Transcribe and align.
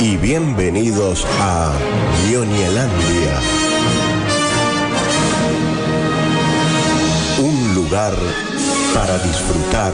y 0.00 0.16
bienvenidos 0.16 1.26
a 1.40 1.72
Ñoñelandia. 2.30 3.40
Un 7.38 7.74
lugar 7.74 8.14
para 8.94 9.18
disfrutar, 9.18 9.92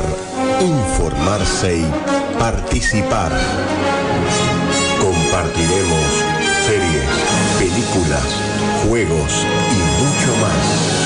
informarse 0.61 1.79
y 1.79 1.87
participar. 2.39 3.33
Compartiremos 5.01 6.07
series, 6.67 7.11
películas, 7.59 8.27
juegos 8.89 9.33
y 9.73 9.79
mucho 10.05 10.31
más. 10.41 10.97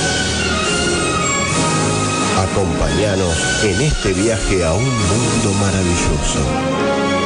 Acompáñanos 2.51 3.65
en 3.65 3.81
este 3.81 4.13
viaje 4.13 4.65
a 4.65 4.75
un 4.75 4.85
mundo 4.85 5.53
maravilloso. 5.59 7.20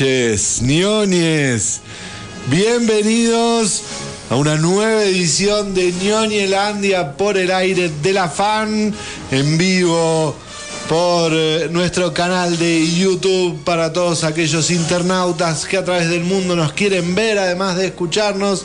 Noches. 0.00 1.80
Bienvenidos 2.48 3.82
a 4.30 4.36
una 4.36 4.56
nueva 4.56 5.02
edición 5.02 5.74
de 5.74 5.92
Ñoñelandia 5.92 7.16
por 7.16 7.36
el 7.36 7.50
aire 7.50 7.90
de 8.02 8.12
la 8.12 8.28
fan 8.28 8.94
en 9.32 9.58
vivo 9.58 10.36
por 10.88 11.32
eh, 11.34 11.68
nuestro 11.70 12.14
canal 12.14 12.56
de 12.58 12.86
YouTube 12.86 13.62
para 13.64 13.92
todos 13.92 14.22
aquellos 14.22 14.70
internautas 14.70 15.64
que 15.66 15.78
a 15.78 15.84
través 15.84 16.08
del 16.08 16.22
mundo 16.22 16.54
nos 16.54 16.72
quieren 16.72 17.14
ver, 17.14 17.38
además 17.38 17.76
de 17.76 17.86
escucharnos. 17.86 18.64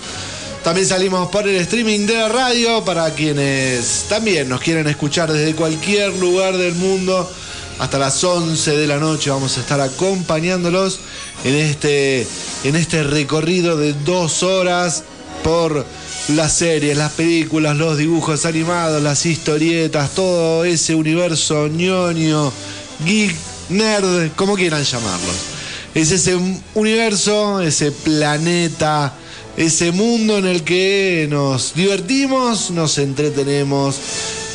También 0.63 0.87
salimos 0.87 1.29
por 1.29 1.47
el 1.47 1.55
streaming 1.55 2.05
de 2.05 2.15
la 2.15 2.29
radio 2.29 2.85
para 2.85 3.09
quienes 3.11 4.05
también 4.07 4.47
nos 4.49 4.61
quieren 4.61 4.87
escuchar 4.87 5.31
desde 5.31 5.55
cualquier 5.55 6.13
lugar 6.13 6.57
del 6.57 6.75
mundo. 6.75 7.29
Hasta 7.79 7.97
las 7.97 8.23
11 8.23 8.77
de 8.77 8.87
la 8.87 8.97
noche 8.97 9.29
vamos 9.29 9.57
a 9.57 9.61
estar 9.61 9.81
acompañándolos 9.81 10.99
en 11.43 11.55
este, 11.55 12.27
en 12.63 12.75
este 12.75 13.03
recorrido 13.03 13.77
de 13.77 13.93
dos 13.93 14.43
horas 14.43 15.03
por 15.43 15.85
las 16.29 16.53
series, 16.53 16.97
las 16.97 17.11
películas, 17.11 17.75
los 17.75 17.97
dibujos 17.97 18.45
animados, 18.45 19.01
las 19.01 19.25
historietas, 19.25 20.11
todo 20.11 20.63
ese 20.63 20.95
universo 20.95 21.67
ñoño, 21.67 22.51
geek, 23.05 23.35
nerd, 23.69 24.31
como 24.35 24.55
quieran 24.55 24.83
llamarlos. 24.83 25.35
Es 25.93 26.11
ese 26.11 26.37
universo, 26.75 27.61
ese 27.61 27.91
planeta, 27.91 29.13
ese 29.57 29.91
mundo 29.91 30.37
en 30.37 30.45
el 30.45 30.63
que 30.63 31.27
nos 31.29 31.73
divertimos, 31.73 32.71
nos 32.71 32.97
entretenemos, 32.97 33.95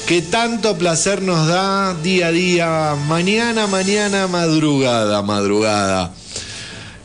que 0.09 0.23
tanto 0.23 0.79
placer 0.79 1.21
nos 1.21 1.47
da 1.47 1.93
día 1.93 2.29
a 2.29 2.33
día, 2.33 2.97
mañana, 3.09 3.67
mañana, 3.67 4.27
madrugada, 4.27 5.21
madrugada. 5.21 6.15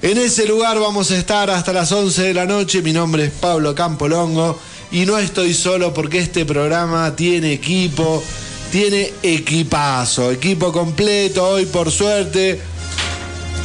En 0.02 0.18
ese 0.18 0.48
lugar 0.48 0.80
vamos 0.80 1.12
a 1.12 1.18
estar 1.18 1.50
hasta 1.50 1.74
las 1.74 1.92
11 1.92 2.24
de 2.24 2.34
la 2.34 2.46
noche. 2.46 2.82
Mi 2.82 2.94
nombre 2.94 3.26
es 3.26 3.32
Pablo 3.32 3.76
Campolongo 3.76 4.58
y 4.90 5.06
no 5.06 5.18
estoy 5.18 5.54
solo 5.54 5.94
porque 5.94 6.20
este 6.20 6.46
programa 6.46 7.14
tiene 7.14 7.52
equipo, 7.52 8.24
tiene 8.72 9.12
equipazo, 9.22 10.32
equipo 10.32 10.72
completo 10.72 11.46
hoy 11.46 11.66
por 11.66 11.92
suerte. 11.92 12.62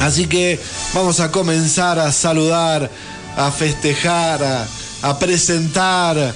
Así 0.01 0.27
que 0.27 0.59
vamos 0.93 1.21
a 1.21 1.31
comenzar 1.31 1.97
a 1.97 2.11
saludar, 2.11 2.91
a 3.37 3.51
festejar, 3.51 4.43
a, 4.43 4.67
a 5.01 5.17
presentar 5.19 6.33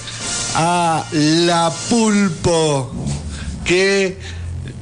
a 0.55 1.05
la 1.11 1.71
pulpo 1.89 2.91
que 3.65 4.17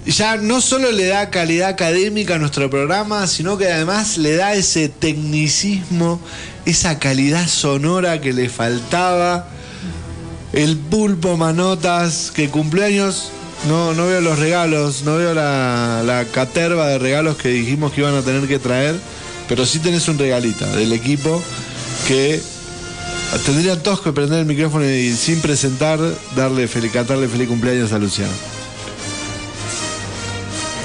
ya 0.05 0.37
no 0.37 0.61
solo 0.61 0.91
le 0.91 1.05
da 1.05 1.29
calidad 1.29 1.69
académica 1.69 2.35
a 2.35 2.37
nuestro 2.39 2.69
programa, 2.69 3.27
sino 3.27 3.57
que 3.57 3.71
además 3.71 4.17
le 4.17 4.35
da 4.35 4.53
ese 4.53 4.89
tecnicismo, 4.89 6.19
esa 6.65 6.99
calidad 6.99 7.47
sonora 7.47 8.19
que 8.21 8.33
le 8.33 8.49
faltaba. 8.49 9.47
El 10.53 10.77
pulpo 10.77 11.37
Manotas, 11.37 12.31
que 12.33 12.49
cumpleaños, 12.49 13.31
no, 13.69 13.93
no 13.93 14.07
veo 14.07 14.21
los 14.21 14.39
regalos, 14.39 15.03
no 15.03 15.17
veo 15.17 15.33
la, 15.33 16.03
la 16.05 16.25
caterva 16.25 16.87
de 16.87 16.97
regalos 16.97 17.37
que 17.37 17.49
dijimos 17.49 17.93
que 17.93 18.01
iban 18.01 18.15
a 18.15 18.21
tener 18.21 18.47
que 18.47 18.59
traer, 18.59 18.95
pero 19.47 19.65
sí 19.65 19.79
tenés 19.79 20.07
un 20.07 20.17
regalito 20.17 20.65
del 20.75 20.91
equipo 20.93 21.41
que 22.07 22.41
tendrían 23.45 23.81
todos 23.83 24.01
que 24.01 24.11
prender 24.11 24.39
el 24.39 24.45
micrófono 24.45 24.85
y 24.89 25.13
sin 25.15 25.41
presentar, 25.41 25.99
darle 26.35 26.67
feliz, 26.67 26.91
cantarle 26.91 27.27
feliz 27.27 27.47
cumpleaños 27.47 27.91
a 27.93 27.99
Luciano. 27.99 28.31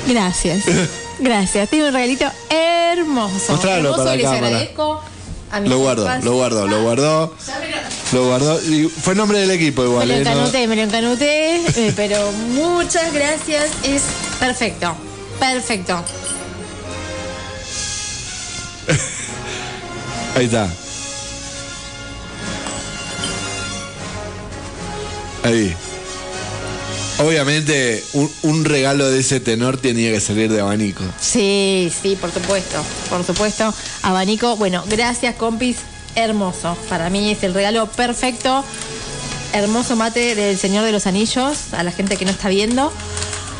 Gracias. 0.08 0.64
Gracias. 1.18 1.68
Tengo 1.70 1.86
un 1.86 1.92
regalito 1.92 2.26
hermoso. 2.50 3.52
Mostralo 3.52 3.90
hermoso, 3.90 3.96
para 3.98 4.10
la 4.10 4.16
les 4.16 4.24
cámara. 4.24 4.46
agradezco 4.46 5.00
a 5.50 5.60
mis 5.60 5.70
Lo 5.70 5.78
guardo, 5.78 6.04
papás. 6.04 6.24
lo 6.24 6.32
guardo, 6.34 6.66
lo 6.68 6.82
guardó. 6.82 7.34
Lo 8.12 8.26
guardó. 8.26 8.60
Y 8.62 8.88
fue 8.88 9.14
nombre 9.14 9.38
del 9.40 9.50
equipo 9.50 9.82
Me 9.82 9.88
igual. 9.88 10.08
lo 10.08 10.14
¿eh? 10.14 10.22
No- 10.24 10.30
encanuté, 10.30 10.68
me 10.68 10.76
lo 10.76 10.82
encanuté, 10.82 11.56
eh, 11.88 11.92
pero 11.96 12.30
muchas 12.52 13.12
gracias. 13.12 13.70
Es 13.82 14.02
perfecto. 14.38 14.94
Perfecto. 15.40 16.02
Ahí 20.36 20.44
está. 20.44 20.68
Ahí. 25.46 25.74
Obviamente, 27.18 28.04
un, 28.12 28.30
un 28.42 28.64
regalo 28.64 29.08
de 29.10 29.20
ese 29.20 29.40
tenor 29.40 29.78
tenía 29.78 30.12
que 30.12 30.20
salir 30.20 30.52
de 30.52 30.60
abanico. 30.60 31.02
Sí, 31.18 31.90
sí, 32.02 32.16
por 32.20 32.30
supuesto. 32.30 32.82
Por 33.08 33.24
supuesto. 33.24 33.72
Abanico, 34.02 34.56
bueno, 34.56 34.84
gracias, 34.86 35.34
compis. 35.36 35.78
Hermoso. 36.14 36.76
Para 36.88 37.08
mí 37.10 37.30
es 37.30 37.42
el 37.42 37.54
regalo 37.54 37.86
perfecto. 37.86 38.64
Hermoso 39.52 39.96
mate 39.96 40.34
del 40.34 40.58
Señor 40.58 40.84
de 40.84 40.92
los 40.92 41.06
Anillos. 41.06 41.72
A 41.72 41.82
la 41.82 41.92
gente 41.92 42.16
que 42.16 42.24
no 42.24 42.30
está 42.30 42.48
viendo. 42.48 42.92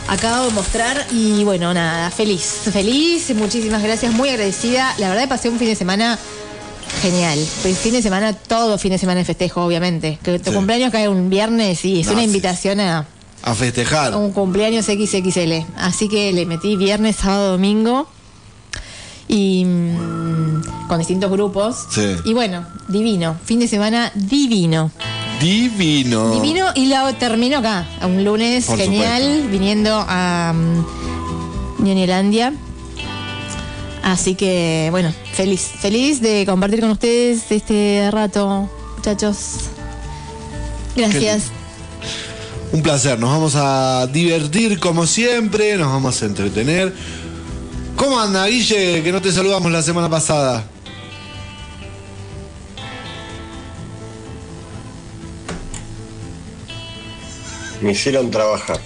Acabo 0.09 0.47
de 0.47 0.53
mostrar 0.53 1.07
y 1.11 1.43
bueno, 1.45 1.75
nada, 1.75 2.11
feliz. 2.11 2.45
Feliz, 2.73 3.35
muchísimas 3.35 3.83
gracias, 3.83 4.13
muy 4.13 4.29
agradecida. 4.29 4.95
La 4.99 5.09
verdad 5.09 5.29
pasé 5.29 5.49
un 5.49 5.59
fin 5.59 5.69
de 5.69 5.75
semana 5.75 6.19
genial. 7.11 7.39
Pues 7.63 7.79
fin 7.79 7.93
de 7.93 8.03
semana, 8.03 8.33
todo 8.33 8.79
fin 8.79 8.91
de 8.93 8.99
semana 8.99 9.19
de 9.19 9.25
festejo, 9.25 9.65
obviamente. 9.65 10.19
Que 10.23 10.39
tu 10.39 10.51
Sí. 10.51 10.57
cumpleaños 10.57 10.91
cae 10.91 11.09
un 11.09 11.31
viernes 11.31 11.85
y 11.85 12.01
es 12.01 12.07
No, 12.07 12.13
una 12.15 12.23
sí. 12.23 12.27
invitación 12.27 12.81
a, 12.81 13.07
A 13.43 13.55
festejar. 13.55 14.15
un 14.17 14.33
cumpleaños 14.33 14.87
XXL. 14.87 15.65
Así 15.77 16.09
que 16.09 16.33
le 16.33 16.47
metí 16.47 16.77
viernes, 16.77 17.17
sábado, 17.17 17.53
domingo. 17.53 18.09
Y 19.29 19.65
mm, 19.65 20.87
con 20.89 20.99
distintos 20.99 21.31
grupos. 21.31 21.87
Sí. 21.91 22.17
Y 22.25 22.33
bueno, 22.35 22.67
divino. 22.89 23.37
Fin 23.45 23.59
de 23.61 23.69
semana 23.69 24.11
divino. 24.15 24.91
Divino. 25.41 26.31
Divino 26.33 26.67
y 26.75 26.87
lo 26.87 27.13
termino 27.15 27.59
acá. 27.59 27.87
Un 28.03 28.25
lunes 28.25 28.67
Por 28.67 28.79
genial, 28.79 29.23
supuesto. 29.23 29.49
viniendo 29.51 30.05
a 30.09 30.55
um, 30.55 30.85
Ñoñelandia. 31.85 32.53
Así 34.03 34.35
que, 34.37 34.89
bueno, 34.93 35.13
feliz. 35.37 35.71
Feliz 35.79 36.21
de 36.23 36.45
compartir 36.47 36.81
con 36.81 36.91
ustedes 36.91 37.45
este 37.51 38.09
rato, 38.11 38.69
muchachos. 38.97 39.69
Gracias. 40.97 41.45
Un 42.73 42.83
placer, 42.83 43.19
nos 43.19 43.31
vamos 43.31 43.53
a 43.55 44.07
divertir 44.07 44.81
como 44.81 45.07
siempre, 45.07 45.77
nos 45.77 45.89
vamos 45.89 46.23
a 46.23 46.27
entretener. 46.27 46.95
¿Cómo 47.97 48.19
anda, 48.19 48.47
Guille? 48.47 49.03
Que 49.03 49.13
no 49.13 49.21
te 49.21 49.31
saludamos 49.31 49.71
la 49.71 49.83
semana 49.83 50.09
pasada. 50.09 50.65
Me 57.83 57.93
hicieron 57.93 58.31
trabajar. 58.31 58.81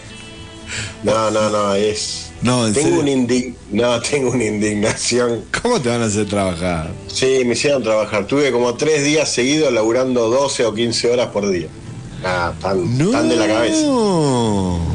No, 1.04 1.30
no, 1.30 1.48
no, 1.48 1.74
es. 1.74 2.29
No, 2.42 2.66
en 2.66 2.72
tengo 2.72 2.88
serio. 2.96 3.02
una 3.02 3.10
indig- 3.10 3.54
no, 3.70 4.00
tengo 4.10 4.30
una 4.30 4.44
indignación. 4.44 5.44
¿Cómo 5.62 5.80
te 5.80 5.88
van 5.90 6.02
a 6.02 6.06
hacer 6.06 6.26
trabajar? 6.26 6.90
Sí, 7.08 7.42
me 7.44 7.52
hicieron 7.52 7.82
trabajar. 7.82 8.26
Tuve 8.26 8.50
como 8.50 8.74
tres 8.74 9.04
días 9.04 9.28
seguidos 9.30 9.72
laburando 9.72 10.28
12 10.30 10.64
o 10.66 10.74
15 10.74 11.10
horas 11.12 11.28
por 11.28 11.48
día. 11.50 11.68
Ah, 12.24 12.52
tan, 12.60 12.98
No. 12.98 13.10
tan 13.10 13.28
de 13.28 13.36
la 13.36 13.46
cabeza. 13.46 13.86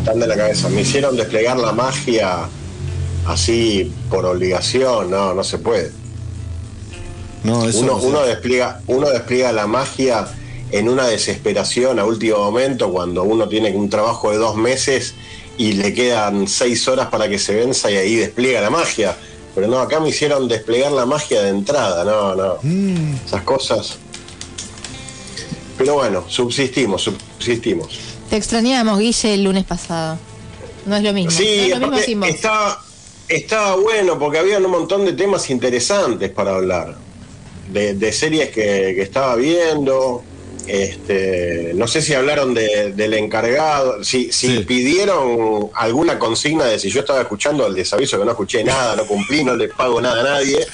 Tan 0.05 0.19
de 0.19 0.27
la 0.27 0.35
cabeza. 0.35 0.69
Me 0.69 0.81
hicieron 0.81 1.15
desplegar 1.15 1.57
la 1.57 1.71
magia 1.71 2.47
así 3.27 3.91
por 4.09 4.25
obligación, 4.25 5.09
no, 5.09 5.33
no 5.33 5.43
se 5.43 5.57
puede. 5.57 5.91
No, 7.43 7.67
eso 7.67 7.79
Uno, 7.79 7.93
no 7.93 7.99
sé. 8.01 8.07
uno 8.07 8.21
despliega, 8.25 8.81
uno 8.87 9.09
despliega 9.09 9.51
la 9.51 9.67
magia 9.67 10.27
en 10.71 10.89
una 10.89 11.07
desesperación 11.07 11.99
a 11.99 12.05
último 12.05 12.37
momento 12.37 12.91
cuando 12.91 13.23
uno 13.23 13.47
tiene 13.47 13.69
un 13.75 13.89
trabajo 13.89 14.31
de 14.31 14.37
dos 14.37 14.55
meses 14.55 15.13
y 15.57 15.73
le 15.73 15.93
quedan 15.93 16.47
seis 16.47 16.87
horas 16.87 17.07
para 17.07 17.29
que 17.29 17.39
se 17.39 17.55
venza 17.55 17.89
y 17.91 17.95
ahí 17.97 18.15
despliega 18.15 18.61
la 18.61 18.69
magia. 18.69 19.15
Pero 19.53 19.67
no, 19.67 19.79
acá 19.79 19.99
me 20.01 20.09
hicieron 20.09 20.47
desplegar 20.49 20.91
la 20.91 21.05
magia 21.05 21.41
de 21.41 21.49
entrada, 21.49 22.03
no, 22.03 22.35
no. 22.35 22.57
Mm, 22.61 23.15
Esas 23.25 23.41
cosas. 23.43 23.97
Pero 25.77 25.95
bueno, 25.95 26.25
subsistimos, 26.27 27.03
subsistimos. 27.03 27.99
Te 28.29 28.37
extrañamos, 28.37 28.99
Guille, 28.99 29.33
el 29.33 29.43
lunes 29.43 29.63
pasado. 29.65 30.17
No 30.85 30.95
es 30.97 31.03
lo 31.03 31.13
mismo. 31.13 31.31
no 31.31 31.37
Sí, 31.37 31.47
es 31.47 31.69
lo 31.69 31.75
mismo 31.75 31.87
aparte 31.87 32.05
sin 32.05 32.19
vos. 32.19 32.29
estaba, 32.29 32.83
estaba 33.27 33.75
bueno 33.75 34.17
porque 34.19 34.39
había 34.39 34.57
un 34.57 34.69
montón 34.69 35.05
de 35.05 35.13
temas 35.13 35.49
interesantes 35.49 36.29
para 36.31 36.55
hablar. 36.55 36.97
De, 37.71 37.93
de 37.95 38.11
series 38.11 38.49
que, 38.49 38.93
que 38.95 39.01
estaba 39.01 39.35
viendo. 39.35 40.23
Este, 40.67 41.71
no 41.75 41.87
sé 41.87 42.01
si 42.01 42.13
hablaron 42.15 42.53
de- 42.53 42.91
del 42.93 43.13
encargado, 43.13 44.03
si, 44.03 44.31
si 44.31 44.57
Sí. 44.57 44.63
pidieron 44.63 45.69
alguna 45.75 46.17
consigna 46.17 46.65
de 46.65 46.79
si 46.79 46.89
yo 46.89 47.01
estaba 47.01 47.21
escuchando 47.21 47.67
el 47.67 47.75
desaviso 47.75 48.17
que 48.17 48.25
no 48.25 48.31
escuché 48.31 48.63
nada, 48.63 48.95
no 48.95 49.05
cumplí, 49.05 49.43
no 49.43 49.55
le 49.55 49.67
pago 49.67 50.01
nada 50.01 50.21
a 50.21 50.23
nadie. 50.23 50.65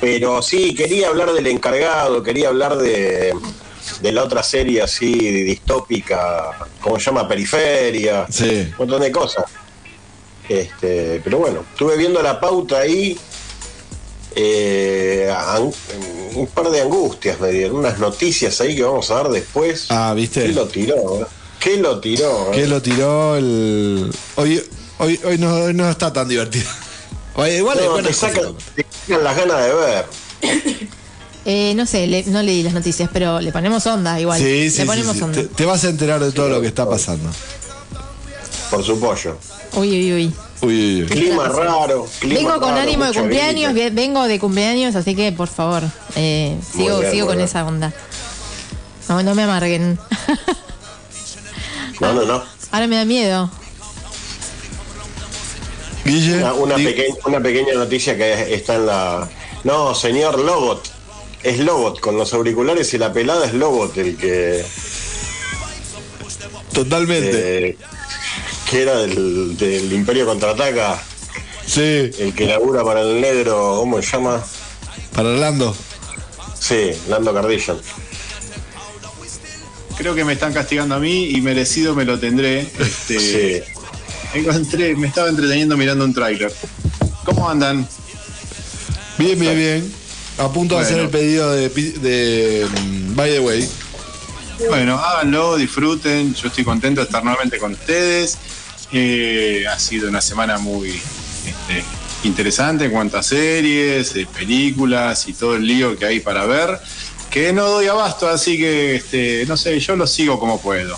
Pero 0.00 0.42
sí, 0.42 0.74
quería 0.74 1.08
hablar 1.08 1.32
del 1.32 1.46
encargado, 1.46 2.22
quería 2.22 2.48
hablar 2.48 2.76
de, 2.76 3.32
de 4.02 4.12
la 4.12 4.24
otra 4.24 4.42
serie 4.42 4.82
así 4.82 5.14
distópica, 5.42 6.50
¿cómo 6.82 6.98
se 6.98 7.06
llama? 7.06 7.26
Periferia 7.26 8.26
Sí. 8.30 8.44
un 8.72 8.74
montón 8.78 9.00
de 9.00 9.10
cosas. 9.10 9.44
Este, 10.48 11.20
pero 11.24 11.38
bueno, 11.38 11.64
estuve 11.72 11.96
viendo 11.96 12.22
la 12.22 12.40
pauta 12.40 12.78
ahí. 12.80 13.18
Eh, 14.36 15.32
an- 15.36 15.72
un 16.34 16.46
par 16.48 16.70
de 16.70 16.80
angustias 16.82 17.40
me 17.40 17.48
dieron, 17.50 17.76
unas 17.78 17.98
noticias 17.98 18.60
ahí 18.60 18.76
que 18.76 18.82
vamos 18.82 19.10
a 19.10 19.14
dar 19.14 19.28
después. 19.30 19.86
Ah, 19.90 20.12
¿viste? 20.14 20.42
¿Qué 20.44 20.52
lo 20.52 20.66
tiró? 20.66 21.28
¿Qué 21.60 21.76
lo 21.76 22.00
tiró? 22.00 22.52
eh? 22.52 22.56
Que 22.56 22.66
lo 22.66 22.80
tiró 22.82 23.36
el. 23.36 24.10
Hoy, 24.36 24.62
hoy, 24.98 25.20
hoy, 25.24 25.38
no, 25.38 25.54
hoy 25.54 25.74
no 25.74 25.90
está 25.90 26.12
tan 26.12 26.28
divertido. 26.28 26.66
Oye, 27.34 27.58
igual 27.58 27.78
No, 27.84 28.02
te, 28.02 28.12
sacan, 28.12 28.54
te 28.74 28.84
sacan 29.06 29.24
las 29.24 29.36
ganas 29.36 29.64
de 29.64 29.74
ver. 29.74 30.06
Eh, 31.50 31.72
no 31.74 31.86
sé, 31.86 32.06
le- 32.06 32.24
no 32.24 32.42
leí 32.42 32.62
las 32.62 32.74
noticias, 32.74 33.08
pero 33.10 33.40
le 33.40 33.52
ponemos 33.52 33.86
onda 33.86 34.20
igual. 34.20 34.38
Sí, 34.38 34.68
sí, 34.68 34.78
le 34.78 34.82
sí, 34.82 34.84
ponemos 34.84 35.16
sí. 35.16 35.22
onda. 35.22 35.40
Te, 35.40 35.46
te 35.46 35.64
vas 35.64 35.82
a 35.84 35.88
enterar 35.88 36.20
de 36.22 36.30
todo 36.30 36.50
lo 36.50 36.60
que 36.60 36.66
está 36.66 36.86
pasando. 36.86 37.30
Por 38.70 38.84
su 38.84 39.00
pollo. 39.00 39.38
Uy, 39.72 39.88
uy, 39.88 40.12
uy. 40.12 40.34
Uy, 40.60 40.70
uy, 40.72 41.02
uy. 41.02 41.06
Clima 41.08 41.48
raro. 41.48 42.06
clima 42.18 42.34
Vengo 42.40 42.60
con 42.60 42.70
raro, 42.70 42.82
ánimo 42.82 43.04
de 43.04 43.12
cumpleaños, 43.14 43.74
vengo 43.92 44.26
de 44.26 44.38
cumpleaños, 44.38 44.94
así 44.96 45.14
que 45.14 45.30
por 45.32 45.48
favor, 45.48 45.82
eh, 46.16 46.58
sigo, 46.72 46.98
bien, 47.00 47.12
sigo 47.12 47.26
con 47.28 47.40
esa 47.40 47.64
onda. 47.64 47.92
No, 49.08 49.22
no 49.22 49.34
me 49.34 49.44
amarguen. 49.44 49.98
No, 52.00 52.12
no, 52.12 52.24
no. 52.24 52.42
Ahora 52.70 52.86
me 52.86 52.96
da 52.96 53.04
miedo. 53.04 53.50
Guille, 56.04 56.42
una 57.26 57.40
pequeña 57.40 57.74
noticia 57.74 58.16
que 58.16 58.54
está 58.54 58.76
en 58.76 58.86
la. 58.86 59.28
No, 59.64 59.94
señor 59.94 60.38
Lobot. 60.38 60.90
Es 61.42 61.58
Lobot, 61.60 62.00
con 62.00 62.16
los 62.16 62.32
auriculares 62.34 62.92
y 62.94 62.98
la 62.98 63.12
pelada 63.12 63.46
es 63.46 63.54
Lobot 63.54 63.96
el 63.98 64.16
que. 64.16 64.64
totalmente. 66.72 67.68
eh, 67.70 67.76
que 68.70 68.82
era 68.82 68.98
del, 68.98 69.56
del 69.56 69.92
Imperio 69.92 70.26
Contraataca, 70.26 71.00
Sí, 71.66 71.80
el 72.18 72.32
que 72.34 72.46
labura 72.46 72.82
para 72.82 73.02
el 73.02 73.20
negro, 73.20 73.76
¿cómo 73.80 74.00
se 74.00 74.10
llama? 74.12 74.42
para 75.14 75.28
Orlando. 75.30 75.76
Sí, 76.58 76.92
Lando 77.08 77.34
Cardillo. 77.34 77.78
Creo 79.98 80.14
que 80.14 80.24
me 80.24 80.32
están 80.34 80.52
castigando 80.54 80.94
a 80.94 80.98
mí 80.98 81.26
y 81.30 81.40
merecido 81.42 81.94
me 81.94 82.04
lo 82.04 82.18
tendré. 82.18 82.60
Este, 82.78 83.18
Sí. 84.32 84.38
encontré- 84.38 84.96
me 84.96 85.08
estaba 85.08 85.28
entreteniendo 85.28 85.76
mirando 85.76 86.04
un 86.04 86.14
tráiler. 86.14 86.52
¿Cómo 87.24 87.48
andan? 87.50 87.86
Bien, 89.18 89.38
bien, 89.38 89.56
bien. 89.56 89.92
A 90.38 90.50
punto 90.50 90.76
de 90.76 90.82
hacer 90.82 91.00
el 91.00 91.08
pedido 91.10 91.50
de, 91.52 91.68
pi- 91.68 91.92
de 92.00 92.66
mm, 92.82 93.14
By 93.16 93.30
the 93.32 93.40
Way. 93.40 93.68
Bueno, 94.68 94.98
háganlo, 94.98 95.56
disfruten. 95.56 96.34
Yo 96.34 96.48
estoy 96.48 96.64
contento 96.64 97.00
de 97.00 97.06
estar 97.06 97.22
nuevamente 97.24 97.58
con 97.58 97.72
ustedes. 97.72 98.38
Eh, 98.92 99.64
ha 99.70 99.78
sido 99.78 100.08
una 100.08 100.20
semana 100.20 100.58
muy 100.58 100.90
este, 100.90 101.84
interesante 102.24 102.86
en 102.86 102.90
cuanto 102.90 103.18
a 103.18 103.22
series, 103.22 104.16
eh, 104.16 104.26
películas 104.32 105.28
y 105.28 105.34
todo 105.34 105.56
el 105.56 105.66
lío 105.66 105.96
que 105.96 106.06
hay 106.06 106.20
para 106.20 106.46
ver. 106.46 106.78
Que 107.30 107.52
no 107.52 107.68
doy 107.68 107.86
abasto, 107.86 108.28
así 108.28 108.56
que 108.56 108.96
este, 108.96 109.44
no 109.46 109.56
sé, 109.56 109.78
yo 109.80 109.96
lo 109.96 110.06
sigo 110.06 110.40
como 110.40 110.60
puedo. 110.60 110.96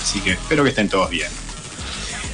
Así 0.00 0.20
que 0.20 0.32
espero 0.32 0.62
que 0.62 0.70
estén 0.70 0.88
todos 0.88 1.10
bien. 1.10 1.30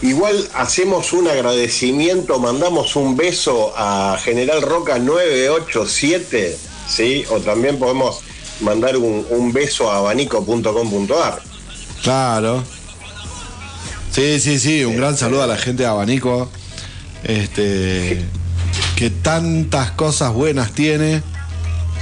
Igual 0.03 0.49
hacemos 0.55 1.15
un 1.15 1.29
agradecimiento, 1.29 2.39
mandamos 2.39 2.95
un 2.95 3.17
beso 3.17 3.73
a 3.75 4.19
General 4.23 4.61
Roca 4.61 4.99
987, 4.99 6.59
¿sí? 6.87 7.25
O 7.31 7.41
también 7.41 7.79
podemos 7.79 8.21
mandar 8.61 8.99
un, 8.99 9.27
un 9.31 9.53
beso 9.55 9.91
a 9.91 9.97
abanico.com.ar. 9.99 11.41
Claro. 12.03 12.63
Sí, 14.14 14.38
sí, 14.38 14.61
sí. 14.61 14.84
Un 14.84 14.96
gran 14.96 15.16
saludo 15.16 15.43
a 15.43 15.49
la 15.49 15.56
gente 15.56 15.82
de 15.82 15.88
Abanico. 15.88 16.49
Este. 17.25 18.22
Que 18.94 19.11
tantas 19.11 19.90
cosas 19.90 20.32
buenas 20.32 20.70
tiene. 20.70 21.20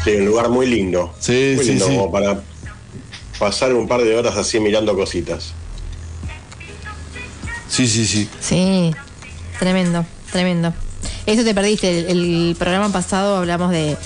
Sí, 0.04 0.10
un 0.16 0.26
lugar 0.26 0.50
muy 0.50 0.66
lindo. 0.66 1.14
Sí, 1.18 1.54
muy 1.56 1.64
sí, 1.64 1.70
lindo 1.70 1.86
sí. 1.86 1.96
como 1.96 2.12
para 2.12 2.42
pasar 3.38 3.72
un 3.72 3.88
par 3.88 4.02
de 4.02 4.14
horas 4.14 4.36
así 4.36 4.60
mirando 4.60 4.94
cositas. 4.94 5.54
Sí, 7.66 7.88
sí, 7.88 8.06
sí. 8.06 8.28
Sí, 8.40 8.94
tremendo, 9.58 10.04
tremendo. 10.30 10.74
Eso 11.24 11.44
te 11.44 11.54
perdiste. 11.54 12.00
El, 12.00 12.50
el 12.50 12.56
programa 12.58 12.92
pasado 12.92 13.38
hablamos 13.38 13.70
de. 13.70 13.96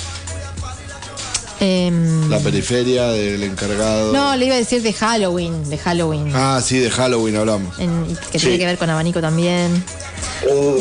Em, 1.60 2.28
La 2.30 2.38
periferia 2.38 3.06
del 3.08 3.42
encargado. 3.42 4.12
no, 4.12 4.36
le 4.36 4.46
iba 4.46 4.54
a 4.54 4.58
decir 4.58 4.82
de 4.82 4.92
Halloween, 4.92 5.68
de 5.68 5.78
Halloween. 5.78 6.32
Ah, 6.34 6.60
sí, 6.64 6.78
de 6.78 6.90
Halloween 6.90 7.36
hablamos. 7.36 7.78
en- 7.78 8.16
que 8.30 8.38
Sí. 8.38 8.46
tiene 8.46 8.58
que 8.58 8.66
ver 8.66 8.78
con 8.78 8.90
abanico 8.90 9.20
también. 9.20 9.84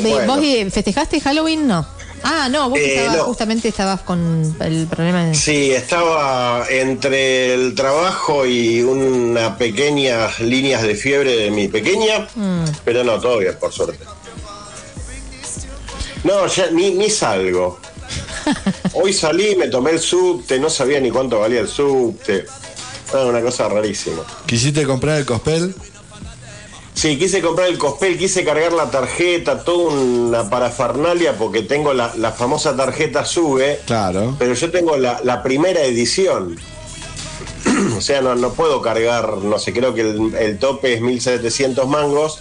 Bueno, 0.01 0.35
¿Vos 0.35 0.39
festejaste 0.73 1.19
Halloween? 1.21 1.67
No. 1.67 1.85
Ah, 2.27 2.49
no, 2.49 2.69
vos 2.71 2.79
Eh, 2.79 2.95
estabas- 2.95 3.17
no. 3.17 3.23
justamente 3.25 3.67
estabas 3.67 4.01
con 4.01 4.55
el 4.59 4.87
problema 4.87 5.25
de. 5.25 5.35
Sí, 5.35 5.71
estaba 5.71 6.65
entre 6.69 7.53
el 7.53 7.75
trabajo 7.75 8.45
y 8.47 8.81
unas 8.81 9.57
pequeñas 9.57 10.39
líneas 10.39 10.81
de 10.81 10.95
fiebre 10.95 11.35
de 11.35 11.51
mi 11.51 11.67
pequeña, 11.67 12.27
Mm. 12.35 12.63
pero 12.83 13.03
no, 13.03 13.19
todo 13.19 13.37
bien, 13.37 13.55
por 13.59 13.71
suerte. 13.71 14.03
No, 16.23 16.47
ya 16.47 16.71
ni, 16.71 16.91
ni 16.91 17.09
salgo. 17.09 17.79
Hoy 18.93 19.13
salí, 19.13 19.55
me 19.55 19.67
tomé 19.67 19.91
el 19.91 19.99
subte, 19.99 20.59
no 20.59 20.69
sabía 20.69 20.99
ni 20.99 21.09
cuánto 21.11 21.39
valía 21.39 21.59
el 21.61 21.67
subte. 21.67 22.45
Ah, 23.13 23.25
una 23.25 23.41
cosa 23.41 23.69
rarísima. 23.69 24.23
¿Quisiste 24.45 24.83
comprar 24.85 25.17
el 25.19 25.25
cospel? 25.25 25.75
Sí, 26.93 27.17
quise 27.19 27.41
comprar 27.41 27.67
el 27.67 27.77
cospel, 27.77 28.17
quise 28.17 28.45
cargar 28.45 28.71
la 28.71 28.89
tarjeta, 28.89 29.63
toda 29.63 29.93
una 29.93 30.49
parafernalia, 30.49 31.37
porque 31.37 31.61
tengo 31.61 31.93
la, 31.93 32.13
la 32.15 32.31
famosa 32.31 32.75
tarjeta 32.75 33.25
SUBE, 33.25 33.81
Claro. 33.85 34.35
pero 34.39 34.53
yo 34.53 34.71
tengo 34.71 34.95
la, 34.95 35.19
la 35.23 35.43
primera 35.43 35.81
edición. 35.83 36.57
o 37.97 38.01
sea, 38.01 38.21
no, 38.21 38.35
no 38.35 38.53
puedo 38.53 38.81
cargar, 38.81 39.37
no 39.39 39.59
sé, 39.59 39.73
creo 39.73 39.93
que 39.93 40.01
el, 40.01 40.35
el 40.35 40.57
tope 40.57 40.93
es 40.93 41.01
1700 41.01 41.85
mangos 41.87 42.39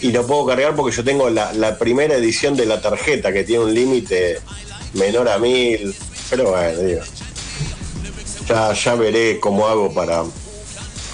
y 0.00 0.08
no 0.08 0.26
puedo 0.26 0.44
cargar 0.44 0.74
porque 0.74 0.94
yo 0.96 1.04
tengo 1.04 1.30
la, 1.30 1.52
la 1.52 1.78
primera 1.78 2.16
edición 2.16 2.56
de 2.56 2.66
la 2.66 2.80
tarjeta 2.80 3.32
que 3.32 3.44
tiene 3.44 3.62
un 3.64 3.74
límite 3.74 4.40
menor 4.94 5.28
a 5.28 5.38
1000. 5.38 5.94
Pero 6.30 6.50
bueno, 6.50 6.80
digo, 6.80 7.02
ya, 8.48 8.72
ya 8.72 8.94
veré 8.94 9.38
cómo 9.40 9.66
hago 9.66 9.92
para, 9.92 10.24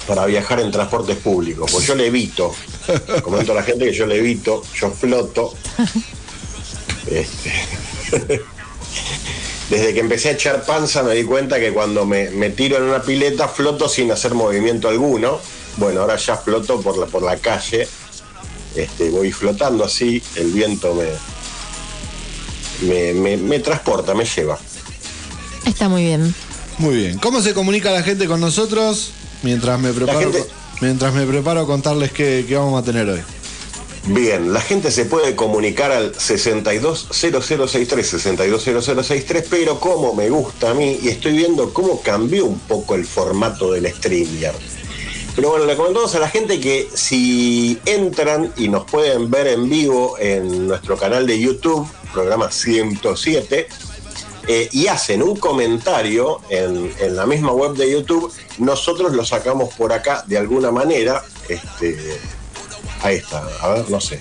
para 0.07 0.25
viajar 0.25 0.59
en 0.59 0.71
transportes 0.71 1.17
públicos, 1.17 1.71
pues 1.71 1.85
yo 1.85 1.95
le 1.95 2.07
evito. 2.07 2.53
Comento 3.23 3.51
a 3.51 3.55
la 3.55 3.63
gente 3.63 3.85
que 3.85 3.93
yo 3.93 4.05
le 4.05 4.17
evito, 4.17 4.63
yo 4.75 4.89
floto. 4.91 5.53
Este, 7.07 7.51
Desde 9.69 9.93
que 9.93 10.01
empecé 10.01 10.29
a 10.29 10.31
echar 10.33 10.65
panza 10.65 11.01
me 11.01 11.15
di 11.15 11.23
cuenta 11.23 11.57
que 11.57 11.71
cuando 11.71 12.05
me, 12.05 12.29
me 12.31 12.49
tiro 12.49 12.75
en 12.75 12.83
una 12.83 13.01
pileta 13.01 13.47
floto 13.47 13.87
sin 13.87 14.11
hacer 14.11 14.33
movimiento 14.33 14.89
alguno. 14.89 15.39
Bueno, 15.77 16.01
ahora 16.01 16.17
ya 16.17 16.35
floto 16.35 16.81
por 16.81 16.97
la, 16.97 17.05
por 17.05 17.23
la 17.23 17.37
calle. 17.37 17.87
Este, 18.75 19.09
voy 19.09 19.31
flotando 19.31 19.85
así, 19.85 20.21
el 20.35 20.51
viento 20.51 20.93
me, 20.93 21.05
me, 22.81 23.13
me- 23.13 23.37
me 23.37 23.59
transporta, 23.59 24.13
me 24.13 24.25
lleva. 24.25 24.57
Está 25.65 25.87
muy 25.89 26.03
bien. 26.03 26.33
Muy 26.77 26.95
bien. 26.95 27.17
¿Cómo 27.19 27.41
se 27.41 27.53
comunica 27.53 27.91
la 27.91 28.03
gente 28.03 28.27
con 28.27 28.39
nosotros? 28.39 29.11
Mientras 29.43 29.79
me 29.79 29.91
preparo, 29.93 30.19
gente- 30.19 30.45
mientras 30.81 31.13
me 31.13 31.25
preparo 31.25 31.61
a 31.61 31.65
contarles 31.67 32.11
qué, 32.11 32.45
qué 32.47 32.55
vamos 32.55 32.81
a 32.81 32.85
tener 32.85 33.07
hoy. 33.09 33.21
Bien, 34.07 34.51
la 34.51 34.61
gente 34.61 34.89
se 34.89 35.05
puede 35.05 35.35
comunicar 35.35 35.91
al 35.91 36.15
620063, 36.15 38.07
620063, 38.07 39.45
pero 39.49 39.79
como 39.79 40.13
me 40.15 40.29
gusta 40.29 40.71
a 40.71 40.73
mí, 40.73 40.97
y 41.03 41.09
estoy 41.09 41.33
viendo 41.33 41.71
cómo 41.71 42.01
cambió 42.01 42.45
un 42.45 42.57
poco 42.59 42.95
el 42.95 43.05
formato 43.05 43.71
del 43.73 43.87
StreamYard. 43.93 44.55
Pero 45.35 45.51
bueno, 45.51 45.65
le 45.65 45.75
comentamos 45.77 46.13
a 46.15 46.19
la 46.19 46.29
gente 46.29 46.59
que 46.59 46.89
si 46.93 47.77
entran 47.85 48.51
y 48.57 48.67
nos 48.69 48.85
pueden 48.89 49.29
ver 49.29 49.47
en 49.47 49.69
vivo 49.69 50.15
en 50.19 50.67
nuestro 50.67 50.97
canal 50.97 51.25
de 51.27 51.39
YouTube, 51.39 51.87
programa 52.13 52.51
107, 52.51 53.67
eh, 54.47 54.69
y 54.71 54.87
hacen 54.87 55.21
un 55.21 55.35
comentario 55.37 56.41
en, 56.49 56.91
la 57.15 57.25
misma 57.25 57.51
web 57.51 57.73
de 57.73 57.91
YouTube, 57.91 58.33
nosotros 58.57 59.13
lo 59.13 59.23
sacamos 59.23 59.73
por 59.75 59.93
acá 59.93 60.23
de 60.27 60.37
alguna 60.37 60.71
manera. 60.71 61.23
Este, 61.47 62.19
Ahí 63.03 63.15
está, 63.15 63.43
a 63.61 63.73
ver, 63.73 63.89
no 63.89 63.99
sé. 63.99 64.19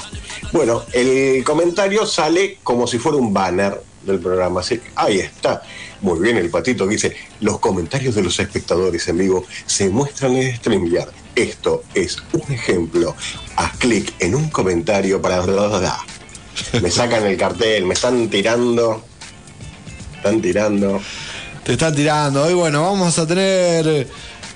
Bueno, 0.53 0.85
el 0.93 1.45
comentario 1.45 2.07
sale 2.07 2.59
como 2.63 2.87
si 2.87 2.99
fuera 2.99 3.19
un 3.19 3.33
banner 3.33 3.83
del 4.05 4.19
programa. 4.21 4.61
Así, 4.61 4.81
ahí 4.95 5.21
está. 5.21 5.63
Muy 6.01 6.19
bien, 6.19 6.39
el 6.39 6.49
patito 6.49 6.87
que 6.87 6.95
dice, 6.95 7.15
los 7.41 7.59
comentarios 7.59 8.15
de 8.15 8.23
los 8.23 8.39
espectadores 8.41 9.07
en 9.09 9.19
vivo 9.19 9.45
se 9.67 9.91
muestran 9.91 10.35
en 10.37 10.57
StreamYard. 10.57 11.11
Esto 11.35 11.83
es 11.95 12.23
un 12.33 12.53
ejemplo. 12.53 13.15
Haz 13.57 13.77
clic 13.77 14.15
en 14.19 14.35
un 14.35 14.49
comentario 14.49 15.21
para... 15.21 15.43
Me 16.83 16.91
sacan 16.91 17.27
el 17.27 17.37
cartel, 17.37 17.87
me 17.87 17.95
están 17.95 18.29
tirando. 18.29 19.03
Están 20.17 20.41
tirando. 20.41 21.01
Te 21.65 21.73
están 21.73 21.95
tirando. 21.95 22.45
Hoy, 22.45 22.55
bueno, 22.55 22.83
vamos 22.83 23.19
a 23.19 23.27
tener 23.27 24.07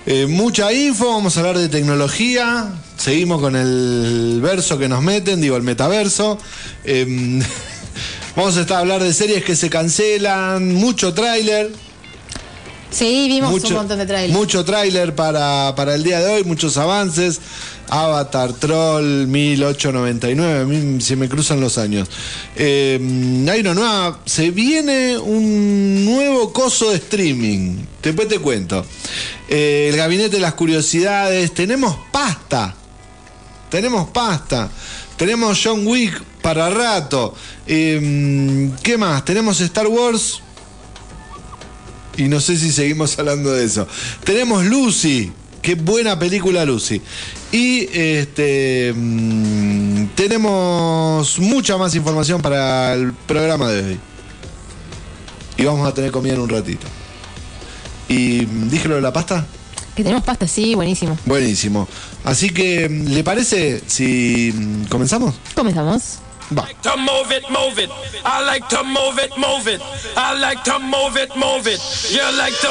eh, 0.06 0.26
mucha 0.26 0.72
info, 0.72 1.06
vamos 1.06 1.36
a 1.36 1.40
hablar 1.40 1.58
de 1.58 1.68
tecnología. 1.68 2.72
Seguimos 2.96 3.40
con 3.40 3.56
el 3.56 4.40
verso 4.42 4.78
que 4.78 4.88
nos 4.88 5.02
meten, 5.02 5.40
digo, 5.40 5.56
el 5.56 5.62
metaverso. 5.62 6.38
Eh, 6.84 7.40
vamos 8.36 8.56
a 8.56 8.62
estar 8.62 8.78
a 8.78 8.80
hablar 8.80 9.02
de 9.02 9.12
series 9.12 9.44
que 9.44 9.56
se 9.56 9.70
cancelan, 9.70 10.74
mucho 10.74 11.14
tráiler. 11.14 11.70
Sí, 12.94 13.26
vimos 13.28 13.64
un 13.64 13.72
montón 13.72 13.98
de 13.98 14.06
trailers. 14.06 14.32
Mucho 14.32 14.64
tráiler 14.64 15.16
para, 15.16 15.74
para 15.74 15.96
el 15.96 16.04
día 16.04 16.20
de 16.20 16.32
hoy, 16.32 16.44
muchos 16.44 16.76
avances. 16.76 17.40
Avatar, 17.88 18.52
Troll, 18.52 19.26
1899, 19.26 20.60
a 20.60 20.64
mí 20.64 21.00
se 21.00 21.16
me 21.16 21.28
cruzan 21.28 21.60
los 21.60 21.76
años. 21.76 22.08
Eh, 22.56 22.98
hay 23.50 23.60
una 23.60 23.74
nueva, 23.74 24.20
se 24.24 24.50
viene 24.50 25.18
un 25.18 26.04
nuevo 26.04 26.52
coso 26.52 26.90
de 26.90 26.96
streaming, 26.96 27.84
después 28.02 28.28
te 28.28 28.38
cuento. 28.38 28.86
Eh, 29.48 29.88
el 29.90 29.96
gabinete 29.96 30.36
de 30.36 30.40
las 30.40 30.54
curiosidades, 30.54 31.52
tenemos 31.52 31.96
pasta, 32.10 32.74
tenemos 33.70 34.08
pasta, 34.10 34.70
tenemos 35.16 35.60
John 35.62 35.86
Wick 35.86 36.22
para 36.40 36.70
rato. 36.70 37.34
Eh, 37.66 38.70
¿Qué 38.82 38.96
más? 38.96 39.24
Tenemos 39.24 39.60
Star 39.60 39.88
Wars. 39.88 40.40
Y 42.16 42.24
no 42.24 42.40
sé 42.40 42.56
si 42.56 42.72
seguimos 42.72 43.18
hablando 43.18 43.52
de 43.52 43.64
eso. 43.64 43.86
Tenemos 44.24 44.64
Lucy, 44.64 45.32
Qué 45.64 45.76
buena 45.76 46.18
película 46.18 46.62
Lucy. 46.66 47.00
Y 47.50 47.88
este 47.90 48.92
mm, 48.94 50.08
tenemos 50.14 51.38
mucha 51.38 51.78
más 51.78 51.94
información 51.94 52.42
para 52.42 52.92
el 52.92 53.14
programa 53.14 53.70
de 53.70 53.82
hoy. 53.82 53.98
Y 55.56 55.64
vamos 55.64 55.88
a 55.88 55.94
tener 55.94 56.10
comida 56.10 56.34
en 56.34 56.40
un 56.40 56.50
ratito. 56.50 56.86
¿Y 58.10 58.46
mm, 58.46 58.68
dije 58.68 58.88
lo 58.88 58.96
de 58.96 59.00
la 59.00 59.14
pasta? 59.14 59.46
Que 59.96 60.02
tenemos 60.02 60.22
pasta, 60.22 60.46
sí, 60.46 60.74
buenísimo. 60.74 61.16
Buenísimo. 61.24 61.88
Así 62.24 62.50
que, 62.50 62.86
mm, 62.86 63.14
¿le 63.14 63.24
parece 63.24 63.82
si 63.86 64.84
comenzamos? 64.90 65.34
Comenzamos. 65.54 66.18
Va. 66.50 66.68
to 66.82 66.96
move 66.96 67.30
it, 67.30 67.48
move 67.48 67.78
it. 67.78 67.90
I 68.24 68.44
like 68.44 68.68
to 68.68 68.82
move 68.84 69.18
it, 69.18 69.36
move 69.36 69.66
it. 69.66 69.80
I 70.16 70.38
like 70.38 70.62
to 70.64 70.78
move 70.78 71.16
it, 71.16 71.34
move 71.36 71.66
it. 71.66 71.80
You 72.10 72.22
like 72.36 72.54
to 72.60 72.68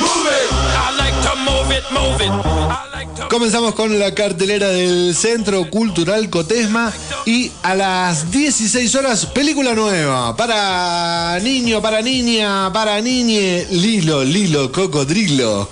move 0.00 0.26
it. 0.26 0.48
I 0.52 0.96
like 0.96 1.18
to 1.22 1.36
move 1.44 1.70
it, 1.70 1.84
move 1.92 2.20
it. 2.20 2.30
I 2.30 2.88
like 2.92 3.14
to 3.16 3.28
Comenzamos 3.28 3.74
con 3.74 3.98
la 3.98 4.14
cartelera 4.14 4.68
del 4.68 5.14
Centro 5.14 5.68
Cultural 5.68 6.30
Cotesma 6.30 6.92
y 7.26 7.50
a 7.62 7.74
las 7.74 8.30
16 8.30 8.94
horas 8.94 9.26
película 9.26 9.74
nueva 9.74 10.34
para 10.36 11.38
niño, 11.40 11.82
para 11.82 12.00
niña, 12.00 12.72
para 12.72 13.00
niñe, 13.00 13.66
Lilo, 13.70 14.24
Lilo, 14.24 14.72
Cocodrilo. 14.72 15.68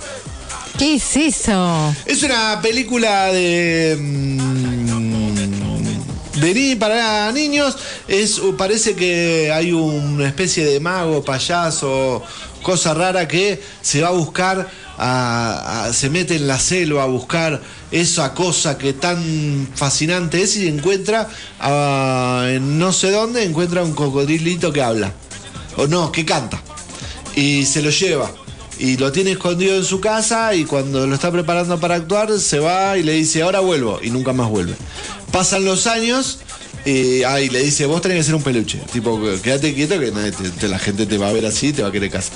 ¿Qué 0.77 0.95
es 0.95 1.15
eso? 1.17 1.93
Es 2.05 2.23
una 2.23 2.59
película 2.61 3.25
de 3.27 3.97
mm, 3.99 4.90
de 6.35 6.53
ni 6.53 6.75
para 6.75 7.31
niños. 7.31 7.75
Es 8.07 8.41
parece 8.57 8.95
que 8.95 9.51
hay 9.53 9.71
una 9.71 10.27
especie 10.27 10.65
de 10.65 10.79
mago, 10.79 11.23
payaso, 11.23 12.23
cosa 12.61 12.93
rara 12.93 13.27
que 13.27 13.61
se 13.81 14.01
va 14.01 14.09
a 14.09 14.11
buscar 14.11 14.69
a- 14.97 15.85
a- 15.85 15.93
se 15.93 16.09
mete 16.09 16.35
en 16.35 16.47
la 16.47 16.59
selva 16.59 17.03
a 17.03 17.07
buscar 17.07 17.59
esa 17.91 18.33
cosa 18.35 18.77
que 18.77 18.93
tan 18.93 19.67
fascinante 19.73 20.41
es 20.43 20.55
y 20.57 20.67
encuentra 20.67 21.27
ah, 21.59 22.45
en 22.49 22.77
no 22.77 22.93
sé 22.93 23.09
dónde 23.09 23.43
encuentra 23.43 23.83
un 23.83 23.93
cocodrilito 23.93 24.71
que 24.71 24.81
habla 24.83 25.11
o 25.77 25.87
no 25.87 26.11
que 26.11 26.23
canta 26.23 26.61
y 27.35 27.65
se 27.65 27.81
lo 27.81 27.89
lleva 27.89 28.29
y 28.77 28.97
lo 28.97 29.11
tiene 29.11 29.31
escondido 29.31 29.75
en 29.75 29.85
su 29.85 29.99
casa 29.99 30.53
y 30.53 30.65
cuando 30.65 31.07
lo 31.07 31.15
está 31.15 31.31
preparando 31.31 31.79
para 31.79 31.95
actuar 31.95 32.37
se 32.39 32.59
va 32.59 32.95
y 32.97 33.03
le 33.03 33.13
dice 33.13 33.41
ahora 33.41 33.59
vuelvo 33.59 33.99
y 34.03 34.09
nunca 34.11 34.33
más 34.33 34.49
vuelve. 34.49 34.75
Pasan 35.31 35.63
los 35.65 35.87
años 35.87 36.39
y 36.83 37.21
ahí 37.23 37.47
le 37.49 37.59
dice 37.61 37.85
vos 37.85 38.01
tenés 38.01 38.17
que 38.17 38.23
ser 38.23 38.33
un 38.35 38.41
peluche, 38.41 38.79
tipo 38.91 39.21
quédate 39.43 39.73
quieto 39.75 39.99
que 39.99 40.11
nadie 40.11 40.31
te- 40.31 40.49
te- 40.49 40.67
la 40.67 40.79
gente 40.79 41.05
te 41.05 41.17
va 41.19 41.29
a 41.29 41.31
ver 41.31 41.45
así 41.45 41.67
y 41.67 41.73
te 41.73 41.83
va 41.83 41.89
a 41.89 41.91
querer 41.91 42.09
casa. 42.09 42.31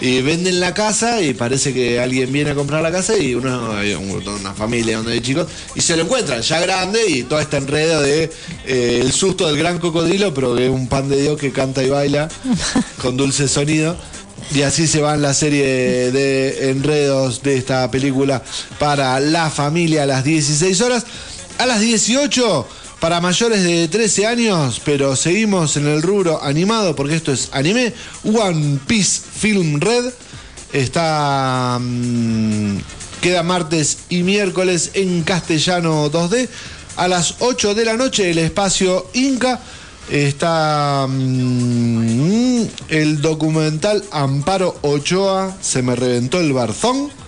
Y 0.00 0.22
venden 0.22 0.58
la 0.58 0.72
casa 0.72 1.20
y 1.20 1.34
parece 1.34 1.74
que 1.74 2.00
alguien 2.00 2.32
viene 2.32 2.50
a 2.50 2.54
comprar 2.54 2.82
la 2.82 2.90
casa 2.90 3.16
y 3.18 3.34
uno, 3.34 3.70
una 4.40 4.54
familia 4.54 4.96
donde 4.96 5.12
hay 5.12 5.20
chicos 5.20 5.48
y 5.74 5.80
se 5.82 5.96
lo 5.96 6.04
encuentran 6.04 6.40
ya 6.40 6.60
grande 6.60 6.98
y 7.08 7.22
todo 7.24 7.40
este 7.40 7.58
enredo 7.58 8.00
de 8.00 8.30
eh, 8.66 9.00
el 9.02 9.12
susto 9.12 9.46
del 9.46 9.58
gran 9.58 9.78
cocodrilo 9.78 10.32
pero 10.32 10.56
que 10.56 10.64
es 10.66 10.70
un 10.72 10.88
pan 10.88 11.08
de 11.10 11.20
Dios 11.20 11.38
que 11.38 11.52
canta 11.52 11.82
y 11.84 11.90
baila 11.90 12.28
con 13.02 13.16
dulce 13.18 13.48
sonido. 13.48 13.96
Y 14.52 14.62
así 14.62 14.88
se 14.88 15.00
van 15.00 15.22
la 15.22 15.32
serie 15.32 15.64
de 16.10 16.70
enredos 16.70 17.40
de 17.42 17.56
esta 17.56 17.88
película 17.90 18.42
para 18.80 19.20
la 19.20 19.48
familia 19.48 20.02
a 20.02 20.06
las 20.06 20.24
16 20.24 20.80
horas. 20.80 21.04
A 21.60 21.66
las 21.66 21.80
18 21.80 22.66
para 23.00 23.20
mayores 23.20 23.62
de 23.62 23.86
13 23.86 24.26
años, 24.26 24.80
pero 24.82 25.14
seguimos 25.14 25.76
en 25.76 25.86
el 25.88 26.00
rubro 26.00 26.42
animado 26.42 26.96
porque 26.96 27.14
esto 27.14 27.32
es 27.32 27.50
anime. 27.52 27.92
One 28.24 28.78
Piece 28.86 29.20
Film 29.30 29.78
Red 29.78 30.10
está... 30.72 31.78
mm, 31.78 32.78
queda 33.20 33.42
martes 33.42 33.98
y 34.08 34.22
miércoles 34.22 34.92
en 34.94 35.22
castellano 35.22 36.10
2D. 36.10 36.48
A 36.96 37.08
las 37.08 37.34
8 37.40 37.74
de 37.74 37.84
la 37.84 37.98
noche 37.98 38.30
el 38.30 38.38
espacio 38.38 39.10
Inca 39.12 39.60
está 40.08 41.06
mm, 41.06 42.62
el 42.88 43.20
documental 43.20 44.02
Amparo 44.12 44.78
Ochoa, 44.80 45.54
se 45.60 45.82
me 45.82 45.94
reventó 45.94 46.40
el 46.40 46.54
barzón. 46.54 47.19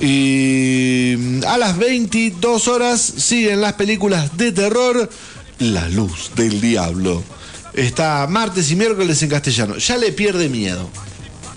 Y 0.00 1.14
mm, 1.16 1.44
a 1.46 1.58
las 1.58 1.76
22 1.78 2.68
horas 2.68 3.00
siguen 3.00 3.60
las 3.60 3.74
películas 3.74 4.36
de 4.36 4.52
terror 4.52 5.08
La 5.58 5.88
luz 5.88 6.30
del 6.34 6.60
diablo. 6.60 7.22
Está 7.74 8.26
martes 8.28 8.70
y 8.70 8.76
miércoles 8.76 9.22
en 9.22 9.30
castellano. 9.30 9.76
Ya 9.78 9.96
le 9.96 10.12
pierde 10.12 10.48
miedo. 10.48 10.88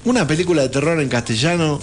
Una 0.06 0.26
película 0.26 0.62
de 0.64 0.70
terror 0.70 1.00
en 1.02 1.10
castellano, 1.10 1.80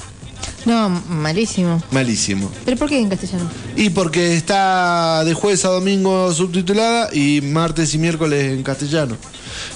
No, 0.64 0.88
malísimo. 0.88 1.82
malísimo. 1.90 2.50
¿Pero 2.64 2.76
por 2.76 2.88
qué 2.88 2.98
en 2.98 3.10
castellano? 3.10 3.50
Y 3.76 3.90
porque 3.90 4.34
está 4.36 5.22
de 5.24 5.34
jueves 5.34 5.64
a 5.64 5.68
domingo 5.68 6.32
subtitulada 6.32 7.10
y 7.12 7.40
martes 7.42 7.92
y 7.94 7.98
miércoles 7.98 8.52
en 8.52 8.62
castellano. 8.62 9.16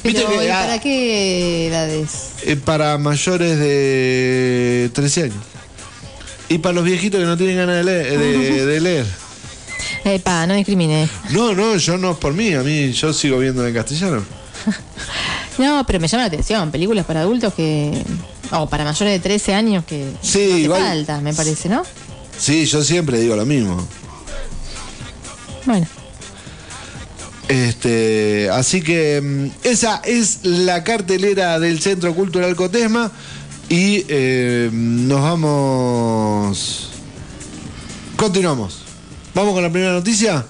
Viste 0.02 0.22
Pero, 0.26 0.38
que, 0.40 0.46
¿y 0.46 0.48
ah, 0.48 0.60
¿Para 0.62 0.80
qué 0.80 1.66
edades? 1.68 2.30
eh, 2.42 2.56
para 2.56 2.96
mayores 2.98 3.58
de 3.58 4.90
13 4.94 5.22
años. 5.24 5.36
Y 6.48 6.58
para 6.58 6.74
los 6.74 6.84
viejitos 6.84 7.20
que 7.20 7.26
no 7.26 7.36
tienen 7.36 7.56
ganas 7.56 7.76
de 7.76 7.84
leer. 7.84 8.18
De, 8.18 8.66
de 8.66 8.80
leer. 8.80 9.06
Eh, 10.04 10.22
no 10.46 10.54
discrimine. 10.54 11.08
No, 11.30 11.54
no, 11.54 11.76
yo 11.76 11.98
no 11.98 12.12
es 12.12 12.16
por 12.18 12.32
mí, 12.32 12.54
a 12.54 12.62
mí 12.62 12.92
yo 12.92 13.12
sigo 13.12 13.38
viendo 13.38 13.66
en 13.66 13.74
castellano. 13.74 14.24
No, 15.58 15.84
pero 15.84 15.98
me 15.98 16.06
llama 16.06 16.22
la 16.22 16.28
atención. 16.28 16.70
Películas 16.70 17.04
para 17.04 17.22
adultos 17.22 17.52
que. 17.52 18.00
O 18.52 18.68
para 18.68 18.84
mayores 18.84 19.12
de 19.14 19.18
13 19.18 19.54
años 19.54 19.84
que. 19.84 20.08
Sí, 20.22 20.50
no 20.50 20.58
igual- 20.58 20.82
falta, 20.82 21.20
me 21.20 21.34
parece, 21.34 21.68
¿no? 21.68 21.82
Sí, 22.38 22.64
yo 22.64 22.84
siempre 22.84 23.18
digo 23.18 23.34
lo 23.34 23.44
mismo. 23.44 23.84
Bueno. 25.66 25.84
Este, 27.48 28.48
así 28.52 28.82
que 28.82 29.20
mm, 29.20 29.66
esa 29.66 30.00
es 30.04 30.44
la 30.44 30.84
cartelera 30.84 31.58
del 31.58 31.80
Centro 31.80 32.14
Cultural 32.14 32.54
Cotesma 32.54 33.10
y 33.68 34.04
eh, 34.08 34.70
nos 34.72 35.20
vamos. 35.20 36.90
Continuamos. 38.16 38.82
Vamos 39.34 39.54
con 39.54 39.62
la 39.62 39.70
primera 39.70 39.92
noticia. 39.92 40.44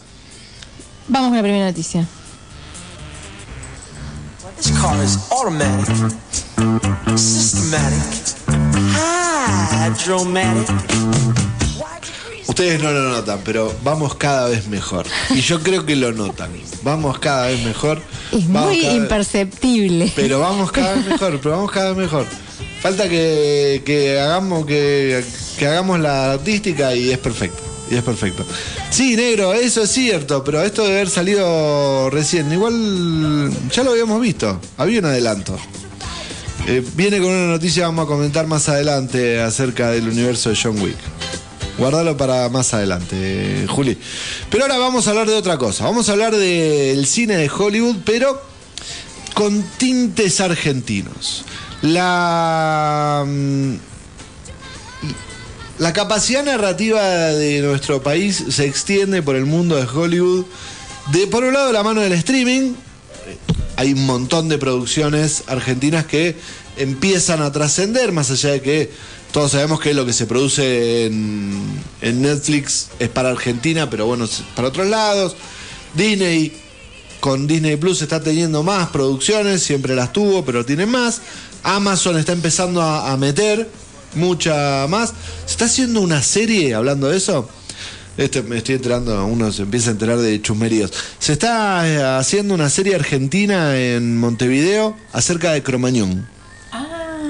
Vamos 1.08 1.32
a 1.32 1.36
la 1.36 1.42
primera 1.42 1.66
noticia. 1.66 2.06
This 4.60 4.72
car 4.72 5.02
is 5.04 5.18
automatic, 5.30 6.12
systematic, 7.16 8.34
hydromatic. 9.72 10.68
Ustedes 12.48 12.82
no 12.82 12.90
lo 12.90 13.10
notan, 13.10 13.40
pero 13.44 13.72
vamos 13.84 14.14
cada 14.16 14.48
vez 14.48 14.66
mejor. 14.68 15.06
Y 15.30 15.40
yo 15.42 15.60
creo 15.62 15.84
que 15.86 15.94
lo 15.94 16.12
notan. 16.12 16.50
Vamos 16.82 17.18
cada 17.20 17.46
vez 17.48 17.62
mejor. 17.64 18.02
Es 18.32 18.50
Vamos 18.50 18.70
muy 18.70 18.80
vez- 18.82 18.94
imperceptible. 18.94 20.12
Pero 20.16 20.40
vamos 20.40 20.72
cada 20.72 20.94
vez 20.94 21.06
mejor, 21.06 21.38
pero 21.40 21.56
vamos 21.56 21.70
cada 21.70 21.90
vez 21.90 21.98
mejor. 21.98 22.26
Falta 22.80 23.08
que, 23.08 23.82
que 23.84 24.20
hagamos 24.20 24.66
que, 24.66 25.24
que 25.58 25.66
hagamos 25.66 25.98
la 26.00 26.32
artística 26.32 26.94
y 26.94 27.10
es 27.10 27.18
perfecto. 27.18 27.62
Y 27.90 27.96
es 27.96 28.02
perfecto. 28.02 28.44
Sí, 28.90 29.16
negro, 29.16 29.54
eso 29.54 29.82
es 29.82 29.90
cierto, 29.90 30.44
pero 30.44 30.62
esto 30.62 30.84
de 30.84 30.92
haber 30.92 31.08
salido 31.08 32.10
recién, 32.10 32.52
igual 32.52 33.50
ya 33.72 33.82
lo 33.82 33.92
habíamos 33.92 34.20
visto. 34.20 34.60
Había 34.76 35.00
un 35.00 35.06
adelanto. 35.06 35.58
Eh, 36.66 36.84
viene 36.94 37.18
con 37.18 37.30
una 37.30 37.46
noticia, 37.46 37.86
vamos 37.86 38.04
a 38.04 38.08
comentar 38.08 38.46
más 38.46 38.68
adelante 38.68 39.40
acerca 39.40 39.90
del 39.90 40.08
universo 40.08 40.50
de 40.50 40.58
John 40.62 40.80
Wick. 40.80 40.98
Guardalo 41.78 42.16
para 42.16 42.48
más 42.48 42.74
adelante, 42.74 43.64
Juli. 43.68 43.96
Pero 44.50 44.64
ahora 44.64 44.78
vamos 44.78 45.06
a 45.06 45.10
hablar 45.10 45.28
de 45.28 45.34
otra 45.34 45.56
cosa. 45.56 45.84
Vamos 45.84 46.08
a 46.08 46.12
hablar 46.12 46.36
del 46.36 47.06
cine 47.06 47.36
de 47.36 47.48
Hollywood, 47.48 47.96
pero 48.04 48.42
con 49.32 49.62
tintes 49.78 50.40
argentinos. 50.40 51.44
La. 51.82 53.24
mm, 53.26 53.74
La 55.78 55.92
capacidad 55.92 56.44
narrativa 56.44 57.00
de 57.00 57.60
nuestro 57.60 58.02
país 58.02 58.44
se 58.50 58.66
extiende 58.66 59.22
por 59.22 59.36
el 59.36 59.46
mundo 59.46 59.76
de 59.76 59.84
Hollywood. 59.84 60.44
De, 61.12 61.28
por 61.28 61.44
un 61.44 61.54
lado, 61.54 61.72
la 61.72 61.84
mano 61.84 62.00
del 62.00 62.12
streaming. 62.14 62.74
Hay 63.76 63.92
un 63.92 64.04
montón 64.04 64.48
de 64.48 64.58
producciones 64.58 65.44
argentinas 65.46 66.04
que 66.04 66.34
empiezan 66.78 67.42
a 67.42 67.52
trascender, 67.52 68.10
más 68.10 68.28
allá 68.32 68.50
de 68.50 68.60
que 68.60 68.90
todos 69.30 69.52
sabemos 69.52 69.78
que 69.78 69.94
lo 69.94 70.04
que 70.04 70.12
se 70.12 70.26
produce 70.26 71.06
en, 71.06 71.62
en 72.00 72.22
Netflix 72.22 72.88
es 72.98 73.08
para 73.08 73.30
Argentina, 73.30 73.88
pero 73.88 74.06
bueno, 74.06 74.28
para 74.56 74.68
otros 74.68 74.88
lados. 74.88 75.36
Disney 75.94 76.52
con 77.20 77.46
Disney 77.46 77.76
Plus 77.76 78.02
está 78.02 78.20
teniendo 78.20 78.62
más 78.62 78.88
producciones, 78.90 79.62
siempre 79.62 79.94
las 79.94 80.12
tuvo, 80.12 80.44
pero 80.44 80.64
tiene 80.64 80.86
más. 80.86 81.20
Amazon 81.62 82.18
está 82.18 82.32
empezando 82.32 82.80
a, 82.82 83.12
a 83.12 83.16
meter 83.16 83.68
mucha 84.14 84.86
más. 84.88 85.10
Se 85.46 85.52
está 85.52 85.64
haciendo 85.66 86.00
una 86.00 86.22
serie, 86.22 86.74
hablando 86.74 87.08
de 87.08 87.16
eso. 87.16 87.48
Este, 88.16 88.42
me 88.42 88.56
estoy 88.58 88.74
enterando, 88.76 89.24
uno 89.26 89.52
se 89.52 89.62
empieza 89.62 89.90
a 89.90 89.92
enterar 89.92 90.18
de 90.18 90.42
chusmeríos. 90.42 90.92
Se 91.20 91.32
está 91.32 91.86
eh, 91.88 92.02
haciendo 92.18 92.52
una 92.54 92.68
serie 92.68 92.96
argentina 92.96 93.76
en 93.78 94.18
Montevideo 94.18 94.96
acerca 95.12 95.52
de 95.52 95.62
Cromañón. 95.62 96.28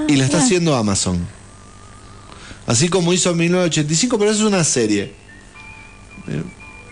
y 0.07 0.15
la 0.15 0.25
está 0.25 0.39
haciendo 0.39 0.75
Amazon. 0.75 1.19
Así 2.65 2.89
como 2.89 3.13
hizo 3.13 3.31
en 3.31 3.37
1985, 3.37 4.17
pero 4.17 4.31
eso 4.31 4.41
es 4.41 4.47
una 4.47 4.63
serie. 4.63 5.13
Eh, 6.27 6.43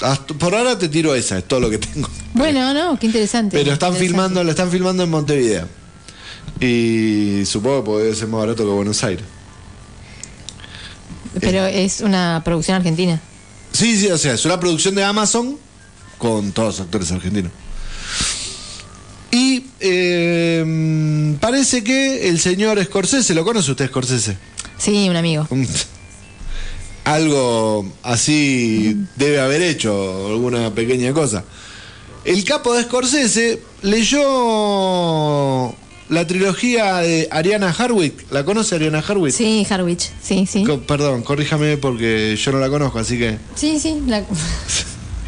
hasta- 0.02 0.34
por 0.36 0.54
ahora 0.54 0.78
te 0.78 0.90
tiro 0.90 1.16
esa, 1.16 1.38
es 1.40 1.48
todo 1.48 1.60
lo 1.60 1.70
que 1.72 1.78
tengo. 1.80 2.08
Bueno, 2.34 2.74
no, 2.76 3.00
qué 3.00 3.08
interesante. 3.08 3.58
Pero 3.58 3.74
están 3.74 3.90
Interesante. 3.94 4.08
filmando, 4.08 4.44
lo 4.44 4.50
están 4.52 4.70
filmando 4.70 5.04
en 5.04 5.10
Montevideo. 5.10 5.68
Y 6.60 7.44
supongo 7.46 7.84
que 7.84 7.86
puede 7.86 8.16
ser 8.16 8.28
más 8.28 8.42
barato 8.42 8.64
que 8.66 8.72
Buenos 8.72 9.04
Aires. 9.04 9.26
Pero 11.40 11.66
es 11.66 12.02
una 12.02 12.42
producción 12.44 12.78
argentina. 12.78 13.22
Sí, 13.72 13.98
sí, 13.98 14.08
o 14.08 14.18
sea, 14.18 14.34
es 14.34 14.46
una 14.46 14.60
producción 14.60 14.96
de 14.96 15.04
Amazon 15.04 15.58
con 16.18 16.52
todos 16.52 16.70
los 16.70 16.80
actores 16.82 17.12
argentinos. 17.12 17.52
Y 19.32 19.66
eh, 19.80 21.36
parece 21.40 21.84
que 21.84 22.30
el 22.30 22.40
señor 22.40 22.84
Scorsese, 22.84 23.36
¿lo 23.36 23.44
conoce 23.44 23.72
usted 23.72 23.88
Scorsese? 23.88 24.38
Sí, 24.78 25.08
un 25.10 25.16
amigo. 25.16 25.48
Algo 27.04 27.86
así 28.04 28.98
debe 29.16 29.40
haber 29.40 29.62
hecho, 29.62 30.28
alguna 30.28 30.74
pequeña 30.74 31.14
cosa. 31.14 31.44
El 32.26 32.44
capo 32.44 32.74
de 32.74 32.84
Scorsese 32.84 33.62
leyó 33.82 35.74
la 36.10 36.26
trilogía 36.28 36.96
de 36.98 37.28
Ariana 37.32 37.70
Harwick. 37.78 38.32
¿La 38.32 38.44
conoce 38.46 38.76
Ariana 38.76 39.00
Harwick? 39.08 39.34
Sí, 39.34 39.66
Harwich. 39.70 40.10
Sí, 40.22 40.46
sí. 40.46 40.64
Co- 40.64 40.80
Perdón, 40.82 41.24
corríjame 41.24 41.78
porque 41.78 42.36
yo 42.36 42.52
no 42.52 42.60
la 42.60 42.70
conozco, 42.70 43.00
así 43.00 43.18
que... 43.18 43.38
Sí, 43.56 43.80
sí. 43.80 44.02
la- 44.08 44.24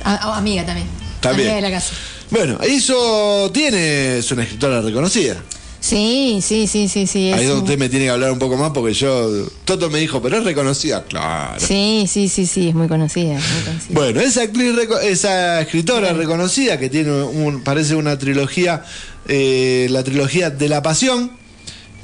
A- 0.04 0.38
amiga 0.38 0.65
también. 0.65 0.88
También. 1.20 1.50
Amiga 1.50 1.56
de 1.68 1.70
la 1.74 1.78
casa. 1.80 1.94
Bueno, 2.32 2.60
eso 2.62 3.50
tiene, 3.54 4.20
es 4.20 4.32
una 4.32 4.44
escritora 4.44 4.82
reconocida. 4.82 5.36
Sí, 5.82 6.39
sí, 6.42 6.68
sí, 6.68 6.89
sí, 6.89 7.08
sí. 7.08 7.32
Ahí 7.32 7.42
es 7.44 7.48
donde 7.48 7.54
un- 7.54 7.60
usted 7.63 7.78
me 7.80 7.88
tiene 7.89 8.06
que 8.06 8.12
hablar 8.12 8.32
un 8.32 8.39
poco 8.39 8.58
más 8.58 8.72
porque 8.72 8.94
yo, 8.94 9.48
Toto 9.65 9.89
me 9.89 10.00
dijo, 10.00 10.22
pero 10.22 10.38
es 10.38 10.44
reconocida. 10.44 11.04
Claro. 11.06 11.60
Sí, 11.60 12.06
sí, 12.08 12.28
sí, 12.28 12.46
sí, 12.46 12.70
es 12.70 12.76
muy 12.76 12.88
conocida. 12.88 13.34
muy 13.34 13.63
conocida. 13.65 13.88
Bueno, 13.92 14.20
esa 14.20 14.42
actriz, 14.44 14.74
esa 15.04 15.62
escritora 15.62 16.12
reconocida 16.13 16.78
que 16.78 16.89
tiene 16.89 17.12
un, 17.24 17.63
parece 17.63 17.96
una 17.96 18.18
trilogía, 18.20 18.84
eh, 19.28 19.88
la 19.89 20.04
trilogía 20.04 20.50
de 20.50 20.68
la 20.68 20.82
pasión, 20.82 21.32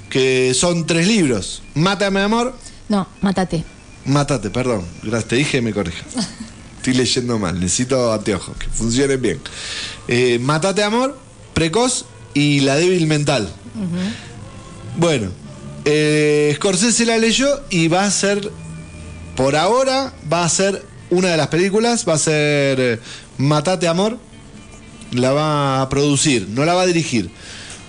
que 0.09 0.53
son 0.53 0.85
tres 0.87 1.07
libros. 1.07 1.61
Mátame 1.73 2.21
amor, 2.21 2.55
No, 2.87 3.07
mátate. 3.21 3.63
mátate, 4.05 4.49
perdón. 4.51 4.85
Gracias, 5.03 5.25
te 5.29 5.35
dije 5.35 5.57
y 5.57 5.61
me 5.61 5.73
corrija. 5.73 6.05
Estoy 6.77 6.93
leyendo 6.93 7.37
mal, 7.39 7.59
necesito 7.59 8.13
anteojos, 8.13 8.55
que 8.57 8.67
funcionen 8.69 9.21
bien. 9.21 9.39
Eh, 10.07 10.39
Mátate 10.39 10.83
amor, 10.83 11.17
precoz 11.53 12.05
y 12.35 12.59
la 12.61 12.75
débil 12.75 13.07
mental. 13.07 13.49
Bueno, 14.97 15.29
eh, 15.85 16.53
Scorsese 16.55 17.05
la 17.05 17.17
leyó 17.17 17.47
y 17.69 17.87
va 17.87 18.05
a 18.05 18.11
ser, 18.11 18.49
por 19.35 19.55
ahora, 19.55 20.13
va 20.31 20.43
a 20.43 20.49
ser 20.49 20.83
una 21.09 21.29
de 21.29 21.37
las 21.37 21.47
películas, 21.47 22.07
va 22.07 22.13
a 22.13 22.17
ser 22.17 22.79
eh, 22.79 22.99
Matate 23.37 23.87
Amor, 23.87 24.17
la 25.11 25.31
va 25.31 25.81
a 25.81 25.89
producir, 25.89 26.47
no 26.49 26.65
la 26.65 26.73
va 26.73 26.83
a 26.83 26.85
dirigir, 26.85 27.29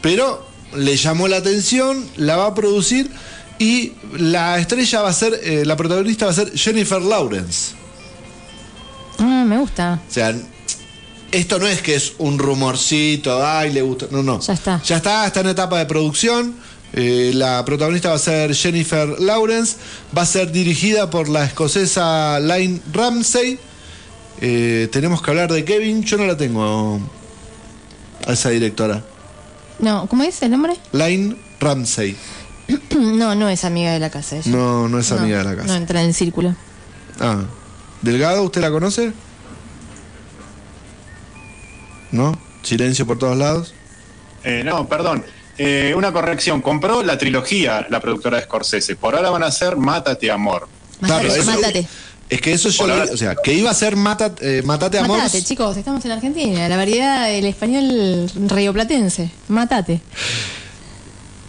pero 0.03 0.47
le 0.75 0.97
llamó 0.97 1.29
la 1.29 1.39
atención, 1.39 2.05
la 2.17 2.37
va 2.37 2.47
a 2.47 2.55
producir 2.55 3.11
y 3.59 3.93
la 4.19 4.59
estrella 4.59 5.03
va 5.03 5.09
a 5.09 5.13
ser, 5.13 5.41
eh, 5.43 5.65
la 5.65 5.77
protagonista 5.77 6.27
va 6.27 6.33
a 6.33 6.35
ser 6.35 6.53
Jennifer 6.57 7.01
Lawrence. 7.01 7.75
Ah, 9.19 9.45
me 9.47 9.57
gusta. 9.59 10.01
O 10.07 10.13
sea, 10.13 10.35
esto 11.33 11.59
no 11.59 11.67
es 11.67 11.83
que 11.83 11.95
es 11.95 12.15
un 12.19 12.39
rumorcito, 12.39 13.45
ay, 13.47 13.73
le 13.73 13.83
gusta. 13.83 14.07
No, 14.11 14.23
no. 14.23 14.41
Ya 14.41 14.55
está. 14.55 14.83
Ya 14.83 14.97
está, 14.97 15.27
está 15.27 15.41
en 15.41 15.49
etapa 15.49 15.79
de 15.79 15.87
producción. 15.87 16.57
Eh, 16.93 17.33
la 17.35 17.65
protagonista 17.65 18.11
va 18.11 18.15
a 18.15 18.19
ser 18.19 18.55
Jennifer 18.55 19.21
Lawrence. 19.21 19.77
Va 20.17 20.23
a 20.23 20.27
ser 20.27 20.53
dirigida 20.53 21.11
por 21.11 21.29
la 21.29 21.45
escocesa 21.45 22.39
Line 22.41 22.81
Ramsey. 22.93 23.59
Eh, 24.41 24.89
tenemos 24.93 25.23
que 25.23 25.31
hablar 25.31 25.53
de 25.53 25.65
Kevin. 25.65 26.03
Yo 26.05 26.17
no 26.17 26.27
la 26.27 26.37
tengo 26.37 27.01
a 28.27 28.33
esa 28.33 28.51
directora. 28.51 29.03
No, 29.79 30.07
¿cómo 30.07 30.23
es 30.23 30.41
el 30.43 30.51
nombre? 30.53 30.75
Line 30.93 31.37
Ramsey. 31.61 32.17
No, 32.97 33.35
no 33.35 33.49
es 33.51 33.65
amiga 33.65 33.93
de 33.93 34.01
la 34.01 34.11
casa. 34.11 34.37
ella. 34.39 34.51
No, 34.51 34.89
no 34.89 34.99
es 34.99 35.13
amiga 35.13 35.39
de 35.39 35.45
la 35.45 35.55
casa. 35.55 35.69
No 35.69 35.75
entra 35.75 36.01
en 36.01 36.09
el 36.09 36.15
círculo. 36.15 36.55
Ah. 37.21 37.43
¿Delgado, 38.03 38.43
usted 38.43 38.61
la 38.61 38.71
conoce? 38.71 39.13
¿No? 42.13 42.39
Silencio 42.63 43.07
por 43.07 43.19
todos 43.19 43.37
lados. 43.37 43.75
Eh, 44.45 44.63
no, 44.65 44.89
perdón. 44.89 45.25
Eh, 45.59 45.95
una 45.97 46.13
corrección. 46.13 46.61
Compró 46.63 47.03
la 47.03 47.17
trilogía 47.19 47.87
la 47.91 48.01
productora 48.01 48.37
de 48.39 48.45
Scorsese. 48.45 48.97
Por 48.97 49.15
ahora 49.17 49.31
van 49.31 49.43
a 49.43 49.51
ser 49.51 49.77
Mátate 49.77 50.31
Amor. 50.31 50.69
Mátate, 51.01 51.27
Claro, 51.27 51.43
eso- 51.43 51.51
mátate. 51.53 51.87
Es 52.29 52.41
que 52.41 52.53
eso 52.53 52.69
yo 52.71 52.85
o 53.13 53.17
sea, 53.17 53.37
que 53.37 53.53
iba 53.55 53.71
a 53.71 53.75
ser 53.75 53.95
mata, 53.95 54.35
eh, 54.41 54.61
Matate 54.65 54.99
Amor. 54.99 55.19
Mátate, 55.19 55.45
chicos, 55.45 55.77
estamos 55.77 56.05
en 56.05 56.11
Argentina. 56.11 56.69
La 56.69 56.77
variedad 56.77 57.29
del 57.29 57.45
español 57.47 58.29
rioplatense. 58.49 59.31
Mátate. 59.49 60.01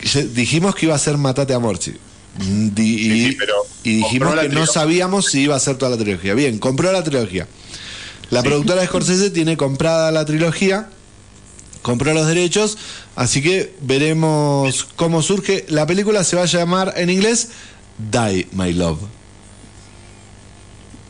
Ya 0.03 0.21
Dijimos 0.21 0.75
que 0.75 0.85
iba 0.85 0.93
a 0.95 0.99
ser 0.99 1.17
Matate 1.17 1.53
Amor, 1.55 1.79
sí. 1.79 1.95
Mm, 2.39 2.69
di- 2.75 2.83
y, 2.95 2.99
Sí, 3.09 3.29
sí, 3.31 3.35
pero 3.39 3.53
y 3.83 3.95
dijimos 3.97 4.35
que 4.39 4.49
no 4.49 4.67
sabíamos 4.67 5.25
si 5.31 5.41
iba 5.41 5.55
a 5.55 5.59
ser 5.59 5.77
toda 5.77 5.91
la 5.91 5.97
trilogía. 5.97 6.35
Bien, 6.35 6.59
compró 6.59 6.91
la 6.91 7.03
trilogía. 7.03 7.47
La 8.29 8.43
productora 8.43 8.81
de 8.81 8.87
Scorsese 8.87 9.29
tiene 9.29 9.55
comprada 9.57 10.11
la 10.11 10.25
trilogía, 10.25 10.89
compró 11.81 12.13
los 12.13 12.27
derechos, 12.27 12.77
así 13.15 13.41
que 13.41 13.73
veremos 13.81 14.87
cómo 14.95 15.21
surge. 15.21 15.65
La 15.69 15.85
película 15.85 16.23
se 16.23 16.35
va 16.35 16.43
a 16.43 16.47
llamar 16.47 16.93
en 16.97 17.09
inglés 17.09 17.49
Die 17.97 18.47
My 18.51 18.73
Love. 18.73 18.99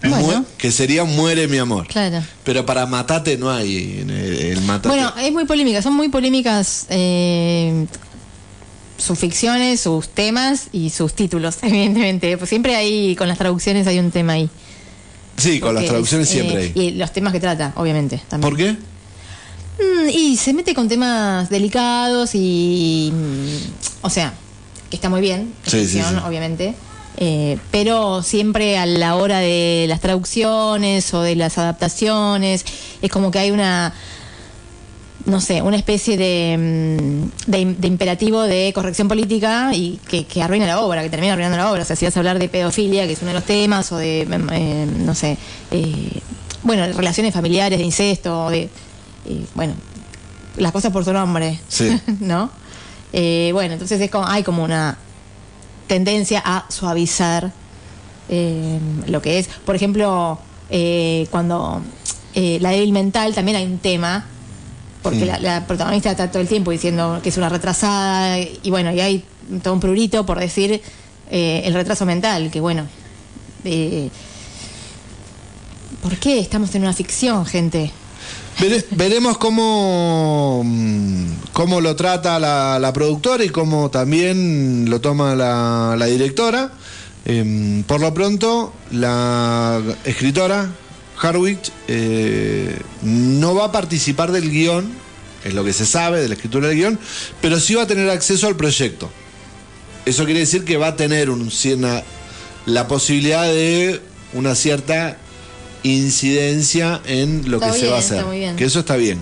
Bueno. 0.04 0.46
Que 0.58 0.72
sería 0.72 1.04
Muere 1.04 1.48
mi 1.48 1.58
amor. 1.58 1.88
Claro. 1.88 2.24
Pero 2.44 2.66
para 2.66 2.86
Matate 2.86 3.38
no 3.38 3.52
hay 3.52 4.00
el, 4.02 4.12
el 4.12 4.62
Matate. 4.62 4.90
Bueno, 4.90 5.12
es 5.20 5.32
muy 5.32 5.46
polémica. 5.46 5.82
Son 5.82 5.94
muy 5.94 6.10
polémicas 6.10 6.86
eh, 6.90 7.88
sus 8.98 9.18
ficciones, 9.18 9.82
sus 9.82 10.10
temas 10.10 10.68
y 10.72 10.90
sus 10.90 11.14
títulos, 11.14 11.58
evidentemente. 11.62 12.38
Pues 12.38 12.50
siempre 12.50 12.76
hay, 12.76 13.16
con 13.16 13.28
las 13.28 13.38
traducciones 13.38 13.88
hay 13.88 14.00
un 14.00 14.12
tema 14.12 14.34
ahí. 14.34 14.50
Sí, 15.38 15.60
con 15.60 15.73
las 15.76 15.86
traducciones 15.86 16.28
es, 16.28 16.34
siempre 16.34 16.65
eh, 16.65 16.71
hay. 16.76 16.82
Y 16.84 16.91
los 16.91 17.12
temas 17.13 17.32
que 17.34 17.39
trata, 17.39 17.71
obviamente. 17.76 18.21
También. 18.28 18.50
¿Por 18.50 18.58
qué? 18.58 18.73
Mm, 18.73 20.10
y 20.10 20.38
se 20.38 20.54
mete 20.54 20.73
con 20.73 20.88
temas 20.89 21.50
delicados 21.50 22.32
y. 22.34 23.12
mm, 23.13 24.06
O 24.06 24.10
sea, 24.10 24.34
que 24.89 24.95
está 24.95 25.10
muy 25.10 25.21
bien, 25.21 25.54
Sí, 25.65 25.88
sí. 25.88 26.00
obviamente. 26.26 26.73
eh, 27.17 27.58
pero 27.71 28.21
siempre 28.23 28.78
a 28.78 28.86
la 28.86 29.15
hora 29.15 29.39
de 29.39 29.86
las 29.88 30.00
traducciones 30.02 31.13
o 31.13 31.21
de 31.21 31.36
las 31.36 31.58
adaptaciones, 31.58 32.63
es 33.02 33.12
como 33.12 33.32
que 33.32 33.39
hay 33.39 33.52
una. 33.52 33.93
No 35.28 35.42
sé, 35.42 35.62
una 35.62 35.76
especie 35.76 36.18
de, 36.18 36.58
mm, 36.58 37.52
de, 37.52 37.76
de 37.78 37.88
imperativo 37.88 38.42
de 38.44 38.72
corrección 38.74 39.08
política 39.08 39.72
y 39.74 40.00
que, 40.08 40.26
que 40.26 40.42
arruina 40.42 40.66
la 40.66 40.80
obra, 40.82 41.04
que 41.04 41.10
termina 41.10 41.34
arruinando 41.34 41.58
la 41.58 41.70
obra. 41.72 41.82
O 41.82 41.86
sea, 41.86 41.96
si 41.96 42.06
vas 42.06 42.16
a 42.16 42.20
hablar 42.22 42.40
de 42.40 42.48
pedofilia, 42.50 43.06
que 43.06 43.13
es 43.13 43.22
uno 43.22 43.30
de 43.30 43.36
los 43.36 43.44
temas, 43.44 43.92
o 43.92 43.98
de, 43.98 44.26
mm, 44.26 44.50
eh, 44.54 44.88
no 45.00 45.13
sé, 45.13 45.38
eh, 45.72 46.22
bueno, 46.63 46.86
relaciones 46.94 47.34
familiares, 47.34 47.78
de 47.78 47.86
incesto, 47.86 48.50
de, 48.50 48.63
eh, 49.26 49.46
bueno, 49.54 49.74
las 50.58 50.72
cosas 50.72 50.92
por 50.92 51.04
su 51.06 51.13
nombre, 51.13 51.60
Sí. 51.68 52.00
¿no? 52.20 52.50
Eh, 53.13 53.52
bueno, 53.54 53.74
entonces 53.74 54.00
es 54.02 54.10
como, 54.10 54.26
hay 54.28 54.44
como 54.44 54.63
una 54.63 54.98
tendencia 55.88 56.42
a 56.44 56.66
suavizar 56.70 57.52
eh, 58.30 58.80
lo 59.08 59.22
que 59.22 59.40
es. 59.40 59.48
Por 59.66 59.76
ejemplo, 59.76 60.40
eh, 60.70 61.28
cuando 61.32 61.82
eh, 62.34 62.60
la 62.62 62.72
débil 62.72 62.92
mental 62.92 63.34
también 63.34 63.58
hay 63.58 63.66
un 63.66 63.78
tema, 63.80 64.26
porque 65.10 65.26
la, 65.26 65.39
la 65.39 65.65
protagonista 65.67 66.12
está 66.12 66.30
todo 66.32 66.41
el 66.41 66.48
tiempo 66.48 66.72
diciendo 66.72 67.20
que 67.24 67.30
es 67.30 67.38
una 67.38 67.50
retrasada, 67.50 68.38
y 68.39 68.70
bueno, 68.70 68.91
y 68.93 69.00
hay 69.00 69.24
todo 69.63 69.74
un 69.74 69.80
prurito 69.80 70.26
por 70.26 70.39
decir 70.39 70.82
eh, 71.32 71.62
el 71.65 71.74
retraso 71.74 72.06
mental, 72.06 72.50
que 72.52 72.60
bueno. 72.60 72.86
eh, 73.63 74.10
¿Por 76.02 76.15
qué 76.17 76.39
estamos 76.39 76.74
en 76.76 76.84
una 76.84 76.93
ficción, 76.93 77.46
gente? 77.46 77.91
Vere- 78.60 78.86
veremos 78.91 79.38
cómo, 79.38 80.62
mm, 80.63 81.26
cómo 81.54 81.82
lo 81.82 81.96
trata 81.96 82.39
la, 82.39 82.78
la 82.80 82.93
productora 82.93 83.43
y 83.43 83.50
cómo 83.50 83.89
también 83.89 84.89
lo 84.89 85.00
toma 85.02 85.36
la, 85.36 85.96
la 85.98 86.06
directora. 86.06 86.72
Em, 87.26 87.84
por 87.84 88.00
lo 88.00 88.13
pronto, 88.13 88.74
la 88.91 89.82
escritora, 90.06 90.70
Harwich, 91.22 91.72
eh, 91.88 92.78
no 93.02 93.56
va 93.56 93.66
a 93.66 93.72
participar 93.72 94.32
del 94.32 94.50
guion, 94.52 94.90
es 95.44 95.54
lo 95.54 95.64
que 95.64 95.74
se 95.74 95.86
sabe 95.86 96.22
de 96.22 96.28
la 96.28 96.36
escritura 96.36 96.68
del 96.68 96.78
guion, 96.78 97.00
pero 97.42 97.60
sí 97.60 97.74
va 97.76 97.84
a 97.84 97.88
tener 97.88 98.10
acceso 98.10 98.48
al 98.48 98.56
proyecto. 98.56 99.10
Eso 100.06 100.26
quiere 100.26 100.42
decir 100.42 100.64
que 100.64 100.78
va 100.78 100.88
a 100.88 100.96
tener 100.96 101.30
un, 101.30 101.50
cierna- 101.52 102.04
la 102.66 102.88
posibilidad 102.88 103.44
de 103.46 104.02
una 104.34 104.56
cierta 104.56 105.18
incidencia 105.84 107.02
en 107.06 107.50
lo 107.50 107.58
Está 107.58 107.72
que 107.74 107.80
se 107.80 107.88
va 107.88 107.96
a 107.96 108.00
hacer. 108.00 108.26
muy 108.26 108.40
bien. 108.40 108.56
Que 108.56 108.66
eso 108.66 108.80
está 108.80 108.96
bien. 108.96 109.20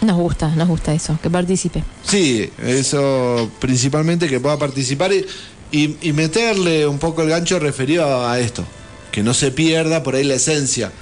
Nos 0.00 0.16
gusta, 0.16 0.48
nos 0.56 0.66
gusta 0.68 0.94
eso, 0.94 1.18
que 1.22 1.28
participe. 1.28 1.84
Sí, 2.06 2.50
eso 2.64 3.50
principalmente 3.60 4.28
que 4.28 4.40
pueda 4.40 4.58
participar 4.58 5.12
y, 5.12 5.26
y- 5.72 5.96
y 6.00 6.12
meterle 6.12 6.86
un 6.86 6.98
poco 6.98 7.22
el 7.22 7.28
gancho 7.28 7.58
referido 7.58 8.26
a 8.26 8.38
esto. 8.40 8.64
Que 9.12 9.22
no 9.22 9.34
se 9.34 9.50
pierda 9.50 10.02
por 10.02 10.14
ahí 10.14 10.24
la 10.24 10.34
esencia 10.34 10.92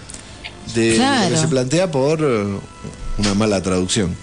de 0.75 0.95
Claro. 0.97 1.29
lo 1.31 1.35
que 1.35 1.41
se 1.41 1.49
plantea 1.49 1.91
por 1.91 2.21
eh, 2.23 2.59
una 3.19 3.35
mala 3.35 3.63
traducción. 3.63 4.17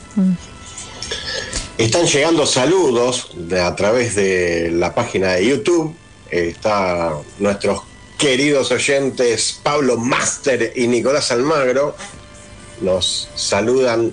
Están 1.78 2.06
llegando 2.06 2.45
saludos 2.45 3.30
de- 3.36 3.60
a 3.62 3.76
través 3.76 4.15
de 4.15 4.71
la 4.71 4.95
página 4.95 5.34
de 5.34 5.45
YouTube. 5.48 5.95
Eh, 6.32 6.50
Está 6.50 7.12
nuestros 7.39 7.82
queridos 8.17 8.71
oyentes 8.71 9.60
Pablo 9.62 9.98
Master 9.98 10.74
y 10.76 10.88
Nicolás 10.88 11.32
Almagro. 11.32 11.95
Nos 12.82 13.30
saludan 13.36 14.12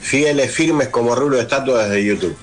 fieles, 0.00 0.50
firmes 0.52 0.88
como 0.88 1.14
rulo 1.14 1.36
de 1.36 1.42
estatua 1.42 1.84
desde 1.88 2.04
YouTube. 2.04 2.36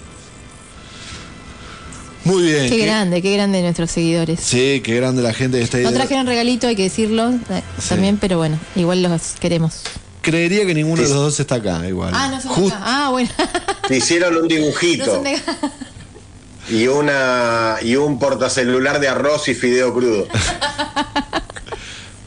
Muy 2.26 2.44
bien. 2.44 2.70
Qué 2.70 2.78
qué- 2.78 2.86
grande, 2.86 3.22
qué 3.22 3.34
grande 3.34 3.62
nuestros 3.62 3.90
seguidores. 3.92 4.40
Sí, 4.42 4.82
qué 4.84 4.96
grande 4.96 5.22
la 5.22 5.34
gente 5.34 5.58
que 5.60 5.64
está 5.64 5.78
ahí. 5.78 5.84
No 5.84 5.94
trajeron 5.94 6.26
regalito, 6.28 6.68
hay 6.68 6.76
que 6.76 6.84
decirlo 6.84 7.30
eh, 7.32 7.62
Sí. 7.80 7.90
también, 7.90 8.18
pero 8.18 8.38
bueno, 8.38 8.60
igual 8.76 9.02
los 9.04 9.22
queremos. 9.40 9.82
Creería 10.22 10.66
que 10.66 10.74
ninguno 10.74 11.02
de 11.04 11.08
los 11.08 11.18
dos 11.18 11.40
está 11.40 11.56
acá, 11.56 11.88
igual. 11.88 12.12
Ah, 12.16 12.28
no 12.30 12.42
son 12.42 12.66
acá. 12.72 12.82
Ah, 12.84 13.10
bueno. 13.12 13.30
Te 13.88 13.98
hicieron 13.98 14.36
un 14.36 14.42
no 14.48 14.48
dibujito 14.48 15.06
son 15.06 15.24
de 15.24 15.36
acá. 15.36 15.56
y 16.70 16.88
una 16.88 17.76
y 17.84 17.96
un 17.96 18.18
portacelular 18.18 19.00
de 19.00 19.08
arroz 19.08 19.48
y 19.50 19.54
fideo 19.54 19.94
crudo. 19.94 20.28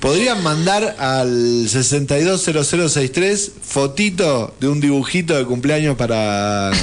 Podrían 0.00 0.40
mandar 0.44 0.94
al 1.00 1.68
620063 1.68 3.50
fotito 3.62 4.54
de 4.60 4.68
un 4.68 4.80
dibujito 4.80 5.36
de 5.36 5.44
cumpleaños 5.44 5.96
para. 5.96 6.70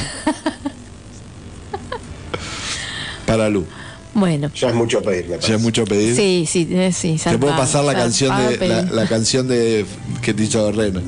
para 3.26 3.50
Lu. 3.50 3.66
Bueno. 4.14 4.50
Ya 4.56 4.70
es 4.70 4.76
mucho 4.76 5.02
pedir, 5.02 5.28
me 5.28 5.40
Ya 5.40 5.56
es 5.56 5.62
mucho 5.62 5.84
pedir. 5.84 6.16
Sí, 6.16 6.46
sí, 6.48 6.68
eh, 6.72 6.94
sí. 6.94 7.20
Te 7.22 7.38
puedo 7.38 7.56
pasar 7.58 7.84
la 7.84 7.94
canción 7.94 8.36
de 8.38 8.68
la, 8.68 8.82
la 8.84 9.08
canción 9.08 9.48
de 9.48 9.86
que 10.22 10.34
te 10.34 10.44
hizo 10.44 10.72
Rena. 10.72 11.02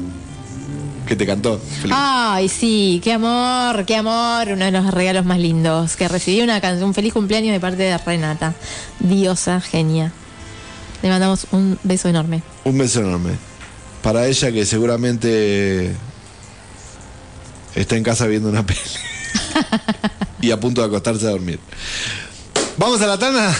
Que 1.07 1.15
te 1.15 1.25
cantó. 1.25 1.57
Felipe. 1.57 1.95
Ay, 1.97 2.49
sí, 2.49 2.99
qué 3.01 3.13
amor, 3.13 3.85
qué 3.85 3.95
amor. 3.95 4.49
Uno 4.51 4.65
de 4.65 4.71
los 4.71 4.93
regalos 4.93 5.23
más 5.23 5.39
lindos. 5.39 5.95
Que 5.95 6.09
recibí 6.09 6.41
una 6.41 6.59
canción, 6.59 6.89
un 6.89 6.93
feliz 6.93 7.13
cumpleaños 7.13 7.53
de 7.53 7.61
parte 7.61 7.83
de 7.83 7.97
Renata. 7.97 8.53
Diosa, 8.99 9.61
genia. 9.61 10.11
Le 11.01 11.09
mandamos 11.09 11.47
un 11.51 11.79
beso 11.83 12.09
enorme. 12.09 12.43
Un 12.65 12.77
beso 12.77 12.99
enorme. 12.99 13.31
Para 14.03 14.27
ella 14.27 14.51
que 14.51 14.65
seguramente 14.65 15.93
está 17.73 17.95
en 17.95 18.03
casa 18.03 18.27
viendo 18.27 18.49
una 18.49 18.65
peli. 18.65 18.79
y 20.41 20.51
a 20.51 20.59
punto 20.59 20.81
de 20.81 20.87
acostarse 20.87 21.25
a 21.27 21.31
dormir. 21.31 21.59
Vamos 22.77 23.01
a 23.01 23.07
la 23.07 23.17
tana. 23.17 23.55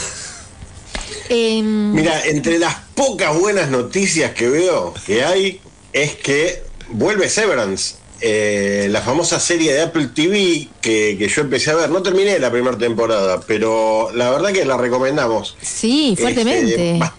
Em, 1.30 1.94
Mira, 1.94 2.26
entre 2.26 2.58
las 2.60 2.76
pocas 2.96 3.38
buenas 3.38 3.70
noticias 3.70 4.32
que 4.34 4.48
veo 4.50 4.94
que 5.06 5.24
hay 5.24 5.60
es 5.94 6.16
que 6.16 6.64
vuelve 6.90 7.30
Severance, 7.30 7.96
eh, 8.22 8.88
la 8.90 9.02
famosa 9.02 9.40
serie 9.40 9.74
de 9.74 9.82
Apple 9.82 10.08
TV 10.14 10.70
que, 10.82 11.16
que 11.20 11.28
yo 11.28 11.42
empecé 11.42 11.72
a 11.72 11.76
ver. 11.76 11.90
No 11.90 12.02
terminé 12.02 12.40
la 12.40 12.52
primera 12.52 12.78
temporada, 12.78 13.42
pero 13.46 14.10
la 14.14 14.30
verdad 14.32 14.52
que 14.54 14.66
la 14.66 14.78
recomendamos. 14.78 15.56
sí, 15.62 16.16
fuertemente. 16.20 16.72
Este, 16.72 17.00
ba- 17.00 17.14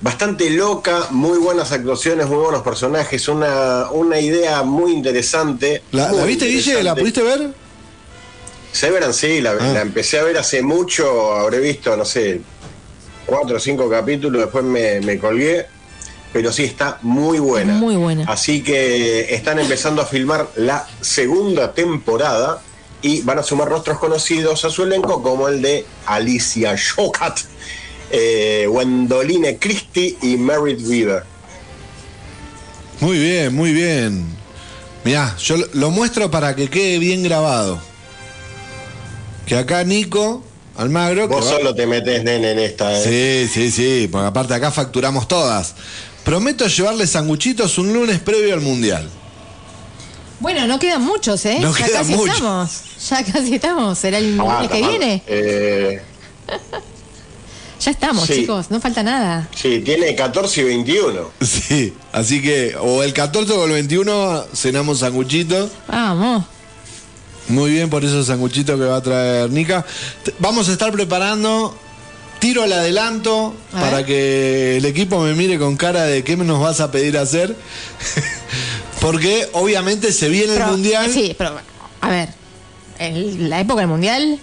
bastante 0.00 0.50
loca, 0.50 1.06
muy 1.10 1.38
buenas 1.38 1.70
actuaciones, 1.72 2.26
muy 2.28 2.38
buenos 2.38 2.62
personajes, 2.62 3.28
una, 3.28 3.90
una 3.90 4.18
idea 4.20 4.62
muy 4.62 4.92
interesante. 4.92 5.82
¿La, 5.92 6.08
muy 6.08 6.18
la 6.18 6.24
viste, 6.24 6.46
Guille? 6.46 6.82
¿La 6.82 6.94
pudiste 6.94 7.22
ver? 7.22 7.50
Severance, 8.72 9.26
sí, 9.28 9.40
la, 9.40 9.52
Ah. 9.52 9.72
la 9.74 9.80
empecé 9.82 10.18
a 10.18 10.24
ver 10.24 10.38
hace 10.38 10.62
mucho, 10.62 11.34
habré 11.36 11.60
visto, 11.60 11.96
no 11.96 12.04
sé, 12.04 12.40
cuatro 13.26 13.56
o 13.56 13.60
cinco 13.60 13.88
capítulos, 13.88 14.40
después 14.42 14.64
me, 14.64 15.00
me 15.00 15.18
colgué, 15.18 15.66
pero 16.32 16.50
sí 16.52 16.64
está 16.64 16.98
muy 17.02 17.38
buena. 17.38 17.74
Muy 17.74 17.96
buena. 17.96 18.24
Así 18.26 18.62
que 18.62 19.34
están 19.34 19.58
empezando 19.58 20.00
a 20.00 20.06
filmar 20.06 20.48
la 20.56 20.86
segunda 21.02 21.72
temporada 21.74 22.62
y 23.02 23.20
van 23.22 23.38
a 23.38 23.42
sumar 23.42 23.68
rostros 23.68 23.98
conocidos 23.98 24.64
a 24.64 24.70
su 24.70 24.84
elenco 24.84 25.22
como 25.22 25.48
el 25.48 25.60
de 25.60 25.84
Alicia 26.06 26.74
Shokat, 26.74 27.40
eh, 28.10 28.66
Gwendoline 28.68 29.58
Christie 29.58 30.16
y 30.22 30.36
Merritt 30.38 30.80
Weaver. 30.86 31.24
Muy 33.00 33.18
bien, 33.18 33.54
muy 33.54 33.72
bien. 33.72 34.24
Mirá, 35.04 35.36
yo 35.36 35.56
lo 35.74 35.90
muestro 35.90 36.30
para 36.30 36.54
que 36.54 36.70
quede 36.70 36.98
bien 36.98 37.22
grabado. 37.24 37.80
Que 39.46 39.56
acá 39.56 39.84
Nico 39.84 40.42
Almagro. 40.76 41.28
que 41.28 41.34
Vos 41.34 41.46
va- 41.46 41.50
solo 41.50 41.74
te 41.74 41.86
metes, 41.86 42.22
nene, 42.24 42.52
en 42.52 42.58
esta. 42.60 42.92
¿eh? 42.98 43.48
Sí, 43.48 43.52
sí, 43.52 43.70
sí, 43.70 44.08
porque 44.10 44.26
aparte 44.28 44.54
acá 44.54 44.70
facturamos 44.70 45.28
todas. 45.28 45.74
Prometo 46.24 46.66
llevarles 46.66 47.10
sanguchitos 47.10 47.78
un 47.78 47.92
lunes 47.92 48.20
previo 48.20 48.54
al 48.54 48.60
mundial. 48.60 49.08
Bueno, 50.40 50.66
no 50.66 50.78
quedan 50.78 51.02
muchos, 51.02 51.44
¿eh? 51.46 51.58
No 51.60 51.72
ya 51.76 51.84
quedan 51.86 52.02
casi 52.02 52.14
muchos. 52.14 52.34
estamos. 52.36 52.70
Ya 53.10 53.24
casi 53.24 53.54
estamos. 53.54 53.98
¿Será 53.98 54.18
el 54.18 54.38
Ah, 54.40 54.54
lunes 54.62 54.70
que 54.70 54.88
viene? 54.88 55.22
Eh, 55.26 56.02
Ya 57.84 57.90
estamos, 57.90 58.26
sí. 58.26 58.34
chicos. 58.34 58.70
No 58.70 58.80
falta 58.80 59.02
nada. 59.02 59.48
sí, 59.56 59.80
tiene 59.84 60.14
14 60.14 60.60
y 60.60 60.64
21. 60.64 61.30
Sí, 61.40 61.92
así 62.12 62.40
que 62.40 62.76
o 62.80 63.02
el 63.02 63.12
14 63.12 63.52
o 63.52 63.64
el 63.64 63.72
21 63.72 64.44
cenamos 64.54 65.00
sanguchitos. 65.00 65.70
Vamos. 65.88 66.44
Muy 67.48 67.70
bien 67.72 67.90
por 67.90 68.04
esos 68.04 68.26
sanguchitos 68.26 68.78
que 68.78 68.86
va 68.86 68.96
a 68.96 69.02
traer 69.02 69.50
Nica. 69.50 69.84
Vamos 70.38 70.68
a 70.68 70.72
estar 70.72 70.92
preparando 70.92 71.76
tiro 72.38 72.62
al 72.62 72.72
adelanto 72.72 73.54
A 73.72 73.80
para 73.80 73.96
ver. 73.98 74.06
que 74.06 74.76
el 74.78 74.84
equipo 74.84 75.20
me 75.20 75.34
mire 75.34 75.58
con 75.58 75.76
cara 75.76 76.04
de 76.04 76.24
qué 76.24 76.36
nos 76.36 76.60
vas 76.60 76.80
a 76.80 76.90
pedir 76.90 77.16
hacer. 77.18 77.54
Porque 79.00 79.48
obviamente 79.52 80.12
se 80.12 80.28
viene 80.28 80.54
el 80.54 80.64
mundial. 80.64 81.10
Sí, 81.12 81.34
pero 81.36 81.58
a 82.00 82.08
ver. 82.08 82.28
En 82.98 83.50
la 83.50 83.60
época 83.60 83.80
del 83.80 83.88
mundial 83.88 84.38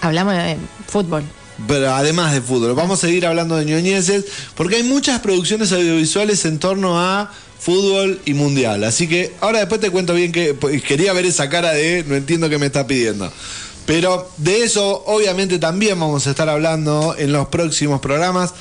hablamos 0.00 0.34
de 0.34 0.56
fútbol. 0.86 1.24
Pero 1.68 1.92
además 1.94 2.32
de 2.32 2.40
fútbol, 2.40 2.74
vamos 2.74 2.98
a 2.98 3.06
seguir 3.06 3.26
hablando 3.26 3.56
de 3.56 3.64
ñoñeses, 3.64 4.24
porque 4.56 4.76
hay 4.76 4.82
muchas 4.82 5.20
producciones 5.20 5.72
audiovisuales 5.72 6.44
en 6.44 6.58
torno 6.58 7.00
a 7.00 7.30
fútbol 7.64 8.20
y 8.26 8.34
mundial. 8.34 8.84
Así 8.84 9.08
que 9.08 9.32
ahora 9.40 9.60
después 9.60 9.80
te 9.80 9.90
cuento 9.90 10.12
bien 10.12 10.32
que 10.32 10.52
pues, 10.52 10.82
quería 10.82 11.14
ver 11.14 11.24
esa 11.24 11.48
cara 11.48 11.72
de 11.72 12.04
no 12.06 12.14
entiendo 12.14 12.50
qué 12.50 12.58
me 12.58 12.66
está 12.66 12.86
pidiendo. 12.86 13.32
Pero 13.86 14.30
de 14.36 14.62
eso 14.64 15.02
obviamente 15.06 15.58
también 15.58 15.98
vamos 15.98 16.26
a 16.26 16.30
estar 16.30 16.48
hablando 16.48 17.14
en 17.18 17.32
los 17.32 17.48
próximos 17.48 18.00
programas. 18.00 18.52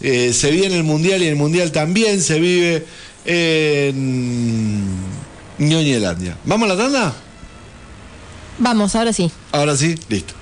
Eh, 0.00 0.32
se 0.32 0.50
viene 0.50 0.76
el 0.76 0.84
mundial 0.84 1.22
y 1.22 1.26
el 1.26 1.36
mundial 1.36 1.70
también 1.70 2.20
se 2.20 2.40
vive 2.40 2.84
en 3.24 4.86
Ñoñelandia. 5.58 6.36
¿Vamos 6.44 6.68
a 6.70 6.74
la 6.74 6.82
tanda? 6.82 7.14
Vamos, 8.58 8.96
ahora 8.96 9.12
sí. 9.12 9.30
Ahora 9.52 9.76
sí, 9.76 9.94
listo. 10.08 10.34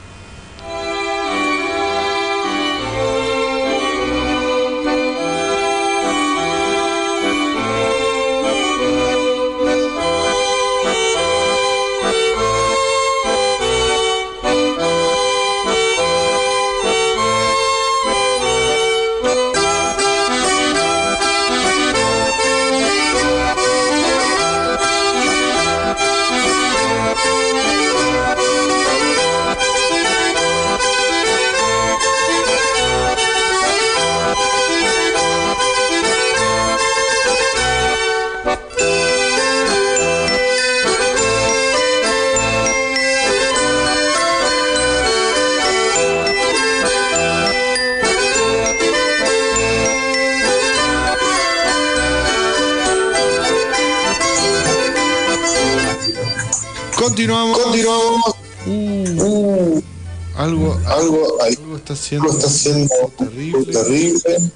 Está 61.86 61.92
haciendo, 61.94 62.28
está 62.30 62.46
haciendo 62.46 62.94
terrible. 63.18 63.72
terrible. 63.72 64.50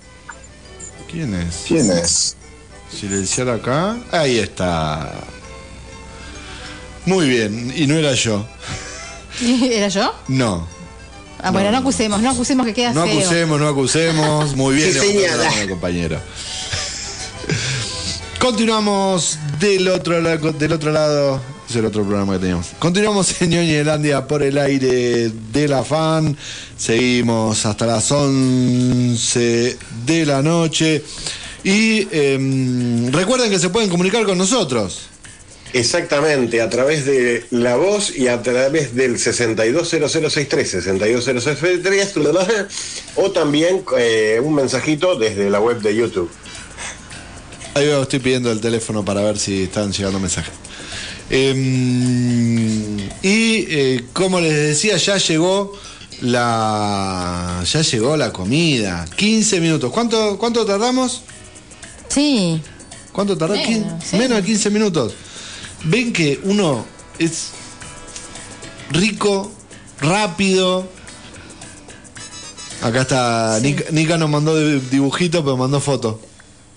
¿Quién 1.11 1.35
es? 1.35 1.64
¿Quién 1.69 1.90
es? 1.90 2.37
Silenciar 2.99 3.49
acá. 3.49 3.97
Ahí 4.11 4.38
está. 4.38 5.12
Muy 7.07 7.29
bien. 7.29 7.73
Y 7.77 7.87
no 7.87 7.95
era 7.97 8.14
yo. 8.14 8.45
¿Era 9.40 9.88
yo? 9.88 10.12
No. 10.29 10.66
Ah, 11.43 11.51
bueno, 11.53 11.71
no 11.71 11.79
acusemos, 11.79 12.21
no 12.21 12.31
acusemos 12.31 12.66
que 12.66 12.75
queda 12.75 12.93
No 12.93 13.05
feo. 13.07 13.19
acusemos, 13.21 13.61
no 13.61 13.69
acusemos. 13.69 14.57
Muy 14.57 14.75
bien, 14.75 14.93
Sí, 14.93 14.99
le 14.99 15.03
vamos 15.07 15.14
a 15.14 15.21
dar 15.21 15.21
señala. 15.38 15.45
la 15.45 15.51
mano, 15.57 15.69
compañero. 15.71 16.21
Continuamos 18.38 19.38
del 19.59 19.88
otro, 19.88 20.21
la- 20.21 20.37
del 20.37 20.73
otro 20.73 20.90
lado. 20.93 21.40
Es 21.69 21.77
el 21.77 21.85
otro 21.87 22.05
programa 22.05 22.33
que 22.35 22.40
teníamos. 22.40 22.66
Continuamos 22.81 23.40
en 23.43 23.51
Ñoñelandia 23.51 24.27
por 24.27 24.43
el 24.43 24.59
aire 24.59 25.31
de 25.53 25.69
la 25.69 25.85
fan. 25.85 26.37
Seguimos 26.81 27.66
hasta 27.66 27.85
las 27.85 28.11
11 28.11 29.77
de 30.07 30.25
la 30.25 30.40
noche. 30.40 31.05
Y 31.62 32.09
em, 32.11 33.12
recuerden 33.12 33.51
que 33.51 33.59
se 33.59 33.69
pueden 33.69 33.90
comunicar 33.90 34.25
con 34.25 34.38
nosotros. 34.38 35.03
Exactamente, 35.75 36.62
a 36.62 36.71
través 36.71 37.05
de 37.05 37.45
la 37.51 37.77
voz 37.77 38.16
y 38.16 38.29
a 38.29 38.43
través 38.43 38.95
del 38.95 39.19
620063, 39.19 40.71
620063, 40.71 42.14
o 43.16 43.31
también 43.31 43.85
eh, 43.99 44.40
un 44.43 44.55
mensajito 44.55 45.16
desde 45.16 45.51
la 45.51 45.61
web 45.61 45.83
de 45.83 45.95
YouTube. 45.95 46.31
Ahí 47.75 47.88
veo, 47.88 48.01
estoy 48.05 48.21
pidiendo 48.21 48.51
el 48.51 48.62
teléfono 48.62 49.05
para 49.05 49.21
ver 49.21 49.38
si 49.38 49.64
están 49.64 49.93
llegando 49.93 50.19
mensajes. 50.19 50.55
Em, 51.29 52.99
y 53.23 53.66
eh, 53.69 54.05
como 54.14 54.40
les 54.40 54.55
decía, 54.55 54.97
ya 54.97 55.19
llegó 55.19 55.79
la 56.20 57.62
ya 57.64 57.83
llegó 57.83 58.16
la 58.16 58.33
comida. 58.33 59.06
15 59.16 59.61
minutos. 59.61 59.90
¿Cuánto, 59.92 60.38
cuánto 60.38 60.64
tardamos? 60.64 61.22
Sí. 62.09 62.61
¿Cuánto 63.12 63.37
tardó? 63.37 63.54
Menos, 63.54 63.68
Quin- 63.68 64.00
sí. 64.02 64.16
Menos 64.16 64.38
de 64.38 64.44
15 64.44 64.70
minutos. 64.70 65.14
Ven 65.85 66.12
que 66.12 66.40
uno 66.44 66.85
es 67.18 67.48
rico, 68.90 69.50
rápido. 70.00 70.88
Acá 72.83 73.02
está, 73.02 73.59
Nica, 73.61 73.85
Nica 73.90 74.16
nos 74.16 74.30
mandó 74.30 74.56
dibujito, 74.56 75.42
pero 75.44 75.56
mandó 75.56 75.80
foto. 75.80 76.20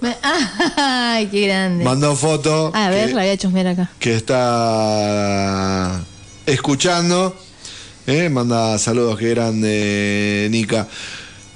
Ay, 0.75 1.27
qué 1.27 1.47
grande. 1.47 1.83
Mandó 1.85 2.15
foto. 2.15 2.71
Ah, 2.73 2.87
a 2.87 2.89
ver, 2.89 3.07
que- 3.09 3.13
la 3.15 3.21
voy 3.21 3.29
a 3.31 3.37
chusmear 3.37 3.67
acá. 3.67 3.89
que 3.99 4.15
está 4.15 6.01
escuchando. 6.45 7.35
¿Eh? 8.07 8.29
Manda 8.29 8.77
saludos, 8.77 9.17
que 9.17 9.29
grande, 9.29 10.47
Nica. 10.51 10.87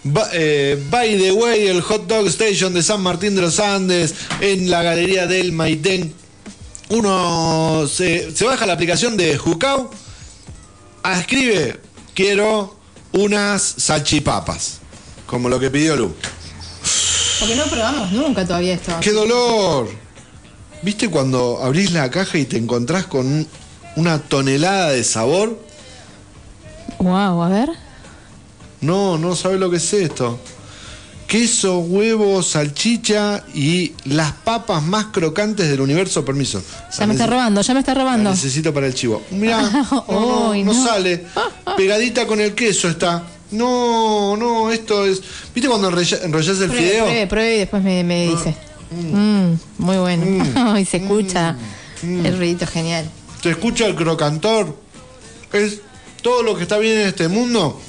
Ba- 0.03 0.29
eh, 0.33 0.81
by 0.89 1.17
the 1.17 1.31
way, 1.31 1.67
el 1.67 1.81
Hot 1.81 2.07
Dog 2.07 2.27
Station 2.27 2.73
de 2.73 2.81
San 2.83 3.01
Martín 3.01 3.35
de 3.35 3.41
los 3.41 3.59
Andes, 3.59 4.13
en 4.39 4.69
la 4.69 4.83
galería 4.83 5.27
del 5.27 5.51
Maitén. 5.51 6.13
Uno 6.89 7.85
se, 7.91 8.33
se 8.35 8.45
baja 8.45 8.65
la 8.65 8.73
aplicación 8.73 9.17
de 9.17 9.37
Jucao, 9.37 9.91
escribe, 11.19 11.79
quiero 12.13 12.77
unas 13.11 13.61
salchipapas, 13.77 14.77
como 15.25 15.49
lo 15.49 15.59
que 15.59 15.69
pidió 15.69 15.95
Lu. 15.97 16.13
Porque 17.39 17.55
no 17.55 17.65
probamos 17.65 18.11
nunca 18.11 18.45
todavía 18.45 18.73
esto. 18.75 18.93
¡Qué 19.01 19.11
dolor! 19.11 19.89
¿Viste 20.81 21.09
cuando 21.09 21.59
abrís 21.61 21.91
la 21.91 22.09
caja 22.09 22.37
y 22.37 22.45
te 22.45 22.57
encontrás 22.57 23.05
con 23.07 23.25
un- 23.27 23.47
una 23.97 24.19
tonelada 24.19 24.91
de 24.91 25.03
sabor? 25.03 25.61
Wow, 26.99 27.41
a 27.43 27.49
ver. 27.49 27.69
No, 28.81 29.17
no 29.17 29.35
sabes 29.35 29.59
lo 29.59 29.69
que 29.69 29.77
es 29.77 29.93
esto. 29.93 30.39
Queso, 31.27 31.79
huevo, 31.79 32.41
salchicha 32.41 33.43
y 33.53 33.93
las 34.05 34.31
papas 34.31 34.81
más 34.81 35.07
crocantes 35.07 35.69
del 35.69 35.81
universo. 35.81 36.23
Permiso. 36.23 36.61
Ya 36.97 37.05
me 37.05 37.13
está 37.13 37.27
robando, 37.27 37.61
ya 37.61 37.73
me 37.73 37.81
está 37.81 37.93
La 37.93 38.01
robando. 38.01 38.29
necesito 38.31 38.73
para 38.73 38.87
el 38.87 38.93
chivo. 38.93 39.21
Mirá, 39.31 39.61
no, 39.61 40.05
no, 40.09 40.51
Ay, 40.53 40.63
no 40.63 40.73
no. 40.73 40.85
sale. 40.85 41.25
Pegadita 41.77 42.25
con 42.25 42.39
el 42.39 42.53
queso 42.55 42.87
está. 42.87 43.23
No, 43.51 44.37
no, 44.37 44.71
esto 44.71 45.05
es. 45.05 45.21
¿Viste 45.53 45.67
cuando 45.69 45.89
enrollás 45.89 46.21
el 46.21 46.69
Pruebe, 46.69 46.75
fideo? 46.77 47.05
pruebe, 47.05 47.27
pruebe 47.27 47.55
y 47.55 47.59
después 47.59 47.83
me, 47.83 48.03
me 48.03 48.27
dice. 48.27 48.55
Mm, 48.91 49.53
muy 49.79 49.97
bueno. 49.97 50.77
y 50.79 50.85
se 50.85 50.97
escucha 50.97 51.55
el 52.03 52.37
ruidito 52.37 52.65
genial. 52.67 53.09
Se 53.43 53.49
escucha 53.49 53.85
el 53.85 53.95
crocantor. 53.95 54.75
Es 55.51 55.79
todo 56.27 56.43
lo 56.43 56.57
que 56.57 56.63
está 56.63 56.77
bien 56.77 56.97
en 56.99 57.07
este 57.07 57.29
mundo. 57.29 57.79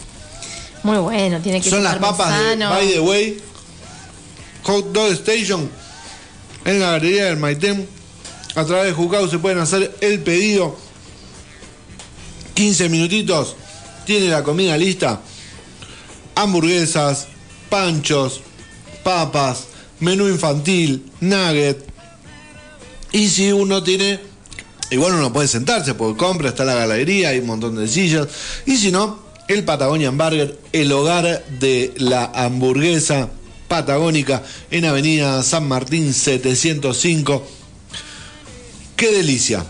Muy 0.85 0.99
bueno, 0.99 1.41
tiene 1.41 1.61
que 1.61 1.69
Son 1.69 1.83
las 1.83 1.97
papas 1.97 2.57
de. 2.57 2.65
By 2.65 2.87
the 2.87 3.01
Way, 3.01 3.43
Hot 4.63 4.93
Dog 4.93 5.11
Station, 5.15 5.69
en 6.65 6.79
la 6.79 6.93
galería 6.93 7.25
del 7.25 7.37
Maitén. 7.37 7.89
A 8.55 8.65
través 8.65 8.87
de 8.87 8.93
Jucao 8.93 9.27
se 9.27 9.41
pueden 9.41 9.59
hacer 9.59 9.93
el 10.01 10.21
pedido. 10.21 10.77
15 12.55 12.89
minutitos, 12.89 13.57
tiene 14.07 14.29
la 14.29 14.45
comida 14.45 14.77
lista. 14.77 15.21
Hamburguesas, 16.37 17.27
panchos, 17.69 18.43
papas, 19.03 19.65
menú 19.99 20.29
infantil, 20.29 21.11
nugget. 21.21 21.85
Y 23.11 23.31
si 23.31 23.51
uno 23.51 23.83
tiene, 23.83 24.21
igual 24.91 25.15
uno 25.15 25.33
puede 25.33 25.49
sentarse, 25.49 25.95
porque 25.95 26.19
compra, 26.19 26.49
está 26.49 26.65
la 26.65 26.75
galería, 26.75 27.31
hay 27.31 27.39
un 27.39 27.47
montón 27.47 27.77
de 27.77 27.89
sillas. 27.89 28.29
Y 28.67 28.77
si 28.77 28.91
no, 28.91 29.21
el 29.49 29.65
Patagonia 29.65 30.11
Burger, 30.11 30.59
el 30.73 30.93
hogar 30.93 31.45
de 31.61 31.95
la 31.97 32.25
hamburguesa 32.35 33.31
patagónica 33.69 34.43
en 34.71 34.85
Avenida 34.85 35.43
San 35.43 35.69
Martín 35.69 36.13
705. 36.13 37.47
¡Qué 38.97 39.13
delicia! 39.13 39.65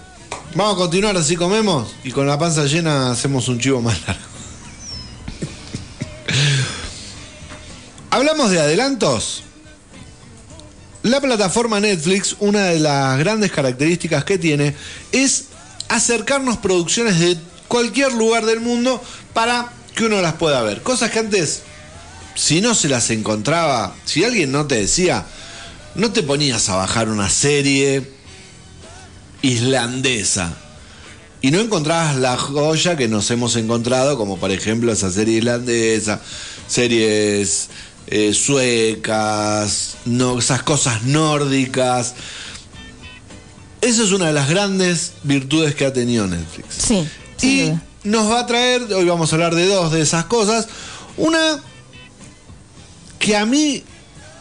Vamos 0.55 0.75
a 0.75 0.79
continuar 0.79 1.17
así 1.17 1.37
comemos 1.37 1.95
y 2.05 2.11
con 2.11 2.27
la 2.27 2.39
panza 2.39 2.65
llena 2.65 3.11
hacemos 3.11 3.49
un 3.49 3.61
chivo 3.61 3.83
más 3.83 4.01
largo. 4.07 4.23
Hablamos 8.11 8.51
de 8.51 8.61
adelantos. 8.61 9.43
La 11.09 11.23
plataforma 11.23 11.81
Netflix, 11.81 12.37
una 12.39 12.67
de 12.67 12.81
las 12.81 13.19
grandes 13.19 13.51
características 13.51 14.25
que 14.25 14.37
tiene 14.37 14.75
es 15.11 15.47
acercarnos 15.89 16.59
producciones 16.59 17.19
de 17.19 17.39
cualquier 17.67 18.13
lugar 18.13 18.45
del 18.45 18.61
mundo 18.61 19.03
para 19.33 19.73
que 19.95 20.05
uno 20.05 20.21
las 20.21 20.35
pueda 20.35 20.61
ver. 20.61 20.83
Cosas 20.83 21.11
que 21.11 21.21
antes, 21.21 21.63
si 22.35 22.61
no 22.61 22.75
se 22.75 22.91
las 22.91 23.09
encontraba, 23.09 23.95
si 24.05 24.23
alguien 24.23 24.53
no 24.53 24.67
te 24.67 24.75
decía, 24.75 25.25
no 25.95 26.13
te 26.13 26.23
ponías 26.23 26.69
a 26.69 26.77
bajar 26.77 27.09
una 27.09 27.31
serie 27.31 28.13
islandesa 29.41 30.59
y 31.41 31.51
no 31.53 31.61
encontrabas 31.61 32.17
la 32.17 32.37
joya 32.37 32.99
que 32.99 33.09
nos 33.09 33.31
hemos 33.31 33.57
encontrado, 33.57 34.19
como 34.19 34.37
por 34.37 34.51
ejemplo 34.51 34.93
esa 34.93 35.11
serie 35.11 35.39
islandesa, 35.39 36.21
series 36.67 37.71
eh, 38.11 38.33
suecas, 38.35 39.97
no, 40.05 40.39
esas 40.39 40.63
cosas 40.63 41.03
nórdicas. 41.03 42.15
Esa 43.81 44.03
es 44.03 44.13
una 44.13 44.27
de 44.27 44.33
las 44.33 44.49
grandes 44.49 45.13
virtudes 45.23 45.75
que 45.75 45.85
ha 45.85 45.93
tenido 45.93 46.27
Netflix. 46.27 46.67
Sí. 46.77 47.09
Y 47.43 47.67
duda. 47.67 47.83
nos 48.05 48.31
va 48.31 48.41
a 48.41 48.47
traer, 48.47 48.83
hoy 48.93 49.05
vamos 49.05 49.33
a 49.33 49.37
hablar 49.37 49.55
de 49.55 49.67
dos 49.67 49.93
de 49.93 50.01
esas 50.01 50.25
cosas. 50.25 50.69
Una 51.17 51.61
que 53.19 53.37
a 53.37 53.45
mí 53.45 53.85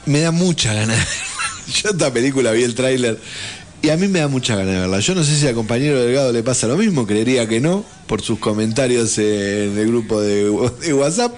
me 0.06 0.22
da 0.22 0.32
mucha 0.32 0.74
gana. 0.74 0.96
Yo 1.68 1.90
esta 1.90 2.12
película 2.14 2.52
vi 2.52 2.64
el 2.64 2.74
tráiler 2.74 3.20
y 3.82 3.90
a 3.90 3.98
mí 3.98 4.08
me 4.08 4.20
da 4.20 4.28
mucha 4.28 4.56
gana 4.56 4.72
de 4.72 4.80
verla. 4.80 5.00
Yo 5.00 5.14
no 5.14 5.24
sé 5.24 5.38
si 5.38 5.46
al 5.46 5.56
compañero 5.56 6.02
Delgado 6.02 6.32
le 6.32 6.42
pasa 6.42 6.68
lo 6.68 6.78
mismo, 6.78 7.06
creería 7.06 7.48
que 7.48 7.60
no, 7.60 7.84
por 8.08 8.22
sus 8.22 8.40
comentarios 8.40 9.18
en 9.18 9.78
el 9.78 9.88
grupo 9.88 10.22
de, 10.22 10.46
de 10.82 10.94
WhatsApp. 10.94 11.36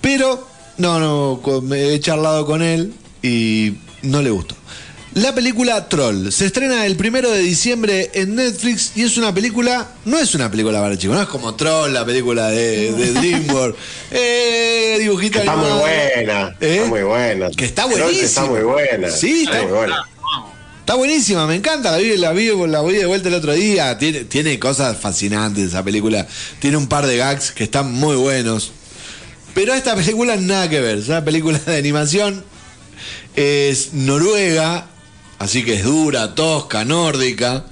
Pero, 0.00 0.51
no, 0.78 0.98
no, 1.00 1.60
me 1.62 1.92
he 1.94 2.00
charlado 2.00 2.46
con 2.46 2.62
él 2.62 2.92
y 3.22 3.74
no 4.02 4.22
le 4.22 4.30
gustó. 4.30 4.56
La 5.14 5.34
película 5.34 5.90
Troll 5.90 6.32
se 6.32 6.46
estrena 6.46 6.86
el 6.86 6.96
primero 6.96 7.30
de 7.30 7.40
diciembre 7.40 8.10
en 8.14 8.34
Netflix 8.34 8.92
y 8.94 9.02
es 9.02 9.18
una 9.18 9.34
película, 9.34 9.88
no 10.06 10.18
es 10.18 10.34
una 10.34 10.50
película 10.50 10.80
para 10.80 10.96
chicos, 10.96 11.14
no 11.16 11.22
es 11.22 11.28
como 11.28 11.54
Troll, 11.54 11.92
la 11.92 12.02
película 12.06 12.48
de, 12.48 12.92
de 12.92 13.12
DreamWorks. 13.12 13.78
eh, 14.10 14.96
dibujito 15.00 15.38
Está 15.40 15.54
muy 15.54 15.66
animado. 15.66 15.80
buena. 15.82 16.56
¿Eh? 16.62 16.76
Está 16.76 16.86
muy 16.88 17.02
buena. 17.02 17.50
Que 17.50 17.64
está 17.66 17.84
buenísima. 17.84 18.24
Está 18.24 18.44
muy 18.46 18.60
buena. 18.62 19.10
Sí, 19.10 19.42
está- 19.44 19.62
muy 19.64 19.72
buena. 19.72 20.08
Está 20.80 20.94
buenísima, 20.94 21.46
me 21.46 21.54
encanta. 21.56 21.92
La 21.92 21.98
vi, 21.98 22.16
la 22.16 22.32
vi, 22.32 22.50
la 22.66 22.82
vi 22.82 22.94
de 22.96 23.06
vuelta 23.06 23.28
el 23.28 23.34
otro 23.34 23.52
día. 23.52 23.96
Tiene, 23.98 24.24
tiene 24.24 24.58
cosas 24.58 24.96
fascinantes 24.96 25.68
esa 25.68 25.84
película. 25.84 26.26
Tiene 26.58 26.76
un 26.78 26.88
par 26.88 27.06
de 27.06 27.18
gags 27.18 27.52
que 27.52 27.64
están 27.64 27.92
muy 27.92 28.16
buenos. 28.16 28.72
Pero 29.54 29.74
esta 29.74 29.94
película 29.94 30.36
nada 30.36 30.68
que 30.68 30.80
ver. 30.80 30.98
Es 30.98 31.08
una 31.08 31.24
película 31.24 31.58
de 31.58 31.76
animación. 31.76 32.44
Es 33.36 33.92
noruega, 33.92 34.86
así 35.38 35.64
que 35.64 35.74
es 35.74 35.84
dura, 35.84 36.34
tosca, 36.34 36.84
nórdica. 36.84 37.64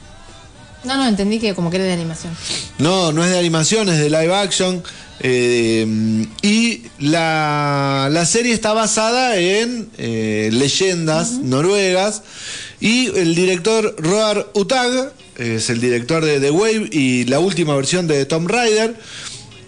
No, 0.85 0.97
no, 0.97 1.07
entendí 1.07 1.39
que 1.39 1.55
como 1.55 1.71
que 1.71 1.77
era 1.77 1.85
de 1.85 1.93
animación. 1.93 2.35
No, 2.79 3.13
no 3.13 3.23
es 3.25 3.31
de 3.31 3.39
animación, 3.39 3.89
es 3.89 3.99
de 3.99 4.09
live 4.09 4.35
action. 4.35 4.83
Eh, 5.23 6.27
y 6.41 6.83
la, 6.99 8.09
la 8.11 8.25
serie 8.25 8.55
está 8.55 8.73
basada 8.73 9.37
en 9.37 9.91
eh, 9.99 10.49
leyendas 10.53 11.33
noruegas. 11.33 12.23
Y 12.81 13.07
el 13.19 13.35
director 13.35 13.95
Roar 13.99 14.49
Utag 14.55 15.13
es 15.37 15.69
el 15.69 15.81
director 15.81 16.25
de 16.25 16.41
The 16.41 16.51
Wave 16.51 16.89
y 16.91 17.25
la 17.27 17.41
última 17.41 17.77
versión 17.77 18.07
de 18.07 18.25
Tom 18.25 18.47
Raider. 18.47 18.97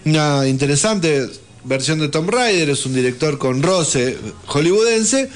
Una 0.07 0.49
interesante 0.49 1.29
versión 1.65 1.99
de 2.01 2.09
Tom 2.09 2.27
Raider, 2.29 2.71
es 2.71 2.85
un 2.87 2.95
director 2.95 3.39
con 3.39 3.63
roce 3.63 4.17
hollywoodense. 4.47 5.29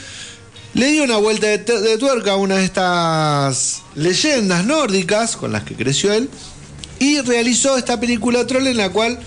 Le 0.74 0.92
dio 0.92 1.04
una 1.04 1.16
vuelta 1.16 1.46
de, 1.46 1.58
tu- 1.58 1.78
de 1.80 1.96
tuerca 1.98 2.32
a 2.32 2.36
una 2.36 2.56
de 2.56 2.64
estas 2.64 3.82
leyendas 3.94 4.66
nórdicas 4.66 5.36
con 5.36 5.52
las 5.52 5.62
que 5.64 5.74
creció 5.74 6.12
él 6.12 6.28
y 6.98 7.20
realizó 7.22 7.76
esta 7.78 7.98
película 7.98 8.46
Troll 8.46 8.66
en 8.66 8.76
la 8.76 8.90
cual 8.90 9.18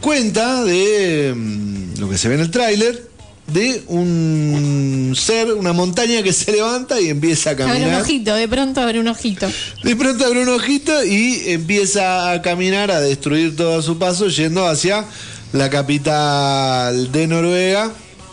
cuenta 0.00 0.62
de 0.64 1.32
mm, 1.34 1.98
lo 2.00 2.08
que 2.10 2.18
se 2.18 2.28
ve 2.28 2.34
en 2.34 2.40
el 2.42 2.50
tráiler 2.50 3.08
de 3.46 3.82
un 3.88 5.14
ser, 5.18 5.52
una 5.54 5.72
montaña 5.72 6.22
que 6.22 6.32
se 6.32 6.52
levanta 6.52 7.00
y 7.00 7.08
empieza 7.08 7.50
a 7.50 7.52
Abre 7.54 7.64
un 7.66 7.72
caminar. 7.72 8.02
ojito, 8.02 8.34
de 8.34 8.46
pronto 8.48 8.80
abre 8.80 9.00
un 9.00 9.08
ojito. 9.08 9.48
De 9.82 9.96
pronto 9.96 10.24
abre 10.24 10.42
un 10.42 10.48
ojito 10.50 11.04
y 11.04 11.42
empieza 11.46 12.30
a 12.30 12.42
caminar, 12.42 12.90
a 12.90 13.00
destruir 13.00 13.56
todo 13.56 13.78
a 13.78 13.82
su 13.82 13.98
paso, 13.98 14.28
yendo 14.28 14.66
hacia 14.66 15.04
la 15.52 15.70
capital 15.70 17.10
de 17.12 17.26
Noruega. 17.26 17.90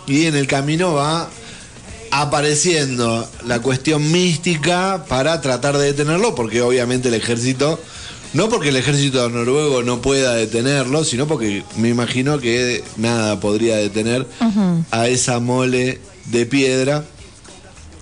Y 0.07 0.25
en 0.25 0.35
el 0.35 0.47
camino 0.47 0.93
va 0.93 1.29
apareciendo 2.11 3.29
la 3.45 3.59
cuestión 3.61 4.11
mística 4.11 5.05
para 5.07 5.41
tratar 5.41 5.77
de 5.77 5.85
detenerlo, 5.87 6.33
porque 6.35 6.61
obviamente 6.61 7.09
el 7.09 7.13
ejército, 7.13 7.79
no 8.33 8.47
porque 8.49 8.69
el 8.69 8.77
ejército 8.77 9.29
noruego 9.29 9.83
no 9.83 10.01
pueda 10.01 10.33
detenerlo, 10.33 11.03
sino 11.03 11.27
porque 11.27 11.63
me 11.75 11.89
imagino 11.89 12.39
que 12.39 12.83
nada 12.95 13.39
podría 13.39 13.75
detener 13.75 14.25
a 14.91 15.07
esa 15.09 15.39
mole 15.39 15.99
de 16.25 16.45
piedra. 16.45 17.03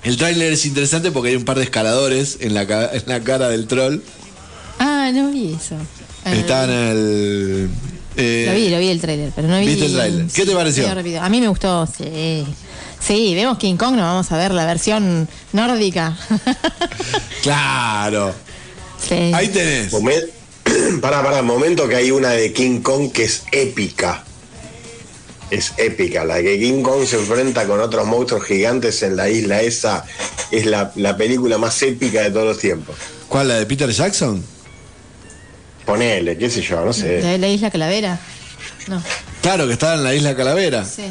El 0.03 0.17
tráiler 0.17 0.53
es 0.53 0.65
interesante 0.67 1.11
porque 1.11 1.29
hay 1.29 1.35
un 1.35 1.45
par 1.45 1.57
de 1.57 1.63
escaladores 1.63 2.37
en 2.41 2.53
la, 2.53 2.67
ca- 2.67 2.91
en 2.93 3.03
la 3.07 3.21
cara 3.21 3.49
del 3.49 3.65
troll. 3.65 4.01
Ah, 4.77 5.09
no 5.11 5.31
vi 5.31 5.53
eso. 5.53 5.75
Ah, 6.23 6.35
Está 6.35 6.65
en 6.65 6.69
el... 6.69 7.69
eh, 8.17 8.45
Lo 8.47 8.53
vi, 8.55 8.69
lo 8.69 8.79
vi 8.79 8.89
el 8.89 9.01
tráiler, 9.01 9.31
pero 9.35 9.47
no 9.47 9.59
vi. 9.59 9.67
¿Viste 9.67 9.85
el 9.85 9.93
tráiler? 9.93 10.25
¿Qué 10.33 10.45
te 10.45 10.53
pareció? 10.53 10.87
A 11.21 11.29
mí 11.29 11.41
me 11.41 11.47
gustó, 11.47 11.85
sí. 11.87 12.45
Sí, 12.99 13.35
vemos 13.35 13.57
King 13.59 13.75
Kong, 13.75 13.95
no 13.95 14.01
vamos 14.01 14.31
a 14.31 14.37
ver 14.37 14.51
la 14.51 14.65
versión 14.65 15.27
nórdica. 15.53 16.17
Claro. 17.43 18.33
sí. 19.07 19.31
Ahí 19.33 19.49
tenés. 19.49 19.91
Momen- 19.93 20.29
Pará, 21.01 21.21
pará, 21.23 21.41
momento 21.43 21.87
que 21.87 21.95
hay 21.95 22.09
una 22.11 22.29
de 22.31 22.51
King 22.51 22.81
Kong 22.81 23.11
que 23.11 23.23
es 23.25 23.43
épica. 23.51 24.23
Es 25.51 25.73
épica. 25.77 26.25
La 26.25 26.41
que 26.41 26.57
King 26.59 26.81
Kong 26.81 27.05
se 27.05 27.17
enfrenta 27.17 27.67
con 27.67 27.79
otros 27.79 28.07
monstruos 28.07 28.43
gigantes 28.45 29.03
en 29.03 29.15
la 29.15 29.29
isla 29.29 29.61
esa 29.61 30.03
es 30.49 30.65
la, 30.65 30.91
la 30.95 31.15
película 31.17 31.59
más 31.59 31.79
épica 31.83 32.21
de 32.23 32.31
todos 32.31 32.47
los 32.47 32.57
tiempos. 32.57 32.95
¿Cuál, 33.29 33.49
la 33.49 33.55
de 33.59 33.65
Peter 33.67 33.89
Jackson? 33.91 34.43
Ponele, 35.85 36.37
qué 36.37 36.49
sé 36.49 36.61
yo, 36.61 36.83
no 36.83 36.91
sé. 36.93 37.21
¿La 37.21 37.37
la 37.37 37.47
isla 37.47 37.69
Calavera? 37.71 38.19
No, 38.87 39.01
Claro, 39.41 39.67
que 39.67 39.73
estaba 39.73 39.95
en 39.95 40.03
la 40.03 40.15
isla 40.15 40.35
Calavera. 40.35 40.83
sí. 40.85 41.03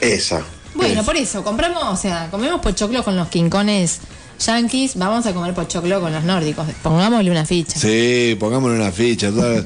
Esa. 0.00 0.42
Bueno, 0.74 1.04
por 1.04 1.16
eso, 1.16 1.44
compramos, 1.44 1.82
o 1.84 1.96
sea, 1.96 2.28
comemos 2.30 2.60
pochoclo 2.60 3.04
con 3.04 3.14
los 3.16 3.28
quincones 3.28 3.98
yanquis, 4.44 4.96
vamos 4.96 5.26
a 5.26 5.34
comer 5.34 5.52
pochoclo 5.54 6.00
con 6.00 6.12
los 6.12 6.24
nórdicos. 6.24 6.66
Pongámosle 6.82 7.30
una 7.30 7.44
ficha. 7.44 7.78
Sí, 7.78 8.36
pongámosle 8.40 8.76
una 8.78 8.90
ficha. 8.92 9.30
toda- 9.30 9.62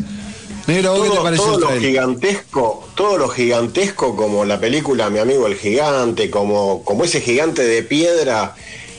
Negro, 0.66 0.94
¿vos 0.94 1.02
qué 1.04 1.08
te 1.08 1.14
Todo, 1.14 1.22
pareció 1.22 1.44
todo 1.44 1.58
lo 1.70 1.80
gigantesco, 1.80 2.88
todo 2.96 3.18
lo 3.18 3.28
gigantesco 3.28 4.16
como 4.16 4.44
la 4.44 4.58
película 4.58 5.08
Mi 5.10 5.20
amigo 5.20 5.46
el 5.46 5.54
gigante, 5.54 6.28
como, 6.28 6.82
como 6.82 7.04
ese 7.04 7.20
gigante 7.20 7.62
de 7.62 7.84
piedra 7.84 8.56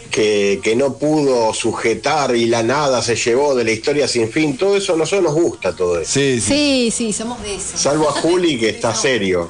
que, 0.08 0.60
que 0.64 0.76
no 0.76 0.98
pudo 0.98 1.54
sujetar 1.54 2.36
y 2.36 2.46
la 2.48 2.64
nada 2.64 3.02
se 3.02 3.16
llevó 3.16 3.56
de 3.56 3.64
la 3.64 3.72
historia 3.72 4.08
sin 4.08 4.30
fin, 4.30 4.58
todo 4.58 4.78
eso 4.78 4.94
a 4.94 4.98
nosotros 4.98 5.24
nos 5.24 5.34
gusta 5.34 5.76
todo 5.76 6.00
eso. 6.00 6.12
Sí, 6.12 6.42
sí. 6.42 6.48
Sí, 6.48 6.92
sí, 6.92 7.14
somos 7.14 7.42
de 7.42 7.56
eso. 7.56 7.78
Salvo 7.78 8.10
a 8.10 8.14
Juli 8.14 8.58
que 8.58 8.70
está 8.70 8.94
serio. 8.96 9.48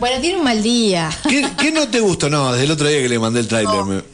Bueno, 0.00 0.20
tiene 0.20 0.38
un 0.38 0.44
mal 0.44 0.62
día. 0.62 1.10
¿Qué, 1.28 1.46
qué 1.58 1.72
no 1.72 1.88
te 1.88 2.00
gustó? 2.00 2.30
No, 2.30 2.52
desde 2.52 2.66
el 2.66 2.70
otro 2.70 2.86
día 2.86 3.00
que 3.00 3.08
le 3.08 3.18
mandé 3.18 3.40
el 3.40 3.48
tráiler. 3.48 4.04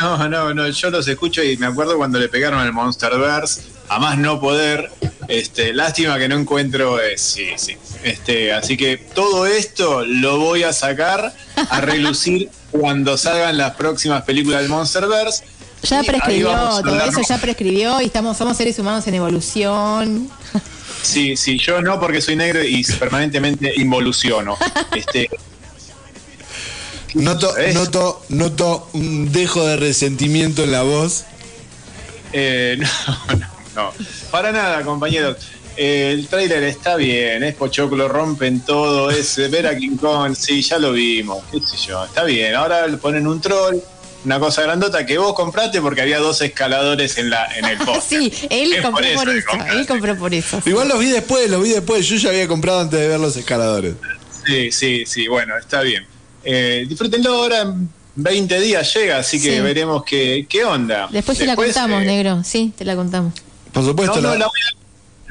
No, 0.00 0.28
no, 0.28 0.54
no, 0.54 0.68
yo 0.68 0.90
los 0.90 1.06
escucho 1.08 1.42
y 1.42 1.56
me 1.56 1.66
acuerdo 1.66 1.96
cuando 1.96 2.18
le 2.18 2.28
pegaron 2.28 2.60
al 2.60 2.72
Monsterverse, 2.72 3.62
a 3.88 3.98
más 3.98 4.18
no 4.18 4.40
poder, 4.40 4.90
este, 5.28 5.72
lástima 5.72 6.18
que 6.18 6.28
no 6.28 6.36
encuentro, 6.36 7.00
eh, 7.00 7.18
sí, 7.18 7.48
sí, 7.56 7.76
este, 8.02 8.52
así 8.52 8.76
que 8.76 8.96
todo 8.96 9.46
esto 9.46 10.04
lo 10.04 10.38
voy 10.38 10.62
a 10.62 10.72
sacar 10.72 11.34
a 11.68 11.80
relucir 11.80 12.48
cuando 12.72 13.16
salgan 13.16 13.56
las 13.56 13.74
próximas 13.76 14.22
películas 14.24 14.60
del 14.62 14.68
Monsterverse. 14.70 15.44
Ya 15.84 16.02
prescribió, 16.02 16.50
todo 16.82 17.00
eso 17.00 17.20
¿no? 17.20 17.26
ya 17.28 17.38
prescribió 17.38 18.00
y 18.00 18.06
estamos, 18.06 18.36
somos 18.36 18.56
seres 18.56 18.78
humanos 18.78 19.06
en 19.08 19.14
evolución. 19.14 20.30
Sí, 21.02 21.36
sí, 21.36 21.58
yo 21.58 21.82
no 21.82 21.98
porque 21.98 22.20
soy 22.20 22.36
negro 22.36 22.62
y 22.64 22.84
permanentemente 22.84 23.72
involuciono. 23.76 24.56
Este, 24.94 25.28
Noto, 27.14 27.56
Es- 27.56 27.74
noto, 27.74 28.22
noto 28.30 28.88
un 28.94 29.30
dejo 29.32 29.66
de 29.66 29.76
resentimiento 29.76 30.64
en 30.64 30.72
la 30.72 30.82
voz. 30.82 31.24
Eh, 32.32 32.78
no, 33.28 33.36
no, 33.36 33.46
no. 33.74 33.92
Para 34.30 34.50
nada, 34.52 34.82
compañeros. 34.82 35.36
Eh, 35.76 36.12
el 36.12 36.28
tráiler 36.28 36.62
está 36.64 36.96
bien, 36.96 37.42
es 37.42 37.54
pochoclo, 37.54 38.08
rompen 38.08 38.60
todo, 38.60 39.10
es 39.10 39.36
ver 39.50 39.66
a 39.66 39.76
King 39.76 39.96
Kong, 39.96 40.34
sí, 40.34 40.60
ya 40.62 40.78
lo 40.78 40.92
vimos, 40.92 41.42
qué 41.50 41.60
sé 41.60 41.76
yo, 41.88 42.04
está 42.04 42.24
bien. 42.24 42.54
Ahora 42.54 42.86
le 42.86 42.98
ponen 42.98 43.26
un 43.26 43.40
troll, 43.40 43.76
una 44.24 44.38
cosa 44.38 44.62
grandota 44.62 45.04
que 45.06 45.16
vos 45.18 45.32
compraste 45.34 45.80
porque 45.80 46.02
había 46.02 46.18
dos 46.18 46.42
escaladores 46.42 47.16
en 47.18 47.30
la 47.30 47.46
en 47.56 47.64
el 47.64 47.78
post. 47.86 48.08
Sí, 48.10 48.32
él 48.50 48.72
Es 48.74 48.82
compró 48.82 49.06
por 49.14 49.28
eso 49.30 49.50
él 49.72 49.86
compró 49.86 50.16
por 50.18 50.34
eso. 50.34 50.62
Igual 50.66 50.88
los 50.88 50.98
vi 50.98 51.06
después, 51.10 51.48
los 51.50 51.62
vi 51.62 51.70
después. 51.70 52.06
Yo 52.06 52.16
ya 52.16 52.28
había 52.28 52.46
comprado 52.46 52.80
antes 52.80 53.00
de 53.00 53.08
ver 53.08 53.18
los 53.20 53.36
escaladores. 53.36 53.94
Sí, 54.46 54.70
sí, 54.72 55.04
sí, 55.06 55.26
bueno, 55.28 55.56
está 55.58 55.80
bien. 55.82 56.04
Eh, 56.44 56.84
disfrútenlo 56.88 57.32
ahora, 57.34 57.62
en 57.62 57.88
20 58.16 58.60
días 58.60 58.92
llega, 58.94 59.18
así 59.18 59.40
que 59.40 59.54
Sí. 59.56 59.60
veremos 59.60 60.04
qué, 60.04 60.44
qué 60.48 60.64
onda. 60.64 61.08
Después 61.10 61.38
te 61.38 61.46
la 61.46 61.56
contamos, 61.56 62.02
eh, 62.02 62.06
negro. 62.06 62.42
Sí, 62.44 62.72
te 62.76 62.84
la 62.84 62.94
contamos. 62.94 63.32
Por 63.72 63.84
supuesto, 63.84 64.16
No, 64.16 64.22
no, 64.22 64.28
la- 64.34 64.38
la 64.40 64.46
voy 64.46 64.60
a, 64.60 64.81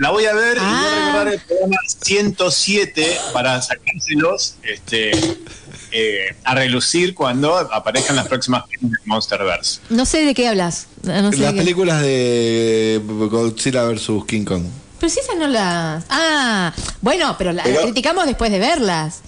la 0.01 0.09
voy 0.11 0.25
a 0.25 0.33
ver 0.33 0.57
y 0.57 0.59
voy 0.59 0.67
Ah. 0.69 0.91
a 0.95 1.05
recordar 1.05 1.33
el 1.33 1.39
programa 1.41 1.77
107 2.03 3.17
para 3.33 3.61
sacárselos. 3.61 4.55
Este, 4.63 5.11
eh, 5.93 6.35
a 6.43 6.55
relucir 6.55 7.13
cuando 7.13 7.55
aparezcan 7.57 8.15
las 8.15 8.27
próximas 8.27 8.63
películas 8.65 8.93
de 9.03 9.07
Monsterverse. 9.09 9.81
No 9.89 10.05
sé 10.05 10.23
de 10.25 10.33
qué 10.33 10.47
hablas. 10.47 10.87
No 11.03 11.31
sé 11.31 11.37
Las 11.39 11.51
de 11.51 11.53
qué- 11.53 11.61
películas 11.61 12.01
de 12.01 13.01
Godzilla 13.05 13.83
vs. 13.83 14.09
King 14.27 14.45
Kong. 14.45 14.63
Pero 14.99 15.09
si 15.11 15.19
esas 15.19 15.35
no 15.35 15.47
las. 15.47 16.03
Ah, 16.09 16.73
bueno, 17.01 17.35
pero 17.37 17.51
la, 17.51 17.57
la 17.57 17.63
Pero- 17.63 17.81
criticamos 17.83 18.25
después 18.25 18.51
de 18.51 18.59
verlas. 18.59 19.19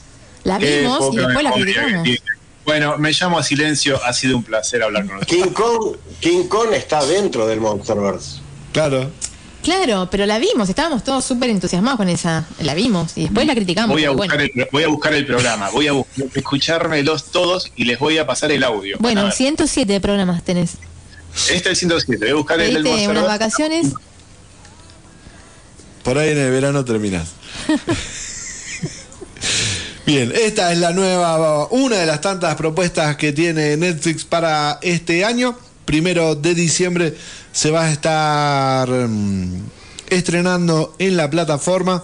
La 0.44 0.60
Qué 0.60 0.82
vimos 0.82 1.14
y 1.14 1.18
después 1.18 1.44
la 1.44 1.50
memoria 1.52 1.54
que 1.56 1.62
criticamos. 2.02 2.20
Bueno, 2.66 2.98
me 2.98 3.12
llamo 3.12 3.38
a 3.40 3.44
silencio, 3.44 4.00
ha 4.06 4.14
sido 4.14 4.38
un 4.38 4.44
placer 4.44 4.84
hablar 4.84 5.06
con 5.06 5.18
ustedes. 5.18 5.44
King 5.44 5.52
Kong, 5.52 5.96
King 6.22 6.44
Kong 6.48 6.70
está 6.74 7.04
dentro 7.06 7.46
del 7.46 7.60
Monsterverse. 7.60 8.40
Claro. 8.72 9.12
Claro, 9.64 10.10
pero 10.12 10.26
la 10.26 10.40
vimos, 10.40 10.68
estábamos 10.68 11.06
todos 11.06 11.24
súper 11.24 11.50
entusiasmados 11.50 11.98
con 11.98 12.10
esa. 12.10 12.46
La 12.60 12.74
vimos 12.74 13.18
y 13.18 13.24
después 13.24 13.48
la 13.48 13.56
criticamos. 13.56 13.96
Voy 13.96 14.04
a, 14.04 14.12
buscar 14.12 14.38
bueno, 14.38 14.52
el, 14.54 14.68
voy 14.72 14.84
a 14.84 14.88
buscar 14.90 15.14
el 15.14 15.26
programa, 15.26 15.70
voy 15.70 15.88
a 15.88 15.94
escuchármelos 16.36 17.32
todos 17.32 17.72
y 17.78 17.86
les 17.86 17.98
voy 17.98 18.18
a 18.18 18.28
pasar 18.28 18.52
el 18.52 18.64
audio. 18.64 18.98
bueno 19.00 19.22
A 19.22 19.24
ver, 19.26 19.34
107 19.34 20.02
programas 20.02 20.44
tenés. 20.44 20.74
este 21.50 21.56
es 21.56 21.66
el 21.66 21.76
107, 21.78 22.26
voy 22.26 22.32
a 22.32 22.36
buscar 22.36 22.60
el 22.60 22.84
del 22.84 23.10
unas 23.10 23.26
vacaciones. 23.26 23.94
Por 26.04 26.18
ahí 26.18 26.32
en 26.32 26.40
el 26.40 26.52
verano 26.52 26.84
terminas. 26.84 27.30
Bien, 30.06 30.34
esta 30.36 30.74
es 30.74 30.80
la 30.80 30.92
nueva, 30.92 31.68
una 31.68 31.96
de 31.96 32.06
las 32.06 32.20
tantas 32.20 32.56
propuestas 32.56 33.16
que 33.16 33.32
tiene 33.32 33.78
Netflix 33.78 34.26
para 34.26 34.80
este 34.82 35.24
año. 35.24 35.58
Primero 35.86 36.36
de 36.36 36.56
diciembre 36.56 37.14
se 37.52 37.72
va 37.72 37.86
a 37.86 37.92
estar 37.92 38.90
mm, 38.90 39.64
estrenando 40.10 40.96
en 41.00 41.18
la 41.18 41.30
plataforma 41.30 42.04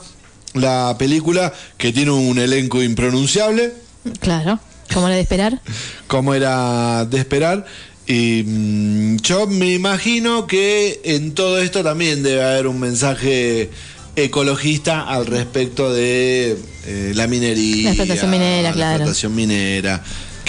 la 0.54 0.96
película 0.98 1.54
que 1.78 1.94
tiene 1.94 2.12
un 2.12 2.40
elenco 2.40 2.82
impronunciable, 2.82 3.74
Claro, 4.20 4.60
como 4.94 5.08
la 5.10 5.16
de 5.16 5.22
esperar. 5.22 5.62
como 6.08 6.34
era 6.34 7.06
de 7.06 7.18
esperar. 7.20 7.66
Y 8.08 8.44
mm, 8.44 9.18
yo 9.18 9.46
me 9.48 9.74
imagino 9.74 10.48
que 10.48 11.02
en 11.04 11.34
todo 11.34 11.60
esto 11.62 11.84
también 11.84 12.24
debe 12.24 12.44
haber 12.44 12.68
un 12.68 12.80
mensaje 12.80 13.70
ecologista 14.16 15.02
al 15.08 15.26
respecto 15.28 15.94
de 15.94 16.58
eh, 16.86 17.12
la 17.16 17.28
minería. 17.28 17.84
La 17.86 17.90
explotación 17.92 18.32
minera, 18.32 18.70
la 18.70 18.74
claro. 18.74 18.96
explotación 18.96 19.36
minera, 19.36 20.04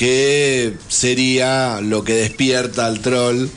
que 0.04 0.72
sería 0.88 1.82
lo 1.82 2.02
que 2.04 2.14
despierta 2.14 2.86
al 2.86 3.00
troll 3.00 3.48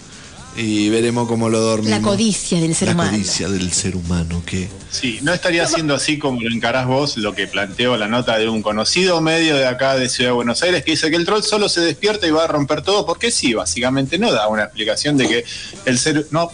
y 0.58 0.90
veremos 0.90 1.26
cómo 1.30 1.48
lo 1.48 1.62
dormimos. 1.62 2.02
La 2.02 2.06
codicia 2.06 2.60
del 2.60 2.76
ser 2.76 2.90
La 2.90 2.96
humano. 2.96 3.12
codicia 3.12 3.48
del 3.48 3.72
ser 3.72 3.96
humano, 3.96 4.44
que... 4.46 4.68
Sí, 4.92 5.20
no 5.22 5.34
estaría 5.34 5.66
siendo 5.68 5.96
así 5.96 6.20
como 6.20 6.42
lo 6.42 6.54
encarás 6.54 6.86
vos, 6.86 7.16
lo 7.16 7.34
que 7.34 7.48
planteó 7.48 7.96
la 7.96 8.10
nota 8.10 8.38
de 8.38 8.50
un 8.50 8.62
conocido 8.62 9.22
medio 9.22 9.56
de 9.56 9.66
acá 9.66 9.96
de 9.96 10.10
Ciudad 10.10 10.32
de 10.32 10.34
Buenos 10.36 10.62
Aires, 10.64 10.84
que 10.84 10.92
dice 10.92 11.10
que 11.10 11.16
el 11.16 11.26
troll 11.26 11.44
solo 11.44 11.70
se 11.70 11.80
despierta 11.80 12.28
y 12.28 12.32
va 12.32 12.44
a 12.44 12.48
romper 12.48 12.82
todo, 12.82 13.06
porque 13.06 13.32
sí, 13.32 13.54
básicamente 13.54 14.20
no 14.20 14.30
da 14.34 14.50
una 14.50 14.64
explicación 14.64 15.16
de 15.16 15.30
que 15.30 15.46
el 15.86 15.98
ser 15.98 16.28
no, 16.32 16.50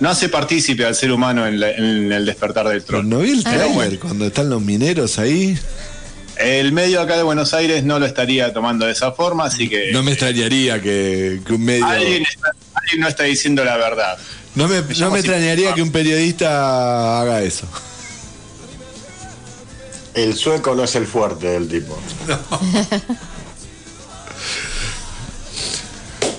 no 0.00 0.08
hace 0.08 0.30
partícipe 0.30 0.86
al 0.86 0.94
ser 0.94 1.12
humano 1.12 1.46
en, 1.46 1.60
la- 1.60 1.70
en 1.72 2.10
el 2.10 2.24
despertar 2.24 2.66
del 2.66 2.80
Pero 2.80 3.00
troll. 3.00 3.08
no 3.10 3.18
vi 3.18 3.32
el 3.32 3.42
Ah. 3.44 3.50
trailer 3.52 3.98
cuando 3.98 4.24
están 4.24 4.48
los 4.48 4.62
mineros 4.62 5.18
ahí. 5.18 5.56
El 6.42 6.72
medio 6.72 7.00
acá 7.00 7.16
de 7.16 7.22
Buenos 7.22 7.54
Aires 7.54 7.84
no 7.84 7.98
lo 7.98 8.06
estaría 8.06 8.52
tomando 8.52 8.86
de 8.86 8.92
esa 8.92 9.12
forma, 9.12 9.44
así 9.44 9.68
que 9.68 9.92
No 9.92 10.02
me 10.02 10.12
extrañaría 10.12 10.80
que, 10.82 11.40
que 11.46 11.52
un 11.52 11.64
medio... 11.64 11.86
alguien, 11.86 12.22
está- 12.22 12.50
alguien 12.74 13.00
no 13.00 13.08
está 13.08 13.24
diciendo 13.24 13.64
la 13.64 13.76
verdad. 13.76 14.18
No 14.54 14.68
me, 14.68 14.80
no 14.98 15.10
me 15.10 15.18
extrañaría 15.18 15.72
que 15.74 15.82
un 15.82 15.90
periodista 15.92 17.20
haga 17.20 17.42
eso. 17.42 17.66
El 20.14 20.34
sueco 20.34 20.74
no 20.74 20.84
es 20.84 20.94
el 20.96 21.06
fuerte 21.06 21.46
del 21.48 21.68
tipo. 21.68 21.98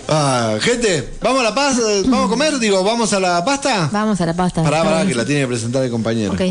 Ah, 0.07 0.57
gente, 0.61 1.13
¿vamos 1.21 1.39
a 1.41 1.43
la 1.43 1.55
paz? 1.55 1.77
¿Vamos 2.05 2.27
a 2.27 2.29
comer? 2.29 2.59
Digo, 2.59 2.83
¿vamos 2.83 3.11
a 3.13 3.19
la 3.19 3.43
pasta? 3.43 3.89
Vamos 3.91 4.19
a 4.21 4.25
la 4.25 4.33
pasta. 4.35 4.61
Pará, 4.61 4.83
pará, 4.83 5.05
que 5.07 5.15
la 5.15 5.25
tiene 5.25 5.41
que 5.41 5.47
presentar 5.47 5.83
el 5.83 5.89
compañero. 5.89 6.33
Ok. 6.33 6.41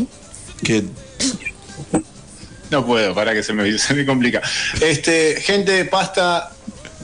Que 0.64 0.84
No 2.72 2.86
puedo, 2.86 3.14
para 3.14 3.34
que 3.34 3.42
se 3.42 3.52
me, 3.52 3.78
se 3.78 3.94
me 3.94 4.06
complica. 4.06 4.40
Este, 4.80 5.36
gente, 5.40 5.84
pasta 5.84 6.50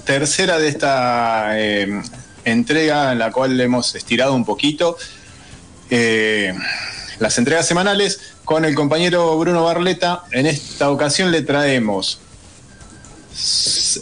tercera 0.04 0.58
de 0.58 0.68
esta 0.68 1.60
eh, 1.60 2.02
entrega 2.46 3.12
en 3.12 3.18
la 3.18 3.30
cual 3.30 3.56
le 3.56 3.64
hemos 3.64 3.94
estirado 3.94 4.32
un 4.32 4.46
poquito. 4.46 4.96
Eh, 5.90 6.54
las 7.18 7.36
entregas 7.36 7.66
semanales 7.66 8.20
con 8.46 8.64
el 8.64 8.74
compañero 8.74 9.38
Bruno 9.38 9.62
Barleta. 9.62 10.22
En 10.32 10.46
esta 10.46 10.90
ocasión 10.90 11.30
le 11.30 11.42
traemos 11.42 12.18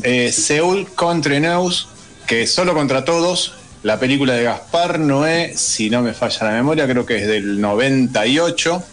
eh, 0.04 0.30
Seúl 0.32 0.86
Contre 0.94 1.40
News, 1.40 1.88
que 2.28 2.46
solo 2.46 2.74
contra 2.74 3.04
todos. 3.04 3.54
La 3.82 3.98
película 3.98 4.34
de 4.34 4.44
Gaspar 4.44 5.00
Noé, 5.00 5.54
si 5.56 5.90
no 5.90 6.00
me 6.00 6.12
falla 6.12 6.46
la 6.46 6.52
memoria, 6.52 6.86
creo 6.86 7.04
que 7.04 7.16
es 7.16 7.26
del 7.26 7.60
98. 7.60 8.84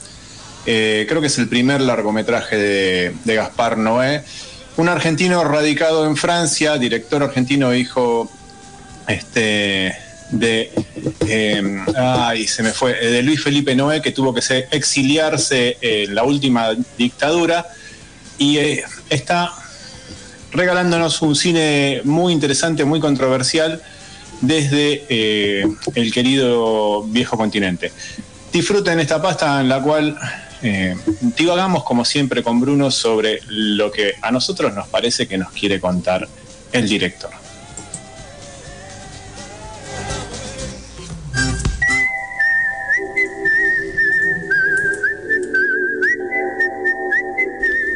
Eh, 0.65 1.05
creo 1.09 1.19
que 1.21 1.27
es 1.27 1.37
el 1.39 1.47
primer 1.49 1.81
largometraje 1.81 2.57
de, 2.57 3.35
Gaspar 3.35 3.77
Noé. 3.77 4.23
Un 4.77 4.89
argentino 4.89 5.43
radicado 5.43 6.05
en 6.07 6.15
Francia, 6.17 6.77
director 6.77 7.21
argentino, 7.21 7.75
hijo 7.75 8.31
este, 9.07 9.93
de. 10.31 10.71
eh, 11.27 11.79
ay, 11.95 12.47
se 12.47 12.63
me 12.63 12.71
fue. 12.71 12.93
De 12.95 13.21
Luis 13.21 13.43
Felipe 13.43 13.75
Noé, 13.75 14.01
que 14.01 14.11
tuvo 14.11 14.33
que 14.33 14.41
se- 14.41 14.67
exiliarse 14.71 15.77
en 15.81 16.15
la 16.15 16.23
última 16.23 16.69
dictadura. 16.97 17.67
Y 18.37 18.57
eh, 18.57 18.83
está 19.09 19.51
regalándonos 20.53 21.21
un 21.21 21.35
cine 21.35 22.01
muy 22.03 22.33
interesante, 22.33 22.85
muy 22.85 22.99
controversial, 22.99 23.81
desde 24.41 25.03
eh, 25.09 25.67
el 25.95 26.11
querido 26.11 27.03
viejo 27.03 27.37
continente. 27.37 27.91
Disfruten 28.51 28.99
esta 28.99 29.21
pasta 29.21 29.61
en 29.61 29.69
la 29.69 29.81
cual 29.81 30.17
eh, 30.63 30.95
divagamos 31.35 31.83
como 31.83 32.05
siempre 32.05 32.41
con 32.41 32.61
Bruno 32.61 32.89
sobre 32.89 33.41
lo 33.49 33.91
que 33.91 34.13
a 34.21 34.31
nosotros 34.31 34.73
nos 34.73 34.87
parece 34.87 35.27
que 35.27 35.37
nos 35.37 35.51
quiere 35.51 35.79
contar 35.79 36.27
el 36.71 36.87
director. 36.87 37.31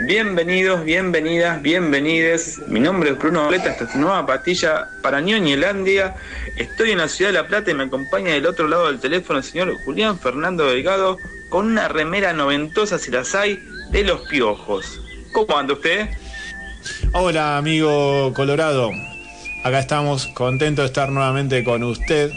Bienvenidos, 0.05 0.83
bienvenidas, 0.83 1.61
bienvenides. 1.61 2.59
Mi 2.67 2.79
nombre 2.79 3.11
es 3.11 3.17
Bruno 3.17 3.45
Boleta, 3.45 3.71
esta 3.71 3.85
es 3.85 3.95
nueva 3.95 4.25
pastilla 4.25 4.89
para 5.01 5.21
Ñoñelandia. 5.21 6.15
Estoy 6.57 6.91
en 6.91 6.99
la 6.99 7.07
ciudad 7.07 7.31
de 7.31 7.37
La 7.39 7.47
Plata 7.47 7.71
y 7.71 7.73
me 7.73 7.83
acompaña 7.83 8.31
del 8.31 8.45
otro 8.45 8.67
lado 8.67 8.87
del 8.87 8.99
teléfono 8.99 9.39
el 9.39 9.45
señor 9.45 9.73
Julián 9.83 10.17
Fernando 10.19 10.65
Delgado 10.65 11.17
con 11.49 11.65
una 11.67 11.87
remera 11.87 12.33
noventosa, 12.33 12.99
si 12.99 13.11
las 13.11 13.35
hay, 13.35 13.59
de 13.91 14.03
los 14.03 14.21
piojos. 14.21 15.01
¿Cómo 15.31 15.57
anda 15.57 15.73
usted? 15.73 16.09
Hola 17.13 17.57
amigo 17.57 18.33
Colorado, 18.33 18.91
acá 19.63 19.79
estamos 19.79 20.27
contentos 20.27 20.83
de 20.83 20.87
estar 20.87 21.09
nuevamente 21.09 21.63
con 21.63 21.83
usted 21.83 22.31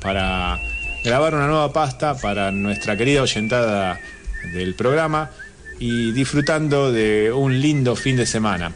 para 0.00 0.58
grabar 1.04 1.34
una 1.34 1.46
nueva 1.46 1.72
pasta 1.72 2.16
para 2.16 2.50
nuestra 2.50 2.96
querida 2.96 3.22
oyentada 3.22 3.98
del 4.52 4.74
programa 4.74 5.30
y 5.78 6.12
disfrutando 6.12 6.92
de 6.92 7.32
un 7.32 7.60
lindo 7.60 7.96
fin 7.96 8.16
de 8.16 8.26
semana. 8.26 8.72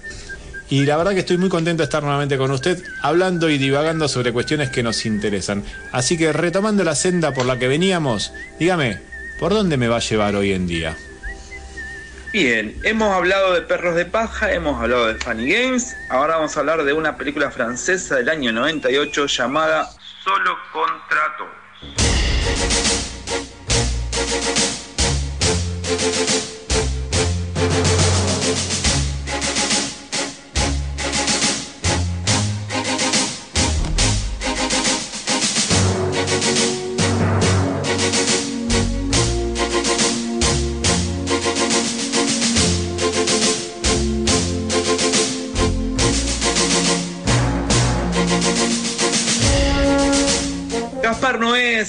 Y 0.70 0.86
la 0.86 0.96
verdad 0.96 1.12
que 1.12 1.20
estoy 1.20 1.36
muy 1.36 1.50
contento 1.50 1.82
de 1.82 1.84
estar 1.84 2.02
nuevamente 2.02 2.38
con 2.38 2.50
usted, 2.50 2.82
hablando 3.02 3.50
y 3.50 3.58
divagando 3.58 4.08
sobre 4.08 4.32
cuestiones 4.32 4.70
que 4.70 4.82
nos 4.82 5.04
interesan. 5.04 5.62
Así 5.92 6.16
que 6.16 6.32
retomando 6.32 6.82
la 6.84 6.94
senda 6.94 7.34
por 7.34 7.44
la 7.44 7.58
que 7.58 7.68
veníamos, 7.68 8.32
dígame, 8.58 9.11
¿por 9.42 9.52
dónde 9.52 9.76
me 9.76 9.88
va 9.88 9.96
a 9.96 9.98
llevar 9.98 10.36
hoy 10.36 10.52
en 10.52 10.68
día? 10.68 10.96
Bien, 12.32 12.80
hemos 12.84 13.12
hablado 13.12 13.52
de 13.54 13.62
Perros 13.62 13.96
de 13.96 14.04
Paja, 14.04 14.52
hemos 14.52 14.80
hablado 14.80 15.08
de 15.08 15.16
Funny 15.16 15.52
Games, 15.52 15.96
ahora 16.10 16.36
vamos 16.36 16.56
a 16.56 16.60
hablar 16.60 16.84
de 16.84 16.92
una 16.92 17.16
película 17.16 17.50
francesa 17.50 18.14
del 18.14 18.28
año 18.28 18.52
98 18.52 19.26
llamada 19.26 19.90
Solo 20.22 20.56
contra 20.72 21.36
todos. 21.38 21.50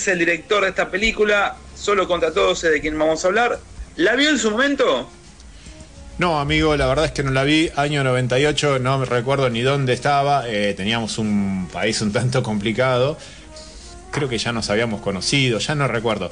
El 0.07 0.19
director 0.19 0.63
de 0.63 0.69
esta 0.69 0.89
película, 0.89 1.55
Solo 1.75 2.07
contra 2.07 2.29
de 2.31 2.81
quien 2.81 2.97
vamos 2.97 3.23
a 3.23 3.27
hablar. 3.27 3.59
¿La 3.97 4.15
vio 4.15 4.29
en 4.29 4.37
su 4.37 4.51
momento? 4.51 5.09
No, 6.17 6.39
amigo, 6.39 6.77
la 6.77 6.87
verdad 6.87 7.05
es 7.05 7.11
que 7.11 7.23
no 7.23 7.31
la 7.31 7.43
vi. 7.43 7.71
Año 7.75 8.03
98, 8.03 8.79
no 8.79 8.99
me 8.99 9.05
recuerdo 9.05 9.49
ni 9.49 9.61
dónde 9.61 9.93
estaba. 9.93 10.47
eh, 10.47 10.73
teníamos 10.75 11.17
un 11.17 11.67
país 11.73 12.01
un 12.01 12.11
tanto 12.13 12.41
complicado. 12.41 13.17
Creo 14.11 14.29
que 14.29 14.37
ya 14.37 14.53
nos 14.53 14.69
habíamos 14.69 15.01
conocido, 15.01 15.59
ya 15.59 15.75
no 15.75 15.87
recuerdo. 15.87 16.29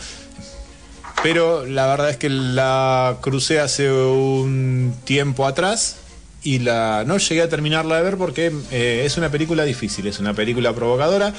Pero 1.24 1.66
la 1.66 1.88
verdad 1.88 2.12
es 2.12 2.18
que 2.18 2.30
la 2.30 3.18
crucé 3.22 3.60
hace 3.60 3.92
un 3.92 4.96
tiempo 5.04 5.46
atrás 5.46 5.98
y 6.44 6.60
la 6.60 7.04
no 7.06 7.18
llegué 7.18 7.42
a 7.42 7.50
terminarla 7.50 7.98
de 7.98 8.04
ver 8.04 8.18
porque 8.18 8.52
eh, 8.72 9.04
es 9.06 9.18
una 9.18 9.30
película 9.30 9.64
difícil, 9.64 10.08
es 10.08 10.20
una 10.20 10.34
película 10.34 10.74
provocadora. 10.74 11.34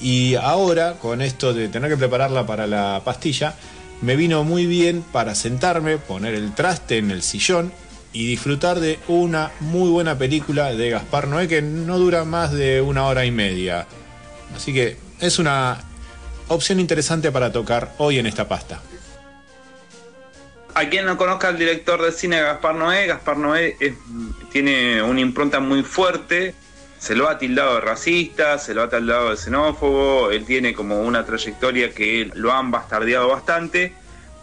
Y 0.00 0.34
ahora, 0.34 0.94
con 0.94 1.22
esto 1.22 1.54
de 1.54 1.68
tener 1.68 1.90
que 1.90 1.96
prepararla 1.96 2.46
para 2.46 2.66
la 2.66 3.02
pastilla, 3.04 3.54
me 4.00 4.16
vino 4.16 4.44
muy 4.44 4.66
bien 4.66 5.02
para 5.12 5.34
sentarme, 5.34 5.98
poner 5.98 6.34
el 6.34 6.54
traste 6.54 6.98
en 6.98 7.10
el 7.10 7.22
sillón 7.22 7.72
y 8.12 8.26
disfrutar 8.26 8.80
de 8.80 8.98
una 9.08 9.50
muy 9.60 9.90
buena 9.90 10.16
película 10.16 10.72
de 10.72 10.90
Gaspar 10.90 11.26
Noé 11.28 11.48
que 11.48 11.62
no 11.62 11.98
dura 11.98 12.24
más 12.24 12.52
de 12.52 12.80
una 12.80 13.06
hora 13.06 13.24
y 13.24 13.30
media. 13.30 13.86
Así 14.54 14.72
que 14.72 14.96
es 15.20 15.38
una 15.38 15.78
opción 16.48 16.80
interesante 16.80 17.32
para 17.32 17.50
tocar 17.50 17.92
hoy 17.98 18.18
en 18.18 18.26
esta 18.26 18.48
pasta. 18.48 18.80
A 20.74 20.88
quien 20.88 21.06
no 21.06 21.16
conozca 21.16 21.48
al 21.48 21.58
director 21.58 22.02
de 22.02 22.12
cine 22.12 22.40
Gaspar 22.40 22.74
Noé, 22.74 23.06
Gaspar 23.06 23.36
Noé 23.36 23.76
tiene 24.50 25.02
una 25.02 25.20
impronta 25.20 25.60
muy 25.60 25.82
fuerte, 25.82 26.54
se 27.04 27.14
lo 27.14 27.28
ha 27.28 27.36
tildado 27.36 27.74
de 27.74 27.80
racista, 27.82 28.56
se 28.58 28.72
lo 28.72 28.82
ha 28.82 28.88
tildado 28.88 29.28
de 29.28 29.36
xenófobo, 29.36 30.30
él 30.30 30.46
tiene 30.46 30.72
como 30.72 31.02
una 31.02 31.26
trayectoria 31.26 31.90
que 31.90 32.30
lo 32.32 32.50
han 32.50 32.70
bastardeado 32.70 33.28
bastante, 33.28 33.92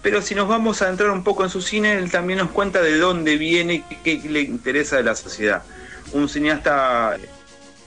pero 0.03 0.21
si 0.21 0.35
nos 0.35 0.47
vamos 0.47 0.83
a 0.83 0.89
entrar 0.89 1.09
un 1.09 1.23
poco 1.23 1.43
en 1.43 1.49
su 1.49 1.59
cine, 1.63 1.93
él 1.93 2.11
también 2.11 2.37
nos 2.37 2.51
cuenta 2.51 2.79
de 2.83 2.99
dónde 2.99 3.37
viene 3.37 3.83
qué, 4.03 4.21
le 4.29 4.41
interesa 4.41 4.97
de 4.97 5.01
la 5.03 5.15
sociedad. 5.15 5.63
Un 6.13 6.29
cineasta 6.29 7.17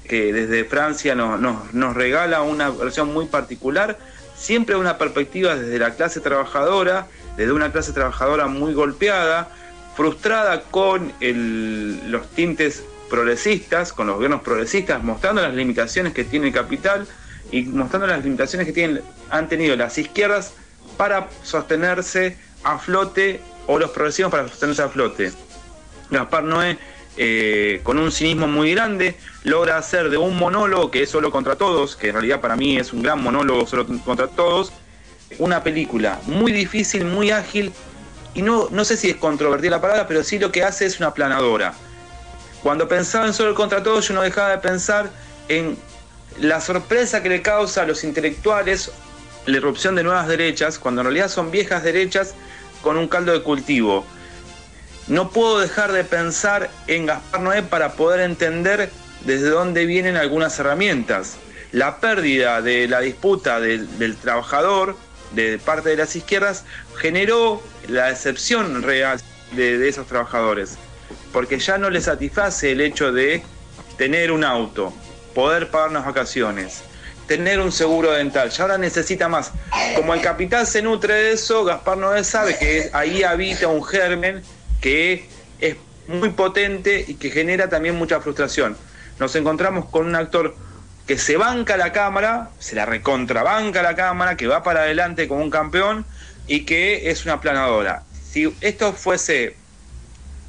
que 0.09 0.33
desde 0.33 0.65
Francia 0.65 1.15
nos, 1.15 1.39
nos- 1.41 1.73
nos 1.73 1.95
regala 1.95 2.43
una 2.43 2.71
versión 2.71 3.15
muy 3.15 3.27
particular, 3.27 3.97
siempre 4.37 4.75
una 4.75 4.99
perspectiva 4.99 5.55
desde 5.55 5.79
la 5.79 5.95
clase 5.95 6.19
trabajadora, 6.19 7.07
desde 7.37 7.53
una 7.53 7.71
clase 7.71 7.93
trabajadora 7.93 8.49
muy 8.49 8.75
golpeada, 8.75 9.51
frustrada 9.95 10.63
con 10.63 11.13
los 11.21 12.27
tintes 12.31 12.83
progresistas, 13.15 13.93
con 13.93 14.09
los 14.09 14.17
gobiernos 14.17 14.43
progresistas, 14.43 15.01
mostrando 15.05 15.41
las 15.41 15.55
limitaciones 15.55 16.13
que 16.13 16.25
tiene 16.25 16.49
el 16.49 16.53
capital 16.53 17.07
y 17.53 17.63
mostrando 17.63 18.09
las 18.09 18.25
limitaciones 18.25 18.67
que 18.67 18.73
tienen, 18.73 19.03
han 19.31 19.49
tenido 19.49 19.77
las 19.77 19.97
izquierdas 19.99 20.55
para 20.97 21.29
sostenerse 21.45 22.37
a 22.65 22.77
flote 22.77 23.41
o 23.69 23.79
los 23.79 23.91
progresivos 23.91 24.33
para 24.33 24.49
sostenerse 24.49 24.83
a 24.83 24.89
flote. 24.89 25.33
Gaspar 26.11 26.43
Noé, 26.43 26.77
eh, 27.17 27.81
con 27.85 27.99
un 27.99 28.11
cinismo 28.11 28.49
muy 28.49 28.75
grande, 28.75 29.15
logra 29.45 29.79
hacer 29.79 30.11
de 30.11 30.17
un 30.17 30.37
monólogo 30.37 30.91
que 30.91 31.05
es 31.05 31.09
solo 31.09 31.31
contra 31.31 31.55
todos, 31.55 31.95
que 31.95 32.09
en 32.09 32.15
realidad 32.15 32.41
para 32.41 32.57
mí 32.57 32.79
es 32.79 32.93
un 32.93 33.01
gran 33.01 33.23
monólogo 33.23 33.65
solo 33.65 33.87
contra 34.05 34.27
todos, 34.27 34.73
una 35.39 35.63
película 35.63 36.19
muy 36.27 36.51
difícil, 36.51 37.05
muy 37.05 37.31
ágil, 37.31 37.73
y 38.35 38.43
no, 38.43 38.67
no 38.73 38.85
sé 38.85 38.97
si 38.97 39.11
es 39.11 39.17
controvertida 39.17 39.71
la 39.71 39.81
palabra, 39.81 40.09
pero 40.09 40.25
sí 40.25 40.41
lo 40.41 40.51
que 40.51 40.65
hace 40.65 40.87
es 40.87 40.99
una 40.99 41.15
planadora. 41.15 41.75
Cuando 42.65 42.89
pensaba 42.89 43.27
en 43.27 43.35
solo 43.35 43.55
contra 43.55 43.83
todos, 43.83 44.09
yo 44.09 44.15
no 44.15 44.23
dejaba 44.23 44.53
de 44.53 44.57
pensar 44.57 45.11
en 45.49 45.77
la 46.39 46.63
sorpresa 46.63 47.23
que 47.23 47.29
le 47.29 47.43
causa 47.43 47.83
a 47.83 47.87
los 47.87 48.05
intelectuales 48.05 48.91
la 49.45 49.59
irrupción 49.59 49.95
de 49.97 50.03
nuevas 50.03 50.27
derechas, 50.29 50.79
cuando 50.79 51.03
en 51.03 51.09
realidad 51.09 51.29
son 51.29 51.51
viejas 51.51 51.83
derechas 51.83 52.35
con 52.81 52.97
un 52.97 53.07
caldo 53.07 53.33
de 53.33 53.43
cultivo. 53.43 54.07
No 55.09 55.29
puedo 55.29 55.59
dejar 55.59 55.93
de 55.93 56.05
pensar 56.05 56.71
en 56.87 57.05
Gaspar 57.05 57.43
Noé 57.43 57.63
para 57.65 57.93
poder 57.93 58.21
entender 58.21 58.89
desde 59.27 59.51
dónde 59.51 59.85
vienen 59.85 60.17
algunas 60.17 60.59
herramientas. 60.59 61.37
La 61.71 62.01
pérdida 62.01 62.63
de 62.63 62.89
la 62.89 63.01
disputa 63.01 63.61
del, 63.61 64.17
trabajador 64.17 64.97
de 65.33 65.59
parte 65.59 65.91
de 65.91 65.99
las 65.99 66.17
izquierdas 66.17 66.65
generó 66.97 67.63
la 67.89 68.07
decepción 68.07 68.83
real 68.83 69.21
de 69.53 69.87
esos 69.87 70.07
trabajadores, 70.07 70.79
porque 71.35 71.59
ya 71.59 71.79
no 71.79 71.91
les 71.91 72.05
satisface 72.05 72.71
el 72.71 72.81
hecho 72.81 73.11
de 73.11 73.43
tener 73.99 74.31
un 74.31 74.45
auto, 74.45 74.95
poder 75.35 75.69
pagar 75.69 75.91
unas 75.91 76.07
vacaciones, 76.07 76.85
tener 77.27 77.59
un 77.59 77.73
seguro 77.73 78.13
dental. 78.13 78.51
Ya 78.51 78.63
ahora 78.63 78.79
necesita 78.79 79.29
más. 79.29 79.51
Como 79.97 80.15
el 80.15 80.21
capital 80.21 80.65
se 80.65 80.81
nutre 80.81 81.13
de 81.13 81.33
eso, 81.33 81.65
Gaspar 81.65 81.99
Noé 81.99 82.23
sabe 82.23 82.57
que 82.57 82.89
ahí 82.93 83.25
habita 83.25 83.67
un 83.67 83.85
germen 83.85 84.45
que 84.81 85.29
es 85.61 85.75
muy 86.07 86.31
potente 86.31 87.05
y 87.09 87.15
que 87.15 87.31
genera 87.31 87.69
también 87.69 87.97
mucha 87.97 88.21
frustración. 88.21 88.77
Nos 89.19 89.35
encontramos 89.35 89.87
con 89.87 90.07
un 90.07 90.15
actor 90.15 90.55
que 91.05 91.19
se 91.19 91.37
banca 91.37 91.77
la 91.77 91.91
cámara, 91.91 92.51
se 92.61 92.77
la 92.77 92.87
recontrabanca 92.87 93.83
la 93.83 93.97
cámara, 93.97 94.37
que 94.37 94.47
va 94.47 94.63
para 94.63 94.83
adelante 94.83 95.27
como 95.27 95.43
un 95.43 95.51
campeón 95.51 96.07
y 96.47 96.61
que 96.61 97.11
es 97.11 97.25
una 97.25 97.41
planadora. 97.41 98.05
Si 98.31 98.55
esto 98.61 98.93
fuese 98.93 99.64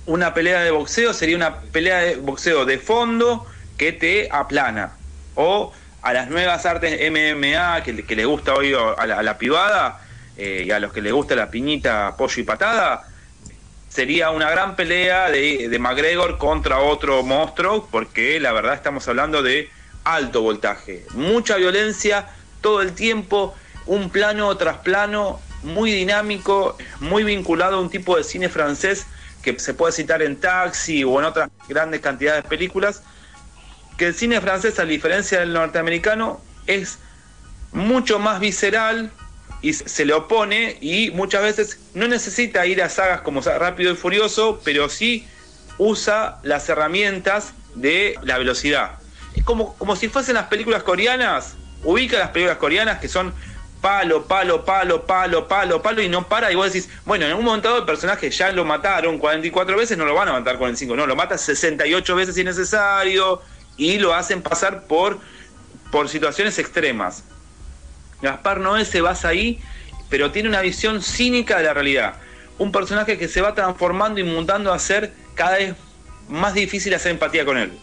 una 0.06 0.34
pelea 0.34 0.62
de 0.62 0.72
boxeo, 0.72 1.14
sería 1.14 1.36
una 1.36 1.60
pelea 1.60 2.00
de 2.00 2.16
boxeo 2.18 2.66
de 2.66 2.78
fondo 2.78 3.46
que 3.78 3.92
te 3.92 4.30
aplana. 4.32 4.94
O 5.36 5.74
a 6.02 6.14
las 6.14 6.30
nuevas 6.30 6.66
artes 6.66 7.00
MMA 7.12 7.84
que, 7.84 8.06
que 8.06 8.16
le 8.16 8.26
gusta 8.26 8.54
hoy 8.54 8.74
a 8.74 9.06
la, 9.06 9.20
a 9.20 9.24
la 9.24 9.38
pibada 9.38 10.02
eh, 10.38 10.64
y 10.68 10.72
a 10.72 10.80
los 10.80 10.94
que 10.94 11.02
les 11.02 11.12
gusta 11.12 11.36
la 11.36 11.50
piñita, 11.50 12.16
pollo 12.18 12.42
y 12.42 12.44
patada, 12.44 13.08
sería 13.90 14.30
una 14.32 14.50
gran 14.52 14.76
pelea 14.76 15.30
de, 15.30 15.70
de 15.70 15.80
McGregor 15.80 16.38
contra 16.38 16.80
otro 16.80 17.24
monstruo, 17.24 17.88
porque 17.90 18.40
la 18.40 18.52
verdad 18.52 18.76
estamos 18.76 19.08
hablando 19.08 19.42
de 19.42 19.70
alto 20.04 20.42
voltaje, 20.42 21.06
mucha 21.14 21.56
violencia 21.56 22.28
todo 22.62 22.82
el 22.82 22.94
tiempo, 22.94 23.56
un 23.86 24.10
plano 24.10 24.56
tras 24.58 24.78
plano 24.78 25.40
muy 25.64 25.92
dinámico, 25.92 26.78
muy 27.00 27.24
vinculado 27.24 27.78
a 27.78 27.82
un 27.82 27.90
tipo 27.90 28.18
de 28.18 28.24
cine 28.24 28.50
francés 28.50 29.08
que 29.46 29.60
se 29.60 29.76
puede 29.76 29.94
citar 29.94 30.24
en 30.24 30.38
Taxi 30.38 31.04
o 31.04 31.20
en 31.20 31.26
otras 31.26 31.50
grandes 31.70 32.02
cantidades 32.02 32.44
de 32.44 32.50
películas, 32.50 33.04
que 33.98 34.08
el 34.08 34.16
cine 34.16 34.42
francés, 34.42 34.80
a 34.80 34.86
diferencia 34.86 35.40
del 35.40 35.54
norteamericano, 35.54 36.42
es 36.66 36.98
mucho 37.72 38.18
más 38.18 38.40
visceral 38.40 39.12
y 39.62 39.74
se 39.74 40.04
le 40.04 40.14
opone 40.14 40.78
y 40.82 41.12
muchas 41.12 41.44
veces 41.44 41.80
no 41.94 42.08
necesita 42.08 42.66
ir 42.66 42.82
a 42.82 42.90
sagas 42.90 43.22
como 43.22 43.42
Rápido 43.42 43.94
y 43.94 43.96
Furioso, 43.96 44.60
pero 44.64 44.90
sí 44.90 45.28
usa 45.78 46.40
las 46.42 46.68
herramientas 46.68 47.54
de 47.76 48.16
la 48.24 48.40
velocidad. 48.40 48.94
Es 49.36 49.44
como, 49.44 49.78
como 49.78 49.96
si 49.96 50.08
fuesen 50.08 50.36
las 50.36 50.48
películas 50.48 50.82
coreanas, 50.82 51.56
ubica 51.84 52.18
las 52.18 52.30
películas 52.30 52.58
coreanas 52.58 53.00
que 53.00 53.08
son 53.08 53.34
palo, 53.82 54.26
palo, 54.26 54.66
palo, 54.66 55.06
palo, 55.06 55.48
palo, 55.48 55.82
palo 55.82 56.02
y 56.02 56.10
no 56.10 56.28
para 56.28 56.52
y 56.52 56.56
vos 56.56 56.74
decís, 56.74 56.90
bueno, 57.06 57.26
en 57.26 57.34
un 57.34 57.44
momento 57.44 57.78
el 57.78 57.86
personaje 57.86 58.30
ya 58.30 58.52
lo 58.52 58.66
mataron 58.66 59.18
44 59.20 59.78
veces, 59.78 59.98
no 59.98 60.06
lo 60.06 60.16
van 60.16 60.30
a 60.30 60.34
matar 60.34 60.58
45, 60.58 60.96
no, 60.96 61.06
lo 61.06 61.16
mata 61.16 61.38
68 61.38 62.16
veces 62.16 62.36
si 62.36 62.42
es 62.42 62.46
necesario 62.46 63.42
y 63.78 63.98
lo 64.00 64.14
hacen 64.14 64.42
pasar 64.42 64.84
por, 64.84 65.20
por 65.92 66.10
situaciones 66.10 66.58
extremas. 66.60 67.24
Gaspar 68.22 68.60
Noé 68.60 68.86
se 68.86 69.02
basa 69.02 69.28
ahí, 69.28 69.62
pero 70.10 70.32
tiene 70.32 70.50
una 70.50 70.62
visión 70.62 71.02
cínica 71.02 71.58
de 71.58 71.64
la 71.64 71.74
realidad. 71.74 72.16
Un 72.58 72.72
personaje 72.72 73.18
que 73.18 73.28
se 73.28 73.42
va 73.42 73.54
transformando 73.54 74.20
y 74.20 74.24
mutando 74.24 74.72
a 74.72 74.80
ser 74.80 75.14
cada 75.36 75.58
vez 75.58 75.76
más 76.30 76.54
difícil 76.54 76.94
hacer 76.94 77.12
empatía 77.12 77.46
con 77.46 77.58
él. 77.58 77.78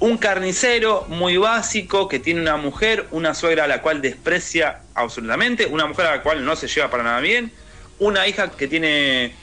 Un 0.00 0.16
carnicero 0.16 1.06
muy 1.08 1.38
básico 1.38 2.06
que 2.06 2.20
tiene 2.20 2.40
una 2.40 2.56
mujer, 2.56 3.06
una 3.10 3.34
suegra 3.34 3.64
a 3.64 3.66
la 3.66 3.82
cual 3.82 4.00
desprecia 4.00 4.82
absolutamente, 4.94 5.66
una 5.66 5.86
mujer 5.86 6.06
a 6.06 6.16
la 6.16 6.22
cual 6.22 6.44
no 6.44 6.54
se 6.54 6.68
lleva 6.68 6.88
para 6.88 7.02
nada 7.02 7.18
bien, 7.18 7.50
una 7.98 8.28
hija 8.28 8.52
que 8.52 8.68
tiene 8.68 9.34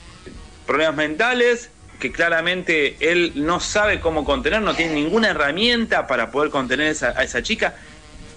problemas 0.66 0.96
mentales, 0.96 1.70
que 2.00 2.10
claramente 2.10 2.96
él 3.00 3.32
no 3.34 3.60
sabe 3.60 4.00
cómo 4.00 4.24
contener, 4.24 4.62
no 4.62 4.74
tiene 4.74 4.94
ninguna 4.94 5.28
herramienta 5.28 6.06
para 6.06 6.30
poder 6.30 6.50
contener 6.50 6.96
a 7.02 7.22
esa 7.22 7.42
chica, 7.42 7.74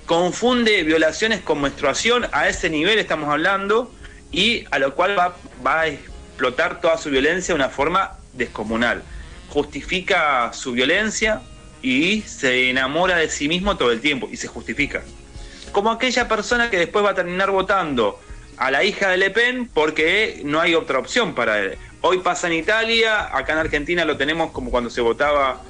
confunde 0.06 0.84
violaciones 0.84 1.40
con 1.40 1.62
menstruación, 1.62 2.28
a 2.34 2.50
ese 2.50 2.70
nivel 2.70 3.00
estamos 3.00 3.30
hablando, 3.30 3.94
y 4.30 4.66
a 4.72 4.80
lo 4.80 4.94
cual 4.94 5.18
va, 5.18 5.38
va 5.66 5.82
a 5.82 5.88
explotar 5.88 6.82
toda 6.82 6.98
su 6.98 7.10
violencia 7.10 7.54
de 7.54 7.62
una 7.62 7.70
forma 7.70 8.18
descomunal. 8.34 9.04
Justifica 9.50 10.52
su 10.54 10.74
violencia 10.74 11.42
y 11.82 12.22
se 12.22 12.70
enamora 12.70 13.18
de 13.18 13.30
sí 13.30 13.48
mismo 13.48 13.78
todo 13.78 13.92
el 13.92 14.02
tiempo 14.02 14.30
y 14.32 14.38
se 14.38 14.48
justifica. 14.48 15.04
Como 15.72 15.92
aquella 15.92 16.28
persona 16.28 16.70
que 16.70 16.78
después 16.78 17.06
va 17.06 17.12
a 17.12 17.16
terminar 17.16 17.52
votando 17.52 18.20
a 18.58 18.72
la 18.72 18.84
hija 18.84 19.10
de 19.10 19.18
Le 19.18 19.30
Pen 19.30 19.70
porque 19.74 20.42
no 20.44 20.60
hay 20.60 20.76
otra 20.76 21.00
opción 21.00 21.34
para 21.34 21.60
él. 21.60 21.78
Hoy 22.02 22.20
pasa 22.20 22.48
en 22.48 22.54
Italia, 22.54 23.36
acá 23.36 23.54
en 23.54 23.60
Argentina 23.60 24.06
lo 24.06 24.18
tenemos 24.18 24.52
como 24.52 24.72
cuando 24.72 24.90
se 24.90 25.02
votaba 25.02 25.62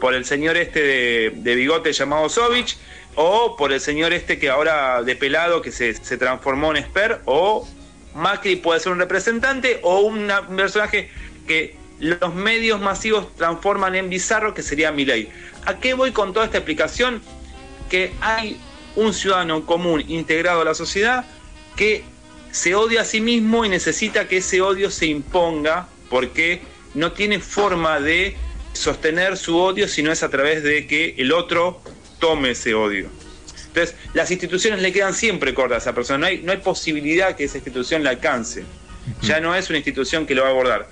por 0.00 0.14
el 0.14 0.24
señor 0.24 0.56
este 0.56 1.30
de, 1.30 1.54
bigote 1.54 1.92
llamado 1.92 2.28
Sovich, 2.28 2.76
o 3.14 3.56
por 3.56 3.72
el 3.72 3.80
señor 3.80 4.12
este 4.12 4.38
que 4.38 4.50
ahora 4.50 5.02
de 5.02 5.14
pelado 5.14 5.62
que 5.62 5.70
se, 5.70 5.94
se 5.94 6.16
transformó 6.16 6.72
en 6.72 6.78
Esper, 6.78 7.20
o 7.24 7.68
Macri 8.14 8.56
puede 8.56 8.80
ser 8.80 8.90
un 8.92 8.98
representante, 8.98 9.78
o 9.82 10.00
un 10.00 10.28
personaje 10.56 11.08
que 11.46 11.76
los 12.02 12.34
medios 12.34 12.80
masivos 12.80 13.32
transforman 13.36 13.94
en 13.94 14.10
bizarro, 14.10 14.54
que 14.54 14.62
sería 14.64 14.90
mi 14.90 15.04
ley. 15.04 15.30
¿A 15.64 15.78
qué 15.78 15.94
voy 15.94 16.10
con 16.10 16.32
toda 16.32 16.46
esta 16.46 16.58
explicación? 16.58 17.22
Que 17.88 18.12
hay 18.20 18.58
un 18.96 19.14
ciudadano 19.14 19.64
común 19.64 20.04
integrado 20.08 20.62
a 20.62 20.64
la 20.64 20.74
sociedad 20.74 21.24
que 21.76 22.02
se 22.50 22.74
odia 22.74 23.02
a 23.02 23.04
sí 23.04 23.20
mismo 23.20 23.64
y 23.64 23.68
necesita 23.68 24.26
que 24.26 24.38
ese 24.38 24.60
odio 24.60 24.90
se 24.90 25.06
imponga 25.06 25.86
porque 26.10 26.62
no 26.94 27.12
tiene 27.12 27.38
forma 27.38 28.00
de 28.00 28.36
sostener 28.72 29.36
su 29.36 29.56
odio 29.56 29.86
si 29.86 30.02
no 30.02 30.10
es 30.10 30.24
a 30.24 30.28
través 30.28 30.64
de 30.64 30.88
que 30.88 31.14
el 31.18 31.30
otro 31.30 31.80
tome 32.18 32.50
ese 32.50 32.74
odio. 32.74 33.10
Entonces, 33.68 33.94
las 34.12 34.28
instituciones 34.32 34.82
le 34.82 34.92
quedan 34.92 35.14
siempre 35.14 35.54
cortas 35.54 35.76
a 35.76 35.78
esa 35.78 35.94
persona, 35.94 36.18
no 36.18 36.26
hay, 36.26 36.38
no 36.42 36.50
hay 36.50 36.58
posibilidad 36.58 37.36
que 37.36 37.44
esa 37.44 37.58
institución 37.58 38.02
la 38.02 38.10
alcance. 38.10 38.64
Ya 39.22 39.38
no 39.38 39.54
es 39.54 39.68
una 39.68 39.78
institución 39.78 40.26
que 40.26 40.34
lo 40.34 40.42
va 40.42 40.48
a 40.48 40.50
abordar. 40.50 40.88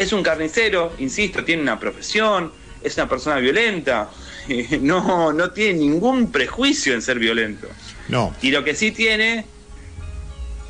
Es 0.00 0.14
un 0.14 0.22
carnicero, 0.22 0.94
insisto, 0.98 1.44
tiene 1.44 1.60
una 1.60 1.78
profesión, 1.78 2.52
es 2.82 2.96
una 2.96 3.06
persona 3.06 3.36
violenta, 3.36 4.08
no, 4.80 5.30
no 5.34 5.50
tiene 5.50 5.80
ningún 5.80 6.32
prejuicio 6.32 6.94
en 6.94 7.02
ser 7.02 7.18
violento. 7.18 7.68
No. 8.08 8.34
Y 8.40 8.50
lo 8.50 8.64
que 8.64 8.74
sí 8.74 8.92
tiene, 8.92 9.44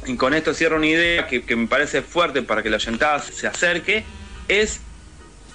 y 0.04 0.16
con 0.16 0.34
esto 0.34 0.52
cierro 0.52 0.78
una 0.78 0.88
idea 0.88 1.28
que, 1.28 1.42
que 1.42 1.54
me 1.54 1.68
parece 1.68 2.02
fuerte 2.02 2.42
para 2.42 2.64
que 2.64 2.70
la 2.70 2.76
oyentada 2.76 3.20
se 3.20 3.46
acerque, 3.46 4.02
es 4.48 4.80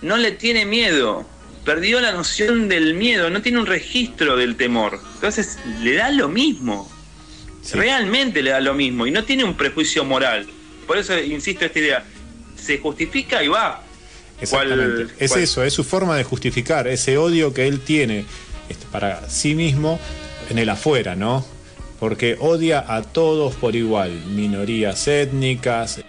no 0.02 0.16
le 0.16 0.32
tiene 0.32 0.66
miedo. 0.66 1.26
Perdió 1.66 2.00
la 2.00 2.14
noción 2.14 2.70
del 2.70 2.94
miedo, 2.94 3.30
no 3.30 3.42
tiene 3.42 3.60
un 3.60 3.66
registro 3.66 4.38
del 4.38 4.56
temor. 4.56 5.02
Entonces 5.16 5.60
le 5.82 5.96
da 5.96 6.12
lo 6.12 6.30
mismo. 6.30 6.90
Realmente 7.74 8.42
le 8.42 8.52
da 8.52 8.62
lo 8.62 8.74
mismo 8.74 9.06
y 9.06 9.12
no 9.12 9.26
tiene 9.26 9.44
un 9.44 9.58
prejuicio 9.58 10.06
moral. 10.06 10.48
Por 10.88 10.98
eso 10.98 11.20
insisto 11.20 11.66
esta 11.66 11.80
idea. 11.80 12.06
Se 12.66 12.80
justifica 12.80 13.44
y 13.44 13.48
va. 13.48 13.82
Exactamente. 14.42 15.06
¿Cuál- 15.06 15.16
es 15.20 15.32
cuál- 15.32 15.44
eso, 15.44 15.64
es 15.64 15.74
su 15.74 15.84
forma 15.84 16.18
de 16.18 16.24
justificar 16.24 16.88
ese 16.88 17.18
odio 17.18 17.54
que 17.54 17.68
él 17.68 17.80
tiene 17.82 18.26
este, 18.70 18.86
para 18.92 19.30
sí 19.30 19.56
mismo 19.56 20.00
en 20.50 20.58
el 20.58 20.70
afuera, 20.70 21.16
¿no? 21.16 21.46
Porque 22.00 22.36
odia 22.40 22.84
a 22.88 23.02
todos 23.04 23.56
por 23.56 23.76
igual, 23.76 24.12
minorías 24.26 25.08
étnicas, 25.08 26.02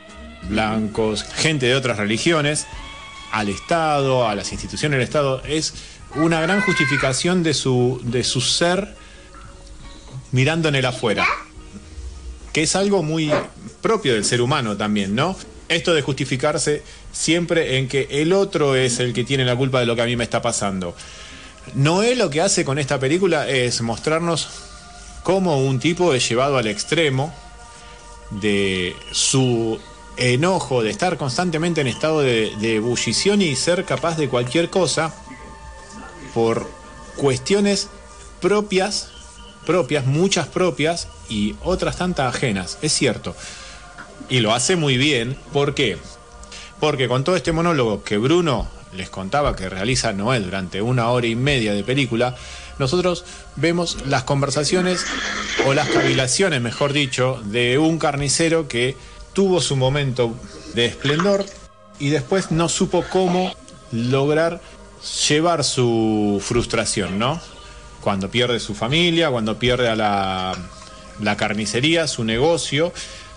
blancos, 0.48 1.22
gente 1.24 1.66
de 1.66 1.74
otras 1.74 1.98
religiones, 1.98 2.66
al 3.32 3.48
Estado, 3.48 4.26
a 4.28 4.34
las 4.34 4.52
instituciones 4.52 4.98
del 4.98 5.04
Estado. 5.04 5.42
Es 5.44 5.74
una 6.14 6.40
gran 6.40 6.60
justificación 6.62 7.42
de 7.42 7.54
su, 7.54 8.00
de 8.04 8.24
su 8.24 8.40
ser 8.40 8.94
mirando 10.32 10.68
en 10.68 10.74
el 10.76 10.84
afuera 10.86 11.26
que 12.52 12.62
es 12.62 12.74
algo 12.74 13.02
muy 13.02 13.30
propio 13.82 14.14
del 14.14 14.24
ser 14.24 14.40
humano 14.40 14.76
también, 14.78 15.14
¿no? 15.14 15.36
Esto 15.68 15.94
de 15.94 16.02
justificarse 16.02 16.82
siempre 17.12 17.78
en 17.78 17.88
que 17.88 18.06
el 18.10 18.32
otro 18.32 18.76
es 18.76 19.00
el 19.00 19.12
que 19.12 19.24
tiene 19.24 19.44
la 19.44 19.56
culpa 19.56 19.80
de 19.80 19.86
lo 19.86 19.96
que 19.96 20.02
a 20.02 20.06
mí 20.06 20.16
me 20.16 20.24
está 20.24 20.40
pasando. 20.40 20.94
Noé 21.74 22.14
lo 22.14 22.30
que 22.30 22.40
hace 22.40 22.64
con 22.64 22.78
esta 22.78 23.00
película 23.00 23.48
es 23.48 23.80
mostrarnos 23.80 24.48
cómo 25.24 25.58
un 25.58 25.80
tipo 25.80 26.14
es 26.14 26.28
llevado 26.28 26.56
al 26.56 26.68
extremo 26.68 27.34
de 28.30 28.94
su 29.10 29.80
enojo, 30.16 30.82
de 30.82 30.90
estar 30.90 31.16
constantemente 31.16 31.80
en 31.80 31.88
estado 31.88 32.20
de, 32.20 32.52
de 32.60 32.76
ebullición 32.76 33.42
y 33.42 33.56
ser 33.56 33.84
capaz 33.84 34.16
de 34.16 34.28
cualquier 34.28 34.70
cosa 34.70 35.12
por 36.32 36.70
cuestiones 37.16 37.88
propias, 38.40 39.10
propias, 39.66 40.06
muchas 40.06 40.46
propias 40.46 41.08
y 41.28 41.56
otras 41.64 41.96
tantas 41.96 42.34
ajenas, 42.34 42.78
es 42.82 42.92
cierto. 42.92 43.34
Y 44.28 44.40
lo 44.40 44.52
hace 44.52 44.76
muy 44.76 44.96
bien, 44.96 45.36
¿por 45.52 45.74
qué? 45.74 45.98
Porque 46.80 47.08
con 47.08 47.24
todo 47.24 47.36
este 47.36 47.52
monólogo 47.52 48.02
que 48.02 48.18
Bruno 48.18 48.68
les 48.92 49.08
contaba 49.08 49.54
que 49.54 49.68
realiza 49.68 50.12
Noel 50.12 50.44
durante 50.44 50.82
una 50.82 51.10
hora 51.10 51.26
y 51.26 51.36
media 51.36 51.74
de 51.74 51.84
película, 51.84 52.34
nosotros 52.78 53.24
vemos 53.56 53.98
las 54.06 54.24
conversaciones 54.24 55.04
o 55.66 55.74
las 55.74 55.88
cavilaciones, 55.88 56.60
mejor 56.60 56.92
dicho, 56.92 57.40
de 57.44 57.78
un 57.78 57.98
carnicero 57.98 58.68
que 58.68 58.96
tuvo 59.32 59.60
su 59.60 59.76
momento 59.76 60.34
de 60.74 60.86
esplendor 60.86 61.44
y 61.98 62.10
después 62.10 62.50
no 62.50 62.68
supo 62.68 63.04
cómo 63.10 63.54
lograr 63.92 64.60
llevar 65.28 65.64
su 65.64 66.42
frustración, 66.44 67.18
¿no? 67.18 67.40
Cuando 68.00 68.30
pierde 68.30 68.60
su 68.60 68.74
familia, 68.74 69.30
cuando 69.30 69.58
pierde 69.58 69.88
a 69.88 69.96
la, 69.96 70.56
la 71.20 71.36
carnicería, 71.36 72.06
su 72.06 72.24
negocio, 72.24 72.92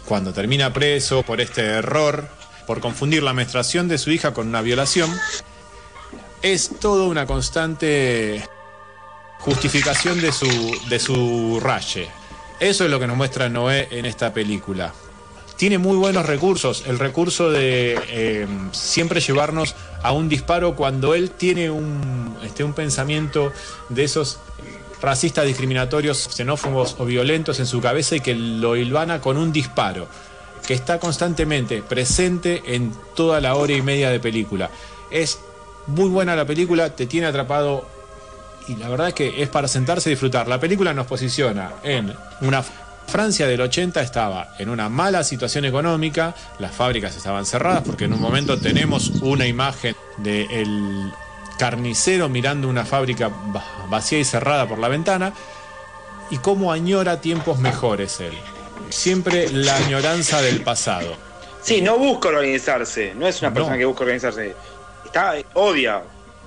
cuando 0.05 0.33
termina 0.33 0.73
preso 0.73 1.23
por 1.23 1.41
este 1.41 1.61
error, 1.61 2.27
por 2.65 2.79
confundir 2.79 3.23
la 3.23 3.33
menstruación 3.33 3.87
de 3.87 3.97
su 3.97 4.11
hija 4.11 4.33
con 4.33 4.47
una 4.47 4.61
violación, 4.61 5.09
es 6.41 6.71
todo 6.79 7.07
una 7.07 7.25
constante 7.25 8.43
justificación 9.39 10.21
de 10.21 10.31
su, 10.31 10.79
de 10.89 10.99
su 10.99 11.59
raye. 11.61 12.09
Eso 12.59 12.83
es 12.83 12.91
lo 12.91 12.99
que 12.99 13.07
nos 13.07 13.17
muestra 13.17 13.49
Noé 13.49 13.87
en 13.91 14.05
esta 14.05 14.33
película. 14.33 14.93
Tiene 15.55 15.77
muy 15.77 15.97
buenos 15.97 16.25
recursos, 16.25 16.83
el 16.87 16.99
recurso 16.99 17.51
de 17.51 17.99
eh, 18.07 18.47
siempre 18.71 19.19
llevarnos 19.19 19.75
a 20.03 20.13
un 20.13 20.29
disparo 20.29 20.75
cuando 20.75 21.15
él 21.15 21.31
tiene 21.31 21.69
un, 21.69 22.37
este, 22.43 22.63
un 22.63 22.73
pensamiento 22.73 23.51
de 23.89 24.05
esos 24.05 24.39
racistas, 25.01 25.45
discriminatorios, 25.45 26.29
xenófobos 26.31 26.95
o 26.99 27.05
violentos 27.05 27.59
en 27.59 27.65
su 27.65 27.81
cabeza 27.81 28.15
y 28.15 28.19
que 28.19 28.35
lo 28.35 28.75
hilvana 28.75 29.21
con 29.21 29.37
un 29.37 29.51
disparo, 29.51 30.07
que 30.65 30.73
está 30.73 30.99
constantemente 30.99 31.81
presente 31.81 32.75
en 32.75 32.93
toda 33.15 33.41
la 33.41 33.55
hora 33.55 33.73
y 33.73 33.81
media 33.81 34.09
de 34.09 34.19
película. 34.19 34.69
Es 35.11 35.39
muy 35.87 36.09
buena 36.09 36.35
la 36.35 36.45
película, 36.45 36.95
te 36.95 37.05
tiene 37.05 37.27
atrapado 37.27 37.85
y 38.67 38.75
la 38.75 38.89
verdad 38.89 39.07
es 39.09 39.13
que 39.13 39.41
es 39.41 39.49
para 39.49 39.67
sentarse 39.67 40.09
y 40.09 40.13
disfrutar. 40.13 40.47
La 40.47 40.59
película 40.59 40.93
nos 40.93 41.07
posiciona 41.07 41.71
en 41.83 42.13
una 42.41 42.63
Francia 43.09 43.47
del 43.47 43.59
80 43.59 44.01
estaba 44.01 44.53
en 44.59 44.69
una 44.69 44.87
mala 44.87 45.23
situación 45.23 45.65
económica, 45.65 46.35
las 46.59 46.75
fábricas 46.75 47.17
estaban 47.17 47.43
cerradas 47.43 47.81
porque 47.83 48.05
en 48.05 48.13
un 48.13 48.21
momento 48.21 48.59
tenemos 48.59 49.09
una 49.21 49.47
imagen 49.47 49.95
del 50.17 51.11
carnicero 51.59 52.29
mirando 52.29 52.67
una 52.67 52.85
fábrica 52.85 53.27
va- 53.27 53.63
vacía 53.89 54.17
y 54.17 54.23
cerrada 54.25 54.67
por 54.67 54.79
la 54.79 54.87
ventana 54.87 55.33
y 56.31 56.37
cómo 56.37 56.71
añora 56.71 57.21
tiempos 57.21 57.59
mejores 57.59 58.19
él. 58.21 58.33
Siempre 58.89 59.49
la 59.51 59.75
añoranza 59.75 60.41
del 60.41 60.61
pasado. 60.61 61.13
Sí, 61.61 61.81
no 61.81 61.97
busca 61.97 62.29
organizarse, 62.29 63.13
no 63.15 63.27
es 63.27 63.41
una 63.41 63.53
persona 63.53 63.75
No. 63.75 63.79
que 63.79 63.85
busca 63.85 64.01
organizarse. 64.03 64.55
Está, 65.05 65.35
odia. 65.53 66.01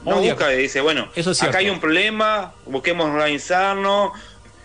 No 0.05 0.17
Odia. 0.17 0.33
busca 0.35 0.53
y 0.53 0.57
dice, 0.63 0.81
bueno, 0.81 1.09
Eso 1.15 1.31
acá 1.31 1.59
hay 1.59 1.71
un 1.71 1.79
problema, 1.79 2.53
busquemos 2.67 3.07
organizarnos. 3.09 4.13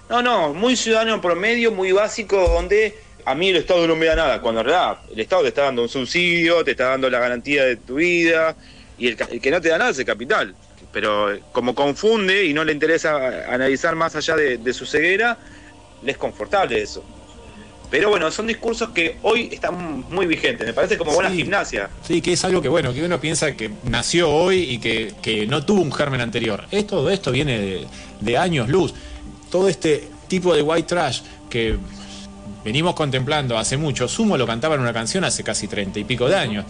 No, 0.09 0.21
no, 0.23 0.53
muy 0.53 0.75
ciudadano 0.75 1.19
promedio, 1.21 1.71
muy 1.71 1.91
básico, 1.91 2.47
donde 2.47 2.97
a 3.25 3.35
mí 3.35 3.49
el 3.49 3.57
Estado 3.57 3.85
no 3.87 3.95
me 3.97 4.05
da 4.05 4.15
nada, 4.15 4.41
cuando 4.41 4.61
en 4.61 4.67
realidad 4.67 4.99
el 5.11 5.19
Estado 5.19 5.41
te 5.43 5.49
está 5.49 5.63
dando 5.63 5.81
un 5.83 5.89
subsidio, 5.89 6.63
te 6.63 6.71
está 6.71 6.85
dando 6.85 7.09
la 7.09 7.19
garantía 7.19 7.65
de 7.65 7.75
tu 7.75 7.95
vida, 7.95 8.55
y 8.97 9.07
el, 9.07 9.17
el 9.31 9.41
que 9.41 9.51
no 9.51 9.61
te 9.61 9.69
da 9.69 9.77
nada 9.77 9.91
es 9.91 9.99
el 9.99 10.05
capital. 10.05 10.55
Pero 10.91 11.33
eh, 11.33 11.41
como 11.51 11.75
confunde 11.75 12.45
y 12.45 12.53
no 12.53 12.63
le 12.63 12.71
interesa 12.71 13.53
analizar 13.53 13.95
más 13.95 14.15
allá 14.15 14.35
de, 14.35 14.57
de 14.57 14.73
su 14.73 14.85
ceguera, 14.85 15.37
le 16.03 16.11
es 16.11 16.17
confortable 16.17 16.81
eso. 16.81 17.03
Pero 17.89 18.09
bueno, 18.09 18.29
son 18.31 18.47
discursos 18.47 18.89
que 18.89 19.17
hoy 19.21 19.49
están 19.51 20.03
muy 20.09 20.25
vigentes, 20.25 20.67
me 20.67 20.73
parece 20.73 20.97
como 20.97 21.13
buena 21.13 21.29
Sí. 21.29 21.37
gimnasia. 21.37 21.89
Sí, 22.05 22.21
que 22.21 22.33
es 22.33 22.43
algo 22.43 22.61
que 22.61 22.67
bueno, 22.67 22.93
que 22.93 23.03
uno 23.05 23.19
piensa 23.21 23.53
que 23.55 23.71
nació 23.85 24.29
hoy 24.29 24.59
y 24.59 24.79
que, 24.79 25.13
que 25.21 25.47
no 25.47 25.63
tuvo 25.65 25.81
un 25.81 25.91
germen 25.93 26.19
anterior. 26.19 26.65
Es, 26.69 26.85
todo 26.85 27.09
esto 27.09 27.31
viene 27.31 27.59
de, 27.59 27.87
de 28.19 28.37
años 28.37 28.67
luz. 28.67 28.93
Todo 29.49 29.69
este 29.69 30.09
tipo 30.27 30.53
de 30.53 30.61
white 30.63 30.87
trash 30.87 31.21
que 31.49 31.77
venimos 32.65 32.93
contemplando 32.93 33.57
hace 33.57 33.77
mucho, 33.77 34.09
Sumo 34.09 34.37
lo 34.37 34.45
cantaba 34.45 34.75
en 34.75 34.81
una 34.81 34.91
canción 34.91 35.23
hace 35.23 35.41
casi 35.43 35.69
treinta 35.69 35.97
y 35.99 36.03
pico 36.03 36.27
de 36.27 36.35
años. 36.35 36.65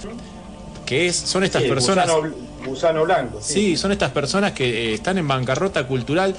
Que 0.87 1.05
es, 1.07 1.15
son 1.17 1.43
estas 1.43 1.61
Sí, 1.63 1.69
personas. 1.69 2.09
Gusano, 2.09 2.33
gusano 2.65 3.03
blanco. 3.03 3.39
Sí, 3.41 3.75
son 3.77 3.91
estas 3.91 4.09
personas 4.11 4.53
que 4.53 4.65
eh, 4.65 4.93
están 4.95 5.17
en 5.19 5.27
bancarrota 5.27 5.85
cultural 5.85 6.33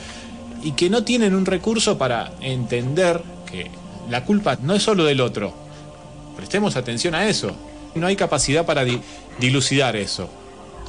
y 0.62 0.72
que 0.72 0.88
no 0.90 1.04
tienen 1.04 1.34
un 1.34 1.44
recurso 1.46 1.98
para 1.98 2.32
entender 2.40 3.20
que 3.48 3.70
la 4.10 4.24
culpa 4.24 4.56
no 4.62 4.74
es 4.74 4.82
solo 4.82 5.04
del 5.04 5.20
otro. 5.20 5.52
Prestemos 6.34 6.76
atención 6.76 7.14
a 7.14 7.28
eso. 7.28 7.50
No 7.94 8.06
hay 8.06 8.16
capacidad 8.16 8.64
para 8.64 8.84
di- 8.84 9.00
dilucidar 9.38 9.96
eso. 9.96 10.28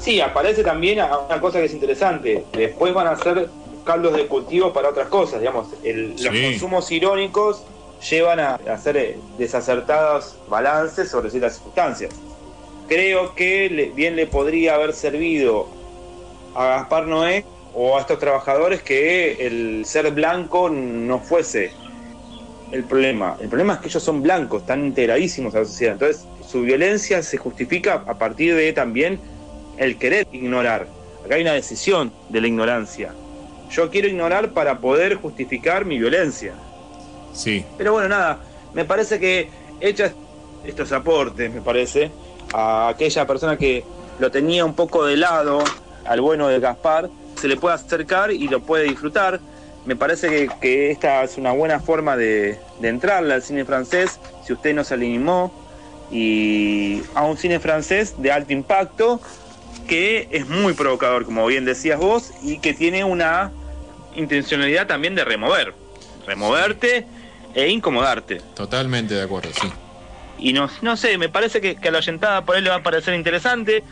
Sí, 0.01 0.21
aparece 0.21 0.63
también 0.63 0.99
una 1.27 1.41
cosa 1.41 1.59
que 1.59 1.65
es 1.65 1.73
interesante. 1.73 2.45
Después 2.53 2.93
van 2.93 3.07
a 3.07 3.17
ser 3.17 3.49
caldos 3.83 4.13
de 4.15 4.25
cultivo 4.27 4.71
para 4.71 4.89
otras 4.89 5.09
cosas. 5.09 5.41
Digamos, 5.41 5.67
el- 5.83 6.11
los 6.11 6.33
consumos 6.33 6.89
irónicos 6.91 7.61
llevan 8.09 8.39
a 8.39 8.55
hacer 8.71 8.95
eh, 8.95 9.17
desacertados 9.37 10.35
balances 10.49 11.09
sobre 11.11 11.29
ciertas 11.29 11.55
circunstancias. 11.55 12.13
Creo 12.89 13.35
que 13.35 13.69
le- 13.69 13.91
bien 13.91 14.15
le 14.15 14.25
podría 14.25 14.75
haber 14.75 14.93
servido 14.93 15.67
a 16.55 16.65
Gaspar 16.65 17.05
Noé 17.07 17.45
o 17.75 17.95
a 17.97 18.01
estos 18.01 18.17
trabajadores 18.17 18.81
que 18.81 19.45
el 19.45 19.85
ser 19.85 20.11
blanco 20.11 20.69
no 20.69 21.19
fuese 21.19 21.71
el 22.71 22.83
problema. 22.85 23.37
El 23.39 23.47
problema 23.47 23.73
es 23.73 23.79
que 23.79 23.87
ellos 23.89 24.01
son 24.03 24.21
blancos, 24.23 24.61
están 24.63 24.85
integradísimos 24.85 25.53
a 25.53 25.59
la 25.59 25.65
sociedad. 25.65 25.93
Entonces, 25.93 26.25
su 26.41 26.61
violencia 26.61 27.21
se 27.21 27.37
justifica 27.37 28.03
a 28.07 28.17
partir 28.17 28.55
de 28.55 28.73
también 28.73 29.21
el 29.77 29.97
querer 29.97 30.25
ignorar. 30.31 30.87
Acá 31.23 31.35
hay 31.35 31.43
una 31.43 31.53
decisión 31.53 32.11
de 32.29 32.41
la 32.41 32.47
ignorancia. 32.47 33.13
Yo 33.69 33.91
quiero 33.91 34.07
ignorar 34.07 34.51
para 34.51 34.79
poder 34.79 35.15
justificar 35.15 35.85
mi 35.85 35.99
violencia. 35.99 36.55
Sí. 37.33 37.65
Pero 37.77 37.93
bueno, 37.93 38.09
nada, 38.09 38.43
me 38.73 38.83
parece 38.85 39.19
que 39.19 39.51
hecha 39.79 40.11
estos 40.63 40.91
aportes, 40.91 41.53
me 41.53 41.61
parece, 41.61 42.11
a 42.53 42.89
aquella 42.89 43.25
persona 43.27 43.57
que 43.57 43.83
lo 44.19 44.31
tenía 44.31 44.65
un 44.65 44.75
poco 44.75 45.05
de 45.05 45.17
lado, 45.17 45.63
al 46.05 46.21
bueno 46.21 46.47
de 46.47 46.59
Gaspar, 46.59 47.09
se 47.35 47.47
le 47.47 47.55
puede 47.55 47.75
acercar 47.75 48.31
y 48.31 48.47
lo 48.47 48.61
puede 48.61 48.83
disfrutar. 48.83 49.39
Me 49.85 49.95
parece 49.95 50.29
que, 50.29 50.49
que 50.59 50.91
esta 50.91 51.23
es 51.23 51.37
una 51.37 51.51
buena 51.51 51.79
forma 51.79 52.17
de, 52.17 52.59
de 52.79 53.11
al 53.11 53.41
cine 53.41 53.65
francés, 53.65 54.19
si 54.45 54.53
usted 54.53 54.73
no 54.73 54.83
se 54.83 54.93
animó, 54.93 55.51
y 56.11 57.01
a 57.15 57.23
un 57.23 57.37
cine 57.37 57.59
francés 57.59 58.15
de 58.17 58.31
alto 58.31 58.51
impacto, 58.51 59.21
que 59.87 60.27
es 60.31 60.47
muy 60.47 60.73
provocador, 60.73 61.25
como 61.25 61.45
bien 61.45 61.65
decías 61.65 61.99
vos, 61.99 62.31
y 62.43 62.59
que 62.59 62.73
tiene 62.73 63.03
una 63.03 63.51
intencionalidad 64.15 64.87
también 64.87 65.15
de 65.15 65.23
remover. 65.23 65.73
Removerte 66.25 67.07
e 67.53 67.69
incomodarte. 67.69 68.41
Totalmente 68.55 69.13
de 69.13 69.23
acuerdo, 69.23 69.49
sí. 69.59 69.71
Y 70.39 70.53
no, 70.53 70.69
no 70.81 70.95
sé, 70.97 71.17
me 71.17 71.29
parece 71.29 71.59
que, 71.61 71.75
que 71.75 71.89
a 71.89 71.91
la 71.91 71.97
oyentada 71.99 72.45
por 72.45 72.55
ahí 72.55 72.61
le 72.61 72.69
va 72.69 72.77
a 72.77 72.83
parecer 72.83 73.13
interesante. 73.13 73.83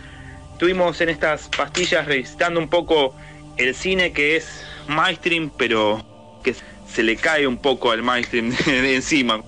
Estuvimos 0.54 1.00
en 1.02 1.10
estas 1.10 1.50
pastillas 1.50 2.06
revisitando 2.06 2.60
un 2.60 2.70
poco 2.70 3.14
el 3.58 3.76
cine 3.76 4.12
que 4.12 4.36
es 4.38 4.64
mainstream, 4.88 5.52
pero 5.58 6.04
que 6.44 6.56
se 6.92 7.04
le 7.04 7.16
cae 7.18 7.46
un 7.48 7.58
poco 7.58 7.92
al 7.92 8.02
mainstream 8.02 8.56
de 8.66 8.96
encima. 8.96 9.44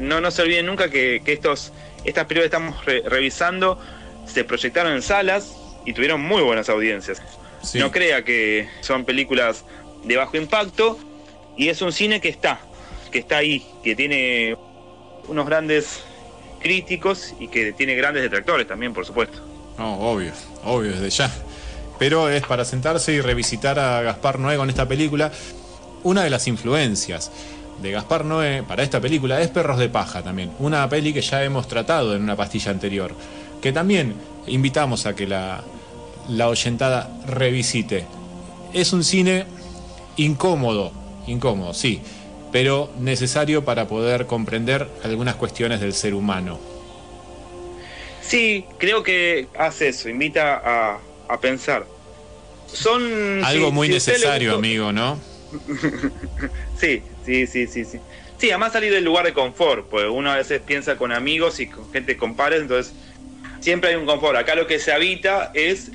No, 0.00 0.20
no 0.20 0.30
se 0.30 0.42
olviden 0.42 0.66
nunca 0.66 0.90
que, 0.90 1.22
que 1.24 1.32
estos, 1.32 1.72
estas 2.04 2.26
películas 2.26 2.50
que 2.50 2.56
estamos 2.56 2.84
re- 2.84 3.02
revisando 3.06 3.80
se 4.26 4.44
proyectaron 4.44 4.92
en 4.92 5.02
salas 5.02 5.56
y 5.86 5.92
tuvieron 5.92 6.20
muy 6.20 6.42
buenas 6.42 6.68
audiencias. 6.68 7.22
Sí. 7.62 7.78
No 7.78 7.90
crea 7.90 8.22
que 8.24 8.68
son 8.80 9.04
películas 9.04 9.64
de 10.04 10.16
bajo 10.16 10.36
impacto 10.36 10.98
y 11.56 11.68
es 11.68 11.80
un 11.82 11.92
cine 11.92 12.20
que 12.20 12.28
está, 12.28 12.60
que 13.10 13.18
está 13.20 13.38
ahí, 13.38 13.64
que 13.82 13.94
tiene 13.96 14.56
unos 15.28 15.46
grandes 15.46 16.04
críticos 16.64 17.34
y 17.38 17.48
que 17.48 17.74
tiene 17.74 17.94
grandes 17.94 18.22
detractores 18.22 18.66
también, 18.66 18.94
por 18.94 19.04
supuesto. 19.04 19.38
No, 19.76 20.00
obvio, 20.00 20.32
obvio 20.64 20.92
desde 20.92 21.10
ya. 21.10 21.30
Pero 21.98 22.30
es 22.30 22.42
para 22.46 22.64
sentarse 22.64 23.12
y 23.12 23.20
revisitar 23.20 23.78
a 23.78 24.00
Gaspar 24.00 24.38
Noé 24.38 24.56
con 24.56 24.70
esta 24.70 24.88
película. 24.88 25.30
Una 26.04 26.22
de 26.24 26.30
las 26.30 26.48
influencias 26.48 27.30
de 27.82 27.90
Gaspar 27.90 28.24
Noé 28.24 28.62
para 28.66 28.82
esta 28.82 28.98
película 28.98 29.42
es 29.42 29.50
Perros 29.50 29.78
de 29.78 29.90
Paja 29.90 30.22
también. 30.22 30.52
Una 30.58 30.88
peli 30.88 31.12
que 31.12 31.20
ya 31.20 31.44
hemos 31.44 31.68
tratado 31.68 32.16
en 32.16 32.22
una 32.22 32.34
pastilla 32.34 32.70
anterior. 32.70 33.14
Que 33.60 33.70
también 33.70 34.14
invitamos 34.46 35.04
a 35.04 35.14
que 35.14 35.26
la, 35.26 35.62
la 36.30 36.48
oyentada 36.48 37.10
revisite. 37.26 38.06
Es 38.72 38.94
un 38.94 39.04
cine 39.04 39.44
incómodo, 40.16 40.92
incómodo, 41.26 41.74
sí, 41.74 42.00
pero 42.54 42.88
necesario 43.00 43.64
para 43.64 43.88
poder 43.88 44.26
comprender 44.26 44.86
algunas 45.02 45.34
cuestiones 45.34 45.80
del 45.80 45.92
ser 45.92 46.14
humano. 46.14 46.60
Sí, 48.22 48.64
creo 48.78 49.02
que 49.02 49.48
hace 49.58 49.88
eso, 49.88 50.08
invita 50.08 50.62
a, 50.64 51.00
a 51.28 51.40
pensar. 51.40 51.84
Son 52.72 53.02
Algo 53.44 53.66
si- 53.66 53.72
muy 53.72 53.88
si 53.88 53.94
necesario, 53.94 54.50
gustó- 54.52 54.58
amigo, 54.60 54.92
¿no? 54.92 55.18
Sí, 56.78 57.02
sí, 57.26 57.48
sí, 57.48 57.66
sí, 57.66 57.84
sí. 57.84 57.98
Sí, 58.38 58.50
además 58.52 58.72
salir 58.72 58.92
del 58.92 59.02
lugar 59.04 59.24
de 59.26 59.32
confort, 59.32 59.88
pues 59.90 60.06
uno 60.08 60.30
a 60.30 60.36
veces 60.36 60.60
piensa 60.60 60.96
con 60.96 61.10
amigos 61.10 61.58
y 61.58 61.66
con 61.66 61.90
gente 61.92 62.16
con 62.16 62.36
pares, 62.36 62.60
entonces 62.62 62.94
siempre 63.58 63.90
hay 63.90 63.96
un 63.96 64.06
confort. 64.06 64.36
Acá 64.36 64.54
lo 64.54 64.68
que 64.68 64.78
se 64.78 64.92
habita 64.92 65.50
es 65.54 65.90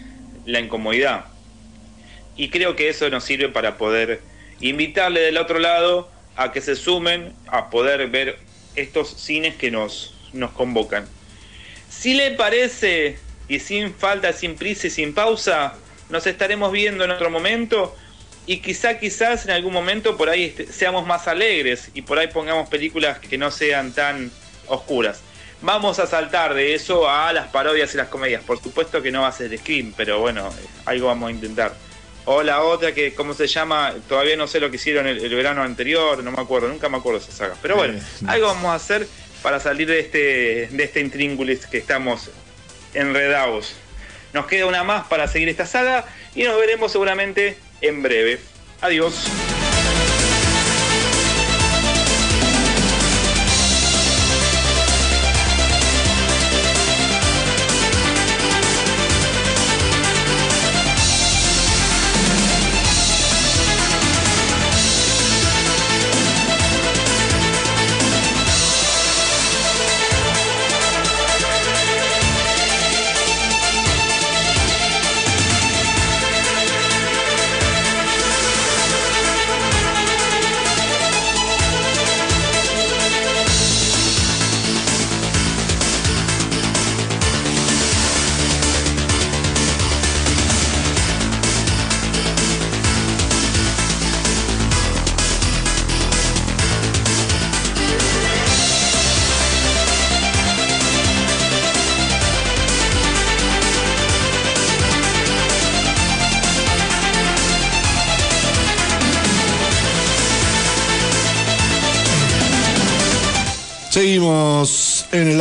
la 0.46 0.60
incomodidad. 0.60 1.24
Y 2.36 2.50
creo 2.50 2.76
que 2.76 2.90
eso 2.90 3.10
nos 3.10 3.24
sirve 3.24 3.48
para 3.48 3.78
poder 3.78 4.20
invitarle 4.60 5.22
del 5.22 5.38
otro 5.38 5.58
lado 5.60 6.19
a 6.40 6.54
que 6.54 6.62
se 6.62 6.78
sumen 6.78 7.34
a 7.48 7.70
poder 7.70 8.08
ver 8.08 8.40
estos 8.76 9.10
cines 9.10 9.56
que 9.56 9.72
nos, 9.72 10.16
nos 10.32 10.52
convocan. 10.52 11.06
Si 11.90 12.14
le 12.14 12.32
parece, 12.32 13.20
y 13.50 13.60
sin 13.60 13.94
falta, 13.94 14.32
sin 14.32 14.56
prisa 14.56 14.88
y 14.88 14.90
sin 14.90 15.14
pausa, 15.14 15.74
nos 16.10 16.26
estaremos 16.26 16.72
viendo 16.72 17.04
en 17.04 17.12
otro 17.12 17.30
momento 17.30 17.94
y 18.46 18.60
quizá, 18.62 19.00
quizás 19.00 19.46
en 19.46 19.52
algún 19.52 19.74
momento 19.74 20.16
por 20.16 20.30
ahí 20.30 20.46
este- 20.46 20.72
seamos 20.72 21.06
más 21.06 21.28
alegres 21.28 21.92
y 21.94 22.04
por 22.04 22.18
ahí 22.18 22.28
pongamos 22.28 22.70
películas 22.70 23.20
que 23.20 23.38
no 23.38 23.52
sean 23.52 23.92
tan 23.92 24.32
oscuras. 24.68 25.20
Vamos 25.62 26.00
a 26.00 26.08
saltar 26.08 26.54
de 26.54 26.74
eso 26.74 27.10
a 27.10 27.34
las 27.34 27.50
parodias 27.50 27.94
y 27.94 27.98
las 27.98 28.08
comedias. 28.08 28.42
Por 28.46 28.64
supuesto 28.64 29.02
que 29.02 29.12
no 29.12 29.24
va 29.24 29.28
a 29.28 29.34
ser 29.34 29.56
Scream, 29.58 29.94
pero 29.98 30.22
bueno, 30.22 30.50
algo 30.86 31.08
vamos 31.08 31.28
a 31.28 31.32
intentar. 31.32 31.89
O 32.26 32.44
la 32.44 32.62
otra 32.62 32.94
que, 32.94 33.14
¿cómo 33.16 33.34
se 33.34 33.48
llama? 33.48 33.96
Todavía 34.08 34.36
no 34.36 34.48
sé 34.48 34.60
lo 34.60 34.70
que 34.70 34.76
hicieron 34.76 35.08
el, 35.08 35.24
el 35.24 35.34
verano 35.34 35.64
anterior, 35.64 36.24
no 36.24 36.32
me 36.32 36.42
acuerdo, 36.42 36.68
nunca 36.68 36.90
me 36.90 36.98
acuerdo 36.98 37.20
esa 37.20 37.32
saga. 37.32 37.56
Pero 37.62 37.76
bueno, 37.76 38.00
algo 38.28 38.48
vamos 38.48 38.66
a 38.66 38.76
hacer 38.76 39.08
para 39.42 39.60
salir 39.60 39.88
de 39.88 40.00
este, 40.00 40.68
de 40.72 40.84
este 40.84 41.00
intríngulis 41.00 41.66
que 41.66 41.78
estamos 41.78 42.30
enredados. 42.94 43.74
Nos 44.34 44.46
queda 44.46 44.66
una 44.68 44.84
más 44.84 45.08
para 45.08 45.28
seguir 45.28 45.50
esta 45.50 45.66
saga 45.66 46.06
y 46.36 46.44
nos 46.44 46.58
veremos 46.58 46.92
seguramente 46.92 47.58
en 47.82 48.04
breve. 48.04 48.40
Adiós. 48.82 49.26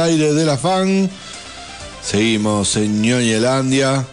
Aire 0.09 0.33
de 0.33 0.45
la 0.45 0.57
fan. 0.57 1.11
Seguimos 2.03 2.77
en 2.77 3.03
Ñoñelandia. 3.03 4.07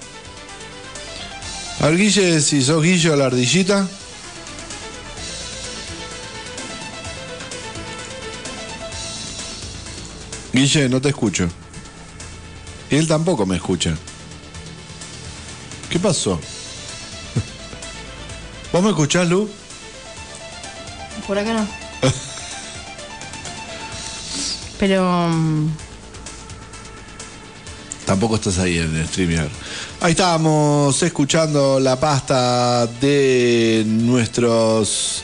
Al 1.79 1.97
Guille, 1.97 2.41
si 2.41 2.61
sos 2.61 2.83
Guillo 2.83 3.15
la 3.15 3.27
ardillita. 3.27 3.87
Guille, 10.51 10.89
no 10.89 11.01
te 11.01 11.09
escucho. 11.09 11.47
Él 12.89 13.07
tampoco 13.07 13.45
me 13.45 13.55
escucha. 13.55 13.95
¿Qué 15.89 15.99
pasó? 15.99 16.39
¿Vos 18.73 18.83
me 18.83 18.89
escuchás, 18.89 19.27
Lu? 19.27 19.49
Por 21.27 21.37
acá 21.37 21.53
no. 21.53 21.85
Pero. 24.79 25.29
mm, 25.29 25.84
Tampoco 28.05 28.35
estás 28.35 28.59
ahí 28.59 28.77
en 28.77 28.95
el 28.95 29.07
StreamYard. 29.07 29.49
Ahí 30.01 30.11
estábamos 30.11 31.01
escuchando 31.01 31.79
la 31.79 31.99
pasta 31.99 32.85
de 33.01 33.83
nuestros 33.87 35.23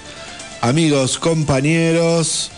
amigos, 0.62 1.20
compañeros 1.20 2.50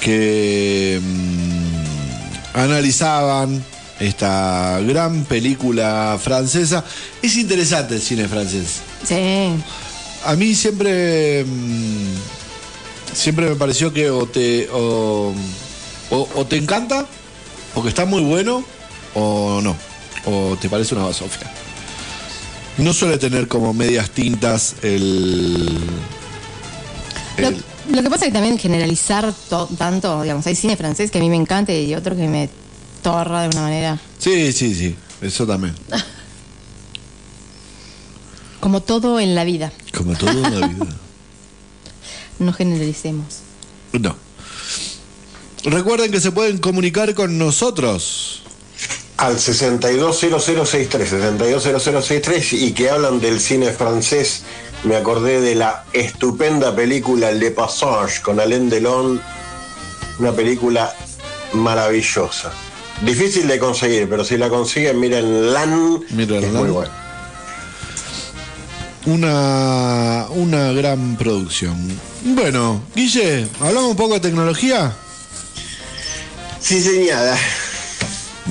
que 0.00 1.00
mm, 1.02 2.56
analizaban 2.58 3.64
esta 3.98 4.78
gran 4.86 5.24
película 5.24 6.16
francesa. 6.22 6.84
Es 7.20 7.36
interesante 7.36 7.96
el 7.96 8.00
cine 8.00 8.28
francés. 8.28 8.76
Sí. 9.04 9.50
A 10.24 10.36
mí 10.36 10.54
siempre 10.54 11.44
mm, 11.44 12.14
siempre 13.12 13.48
me 13.48 13.56
pareció 13.56 13.92
que 13.92 14.08
o 14.10 14.26
te 14.26 14.68
o, 14.72 15.32
o- 16.10 16.28
o 16.36 16.46
te 16.46 16.56
encanta 16.56 17.06
o 17.74 17.82
que 17.82 17.88
está 17.88 18.04
muy 18.04 18.22
bueno 18.22 18.64
o 19.14 19.60
no 19.62 19.76
o 20.24 20.56
te 20.60 20.68
parece 20.68 20.94
una 20.94 21.04
basofia. 21.04 21.50
No 22.78 22.92
suele 22.92 23.18
tener 23.18 23.48
como 23.48 23.72
medias 23.74 24.10
tintas 24.10 24.76
el. 24.82 25.68
Lo, 27.90 28.02
que 28.02 28.10
pasa 28.10 28.24
es 28.26 28.30
que 28.30 28.34
también 28.34 28.58
generalizar 28.58 29.32
to- 29.48 29.68
tanto, 29.78 30.22
digamos, 30.22 30.46
hay 30.46 30.54
cine 30.54 30.76
francés 30.76 31.10
que 31.10 31.18
a 31.18 31.20
mí 31.20 31.30
me 31.30 31.36
encanta 31.36 31.72
y 31.72 31.94
otro 31.94 32.14
que 32.16 32.28
me 32.28 32.48
torra 33.02 33.42
de 33.42 33.48
una 33.48 33.62
manera. 33.62 33.98
Sí, 34.18 34.52
sí, 34.52 34.74
sí. 34.74 34.94
Eso 35.22 35.46
también. 35.46 35.74
Como 38.60 38.80
todo 38.82 39.20
en 39.20 39.34
la 39.34 39.44
vida, 39.44 39.72
Como 39.96 40.14
todo 40.16 40.30
en 40.30 40.60
la 40.60 40.66
vida. 40.66 40.86
no 42.40 42.52
generalicemos. 42.52 43.26
No. 43.92 44.16
Recuerden 45.64 46.10
que 46.10 46.20
se 46.20 46.32
pueden 46.32 46.58
comunicar 46.58 47.14
con 47.14 47.38
nosotros. 47.38 48.42
Al 49.18 49.38
620063, 49.40 51.08
620063 51.10 52.52
y 52.52 52.72
que 52.72 52.88
hablan 52.88 53.18
del 53.20 53.40
cine 53.40 53.72
francés, 53.72 54.42
me 54.84 54.94
acordé 54.94 55.40
de 55.40 55.56
la 55.56 55.84
estupenda 55.92 56.74
película 56.74 57.32
Le 57.32 57.50
Passage 57.50 58.22
con 58.22 58.38
Alain 58.38 58.70
Delon, 58.70 59.20
una 60.20 60.32
película 60.32 60.94
maravillosa. 61.52 62.52
Difícil 63.02 63.48
de 63.48 63.58
conseguir, 63.58 64.08
pero 64.08 64.24
si 64.24 64.36
la 64.36 64.48
consiguen, 64.48 65.00
miren 65.00 65.52
Lan, 65.52 66.00
Miren 66.10 66.44
es 66.44 66.52
Lan. 66.52 66.62
muy 66.62 66.70
bueno. 66.70 66.92
Una, 69.06 70.26
una 70.30 70.72
gran 70.72 71.16
producción. 71.16 71.76
Bueno, 72.22 72.82
Guille, 72.94 73.48
¿hablamos 73.60 73.90
un 73.90 73.96
poco 73.96 74.14
de 74.14 74.20
tecnología? 74.20 74.92
Sí, 76.60 76.80
señada. 76.80 77.36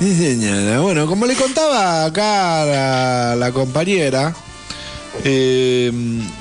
Bueno, 0.00 1.06
como 1.08 1.26
le 1.26 1.34
contaba 1.34 2.04
acá 2.04 2.64
la, 2.64 3.36
la 3.36 3.50
compañera, 3.50 4.32
eh, 5.24 5.90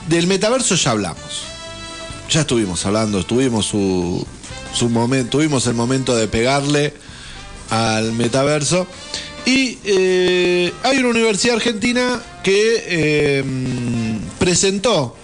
del 0.08 0.28
metaverso 0.28 0.76
ya 0.76 0.92
hablamos. 0.92 1.44
Ya 2.30 2.42
estuvimos 2.42 2.86
hablando, 2.86 3.26
tuvimos 3.26 3.66
su, 3.66 4.26
su 4.74 4.90
momento, 4.90 5.38
tuvimos 5.38 5.66
el 5.66 5.74
momento 5.74 6.16
de 6.16 6.28
pegarle 6.28 6.94
al 7.70 8.12
metaverso. 8.14 8.86
Y 9.46 9.80
eh, 9.86 10.72
hay 10.84 10.98
una 10.98 11.10
universidad 11.10 11.56
argentina 11.56 12.22
que 12.44 12.84
eh, 12.86 13.44
presentó 14.38 15.16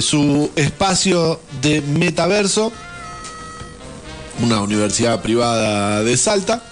su 0.00 0.50
espacio 0.56 1.38
de 1.60 1.82
metaverso, 1.82 2.72
una 4.40 4.62
universidad 4.62 5.20
privada 5.20 6.02
de 6.02 6.16
Salta. 6.16 6.62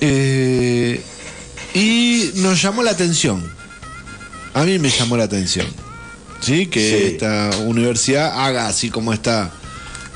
Eh, 0.00 1.00
y 1.74 2.30
nos 2.36 2.60
llamó 2.62 2.82
la 2.82 2.90
atención. 2.92 3.52
A 4.54 4.64
mí 4.64 4.78
me 4.78 4.90
llamó 4.90 5.16
la 5.16 5.24
atención. 5.24 5.66
¿Sí? 6.40 6.66
Que 6.66 6.80
Sí. 6.90 7.06
esta 7.14 7.50
universidad 7.64 8.44
haga 8.46 8.68
así 8.68 8.90
como 8.90 9.12
esta 9.12 9.50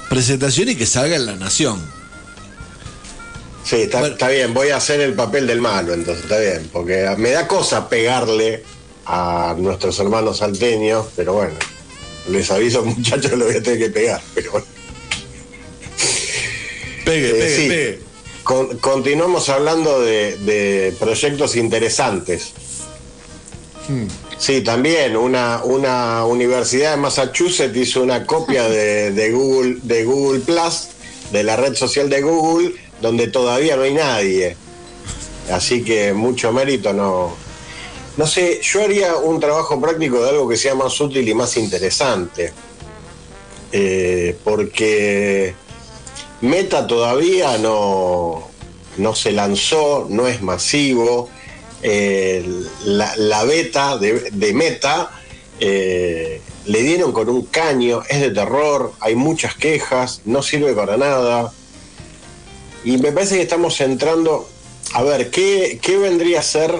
presentación 0.08 0.68
y 0.68 0.76
que 0.76 0.86
salga 0.86 1.16
en 1.16 1.26
la 1.26 1.36
nación. 1.36 1.80
Sí, 3.64 3.76
está, 3.76 4.06
está 4.06 4.28
bien, 4.28 4.54
voy 4.54 4.68
a 4.70 4.76
hacer 4.76 5.00
el 5.00 5.12
papel 5.14 5.46
del 5.46 5.60
malo, 5.60 5.92
entonces 5.92 6.24
está 6.24 6.38
bien, 6.38 6.70
porque 6.72 7.06
me 7.18 7.30
da 7.30 7.46
cosa 7.46 7.88
pegarle 7.88 8.62
a 9.04 9.54
nuestros 9.58 9.98
hermanos 9.98 10.38
salteños, 10.38 11.06
pero 11.16 11.34
bueno, 11.34 11.52
les 12.30 12.50
aviso 12.50 12.82
muchachos, 12.86 13.32
lo 13.32 13.44
voy 13.46 13.56
a 13.56 13.62
tener 13.62 13.78
que 13.78 13.90
pegar, 13.90 14.22
pero 14.34 14.52
bueno. 14.52 14.66
Pegue, 17.04 17.28
Eh, 17.30 17.32
pegue, 17.32 17.56
sí. 17.56 17.68
pegue. 17.68 18.00
Con- 18.49 18.78
continuamos 18.78 19.51
hablando 19.51 20.01
de, 20.01 20.38
de 20.38 20.94
proyectos 20.99 21.55
interesantes. 21.55 22.55
Sí, 24.38 24.62
también 24.62 25.18
una, 25.18 25.62
una 25.64 26.24
universidad 26.24 26.92
de 26.92 26.96
Massachusetts 26.96 27.76
hizo 27.76 28.03
una 28.03 28.24
copia 28.24 28.66
de, 28.66 29.11
de 29.12 29.30
Google, 29.32 29.76
de 29.82 30.05
Google 30.05 30.40
Plus, 30.40 30.88
de 31.30 31.42
la 31.42 31.57
red 31.57 31.74
social 31.74 32.09
de 32.09 32.22
Google, 32.22 32.72
donde 33.03 33.26
todavía 33.28 33.76
no 33.76 33.82
hay 33.82 33.92
nadie. 33.92 34.57
Así 35.53 35.84
que 35.84 36.14
mucho 36.14 36.51
mérito 36.51 36.94
no. 36.94 37.36
No 38.16 38.26
sé, 38.26 38.61
yo 38.62 38.82
haría 38.82 39.14
un 39.16 39.40
trabajo 39.40 39.78
práctico 39.78 40.22
de 40.22 40.30
algo 40.30 40.49
que 40.49 40.57
sea 40.57 40.74
más 40.74 40.99
útil 41.03 41.28
y 41.28 41.34
más 41.34 41.55
interesante. 41.59 42.51
Eh, 43.72 44.34
porque 44.42 45.55
Meta 46.41 46.86
todavía 46.86 47.59
no, 47.59 48.49
no 48.97 49.14
se 49.14 49.32
lanzó, 49.32 50.07
no 50.09 50.26
es 50.26 50.41
masivo. 50.43 51.28
Eh, 51.82 52.45
la, 52.84 53.14
la 53.16 53.45
beta 53.45 53.99
de, 53.99 54.53
Meta 54.53 55.11
eh, 55.61 56.41
le 56.66 56.82
dieron 56.82 57.12
con 57.12 57.28
un 57.28 57.47
caño, 57.47 58.03
es 58.09 58.20
de 58.20 58.30
terror, 58.30 58.93
hay 59.01 59.14
muchas 59.14 59.55
quejas, 59.55 60.22
no 60.24 60.43
sirve 60.43 60.74
para 60.74 60.97
nada. 60.97 61.53
Y 62.84 62.99
me 62.99 63.11
parece 63.11 63.36
que 63.36 63.43
estamos 63.43 63.80
entrando, 63.80 64.49
a 64.93 65.03
ver, 65.03 65.30
¿qué, 65.30 65.80
qué 65.82 65.99
vendría 65.99 66.41
a 66.41 66.43
ser 66.43 66.72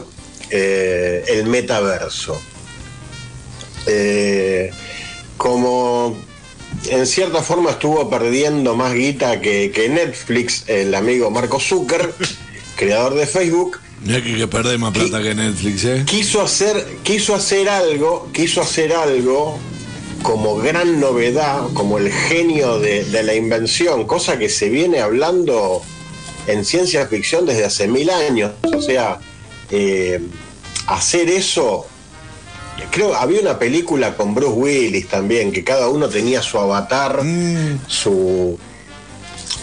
eh, 0.51 1.25
el 1.29 1.47
metaverso? 1.47 2.41
Como 5.37 6.17
en 6.91 7.07
cierta 7.07 7.43
forma 7.43 7.71
estuvo 7.71 8.09
perdiendo 8.09 8.77
más 8.77 8.95
guita 8.95 9.41
que, 9.41 9.71
que 9.73 9.89
Netflix, 9.89 10.65
el 10.69 10.95
amigo 10.95 11.31
Marco 11.31 11.61
Zucker, 11.61 12.15
creador 12.77 13.15
de 13.15 13.27
Facebook, 13.27 13.79
Mira 14.05 14.23
que, 14.23 14.37
que 14.37 14.47
perdés 14.47 14.79
más 14.79 14.93
plata 14.93 15.21
que 15.21 15.35
Netflix, 15.35 15.85
¿eh? 15.85 16.05
quiso 16.07 16.41
hacer, 16.41 16.87
quiso 17.03 17.35
hacer 17.35 17.69
algo, 17.69 18.31
quiso 18.33 18.63
hacer 18.63 18.93
algo 18.93 19.59
como 20.23 20.57
gran 20.57 21.01
novedad, 21.01 21.67
como 21.75 21.99
el 21.99 22.11
genio 22.13 22.79
de, 22.79 23.05
de 23.05 23.23
la 23.23 23.35
invención, 23.35 24.07
cosa 24.07 24.39
que 24.39 24.49
se 24.49 24.69
viene 24.69 25.01
hablando 25.01 25.83
en 26.49 26.65
ciencia 26.65 27.07
ficción 27.07 27.47
desde 27.47 27.65
hace 27.65 27.87
mil 27.87 28.11
años. 28.11 28.53
O 28.75 28.81
sea, 28.81 29.21
eh, 29.71 30.21
hacer 30.87 31.29
eso. 31.29 31.87
Creo 32.91 33.15
había 33.15 33.41
una 33.41 33.59
película 33.59 34.17
con 34.17 34.35
Bruce 34.35 34.53
Willis 34.55 35.09
también, 35.09 35.53
que 35.53 35.65
cada 35.65 35.89
uno 35.89 36.09
tenía 36.09 36.43
su 36.43 36.59
avatar, 36.59 37.23
su. 37.87 38.59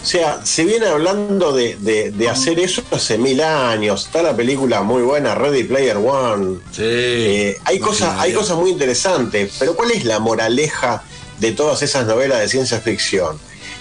O 0.02 0.08
sea, 0.08 0.40
se 0.44 0.64
viene 0.64 0.86
hablando 0.86 1.52
de, 1.52 1.76
de- 1.80 2.12
de 2.12 2.28
hacer 2.28 2.60
eso 2.60 2.82
hace 2.92 3.18
mil 3.18 3.40
años. 3.42 4.06
Está 4.06 4.22
la 4.22 4.36
película 4.36 4.82
muy 4.82 5.02
buena, 5.02 5.34
Ready 5.34 5.64
Player 5.64 5.96
One. 5.96 6.58
Sí. 6.70 6.82
Eh, 6.84 7.56
hay, 7.64 7.80
cosas, 7.80 8.14
hay 8.20 8.32
cosas 8.32 8.56
muy 8.56 8.70
interesantes, 8.70 9.54
pero 9.58 9.74
¿cuál 9.74 9.90
es 9.90 10.04
la 10.04 10.20
moraleja 10.20 11.02
de 11.40 11.50
todas 11.52 11.82
esas 11.82 12.06
novelas 12.06 12.38
de 12.40 12.48
ciencia 12.48 12.80
ficción? 12.80 13.38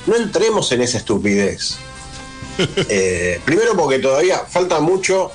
No 0.07 0.15
entremos 0.15 0.71
en 0.71 0.81
esa 0.81 0.97
estupidez. 0.97 1.75
Eh, 2.57 3.41
primero 3.43 3.75
porque 3.75 3.99
todavía 3.99 4.39
falta 4.49 4.79
mucho, 4.79 5.29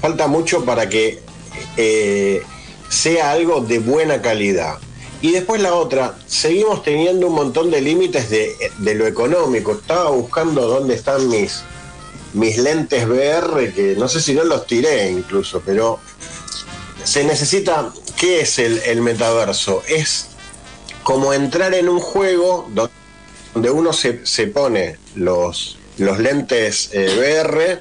falta 0.00 0.26
mucho 0.26 0.64
para 0.64 0.88
que 0.88 1.20
eh, 1.76 2.42
sea 2.88 3.30
algo 3.32 3.60
de 3.60 3.78
buena 3.78 4.22
calidad. 4.22 4.78
Y 5.22 5.32
después 5.32 5.60
la 5.62 5.74
otra, 5.74 6.16
seguimos 6.26 6.82
teniendo 6.82 7.26
un 7.28 7.34
montón 7.34 7.70
de 7.70 7.80
límites 7.80 8.28
de, 8.30 8.54
de 8.78 8.94
lo 8.94 9.06
económico. 9.06 9.72
Estaba 9.72 10.10
buscando 10.10 10.66
dónde 10.68 10.94
están 10.94 11.28
mis, 11.28 11.62
mis 12.34 12.58
lentes 12.58 13.06
VR, 13.08 13.72
que 13.72 13.94
no 13.96 14.08
sé 14.08 14.20
si 14.20 14.34
no 14.34 14.44
los 14.44 14.66
tiré 14.66 15.10
incluso, 15.10 15.62
pero 15.64 15.98
se 17.02 17.24
necesita, 17.24 17.92
¿qué 18.16 18.40
es 18.42 18.58
el, 18.58 18.78
el 18.84 19.00
metaverso? 19.00 19.82
Es 19.88 20.28
como 21.02 21.32
entrar 21.32 21.72
en 21.74 21.88
un 21.88 22.00
juego 22.00 22.68
do- 22.72 22.90
donde 23.54 23.70
uno 23.70 23.92
se, 23.92 24.26
se 24.26 24.48
pone 24.48 24.96
los, 25.14 25.78
los 25.98 26.18
lentes 26.18 26.90
eh, 26.92 27.16
VR 27.18 27.80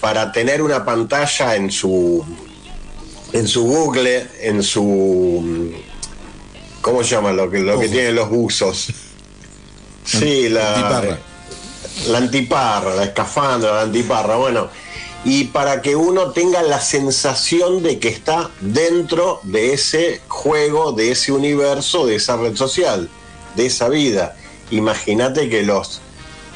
para 0.00 0.30
tener 0.30 0.62
una 0.62 0.84
pantalla 0.84 1.56
en 1.56 1.70
su 1.70 2.24
en 3.32 3.48
su 3.48 3.64
Google, 3.64 4.26
en 4.40 4.62
su 4.62 5.72
¿cómo 6.80 7.02
se 7.04 7.10
llama 7.10 7.32
lo 7.32 7.50
que 7.50 7.60
lo 7.60 7.78
que 7.78 7.88
tienen 7.88 8.14
los 8.14 8.28
buzos? 8.28 8.88
Sí, 10.04 10.48
la 10.48 10.74
Antiparra. 10.74 11.18
la 12.08 12.18
antiparra, 12.18 12.94
la 12.96 13.04
escafandra, 13.04 13.74
la 13.74 13.82
antiparra, 13.82 14.36
bueno, 14.36 14.68
y 15.24 15.44
para 15.44 15.82
que 15.82 15.94
uno 15.96 16.32
tenga 16.32 16.62
la 16.62 16.80
sensación 16.80 17.82
de 17.82 17.98
que 17.98 18.08
está 18.08 18.50
dentro 18.60 19.40
de 19.42 19.74
ese 19.74 20.20
juego, 20.28 20.92
de 20.92 21.12
ese 21.12 21.32
universo, 21.32 22.06
de 22.06 22.16
esa 22.16 22.36
red 22.36 22.56
social, 22.56 23.08
de 23.54 23.66
esa 23.66 23.88
vida. 23.88 24.36
Imagínate 24.70 25.50
que 25.50 25.62
los, 25.62 26.00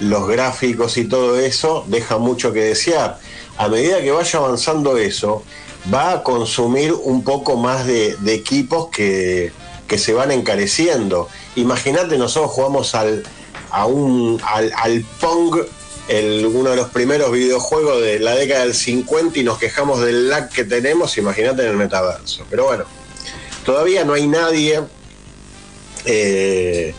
los 0.00 0.26
gráficos 0.26 0.96
y 0.96 1.04
todo 1.04 1.38
eso 1.38 1.84
deja 1.88 2.16
mucho 2.16 2.52
que 2.52 2.60
desear. 2.60 3.18
A 3.58 3.68
medida 3.68 4.00
que 4.00 4.10
vaya 4.10 4.38
avanzando 4.38 4.96
eso, 4.96 5.44
va 5.92 6.12
a 6.12 6.22
consumir 6.22 6.92
un 6.92 7.24
poco 7.24 7.56
más 7.56 7.86
de, 7.86 8.16
equipos 8.26 8.88
que, 8.88 9.52
que 9.86 9.98
se 9.98 10.12
van 10.12 10.30
encareciendo. 10.30 11.28
Imagínate, 11.56 12.16
nosotros 12.18 12.52
jugamos 12.52 12.94
al, 12.94 13.22
al, 13.70 14.72
al 14.76 15.04
Pong 15.20 15.56
uno 16.54 16.70
de 16.70 16.76
los 16.76 16.88
primeros 16.90 17.32
videojuegos 17.32 18.02
de 18.02 18.18
la 18.20 18.34
década 18.34 18.64
del 18.64 18.74
50 18.74 19.38
y 19.38 19.42
nos 19.44 19.58
quejamos 19.58 20.00
del 20.00 20.28
lag 20.28 20.50
que 20.50 20.64
tenemos, 20.64 21.16
imagínate 21.18 21.62
en 21.62 21.68
el 21.68 21.76
metaverso. 21.76 22.44
Pero 22.50 22.64
bueno, 22.66 22.84
todavía 23.64 24.04
no 24.04 24.12
hay 24.12 24.26
nadie. 24.26 24.80
eh, 26.04 26.94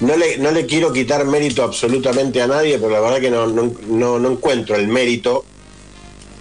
no, 0.00 0.16
le, 0.16 0.38
no 0.38 0.50
le 0.50 0.66
quiero 0.66 0.92
quitar 0.92 1.24
mérito 1.26 1.62
absolutamente 1.62 2.40
a 2.40 2.46
nadie, 2.46 2.78
pero 2.78 2.90
la 2.90 3.00
verdad 3.00 3.20
que 3.20 3.30
no, 3.30 3.46
no- 3.46 4.18
no 4.18 4.30
encuentro 4.30 4.76
el 4.76 4.88
mérito 4.88 5.44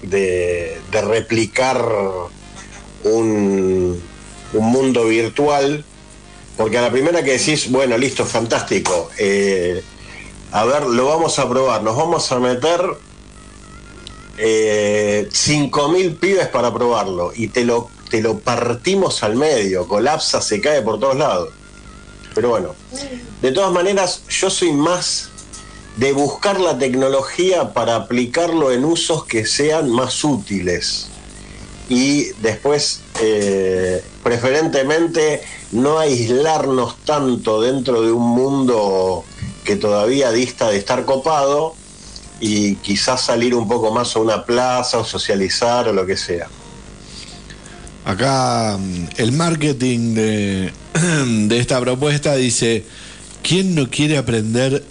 de, 0.02 0.80
replicar 0.92 1.84
un, 3.04 4.02
un 4.54 4.66
mundo 4.72 5.06
virtual, 5.06 5.84
porque 6.58 6.78
a 6.78 6.82
la 6.82 6.92
primera 6.92 7.24
que 7.24 7.38
decís, 7.38 7.72
bueno, 7.72 7.98
listo, 7.98 8.26
fantástico, 8.26 9.10
eh, 9.18 9.82
a 10.52 10.66
ver, 10.66 10.84
lo 10.84 11.06
vamos 11.06 11.38
a 11.40 11.48
probar, 11.48 11.84
nos 11.84 11.96
vamos 11.96 12.32
a 12.32 12.40
meter 12.40 12.82
eh, 14.38 15.28
5.000 15.32 16.18
pibes 16.18 16.48
para 16.48 16.74
probarlo 16.74 17.32
y 17.36 17.50
te 17.50 17.66
lo, 17.66 17.90
te 18.10 18.22
lo 18.22 18.40
partimos 18.40 19.22
al 19.24 19.36
medio, 19.36 19.88
colapsa, 19.88 20.42
se 20.42 20.60
cae 20.60 20.82
por 20.82 21.00
todos 21.00 21.18
lados. 21.18 21.50
Pero 22.34 22.50
bueno, 22.50 22.76
de 23.42 23.52
todas 23.52 23.72
maneras, 23.72 24.24
yo 24.30 24.50
soy 24.50 24.72
más 24.72 25.30
de 26.00 26.14
buscar 26.14 26.62
la 26.62 26.78
tecnología 26.78 27.74
para 27.74 27.96
aplicarlo 27.96 28.72
en 28.72 28.86
usos 28.86 29.26
que 29.26 29.46
sean 29.46 29.92
más 29.92 30.24
útiles 30.24 31.10
y 31.90 32.32
después 32.42 33.02
eh, 33.22 34.02
preferentemente 34.24 35.42
no 35.74 36.00
aislarnos 36.00 36.96
tanto 37.04 37.62
dentro 37.62 38.02
de 38.02 38.14
un 38.14 38.30
mundo 38.30 39.26
que 39.66 39.76
todavía 39.76 40.32
dista 40.32 40.70
de 40.70 40.78
estar 40.78 41.04
copado 41.04 41.76
y 42.40 42.76
quizás 42.76 43.22
salir 43.22 43.54
un 43.54 43.68
poco 43.68 43.92
más 43.92 44.16
a 44.16 44.20
una 44.20 44.46
plaza 44.46 45.00
o 45.00 45.04
socializar 45.04 45.90
o 45.90 45.94
lo 45.94 46.06
que 46.06 46.16
sea. 46.16 46.48
Acá 48.06 48.78
mm, 48.80 49.08
el 49.18 49.34
marketing 49.34 50.14
de, 50.14 50.74
de 51.48 51.60
esta 51.60 51.82
propuesta 51.82 52.36
dice, 52.36 52.86
¿quién 53.44 53.76
no 53.76 53.90
quiere 53.90 54.18
aprender? 54.18 54.82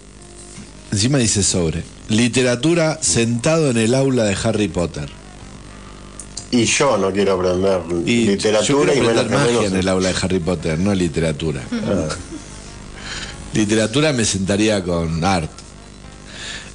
Encima 0.90 1.18
dice 1.18 1.42
sobre, 1.42 1.82
literatura 2.08 2.98
sentado 3.02 3.70
en 3.70 3.76
el 3.76 3.94
aula 3.94 4.24
de 4.24 4.36
Harry 4.42 4.68
Potter. 4.68 5.10
Y 6.50 6.64
yo 6.64 6.96
no 6.96 7.12
quiero 7.12 7.34
aprender 7.34 7.82
Y 8.06 8.24
yo 8.24 8.30
literatura 8.32 8.94
y 8.94 8.98
quiero 8.98 9.08
menos 9.10 9.24
aprender 9.26 9.54
magia 9.54 9.68
en 9.68 9.76
el 9.76 9.88
aula 9.88 10.08
de 10.08 10.14
Harry 10.22 10.38
Potter, 10.38 10.78
no 10.78 10.94
literatura. 10.94 11.62
Ah. 11.72 12.08
Literatura 13.52 14.12
me 14.12 14.24
sentaría 14.24 14.82
con 14.82 15.24
art. 15.24 15.50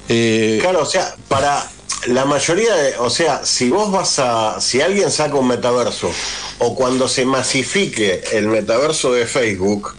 Eh, 0.08 0.58
Claro, 0.60 0.82
o 0.82 0.86
sea, 0.86 1.14
para 1.28 1.68
la 2.08 2.24
mayoría 2.24 2.74
de, 2.74 2.96
o 2.98 3.10
sea, 3.10 3.44
si 3.44 3.70
vos 3.70 3.90
vas 3.90 4.18
a, 4.18 4.60
si 4.60 4.80
alguien 4.80 5.10
saca 5.10 5.36
un 5.36 5.48
metaverso 5.48 6.10
o 6.58 6.74
cuando 6.74 7.08
se 7.08 7.24
masifique 7.24 8.22
el 8.32 8.48
metaverso 8.48 9.12
de 9.12 9.26
Facebook, 9.26 9.94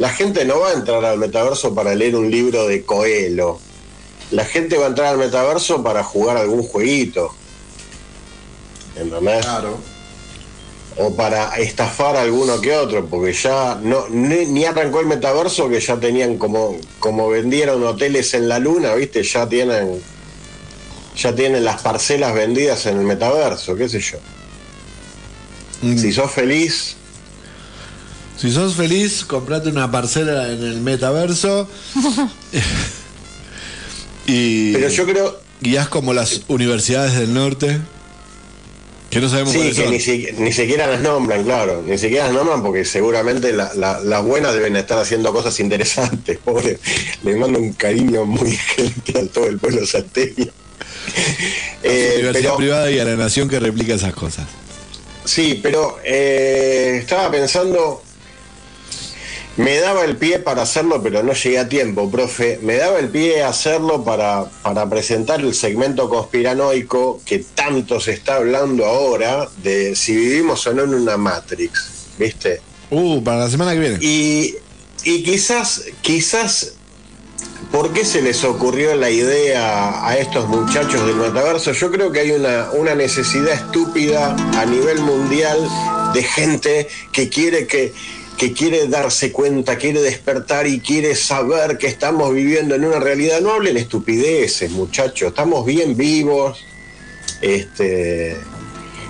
la 0.00 0.08
gente 0.08 0.46
no 0.46 0.60
va 0.60 0.70
a 0.70 0.72
entrar 0.72 1.04
al 1.04 1.18
metaverso 1.18 1.74
para 1.74 1.94
leer 1.94 2.16
un 2.16 2.30
libro 2.30 2.66
de 2.66 2.86
Coelho. 2.86 3.60
La 4.30 4.46
gente 4.46 4.78
va 4.78 4.86
a 4.86 4.88
entrar 4.88 5.08
al 5.08 5.18
metaverso 5.18 5.82
para 5.82 6.02
jugar 6.02 6.38
algún 6.38 6.62
jueguito. 6.62 7.34
¿Entendés? 8.96 9.44
Claro. 9.44 9.76
O 10.96 11.14
para 11.14 11.54
estafar 11.58 12.16
a 12.16 12.22
alguno 12.22 12.62
que 12.62 12.74
otro, 12.74 13.04
porque 13.10 13.34
ya 13.34 13.78
no 13.82 14.08
ni, 14.08 14.46
ni 14.46 14.64
arrancó 14.64 15.00
el 15.00 15.06
metaverso 15.06 15.68
que 15.68 15.80
ya 15.80 16.00
tenían 16.00 16.38
como 16.38 16.78
como 16.98 17.28
vendieron 17.28 17.84
hoteles 17.84 18.32
en 18.32 18.48
la 18.48 18.58
luna, 18.58 18.94
¿viste? 18.94 19.22
Ya 19.22 19.46
tienen 19.50 20.00
ya 21.14 21.34
tienen 21.34 21.62
las 21.62 21.82
parcelas 21.82 22.32
vendidas 22.32 22.86
en 22.86 22.96
el 22.96 23.04
metaverso, 23.04 23.76
qué 23.76 23.86
sé 23.86 24.00
yo. 24.00 24.16
Mm. 25.82 25.98
Si 25.98 26.10
sos 26.10 26.30
feliz, 26.30 26.96
Si 28.40 28.50
sos 28.50 28.74
feliz, 28.74 29.24
comprate 29.26 29.68
una 29.68 29.90
parcela 29.90 30.50
en 30.50 30.62
el 30.62 30.80
metaverso. 30.80 31.68
y, 34.26 34.72
pero 34.72 34.88
yo 34.88 35.06
creo 35.06 35.40
y 35.62 35.76
haz 35.76 35.88
como 35.88 36.14
las 36.14 36.42
universidades 36.48 37.14
del 37.18 37.34
norte. 37.34 37.78
Que 39.10 39.18
no 39.20 39.28
sabemos 39.28 39.52
sí, 39.52 39.72
que 39.72 39.88
ni, 39.88 39.98
si- 39.98 40.28
ni 40.38 40.52
siquiera 40.52 40.86
las 40.86 41.00
nombran, 41.00 41.42
claro, 41.42 41.82
ni 41.84 41.98
siquiera 41.98 42.26
las 42.26 42.34
nombran 42.34 42.62
porque 42.62 42.84
seguramente 42.84 43.52
la- 43.52 43.74
la- 43.74 43.98
las 43.98 44.22
buenas 44.24 44.54
deben 44.54 44.76
estar 44.76 44.98
haciendo 45.00 45.32
cosas 45.32 45.58
interesantes, 45.58 46.38
pobre. 46.44 46.78
Le 47.24 47.34
mando 47.36 47.58
un 47.58 47.72
cariño 47.72 48.24
muy 48.24 48.52
gente 48.56 49.18
a 49.18 49.26
todo 49.26 49.48
el 49.48 49.58
pueblo 49.58 49.84
salteño. 49.84 50.46
Eh, 51.82 52.12
Universidad 52.20 52.32
pero- 52.50 52.56
privada 52.56 52.90
y 52.90 53.00
a 53.00 53.04
la 53.04 53.16
nación 53.16 53.48
que 53.48 53.58
replica 53.58 53.94
esas 53.94 54.14
cosas. 54.14 54.46
Sí, 55.24 55.58
pero 55.60 55.98
eh, 56.04 56.98
estaba 57.02 57.32
pensando, 57.32 58.04
me 59.60 59.78
daba 59.78 60.04
el 60.04 60.16
pie 60.16 60.38
para 60.38 60.62
hacerlo, 60.62 61.02
pero 61.02 61.22
no 61.22 61.34
llegué 61.34 61.58
a 61.58 61.68
tiempo, 61.68 62.10
profe. 62.10 62.58
Me 62.62 62.76
daba 62.76 62.98
el 62.98 63.10
pie 63.10 63.42
a 63.42 63.48
hacerlo 63.48 64.02
para, 64.02 64.46
para 64.62 64.88
presentar 64.88 65.40
el 65.40 65.54
segmento 65.54 66.08
conspiranoico 66.08 67.20
que 67.26 67.40
tanto 67.54 68.00
se 68.00 68.12
está 68.12 68.36
hablando 68.36 68.86
ahora 68.86 69.48
de 69.62 69.94
si 69.94 70.16
vivimos 70.16 70.66
o 70.66 70.72
no 70.72 70.84
en 70.84 70.94
una 70.94 71.18
Matrix, 71.18 71.90
¿viste? 72.18 72.62
Uh, 72.90 73.22
para 73.22 73.40
la 73.40 73.50
semana 73.50 73.74
que 73.74 73.80
viene. 73.80 73.98
Y, 74.00 74.54
y 75.04 75.22
quizás, 75.22 75.84
quizás, 76.00 76.72
¿por 77.70 77.92
qué 77.92 78.06
se 78.06 78.22
les 78.22 78.42
ocurrió 78.44 78.94
la 78.94 79.10
idea 79.10 80.06
a 80.06 80.16
estos 80.16 80.48
muchachos 80.48 81.06
del 81.06 81.16
metaverso? 81.16 81.72
Yo 81.72 81.90
creo 81.90 82.10
que 82.10 82.20
hay 82.20 82.30
una, 82.30 82.70
una 82.72 82.94
necesidad 82.94 83.52
estúpida 83.52 84.34
a 84.58 84.64
nivel 84.64 85.00
mundial 85.00 85.58
de 86.14 86.22
gente 86.22 86.88
que 87.12 87.28
quiere 87.28 87.66
que 87.66 87.92
que 88.40 88.54
quiere 88.54 88.88
darse 88.88 89.32
cuenta, 89.32 89.76
quiere 89.76 90.00
despertar 90.00 90.66
y 90.66 90.80
quiere 90.80 91.14
saber 91.14 91.76
que 91.76 91.88
estamos 91.88 92.32
viviendo 92.32 92.74
en 92.74 92.86
una 92.86 92.98
realidad. 92.98 93.42
No 93.42 93.52
hablen 93.52 93.76
estupideces, 93.76 94.70
muchachos, 94.70 95.28
estamos 95.28 95.66
bien 95.66 95.94
vivos. 95.94 96.64
Este, 97.42 98.38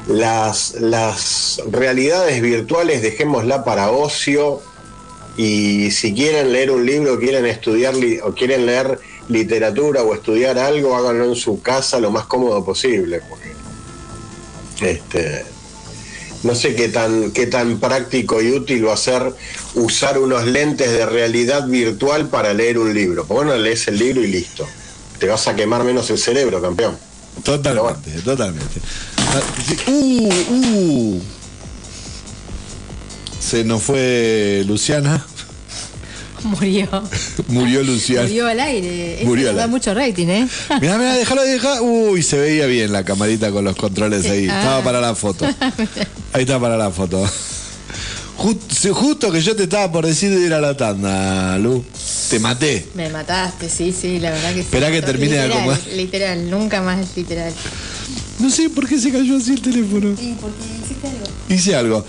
las, 0.08 0.74
las 0.80 1.62
realidades 1.70 2.42
virtuales 2.42 3.02
dejémosla 3.02 3.62
para 3.62 3.92
ocio 3.92 4.62
y 5.36 5.92
si 5.92 6.12
quieren 6.12 6.52
leer 6.52 6.72
un 6.72 6.84
libro, 6.84 7.16
quieren 7.20 7.46
estudiar 7.46 7.94
o 8.24 8.34
quieren 8.34 8.66
leer 8.66 8.98
literatura 9.28 10.02
o 10.02 10.12
estudiar 10.12 10.58
algo, 10.58 10.96
háganlo 10.96 11.26
en 11.26 11.36
su 11.36 11.62
casa 11.62 12.00
lo 12.00 12.10
más 12.10 12.26
cómodo 12.26 12.64
posible. 12.64 13.20
Este, 14.80 15.44
no 16.42 16.54
sé 16.54 16.74
qué 16.74 16.88
tan, 16.88 17.32
qué 17.32 17.46
tan 17.46 17.78
práctico 17.78 18.40
y 18.40 18.50
útil 18.50 18.86
va 18.86 18.94
a 18.94 18.96
ser 18.96 19.34
usar 19.74 20.18
unos 20.18 20.46
lentes 20.46 20.90
de 20.90 21.06
realidad 21.06 21.66
virtual 21.66 22.28
para 22.28 22.54
leer 22.54 22.78
un 22.78 22.94
libro. 22.94 23.24
Bueno, 23.26 23.54
lees 23.56 23.88
el 23.88 23.98
libro 23.98 24.22
y 24.22 24.28
listo. 24.28 24.66
Te 25.18 25.26
vas 25.26 25.46
a 25.48 25.54
quemar 25.54 25.84
menos 25.84 26.08
el 26.10 26.18
cerebro, 26.18 26.62
campeón. 26.62 26.96
Totalmente, 27.44 28.10
totalmente. 28.22 28.80
Ah, 29.18 29.40
Uh, 29.86 30.28
uh. 30.50 31.22
Se 33.38 33.64
nos 33.64 33.82
fue 33.82 34.64
Luciana. 34.66 35.24
Murió. 36.44 36.88
Murió 37.48 37.82
Luciana. 37.82 38.22
Murió 38.26 38.46
al 38.46 38.60
aire. 38.60 39.16
Eso 39.18 39.24
Murió 39.26 39.50
al 39.50 39.56
da 39.56 39.62
aire. 39.64 39.70
mucho 39.70 39.94
rating, 39.94 40.26
¿eh? 40.28 40.48
Mirá, 40.80 40.98
mirá, 40.98 41.14
déjalo, 41.16 41.42
déjalo. 41.42 41.82
Uy, 41.82 42.22
se 42.22 42.38
veía 42.38 42.66
bien 42.66 42.92
la 42.92 43.04
camarita 43.04 43.50
con 43.50 43.64
los 43.64 43.76
controles 43.76 44.24
ahí. 44.26 44.48
Ah. 44.50 44.58
Estaba 44.60 44.82
para 44.84 45.00
la 45.00 45.14
foto. 45.14 45.44
Ahí 46.32 46.42
está 46.42 46.58
para 46.60 46.76
la 46.76 46.90
foto. 46.90 47.24
Ju- 48.38 48.92
Justo 48.94 49.30
que 49.30 49.40
yo 49.42 49.54
te 49.54 49.64
estaba 49.64 49.90
por 49.92 50.06
decir 50.06 50.30
de 50.30 50.46
ir 50.46 50.54
a 50.54 50.60
la 50.60 50.76
tanda, 50.76 51.58
Lu. 51.58 51.84
Te 52.30 52.38
maté. 52.38 52.86
Me 52.94 53.08
mataste, 53.10 53.68
sí, 53.68 53.92
sí, 53.92 54.18
la 54.20 54.30
verdad 54.30 54.50
que 54.50 54.54
sí. 54.54 54.60
Esperá 54.60 54.90
que 54.90 55.02
termine 55.02 55.34
de 55.36 55.48
literal. 55.48 55.80
Literal, 55.96 56.50
nunca 56.50 56.80
más 56.80 57.16
literal. 57.16 57.52
No 58.38 58.48
sé 58.48 58.70
por 58.70 58.88
qué 58.88 58.98
se 58.98 59.10
cayó 59.12 59.36
así 59.36 59.52
el 59.52 59.60
teléfono. 59.60 60.16
Sí, 60.16 60.34
porque 60.40 60.56
hiciste 60.82 61.06
algo. 61.08 61.24
Hice 61.48 61.74
algo. 61.74 62.06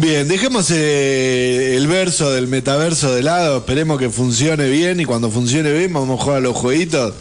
Bien, 0.00 0.26
dejemos 0.26 0.70
eh, 0.70 1.76
el 1.76 1.86
verso 1.86 2.30
del 2.30 2.48
metaverso 2.48 3.14
de 3.14 3.22
lado, 3.22 3.58
esperemos 3.58 3.98
que 3.98 4.08
funcione 4.08 4.66
bien 4.70 4.98
y 4.98 5.04
cuando 5.04 5.30
funcione 5.30 5.70
bien 5.74 5.92
vamos 5.92 6.18
a 6.18 6.22
jugar 6.22 6.38
a 6.38 6.40
los 6.40 6.56
jueguitos 6.56 7.12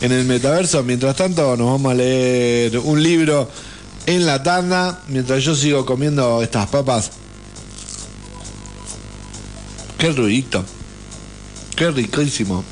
en 0.00 0.12
el 0.12 0.24
metaverso. 0.26 0.84
Mientras 0.84 1.16
tanto 1.16 1.56
nos 1.56 1.66
vamos 1.66 1.90
a 1.90 1.96
leer 1.96 2.78
un 2.78 3.02
libro 3.02 3.50
en 4.06 4.24
la 4.24 4.40
tanda 4.40 5.00
mientras 5.08 5.42
yo 5.42 5.56
sigo 5.56 5.84
comiendo 5.84 6.40
estas 6.44 6.68
papas. 6.68 7.10
Qué 9.98 10.12
ruidito. 10.12 10.64
Qué 11.74 11.90
riquísimo. 11.90 12.62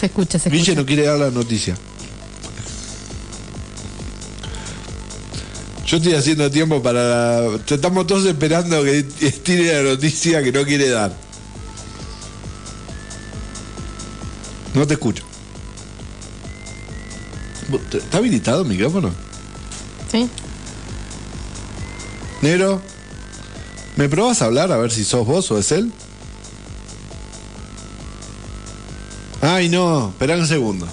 Se 0.00 0.06
escucha, 0.06 0.38
se 0.38 0.48
Guille 0.48 0.62
escucha. 0.62 0.80
no 0.80 0.86
quiere 0.86 1.02
dar 1.02 1.18
la 1.18 1.30
noticia. 1.30 1.76
Yo 5.86 5.98
estoy 5.98 6.14
haciendo 6.14 6.50
tiempo 6.50 6.82
para... 6.82 7.40
la- 7.42 7.58
Estamos 7.68 8.06
todos 8.06 8.26
esperando 8.26 8.82
que 8.82 8.98
estire 9.20 9.82
la 9.82 9.90
noticia 9.90 10.42
que 10.42 10.50
no 10.52 10.64
quiere 10.64 10.88
dar. 10.90 11.12
No 14.74 14.86
te 14.86 14.94
escucho. 14.94 15.22
¿Está 17.92 18.18
habilitado 18.18 18.62
el 18.62 18.68
micrófono? 18.68 19.10
¿Sí? 20.10 20.28
Negro, 22.42 22.80
¿me 23.96 24.08
probás 24.08 24.42
a 24.42 24.46
hablar 24.46 24.70
a 24.72 24.76
ver 24.76 24.90
si 24.92 25.04
sos 25.04 25.26
vos 25.26 25.50
o 25.50 25.58
es 25.58 25.72
él? 25.72 25.90
Ay, 29.40 29.68
no, 29.68 30.08
espera 30.10 30.36
un 30.36 30.46
segundo. 30.46 30.86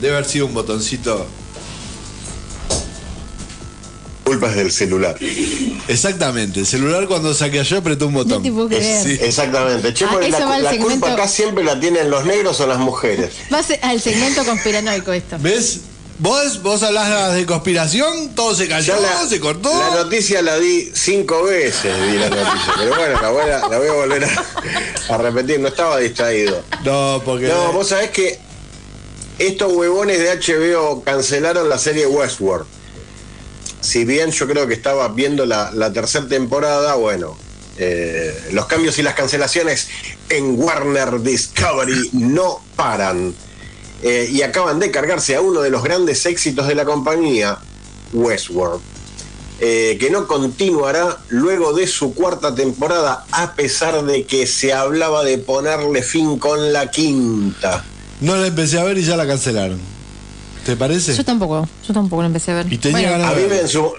Debe 0.00 0.14
haber 0.16 0.28
sido 0.28 0.46
un 0.46 0.54
botoncito. 0.54 1.26
Culpas 4.26 4.56
del 4.56 4.72
celular. 4.72 5.16
Exactamente, 5.86 6.58
el 6.58 6.66
celular 6.66 7.06
cuando 7.06 7.32
saqué 7.32 7.62
yo 7.62 7.78
apretó 7.78 8.08
un 8.08 8.14
botón. 8.14 8.38
No 8.38 8.42
te 8.42 8.50
puedo 8.50 8.66
creer. 8.68 9.04
Sí. 9.04 9.16
Exactamente. 9.22 9.94
Che, 9.94 10.04
Ah, 10.04 10.18
la, 10.28 10.44
va 10.46 10.54
al 10.56 10.62
la 10.64 10.70
segmento- 10.72 10.90
culpa 10.90 11.12
acá 11.12 11.28
siempre 11.28 11.62
la 11.62 11.78
tienen 11.78 12.10
los 12.10 12.24
negros 12.24 12.58
o 12.60 12.66
las 12.66 12.78
mujeres. 12.78 13.30
Va 13.54 13.60
al 13.82 14.00
segmento 14.00 14.44
conspiranoico 14.44 15.12
esto. 15.12 15.36
¿Ves? 15.38 15.80
Vos, 16.18 16.60
vos 16.62 16.82
hablás 16.82 17.34
de 17.34 17.46
conspiración, 17.46 18.30
todo 18.34 18.54
se 18.56 18.66
cayó, 18.66 18.94
la, 19.00 19.28
se 19.28 19.38
cortó. 19.38 19.68
la 19.78 20.02
noticia 20.02 20.40
la 20.42 20.58
di 20.58 20.90
cinco 20.94 21.44
veces, 21.44 21.94
di 22.10 22.18
la 22.18 22.28
noticia. 22.30 22.72
Pero 22.78 22.96
bueno, 22.96 23.20
la 23.22 23.30
voy 23.30 23.42
a, 23.50 23.68
la 23.68 23.78
voy 23.78 23.86
a 23.88 23.92
volver 23.92 24.24
a, 24.24 25.14
a 25.14 25.18
repetir, 25.18 25.60
no 25.60 25.68
estaba 25.68 25.98
distraído. 25.98 26.62
No, 26.84 27.22
porque. 27.24 27.46
No, 27.48 27.72
vos 27.72 27.88
sabés 27.88 28.10
que 28.10 28.38
estos 29.38 29.72
huevones 29.72 30.18
de 30.18 30.34
HBO 30.36 31.02
cancelaron 31.04 31.68
la 31.68 31.78
serie 31.78 32.06
Westworld. 32.06 32.66
Si 33.80 34.04
bien 34.04 34.30
yo 34.30 34.46
creo 34.46 34.66
que 34.66 34.74
estaba 34.74 35.08
viendo 35.08 35.46
la, 35.46 35.92
tercera 35.92 36.26
temporada, 36.26 36.94
bueno, 36.94 37.36
eh, 37.78 38.48
los 38.52 38.66
cambios 38.66 38.98
y 38.98 39.02
las 39.02 39.14
cancelaciones 39.14 39.88
en 40.28 40.58
Warner 40.58 41.20
Discovery 41.20 42.10
no 42.12 42.60
paran. 42.74 43.34
Eh, 44.02 44.28
y 44.30 44.42
acaban 44.42 44.78
de 44.78 44.90
cargarse 44.90 45.36
a 45.36 45.40
uno 45.40 45.62
de 45.62 45.70
los 45.70 45.82
grandes 45.82 46.26
éxitos 46.26 46.68
de 46.68 46.74
la 46.74 46.84
compañía, 46.84 47.58
Westworld, 48.12 48.80
eh, 49.58 49.96
que 49.98 50.10
no 50.10 50.26
continuará 50.26 51.18
luego 51.28 51.72
de 51.72 51.86
su 51.86 52.12
cuarta 52.12 52.54
temporada, 52.54 53.24
a 53.32 53.54
pesar 53.54 54.04
de 54.04 54.24
que 54.24 54.46
se 54.46 54.74
hablaba 54.74 55.24
de 55.24 55.38
ponerle 55.38 56.02
fin 56.02 56.38
con 56.38 56.72
la 56.74 56.90
quinta. 56.90 57.84
No 58.20 58.36
la 58.36 58.48
empecé 58.48 58.78
a 58.78 58.84
ver 58.84 58.98
y 58.98 59.02
ya 59.02 59.16
la 59.16 59.26
cancelaron. 59.26 59.95
¿Te 60.66 60.76
parece? 60.76 61.14
Yo 61.14 61.24
tampoco, 61.24 61.66
yo 61.86 61.94
tampoco 61.94 62.22
lo 62.22 62.26
empecé 62.26 62.50
a 62.50 62.54
ver. 62.56 62.72
Y 62.72 62.78
tenía 62.78 63.10
Bueno, 63.10 63.24
ganas 63.24 63.32
A 63.32 63.34
de 63.36 63.42
mí 63.42 63.42
me 63.42 63.48
verla. 63.48 63.62
en 63.62 63.68
su, 63.68 63.92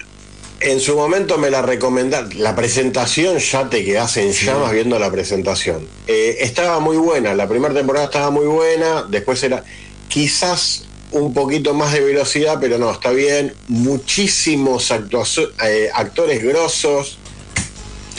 en 0.60 0.80
su 0.80 0.96
momento 0.96 1.38
me 1.38 1.50
la 1.50 1.62
recomendaron. 1.62 2.30
La 2.38 2.54
presentación 2.54 3.38
ya 3.38 3.68
te 3.70 3.84
quedas 3.84 4.16
en 4.18 4.32
llamas 4.32 4.72
viendo 4.72 4.98
la 4.98 5.10
presentación. 5.10 5.86
Eh, 6.06 6.36
estaba 6.40 6.78
muy 6.80 6.98
buena, 6.98 7.34
la 7.34 7.48
primera 7.48 7.72
temporada 7.74 8.04
estaba 8.06 8.30
muy 8.30 8.46
buena, 8.46 9.04
después 9.08 9.42
era 9.42 9.64
quizás 10.08 10.84
un 11.10 11.32
poquito 11.32 11.72
más 11.72 11.94
de 11.94 12.00
velocidad, 12.00 12.58
pero 12.60 12.76
no, 12.78 12.90
está 12.92 13.10
bien. 13.12 13.54
Muchísimos 13.68 14.90
eh, 14.90 15.88
actores 15.94 16.44
grosos. 16.44 17.18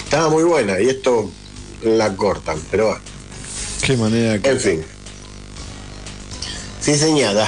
Estaba 0.04 0.30
muy 0.30 0.44
buena 0.44 0.80
y 0.82 0.90
esto 0.90 1.30
la 1.84 2.16
cortan, 2.16 2.60
pero 2.72 2.88
bueno, 2.88 3.02
Qué 3.84 3.96
manera 3.96 4.40
que. 4.42 4.50
en 4.50 4.60
fin. 4.60 4.84
Sí, 6.82 6.96
señada. 6.96 7.48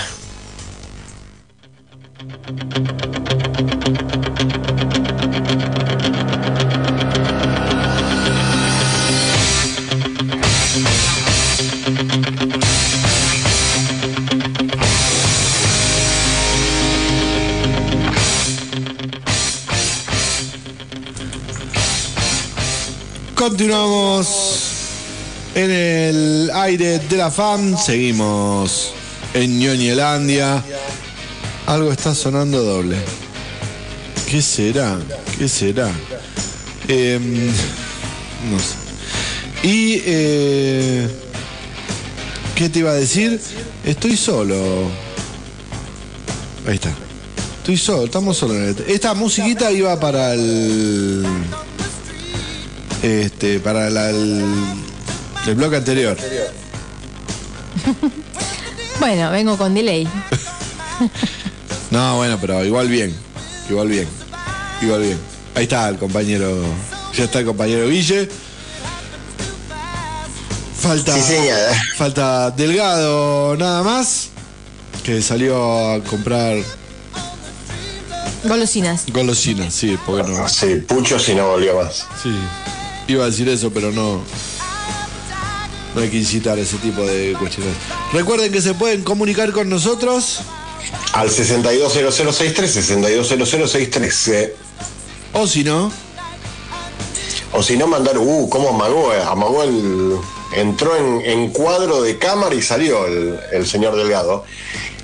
Continuamos 23.42 24.28
en 25.56 25.72
el 25.72 26.52
aire 26.54 27.00
de 27.00 27.18
la 27.18 27.32
FAM. 27.32 27.78
Seguimos 27.78 28.94
en 29.34 29.60
Ñoñelandia. 29.60 30.64
Algo 31.72 31.90
está 31.94 32.14
sonando 32.14 32.62
doble. 32.62 32.98
¿Qué 34.30 34.42
será? 34.42 35.00
¿Qué 35.38 35.48
será? 35.48 35.90
Em, 36.90 37.48
no 38.52 38.60
sé. 38.60 38.76
Y. 39.68 40.02
eh, 40.06 41.08
¿Qué 42.56 42.68
te 42.68 42.80
iba 42.80 42.92
a 42.92 42.96
decir? 42.96 43.40
Estoy 43.86 44.18
solo. 44.18 44.56
Ahí 46.68 46.76
está. 46.76 46.92
Estoy 47.60 47.78
solo, 47.78 48.06
estamos 48.06 48.38
solos 48.38 48.58
Esta 48.88 49.14
musiquita 49.14 49.72
iba 49.72 49.98
para 49.98 50.34
el. 50.34 51.26
Este, 53.02 53.60
para 53.62 53.90
la- 53.90 54.10
el, 54.10 54.44
el 55.48 55.56
bloque 55.56 55.78
anterior. 55.78 56.18
bueno, 59.00 59.32
vengo 59.32 59.58
con 59.58 59.74
delay. 59.74 60.06
No, 61.92 62.16
bueno, 62.18 62.38
pero 62.40 62.64
igual 62.66 62.88
bien. 62.88 63.14
Igual 63.70 63.88
bien. 63.90 64.08
Igual 64.82 65.02
bien. 65.02 65.20
Ahí 65.56 65.64
está 65.64 65.88
el 65.90 65.98
compañero. 65.98 66.64
Ya 67.16 67.26
está 67.26 67.40
el 67.40 67.46
compañero 67.46 67.88
Guille. 67.88 68.30
Falta. 70.80 71.16
Sí. 71.22 71.36
Falta 71.98 72.52
Delgado 72.52 73.56
nada 73.58 73.84
más. 73.84 74.30
Que 75.04 75.22
salió 75.22 75.92
a 75.92 76.00
comprar 76.04 76.58
Golosinas. 78.44 79.06
golosinas, 79.12 79.74
sí, 79.74 79.98
porque 80.06 80.32
no. 80.32 80.48
Sí, 80.50 80.76
Pucho 80.88 81.20
si 81.20 81.36
no 81.36 81.50
volvió 81.50 81.76
más. 81.76 82.08
Sí. 82.22 82.34
Iba 83.08 83.26
a 83.26 83.28
decir 83.28 83.48
eso, 83.50 83.72
pero 83.72 83.92
no. 83.92 84.22
No 85.94 86.02
hay 86.02 86.10
que 86.10 86.18
incitar 86.18 86.58
ese 86.58 86.78
tipo 86.78 87.02
de 87.02 87.36
cuestiones. 87.38 87.74
Recuerden 88.14 88.52
que 88.52 88.62
se 88.62 88.74
pueden 88.74 89.04
comunicar 89.04 89.52
con 89.52 89.70
nosotros. 89.70 90.40
Al 91.14 91.30
620063, 91.30 92.72
620063. 92.72 94.28
eh. 94.30 94.56
O 95.34 95.48
si 95.48 95.64
no, 95.64 95.92
O 97.54 97.64
si 97.64 97.78
no, 97.78 97.88
mandar, 97.88 98.18
uh, 98.18 98.50
cómo 98.50 98.70
amagó, 98.70 99.14
eh, 99.14 99.22
amagó 99.22 99.64
el. 99.64 100.18
Entró 100.54 100.98
en, 100.98 101.22
en 101.22 101.50
cuadro 101.52 102.02
de 102.02 102.18
cámara 102.18 102.54
y 102.56 102.62
salió 102.62 103.06
el, 103.06 103.40
el 103.54 103.66
señor 103.66 103.96
Delgado. 103.96 104.44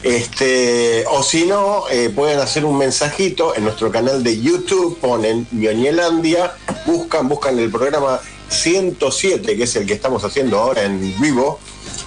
Este, 0.04 1.06
o 1.10 1.24
si 1.24 1.46
no, 1.46 1.86
eh, 1.90 2.10
pueden 2.14 2.40
hacer 2.40 2.66
un 2.66 2.78
mensajito 2.78 3.56
en 3.56 3.64
nuestro 3.64 3.92
canal 3.92 4.24
de 4.24 4.40
YouTube, 4.40 4.98
ponen 5.00 5.48
Ñoñelandia, 5.52 6.54
buscan, 6.86 7.28
buscan 7.28 7.58
el 7.60 7.72
programa 7.72 8.20
107, 8.50 9.58
que 9.58 9.64
es 9.64 9.76
el 9.76 9.86
que 9.86 9.94
estamos 9.94 10.24
haciendo 10.24 10.60
ahora 10.60 10.84
en 10.84 11.20
vivo, 11.20 11.60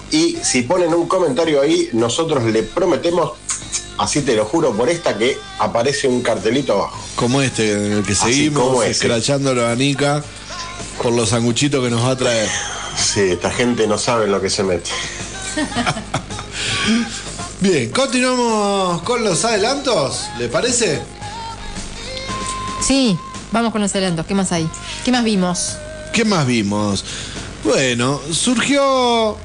y 0.09 0.37
si 0.43 0.61
ponen 0.63 0.93
un 0.93 1.07
comentario 1.07 1.61
ahí, 1.61 1.89
nosotros 1.93 2.43
le 2.45 2.63
prometemos, 2.63 3.33
así 3.97 4.21
te 4.21 4.35
lo 4.35 4.45
juro 4.45 4.75
por 4.75 4.89
esta, 4.89 5.17
que 5.17 5.37
aparece 5.59 6.07
un 6.07 6.21
cartelito 6.21 6.73
abajo. 6.73 6.99
como 7.15 7.41
este 7.41 7.71
en 7.71 7.91
el 7.93 8.03
que 8.03 8.13
Así 8.13 8.33
seguimos, 8.33 8.63
como 8.63 8.83
ese. 8.83 8.91
escrachándolo 8.91 9.67
a 9.67 9.75
Nica 9.75 10.23
por 11.01 11.13
los 11.13 11.29
sanguchitos 11.29 11.83
que 11.83 11.89
nos 11.89 12.03
va 12.03 12.11
a 12.11 12.17
traer. 12.17 12.49
Sí, 12.97 13.21
esta 13.21 13.49
gente 13.51 13.87
no 13.87 13.97
sabe 13.97 14.25
en 14.25 14.31
lo 14.31 14.41
que 14.41 14.49
se 14.49 14.63
mete. 14.63 14.89
Bien, 17.59 17.91
continuamos 17.91 19.03
con 19.03 19.23
los 19.23 19.45
adelantos, 19.45 20.25
¿le 20.39 20.47
parece? 20.49 21.01
Sí, 22.85 23.15
vamos 23.51 23.71
con 23.71 23.81
los 23.81 23.91
adelantos. 23.91 24.25
¿Qué 24.25 24.33
más 24.33 24.51
hay? 24.51 24.67
¿Qué 25.05 25.11
más 25.11 25.23
vimos? 25.23 25.77
¿Qué 26.13 26.25
más 26.25 26.45
vimos? 26.47 27.05
Bueno, 27.63 28.19
surgió 28.31 29.37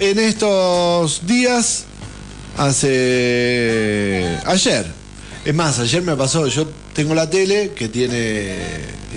en 0.00 0.18
estos 0.18 1.24
días, 1.26 1.84
hace 2.56 4.38
ayer. 4.46 4.86
Es 5.44 5.54
más, 5.54 5.78
ayer 5.78 6.02
me 6.02 6.16
pasó, 6.16 6.46
yo 6.48 6.68
tengo 6.92 7.14
la 7.14 7.30
tele 7.30 7.72
que 7.74 7.88
tiene, 7.88 8.56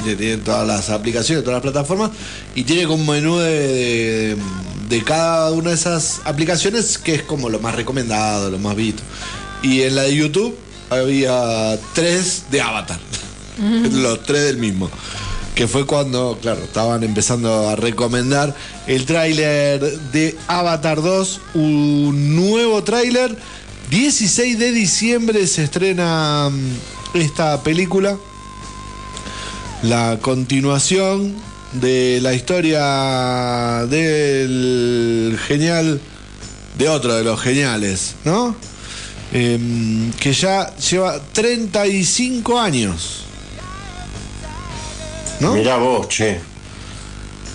que 0.06 0.16
tiene 0.16 0.38
todas 0.38 0.66
las 0.66 0.90
aplicaciones, 0.90 1.44
todas 1.44 1.64
las 1.64 1.72
plataformas, 1.72 2.12
y 2.56 2.64
tiene 2.64 2.86
como 2.88 3.12
menú 3.12 3.38
de, 3.40 3.50
de- 3.58 4.38
de 4.90 5.04
cada 5.04 5.52
una 5.52 5.70
de 5.70 5.76
esas 5.76 6.22
aplicaciones 6.26 6.98
que 6.98 7.16
es 7.16 7.24
como 7.24 7.50
lo 7.50 7.60
más 7.60 7.74
recomendado, 7.76 8.50
lo 8.52 8.60
más 8.60 8.76
visto. 8.76 9.02
Y 9.64 9.82
en 9.82 9.96
la 9.96 10.04
de 10.04 10.16
YouTube 10.16 10.56
había 10.90 11.78
tres 11.94 12.44
de 12.52 12.62
Avatar, 12.62 13.00
los 13.92 14.24
tres 14.24 14.44
del 14.44 14.58
mismo 14.58 14.90
que 15.56 15.68
fue 15.68 15.86
cuando, 15.86 16.38
claro, 16.42 16.64
estaban 16.64 17.04
empezando 17.04 17.70
a 17.70 17.76
recomendar 17.76 18.56
el 18.88 19.06
tráiler 19.06 19.82
de 20.12 20.36
Avatar 20.48 21.02
2, 21.02 21.42
un 21.56 22.36
nuevo 22.36 22.84
tráiler. 22.84 23.38
16 23.90 24.58
de 24.58 24.72
diciembre 24.72 25.46
se 25.46 25.64
estrena 25.64 26.50
mm, 26.50 27.18
esta 27.18 27.62
película, 27.62 28.18
la 29.84 30.18
continuación 30.22 31.36
de 31.74 32.20
la 32.22 32.34
historia 32.34 33.86
del 33.90 35.38
genial, 35.48 36.02
de 36.78 36.90
otro 36.90 37.14
de 37.14 37.24
los 37.24 37.40
geniales, 37.40 38.16
¿no? 38.26 38.56
em, 39.34 40.12
que 40.14 40.32
ya 40.34 40.76
lleva 40.78 41.20
35 41.34 42.60
años. 42.60 43.24
¿No? 45.40 45.54
Mirá 45.54 45.78
vos, 45.78 46.08
che. 46.08 46.40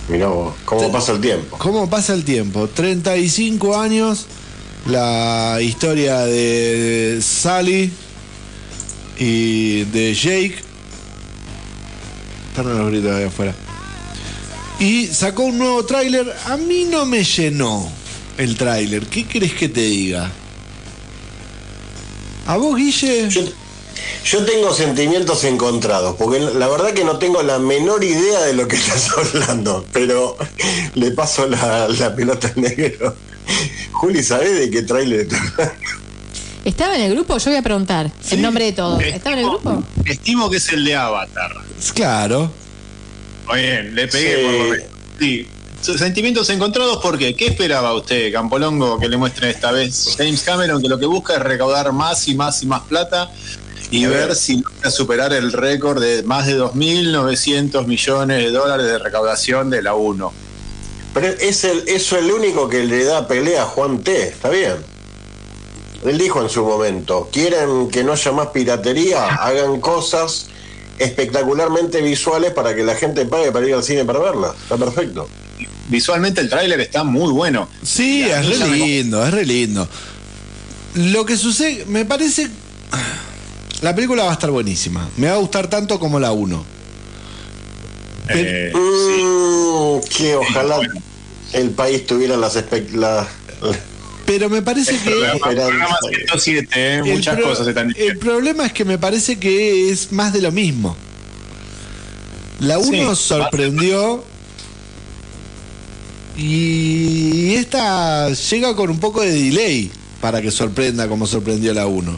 Mirá 0.08 0.28
vos, 0.28 0.54
cómo 0.64 0.90
pasa 0.90 1.12
el 1.12 1.20
tiempo. 1.20 1.58
¿Cómo 1.58 1.90
pasa 1.90 2.14
el 2.14 2.24
tiempo? 2.24 2.68
35 2.68 3.78
años, 3.78 4.26
la 4.86 5.58
historia 5.60 6.20
de 6.20 7.18
Sally 7.22 7.92
y 9.18 9.84
de 9.84 10.14
Jake. 10.14 10.56
Están 12.50 12.76
los 12.76 12.90
gritos 12.90 13.14
ahí 13.14 13.24
afuera. 13.24 13.54
Y 14.80 15.06
sacó 15.08 15.44
un 15.44 15.58
nuevo 15.58 15.84
tráiler. 15.84 16.32
A 16.46 16.56
mí 16.56 16.84
no 16.84 17.04
me 17.04 17.24
llenó 17.24 17.90
el 18.38 18.56
tráiler. 18.56 19.06
¿Qué 19.06 19.26
crees 19.26 19.52
que 19.52 19.68
te 19.68 19.82
diga? 19.82 20.30
¿A 22.46 22.56
vos, 22.56 22.76
Guille? 22.76 23.28
Yo, 23.28 23.42
yo 24.24 24.44
tengo 24.44 24.72
sentimientos 24.74 25.44
encontrados, 25.44 26.16
porque 26.18 26.40
la 26.40 26.68
verdad 26.68 26.92
que 26.92 27.04
no 27.04 27.18
tengo 27.18 27.42
la 27.42 27.58
menor 27.58 28.04
idea 28.04 28.40
de 28.42 28.52
lo 28.54 28.68
que 28.68 28.76
estás 28.76 29.10
hablando, 29.16 29.84
pero 29.92 30.36
le 30.94 31.10
paso 31.12 31.46
la, 31.48 31.88
la 31.88 32.14
pelota 32.14 32.52
al 32.54 32.60
negro. 32.62 33.14
Juli, 33.92 34.22
¿sabés 34.22 34.58
de 34.58 34.70
qué 34.70 34.82
tráiler 34.82 35.20
estás 35.20 35.40
hablando? 35.52 35.74
¿Estaba 36.64 36.96
en 36.96 37.02
el 37.02 37.14
grupo? 37.14 37.38
Yo 37.38 37.50
voy 37.50 37.58
a 37.58 37.62
preguntar 37.62 38.10
el 38.30 38.42
nombre 38.42 38.66
de 38.66 38.72
todos. 38.72 39.02
¿Estaba 39.02 39.34
en 39.34 39.44
el 39.44 39.48
grupo? 39.48 39.82
Estimo 40.04 40.50
que 40.50 40.58
es 40.58 40.68
el 40.72 40.84
de 40.84 40.96
Avatar. 40.96 41.50
Claro. 41.94 42.50
Muy 43.46 43.60
bien, 43.60 43.94
le 43.94 44.06
pegué 44.08 44.36
Sí. 44.36 44.42
por 44.44 44.52
lo 44.52 44.70
menos. 44.70 44.86
Sí. 45.18 45.48
Sentimientos 45.80 46.50
encontrados, 46.50 46.98
¿por 46.98 47.16
qué? 47.16 47.34
¿Qué 47.36 47.46
esperaba 47.46 47.94
usted, 47.94 48.32
Campolongo, 48.32 48.98
que 48.98 49.08
le 49.08 49.16
muestre 49.16 49.48
esta 49.48 49.70
vez 49.70 50.16
James 50.18 50.42
Cameron, 50.42 50.82
que 50.82 50.88
lo 50.88 50.98
que 50.98 51.06
busca 51.06 51.34
es 51.34 51.38
recaudar 51.40 51.92
más 51.92 52.26
y 52.28 52.34
más 52.34 52.62
y 52.64 52.66
más 52.66 52.82
plata 52.82 53.30
y 53.90 54.04
A 54.04 54.08
ver 54.10 54.28
ver. 54.28 54.36
si 54.36 54.60
logra 54.60 54.90
superar 54.90 55.32
el 55.32 55.52
récord 55.52 56.00
de 56.02 56.22
más 56.22 56.46
de 56.46 56.58
2.900 56.58 57.86
millones 57.86 58.44
de 58.44 58.50
dólares 58.50 58.86
de 58.86 58.98
recaudación 58.98 59.70
de 59.70 59.82
la 59.82 59.94
1? 59.94 60.32
Pero 61.14 61.26
es 61.26 61.64
el, 61.64 61.84
eso 61.88 62.16
es 62.18 62.24
el 62.24 62.30
único 62.32 62.68
que 62.68 62.84
le 62.84 63.04
da 63.04 63.26
pelea 63.26 63.62
a 63.62 63.66
Juan 63.66 63.98
T, 64.04 64.28
¿está 64.28 64.50
bien? 64.50 64.74
Él 66.04 66.16
dijo 66.18 66.40
en 66.42 66.48
su 66.48 66.64
momento, 66.64 67.28
quieren 67.32 67.88
que 67.90 68.04
no 68.04 68.12
haya 68.12 68.30
más 68.32 68.48
piratería, 68.48 69.26
hagan 69.42 69.80
cosas 69.80 70.46
espectacularmente 70.98 72.00
visuales 72.02 72.52
para 72.52 72.74
que 72.74 72.84
la 72.84 72.94
gente 72.94 73.24
pague 73.24 73.50
para 73.52 73.66
ir 73.66 73.74
al 73.74 73.82
cine 73.84 74.04
para 74.04 74.18
verla. 74.18 74.54
Está 74.62 74.76
perfecto. 74.76 75.28
Visualmente 75.88 76.40
el 76.40 76.48
tráiler 76.50 76.80
está 76.80 77.02
muy 77.04 77.32
bueno. 77.32 77.68
Sí, 77.82 78.22
es 78.22 78.46
re 78.46 78.66
me- 78.68 78.76
lindo, 78.76 79.24
es 79.26 79.32
re 79.32 79.46
lindo. 79.46 79.88
Lo 80.94 81.24
que 81.24 81.36
sucede, 81.36 81.84
me 81.86 82.04
parece. 82.04 82.48
La 83.82 83.94
película 83.94 84.24
va 84.24 84.30
a 84.30 84.32
estar 84.34 84.50
buenísima. 84.50 85.08
Me 85.16 85.28
va 85.28 85.34
a 85.34 85.38
gustar 85.38 85.68
tanto 85.68 85.98
como 86.00 86.18
la 86.18 86.32
1. 86.32 86.64
Eh, 88.30 88.72
Mm, 88.74 90.00
que 90.16 90.34
ojalá 90.36 90.78
el 91.52 91.70
país 91.70 92.06
tuviera 92.06 92.36
las 92.36 92.56
la- 92.92 93.26
Pero 94.26 94.50
me 94.50 94.60
parece 94.60 94.98
que. 94.98 95.10
programa, 95.10 95.34
Esperanza. 95.36 95.64
programa 95.70 95.96
107, 96.10 96.68
eh, 96.74 96.96
el 97.04 97.14
muchas 97.14 97.36
pro- 97.36 97.44
cosas 97.48 97.66
están 97.68 97.94
El 97.96 98.18
problema 98.18 98.66
es 98.66 98.72
que 98.72 98.84
me 98.84 98.98
parece 98.98 99.38
que 99.38 99.90
es 99.90 100.12
más 100.12 100.32
de 100.32 100.42
lo 100.42 100.52
mismo. 100.52 100.94
La 102.60 102.78
1 102.78 103.14
Sí. 103.14 103.22
sorprendió. 103.22 104.22
Y 106.36 107.54
esta 107.54 108.30
llega 108.30 108.76
con 108.76 108.90
un 108.90 109.00
poco 109.00 109.22
de 109.22 109.32
delay 109.32 109.90
para 110.20 110.40
que 110.42 110.50
sorprenda 110.50 111.08
como 111.08 111.26
sorprendió 111.26 111.72
la 111.74 111.86
1. 111.86 112.16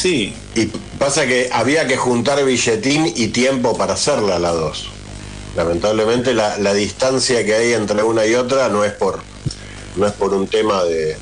Sí, 0.00 0.32
Y 0.54 0.66
pasa 0.98 1.26
que 1.26 1.50
había 1.52 1.86
que 1.86 1.98
juntar 1.98 2.42
billetín 2.42 3.12
y 3.14 3.28
tiempo 3.28 3.76
para 3.76 3.94
hacerla 3.94 4.38
la 4.38 4.50
2. 4.50 4.88
Lamentablemente 5.56 6.32
la, 6.32 6.56
la 6.56 6.72
distancia 6.72 7.44
que 7.44 7.54
hay 7.54 7.72
entre 7.74 8.02
una 8.02 8.24
y 8.24 8.34
otra 8.34 8.70
no 8.70 8.82
es 8.82 8.92
por 8.92 9.20
no 9.96 10.06
es 10.06 10.12
por 10.12 10.32
un 10.32 10.46
tema 10.46 10.84
de 10.84 11.16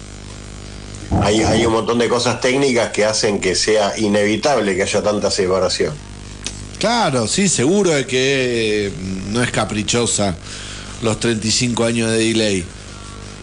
hay, 1.23 1.41
hay 1.41 1.67
un 1.67 1.73
montón 1.73 1.99
de 1.99 2.09
cosas 2.09 2.41
técnicas 2.41 2.93
que 2.93 3.05
hacen 3.05 3.41
que 3.41 3.57
sea 3.57 3.99
inevitable 3.99 4.77
que 4.77 4.83
haya 4.83 5.03
tanta 5.03 5.31
separación. 5.31 5.95
Claro, 6.79 7.27
sí, 7.27 7.49
seguro 7.49 7.91
de 7.91 8.07
que 8.07 8.93
mm, 8.97 9.33
no 9.33 9.43
es 9.43 9.51
caprichosa 9.51 10.37
los 11.03 11.19
35 11.19 11.85
años 11.85 12.11
de 12.13 12.19
delay. 12.19 12.65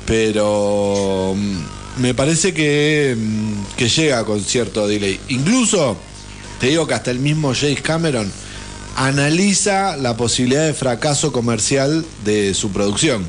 Pero 0.06 1.34
mm, 1.36 1.75
me 1.98 2.14
parece 2.14 2.54
que, 2.54 3.16
mm, 3.18 3.76
que 3.78 3.90
llega 3.90 4.24
con 4.26 4.44
cierto 4.44 4.88
delay. 4.88 5.20
Incluso, 5.30 5.98
te 6.60 6.68
digo 6.68 6.88
que 6.88 6.94
hasta 6.94 7.12
el 7.12 7.20
mismo 7.20 7.54
James 7.54 7.82
Cameron 7.82 8.32
analiza 8.98 9.98
la 9.98 10.16
posibilidad 10.16 10.66
de 10.66 10.74
fracaso 10.74 11.32
comercial 11.32 12.06
de 12.24 12.54
su 12.54 12.72
producción. 12.72 13.26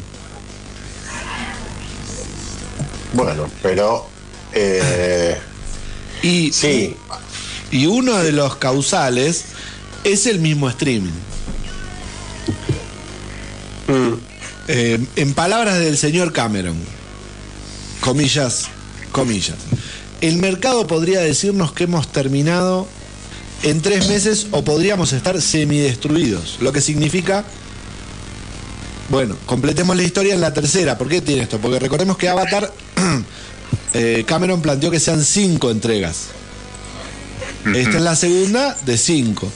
Bueno, 3.12 3.48
pero 3.62 4.06
eh, 4.52 5.36
Y, 6.22 6.52
sí, 6.52 6.94
y 7.70 7.86
uno 7.86 8.18
de 8.18 8.32
los 8.32 8.56
causales 8.56 9.44
es 10.04 10.26
el 10.26 10.38
mismo 10.38 10.68
streaming. 10.68 11.12
mm, 13.88 14.12
Eh, 14.68 14.98
en 15.14 15.32
palabras 15.34 15.78
del 15.78 15.96
señor 15.96 16.32
Cameron, 16.32 16.76
comillas, 18.06 18.68
comillas, 19.10 19.56
el 20.20 20.36
mercado 20.36 20.86
podría 20.86 21.18
decirnos 21.18 21.72
que 21.72 21.84
hemos 21.84 22.06
terminado 22.12 22.86
en 23.64 23.82
tres 23.82 24.08
meses 24.08 24.46
o 24.52 24.62
podríamos 24.62 25.12
estar 25.12 25.42
semidestruidos, 25.42 26.58
lo 26.60 26.72
que 26.72 26.80
significa, 26.80 27.44
bueno, 29.08 29.36
completemos 29.46 29.96
la 29.96 30.04
historia 30.04 30.34
en 30.34 30.40
la 30.40 30.54
tercera. 30.54 30.96
¿Por 30.96 31.08
qué 31.08 31.20
tiene 31.20 31.42
esto? 31.42 31.58
Porque 31.58 31.80
recordemos 31.80 32.16
que 32.16 32.28
Avatar, 32.28 32.72
eh, 33.94 34.22
Cameron 34.24 34.62
planteó 34.62 34.92
que 34.92 35.00
sean 35.00 35.24
cinco 35.24 35.72
entregas. 35.72 36.26
Esta 37.74 37.96
es 37.96 38.02
la 38.02 38.14
segunda 38.14 38.76
de 38.86 38.96
cinco. 38.96 39.50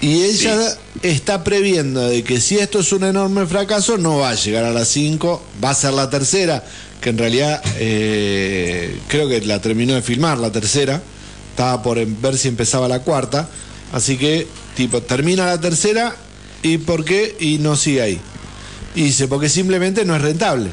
Y 0.00 0.22
ella 0.22 0.56
está 1.02 1.42
previendo 1.42 2.08
de 2.08 2.22
que 2.22 2.40
si 2.40 2.58
esto 2.58 2.78
es 2.78 2.92
un 2.92 3.02
enorme 3.02 3.46
fracaso, 3.46 3.98
no 3.98 4.18
va 4.18 4.30
a 4.30 4.34
llegar 4.34 4.64
a 4.64 4.70
las 4.70 4.88
5, 4.88 5.42
va 5.62 5.70
a 5.70 5.74
ser 5.74 5.92
la 5.92 6.08
tercera, 6.08 6.64
que 7.00 7.10
en 7.10 7.18
realidad 7.18 7.62
eh, 7.76 8.98
creo 9.08 9.28
que 9.28 9.40
la 9.42 9.60
terminó 9.60 9.94
de 9.94 10.02
filmar 10.02 10.38
la 10.38 10.50
tercera, 10.50 11.00
estaba 11.50 11.82
por 11.82 11.98
em- 11.98 12.20
ver 12.20 12.36
si 12.36 12.48
empezaba 12.48 12.88
la 12.88 13.00
cuarta, 13.00 13.48
así 13.92 14.16
que 14.16 14.46
tipo 14.76 15.00
termina 15.02 15.46
la 15.46 15.60
tercera 15.60 16.14
y 16.62 16.78
por 16.78 17.04
qué 17.04 17.36
y 17.38 17.58
no 17.58 17.76
sigue 17.76 18.02
ahí. 18.02 18.20
Y 18.94 19.04
dice, 19.04 19.28
porque 19.28 19.48
simplemente 19.48 20.04
no 20.04 20.16
es 20.16 20.22
rentable. 20.22 20.70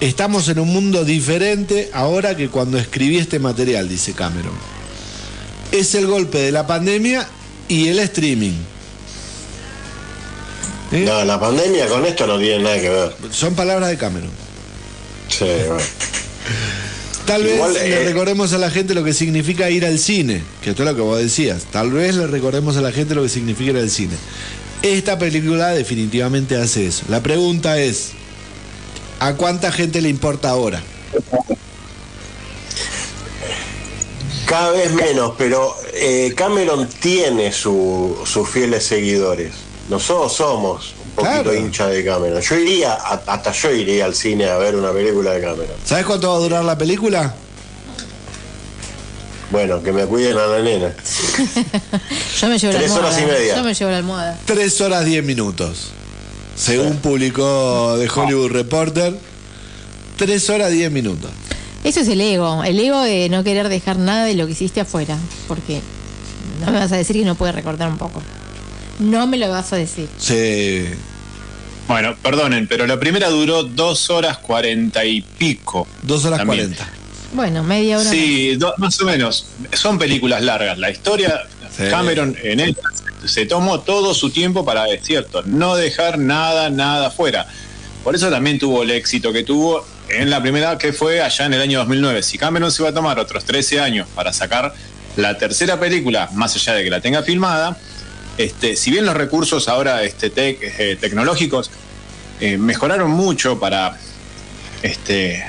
Estamos 0.00 0.48
en 0.48 0.58
un 0.58 0.68
mundo 0.68 1.04
diferente 1.04 1.90
ahora 1.92 2.36
que 2.36 2.48
cuando 2.48 2.78
escribí 2.78 3.18
este 3.18 3.38
material, 3.38 3.88
dice 3.88 4.14
Cameron. 4.14 4.54
Es 5.72 5.94
el 5.94 6.06
golpe 6.06 6.38
de 6.38 6.50
la 6.52 6.66
pandemia 6.66 7.28
y 7.68 7.88
el 7.88 7.98
streaming. 8.00 8.54
¿Eh? 10.92 11.04
no, 11.06 11.24
la 11.24 11.38
pandemia 11.38 11.86
con 11.86 12.04
esto 12.04 12.26
no 12.26 12.38
tiene 12.38 12.64
nada 12.64 12.80
que 12.80 12.88
ver. 12.88 13.14
Son 13.30 13.54
palabras 13.54 13.90
de 13.90 13.96
Cameron. 13.96 14.30
Sí, 15.30 15.44
bueno. 15.44 15.76
Tal 17.26 17.46
Igual, 17.46 17.72
vez 17.74 17.82
le 17.84 18.02
eh, 18.02 18.04
recordemos 18.06 18.52
a 18.52 18.58
la 18.58 18.70
gente 18.70 18.92
lo 18.94 19.04
que 19.04 19.12
significa 19.14 19.70
ir 19.70 19.84
al 19.86 19.98
cine, 19.98 20.42
que 20.62 20.70
esto 20.70 20.82
es 20.82 20.88
lo 20.88 20.94
que 20.96 21.00
vos 21.02 21.18
decías. 21.18 21.62
Tal 21.70 21.90
vez 21.92 22.16
le 22.16 22.26
recordemos 22.26 22.76
a 22.76 22.80
la 22.80 22.90
gente 22.92 23.14
lo 23.14 23.22
que 23.22 23.28
significa 23.28 23.70
ir 23.70 23.76
al 23.76 23.90
cine. 23.90 24.14
Esta 24.82 25.18
película 25.18 25.68
definitivamente 25.68 26.56
hace 26.56 26.86
eso. 26.86 27.04
La 27.08 27.22
pregunta 27.22 27.78
es, 27.78 28.10
¿a 29.20 29.34
cuánta 29.34 29.70
gente 29.70 30.00
le 30.00 30.08
importa 30.08 30.50
ahora? 30.50 30.82
Cada 34.46 34.72
vez 34.72 34.92
menos, 34.92 35.34
pero 35.38 35.76
eh, 35.94 36.32
Cameron 36.36 36.88
tiene 37.00 37.52
su- 37.52 38.18
sus 38.24 38.48
fieles 38.48 38.84
seguidores. 38.84 39.52
Nosotros 39.88 40.32
somos 40.34 40.94
poquito 41.10 41.32
Claro. 41.42 41.54
hincha 41.54 41.86
de 41.88 42.04
Cameron. 42.04 42.40
Yo 42.40 42.54
iría, 42.56 42.94
a- 42.94 43.22
hasta 43.26 43.52
yo 43.52 43.70
iría 43.70 44.04
al 44.06 44.14
cine 44.14 44.46
a 44.48 44.56
ver 44.58 44.74
una 44.76 44.92
película 44.92 45.32
de 45.32 45.40
Cameron. 45.40 45.76
¿Sabes 45.84 46.06
cuánto 46.06 46.30
va 46.30 46.36
a 46.36 46.38
durar 46.40 46.64
la 46.64 46.76
película? 46.78 47.34
Bueno, 49.50 49.82
que 49.82 49.90
me 49.92 50.06
cuiden 50.06 50.38
a 50.38 50.46
la 50.46 50.60
nena. 50.62 50.94
Yo 52.40 52.48
me 52.48 52.56
llevo 52.58 52.72
la 52.72 52.78
Tres 52.78 52.92
almohada. 52.92 52.98
horas 53.08 53.20
y 53.20 53.26
media. 53.26 53.56
Yo 53.56 53.64
me 53.64 53.74
llevo 53.74 53.90
la 53.90 53.96
almohada. 53.96 54.38
Tres 54.44 54.80
horas 54.80 55.04
diez 55.04 55.24
minutos. 55.24 55.88
Según 56.54 56.98
publicó 56.98 57.96
The 57.98 58.08
Hollywood 58.08 58.52
Reporter, 58.52 59.16
tres 60.16 60.48
horas 60.50 60.70
diez 60.70 60.92
minutos. 60.92 61.30
Eso 61.82 62.00
es 62.00 62.08
el 62.08 62.20
ego, 62.20 62.62
el 62.62 62.78
ego 62.78 63.00
de 63.00 63.28
no 63.28 63.42
querer 63.42 63.68
dejar 63.70 63.96
nada 63.98 64.24
de 64.24 64.34
lo 64.34 64.46
que 64.46 64.52
hiciste 64.52 64.80
afuera, 64.82 65.16
porque 65.48 65.80
no 66.64 66.70
me 66.70 66.78
vas 66.78 66.92
a 66.92 66.96
decir 66.96 67.16
que 67.16 67.24
no 67.24 67.34
puedes 67.34 67.54
recordar 67.54 67.88
un 67.88 67.96
poco. 67.98 68.22
No 69.00 69.26
me 69.26 69.36
lo 69.38 69.48
vas 69.48 69.72
a 69.72 69.76
decir. 69.76 70.08
Sí. 70.18 70.84
Bueno, 71.88 72.14
perdonen, 72.22 72.68
pero 72.68 72.86
la 72.86 73.00
primera 73.00 73.28
duró 73.28 73.64
dos 73.64 74.10
horas 74.10 74.38
cuarenta 74.38 75.04
y 75.04 75.22
pico. 75.22 75.88
Dos 76.02 76.24
horas 76.24 76.44
cuarenta. 76.44 76.88
Bueno, 77.32 77.62
media 77.64 77.98
hora. 77.98 78.08
Sí, 78.10 78.54
do- 78.56 78.74
más 78.78 79.00
o 79.00 79.04
menos. 79.04 79.46
Son 79.72 79.98
películas 79.98 80.42
largas. 80.42 80.78
La 80.78 80.90
historia, 80.90 81.42
Sí. 81.76 81.84
Cameron 81.88 82.36
en 82.42 82.58
esta 82.60 82.82
se 83.26 83.46
tomó 83.46 83.80
todo 83.80 84.12
su 84.12 84.30
tiempo 84.30 84.64
para, 84.64 84.88
es 84.88 85.04
cierto, 85.04 85.42
no 85.46 85.76
dejar 85.76 86.18
nada, 86.18 86.68
nada 86.68 87.10
fuera. 87.10 87.46
Por 88.02 88.14
eso 88.16 88.28
también 88.28 88.58
tuvo 88.58 88.82
el 88.82 88.90
éxito 88.90 89.32
que 89.32 89.44
tuvo 89.44 89.86
en 90.08 90.30
la 90.30 90.40
primera, 90.42 90.76
que 90.78 90.92
fue 90.92 91.20
allá 91.22 91.46
en 91.46 91.54
el 91.54 91.60
año 91.60 91.78
2009. 91.78 92.22
Si 92.24 92.38
Cameron 92.38 92.72
se 92.72 92.82
va 92.82 92.88
a 92.88 92.92
tomar 92.94 93.18
otros 93.20 93.44
13 93.44 93.78
años 93.80 94.08
para 94.14 94.32
sacar 94.32 94.74
la 95.16 95.38
tercera 95.38 95.78
película, 95.78 96.28
más 96.32 96.56
allá 96.56 96.74
de 96.74 96.82
que 96.84 96.90
la 96.90 97.00
tenga 97.00 97.22
filmada, 97.22 97.76
este, 98.44 98.76
si 98.76 98.90
bien 98.90 99.04
los 99.06 99.14
recursos 99.16 99.68
ahora 99.68 100.02
este, 100.04 100.32
tec- 100.32 100.58
eh, 100.60 100.96
tecnológicos 101.00 101.70
eh, 102.40 102.56
mejoraron 102.58 103.10
mucho 103.10 103.58
para 103.58 103.98
este 104.82 105.44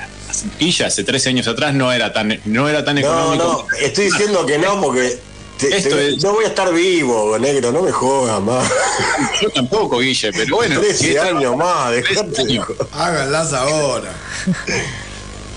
Guilla, 0.60 0.88
hace 0.88 1.04
13 1.04 1.30
años 1.30 1.48
atrás 1.48 1.74
no 1.74 1.92
era 1.92 2.14
tan 2.14 2.40
no 2.46 2.68
era 2.70 2.84
tan 2.86 2.96
No, 2.96 3.02
económico. 3.02 3.68
no, 3.72 3.78
estoy 3.86 4.06
diciendo 4.06 4.46
que 4.46 4.58
no 4.58 4.80
porque 4.82 5.20
te- 5.58 5.78
Esto 5.78 5.96
te- 5.96 6.10
es- 6.16 6.24
no 6.24 6.34
voy 6.34 6.46
a 6.46 6.48
estar 6.48 6.74
vivo, 6.74 7.38
negro, 7.38 7.72
no 7.72 7.82
me 7.84 7.92
jodas 7.92 8.42
más. 8.42 8.68
Yo 9.42 9.50
tampoco, 9.50 10.00
Guille, 10.00 10.32
pero 10.34 10.56
bueno. 10.56 10.80
13 10.80 10.98
si 10.98 11.10
esta- 11.12 11.28
años 11.28 11.56
más, 11.58 11.92
13 11.92 12.10
dejate. 12.10 12.42
años. 12.42 12.66
Háganlas 12.94 13.54
ahora. 13.54 14.12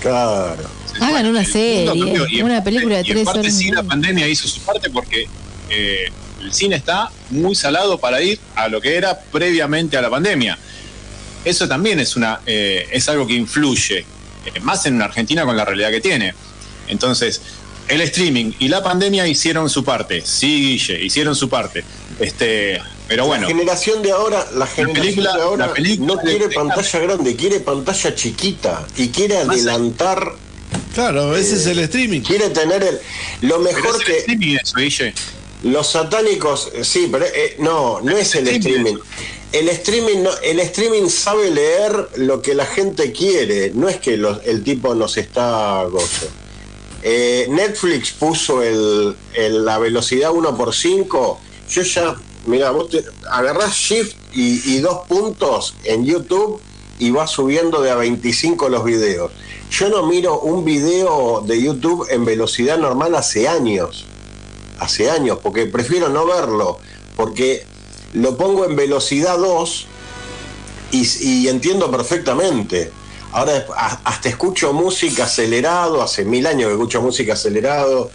Claro. 0.01 0.63
Hagan 1.01 1.25
una 1.25 1.43
serie, 1.43 2.43
una 2.43 2.63
película 2.63 2.97
de 2.97 3.01
y 3.01 3.07
en 3.11 3.13
tres 3.15 3.25
parte 3.25 3.39
horas. 3.41 3.53
sí, 3.57 3.71
la 3.71 3.83
pandemia 3.83 4.27
hizo 4.27 4.47
su 4.47 4.61
parte 4.61 4.89
porque 4.89 5.27
eh, 5.69 6.05
el 6.45 6.53
cine 6.53 6.75
está 6.75 7.09
muy 7.31 7.55
salado 7.55 7.97
para 7.97 8.21
ir 8.21 8.39
a 8.55 8.67
lo 8.67 8.79
que 8.79 8.95
era 8.95 9.19
previamente 9.19 9.97
a 9.97 10.01
la 10.01 10.09
pandemia. 10.09 10.57
Eso 11.43 11.67
también 11.67 11.99
es 11.99 12.15
una 12.15 12.39
eh, 12.45 12.87
es 12.91 13.07
algo 13.09 13.27
que 13.27 13.33
influye 13.33 13.99
eh, 13.99 14.59
más 14.61 14.85
en 14.85 14.95
una 14.95 15.05
Argentina 15.05 15.43
con 15.45 15.57
la 15.57 15.65
realidad 15.65 15.89
que 15.91 16.01
tiene. 16.01 16.33
Entonces, 16.87 17.41
el 17.87 18.01
streaming 18.01 18.51
y 18.59 18.67
la 18.67 18.81
pandemia 18.83 19.27
hicieron 19.27 19.69
su 19.69 19.83
parte. 19.83 20.21
Sí, 20.25 20.77
Guille, 20.77 21.03
hicieron 21.03 21.35
su 21.35 21.49
parte. 21.49 21.83
Este, 22.19 22.81
pero 23.07 23.25
bueno. 23.27 23.43
La 23.43 23.47
generación 23.49 24.01
de 24.01 24.11
ahora, 24.11 24.45
la 24.55 24.65
generación 24.67 24.93
película- 25.05 25.35
de 25.35 25.41
ahora 25.41 25.67
la 25.67 25.73
película 25.73 26.13
no 26.15 26.19
quiere 26.21 26.47
de- 26.47 26.55
pantalla 26.55 26.99
grande, 26.99 27.35
quiere 27.35 27.59
pantalla 27.59 28.15
chiquita 28.15 28.87
y 28.97 29.09
quiere 29.09 29.43
Más- 29.45 29.57
adelantar, 29.57 30.31
Claro, 30.95 31.35
ese 31.35 31.55
es 31.55 31.65
el 31.67 31.79
streaming. 31.79 32.21
quiere 32.21 32.49
tener 32.49 32.81
el 32.81 32.99
lo 33.47 33.57
pero 33.57 33.59
mejor 33.59 33.95
es 33.95 33.99
el 34.01 34.05
que 34.05 34.17
streaming 34.19 34.57
eso, 34.63 34.75
Guille. 34.77 35.13
Los 35.65 35.87
satánicos, 35.87 36.69
eh, 36.73 36.83
sí, 36.83 37.07
pero 37.11 37.25
eh, 37.25 37.55
no, 37.59 37.99
no 38.01 38.15
es 38.15 38.35
el 38.35 38.47
Streaming. 38.47 38.97
El 39.51 39.69
streaming, 39.69 40.21
no, 40.23 40.29
el 40.43 40.59
streaming 40.59 41.07
sabe 41.07 41.49
leer 41.49 42.09
lo 42.17 42.41
que 42.41 42.53
la 42.53 42.65
gente 42.65 43.11
quiere, 43.13 43.71
no 43.73 43.87
es 43.87 43.97
que 43.97 44.17
los- 44.17 44.39
el 44.45 44.63
tipo 44.63 44.93
nos 44.95 45.15
está 45.17 45.83
gozo. 45.85 46.27
Eh, 47.03 47.47
Netflix 47.49 48.11
puso 48.11 48.61
el, 48.63 49.15
el- 49.33 49.63
la 49.63 49.77
velocidad 49.77 50.31
1 50.31 50.57
por 50.57 50.73
5 50.73 51.39
Yo 51.69 51.81
ya, 51.83 52.15
mira, 52.47 52.71
vos 52.71 52.89
te 52.89 53.03
agarrás 53.31 53.73
Shift 53.75 54.15
y, 54.33 54.75
y 54.75 54.79
dos 54.79 55.07
puntos 55.07 55.73
en 55.83 56.05
YouTube 56.05 56.59
y 56.99 57.11
vas 57.11 57.31
subiendo 57.31 57.81
de 57.81 57.89
a 57.91 57.95
25 57.95 58.69
los 58.69 58.83
videos. 58.83 59.31
Yo 59.71 59.89
no 59.89 60.05
miro 60.05 60.39
un 60.41 60.63
video 60.63 61.41
de 61.45 61.61
YouTube 61.61 62.05
en 62.09 62.23
velocidad 62.25 62.77
normal 62.77 63.15
hace 63.15 63.47
años. 63.47 64.05
Hace 64.79 65.09
años, 65.09 65.39
porque 65.41 65.65
prefiero 65.67 66.09
no 66.09 66.25
verlo. 66.25 66.79
Porque 67.15 67.65
lo 68.13 68.35
pongo 68.37 68.65
en 68.65 68.75
velocidad 68.75 69.37
2 69.37 69.87
y, 70.91 71.07
y 71.43 71.47
entiendo 71.47 71.89
perfectamente. 71.91 72.91
Ahora 73.31 73.65
hasta 74.05 74.29
escucho 74.29 74.71
música 74.73 75.25
acelerado, 75.25 76.01
hace 76.01 76.23
mil 76.23 76.47
años 76.47 76.67
que 76.69 76.73
escucho 76.73 77.01
música 77.01 77.33
acelerado. 77.33 78.09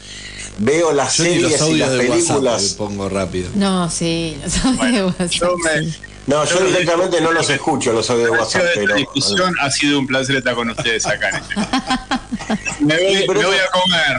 Veo 0.59 0.93
las 0.93 1.17
Yo 1.19 1.25
ni 1.25 1.39
los 1.39 1.53
series 1.53 1.69
y 1.71 1.79
las 1.79 1.91
de 1.93 1.97
WhatsApp 1.99 2.27
películas. 2.37 2.63
pongo 2.77 3.09
rápido. 3.09 3.51
No, 3.55 3.91
sí, 3.91 4.39
los 4.43 4.65
audios 4.65 4.93
de 4.93 5.05
WhatsApp, 5.05 5.31
Yo 5.31 5.57
me. 5.59 6.11
No, 6.27 6.45
yo 6.45 6.61
Yo- 6.61 6.67
directamente 6.67 7.21
no 7.21 7.33
los 7.33 7.49
escucho, 7.51 7.93
los 7.93 8.09
audios 8.11 8.31
de 8.31 8.37
Ha 8.37 8.41
WhatsApp, 8.41 8.63
esta 8.67 8.81
pero. 8.81 8.95
discusión 8.95 9.55
ha 9.61 9.71
sido 9.71 9.99
un 9.99 10.07
placer 10.07 10.37
estar 10.37 10.55
con 10.55 10.71
ustedes 10.71 11.05
acá 11.07 11.31
en 11.31 11.37
este 11.37 11.55
Me 12.85 12.95
voy, 13.03 13.17
Sí, 13.17 13.25
pero 13.27 13.41
me 13.41 13.47
voy 13.47 13.57
eso- 13.57 13.65
a 13.65 13.81
comer. 13.81 14.17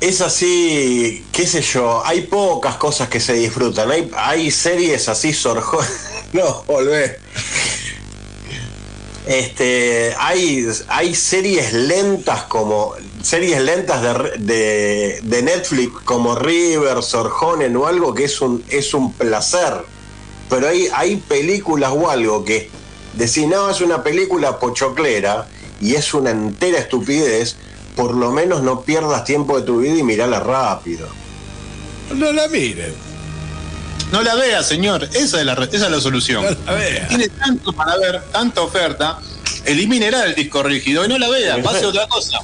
Es 0.00 0.20
así, 0.20 1.24
qué 1.32 1.46
sé 1.46 1.62
yo, 1.62 2.04
hay 2.04 2.22
pocas 2.22 2.76
cosas 2.76 3.08
que 3.08 3.18
se 3.18 3.32
disfrutan. 3.32 3.90
Hay, 3.90 4.10
hay 4.16 4.50
series 4.50 5.08
así, 5.08 5.32
sorjo. 5.32 5.78
No, 6.32 6.64
volvé. 6.66 7.18
Este, 9.26 10.14
hay, 10.18 10.66
hay 10.88 11.14
series 11.14 11.72
lentas 11.72 12.42
como 12.42 12.94
series 13.22 13.62
lentas 13.62 14.02
de, 14.38 15.20
de, 15.22 15.42
Netflix 15.42 15.92
como 16.04 16.34
River, 16.34 17.02
Sorjonen 17.02 17.76
o 17.76 17.86
algo 17.86 18.12
que 18.12 18.24
es 18.24 18.40
un, 18.40 18.62
es 18.68 18.92
un 18.92 19.12
placer. 19.14 19.84
Pero 20.50 20.68
hay, 20.68 20.88
hay 20.94 21.16
películas 21.16 21.92
o 21.94 22.10
algo 22.10 22.44
que 22.44 22.68
decís, 23.14 23.46
no, 23.46 23.70
es 23.70 23.80
una 23.80 24.02
película 24.02 24.58
pochoclera 24.58 25.48
y 25.80 25.94
es 25.94 26.12
una 26.12 26.30
entera 26.30 26.78
estupidez, 26.78 27.56
por 27.96 28.14
lo 28.14 28.30
menos 28.30 28.62
no 28.62 28.82
pierdas 28.82 29.24
tiempo 29.24 29.58
de 29.58 29.66
tu 29.66 29.78
vida 29.78 29.96
y 29.96 30.02
mirala 30.02 30.38
rápido. 30.38 31.08
No 32.14 32.30
la 32.30 32.46
miren. 32.46 32.94
No 34.12 34.22
la 34.22 34.34
vea, 34.36 34.62
señor. 34.62 35.08
Esa 35.14 35.40
es 35.40 35.46
la, 35.46 35.54
esa 35.54 35.86
es 35.86 35.90
la 35.90 36.00
solución. 36.00 36.44
No 36.44 36.56
la 36.66 36.78
vea. 36.78 37.08
Tiene 37.08 37.28
tanto 37.30 37.72
para 37.72 37.96
ver, 37.96 38.22
tanta 38.30 38.60
oferta. 38.60 39.18
Elimínela 39.64 40.24
el 40.26 40.34
disco 40.34 40.62
rígido 40.62 41.04
y 41.04 41.08
no 41.08 41.18
la 41.18 41.28
vea. 41.28 41.60
Pase 41.62 41.86
otra 41.86 42.06
cosa. 42.06 42.38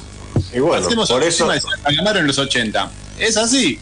Y 0.51 0.59
bueno, 0.59 0.85
Hacemos 0.85 1.09
por 1.09 1.23
eso, 1.23 1.49
en 1.53 2.27
los 2.27 2.37
80. 2.37 2.91
Es 3.19 3.37
así. 3.37 3.79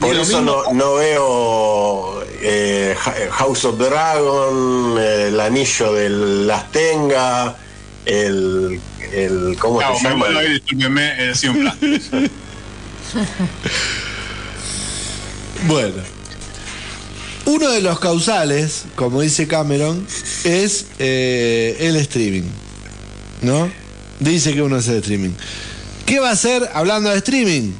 por 0.00 0.16
eso 0.16 0.40
no, 0.40 0.72
no 0.72 0.94
veo 0.94 2.24
eh, 2.40 2.96
House 3.32 3.64
of 3.66 3.78
Dragon, 3.78 4.96
eh, 4.98 5.28
el 5.28 5.40
anillo 5.40 5.92
de 5.92 6.10
las 6.10 6.70
Tenga, 6.72 7.56
el, 8.06 8.80
el 9.12 9.56
¿cómo 9.58 9.80
No, 9.80 9.96
se 9.96 10.04
llama? 10.08 10.26
puedo 10.26 10.42
ir, 10.42 10.50
discúlpeme, 10.62 11.30
he 11.30 11.34
sido 11.34 11.52
un 11.54 11.60
plan. 11.60 11.78
Bueno. 15.66 16.02
Uno 17.46 17.70
de 17.70 17.80
los 17.82 17.98
causales, 18.00 18.84
como 18.96 19.20
dice 19.20 19.46
Cameron, 19.46 20.06
es 20.44 20.86
eh, 20.98 21.76
el 21.80 21.96
streaming. 21.96 22.44
¿No? 23.42 23.70
Dice 24.20 24.54
que 24.54 24.62
uno 24.62 24.78
es 24.78 24.88
el 24.88 24.96
streaming. 24.96 25.32
¿Qué 26.06 26.20
va 26.20 26.30
a 26.30 26.32
hacer 26.32 26.68
hablando 26.74 27.10
de 27.10 27.16
streaming? 27.18 27.72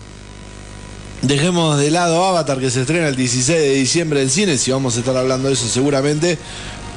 Dejemos 1.23 1.79
de 1.79 1.91
lado 1.91 2.23
Avatar 2.25 2.59
que 2.59 2.71
se 2.71 2.83
estrena 2.83 3.09
el 3.09 3.17
16 3.17 3.59
de 3.59 3.75
diciembre 3.75 4.21
en 4.21 4.29
cine, 4.29 4.59
si 4.59 4.71
vamos 4.71 4.97
a 4.97 5.01
estar 5.01 5.17
hablando 5.17 5.49
de 5.49 5.55
eso 5.55 5.67
seguramente 5.67 6.37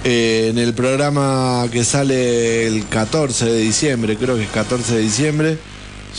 eh, 0.04 0.48
en 0.52 0.58
el 0.58 0.74
programa 0.74 1.68
que 1.72 1.84
sale 1.84 2.68
el 2.68 2.88
14 2.88 3.46
de 3.46 3.58
diciembre, 3.60 4.16
creo 4.18 4.36
que 4.38 4.44
es 4.44 4.50
14 4.50 4.96
de 4.96 5.02
diciembre, 5.02 5.58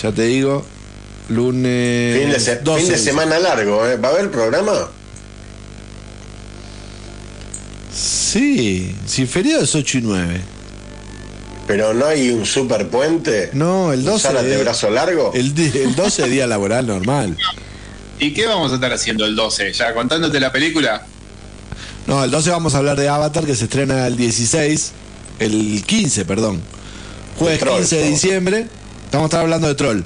ya 0.00 0.12
te 0.12 0.22
digo, 0.24 0.64
lunes... 1.28 2.20
Fin 2.20 2.30
de, 2.30 2.40
se- 2.40 2.56
12 2.56 2.80
fin 2.80 2.88
de 2.90 2.96
diciembre. 2.96 3.24
semana 3.24 3.38
largo, 3.38 3.86
¿eh? 3.86 3.96
¿va 3.96 4.09
a 4.09 4.12
haber 4.12 4.30
programa? 4.30 4.88
Sí, 7.92 8.94
si 9.06 9.26
feriado 9.26 9.64
es 9.64 9.74
8 9.74 9.98
y 9.98 10.00
9. 10.02 10.40
Pero 11.66 11.92
no 11.94 12.06
hay 12.06 12.30
un 12.30 12.46
super 12.46 12.88
puente. 12.88 13.50
No, 13.52 13.92
el 13.92 14.05
12 14.05 14.22
¿Sala 14.22 14.42
de 14.42 14.56
brazo 14.59 14.90
largo? 14.90 15.32
El, 15.34 15.52
el 15.59 15.94
12 15.94 16.22
es 16.24 16.30
día 16.30 16.46
laboral 16.46 16.86
normal. 16.86 17.36
¿Y 18.18 18.32
qué 18.32 18.46
vamos 18.46 18.72
a 18.72 18.76
estar 18.76 18.92
haciendo 18.92 19.24
el 19.26 19.36
12? 19.36 19.72
¿Ya 19.72 19.92
contándote 19.94 20.40
la 20.40 20.50
película? 20.50 21.06
No, 22.09 22.24
el 22.24 22.30
12 22.30 22.51
vamos 22.51 22.74
a 22.74 22.78
hablar 22.78 22.97
de 22.98 23.06
Avatar 23.09 23.44
que 23.44 23.55
se 23.55 23.64
estrena 23.64 24.06
el 24.06 24.16
16, 24.16 24.93
el 25.40 25.85
15, 25.86 26.24
perdón. 26.24 26.62
Jueves 27.39 27.60
De 27.60 27.66
Troll, 27.66 27.78
15 27.80 27.97
de 27.97 28.09
diciembre. 28.09 28.66
Estamos 29.05 29.24
a 29.24 29.26
estar 29.26 29.40
hablando 29.43 29.68
de 29.68 29.74
Troll. 29.74 30.01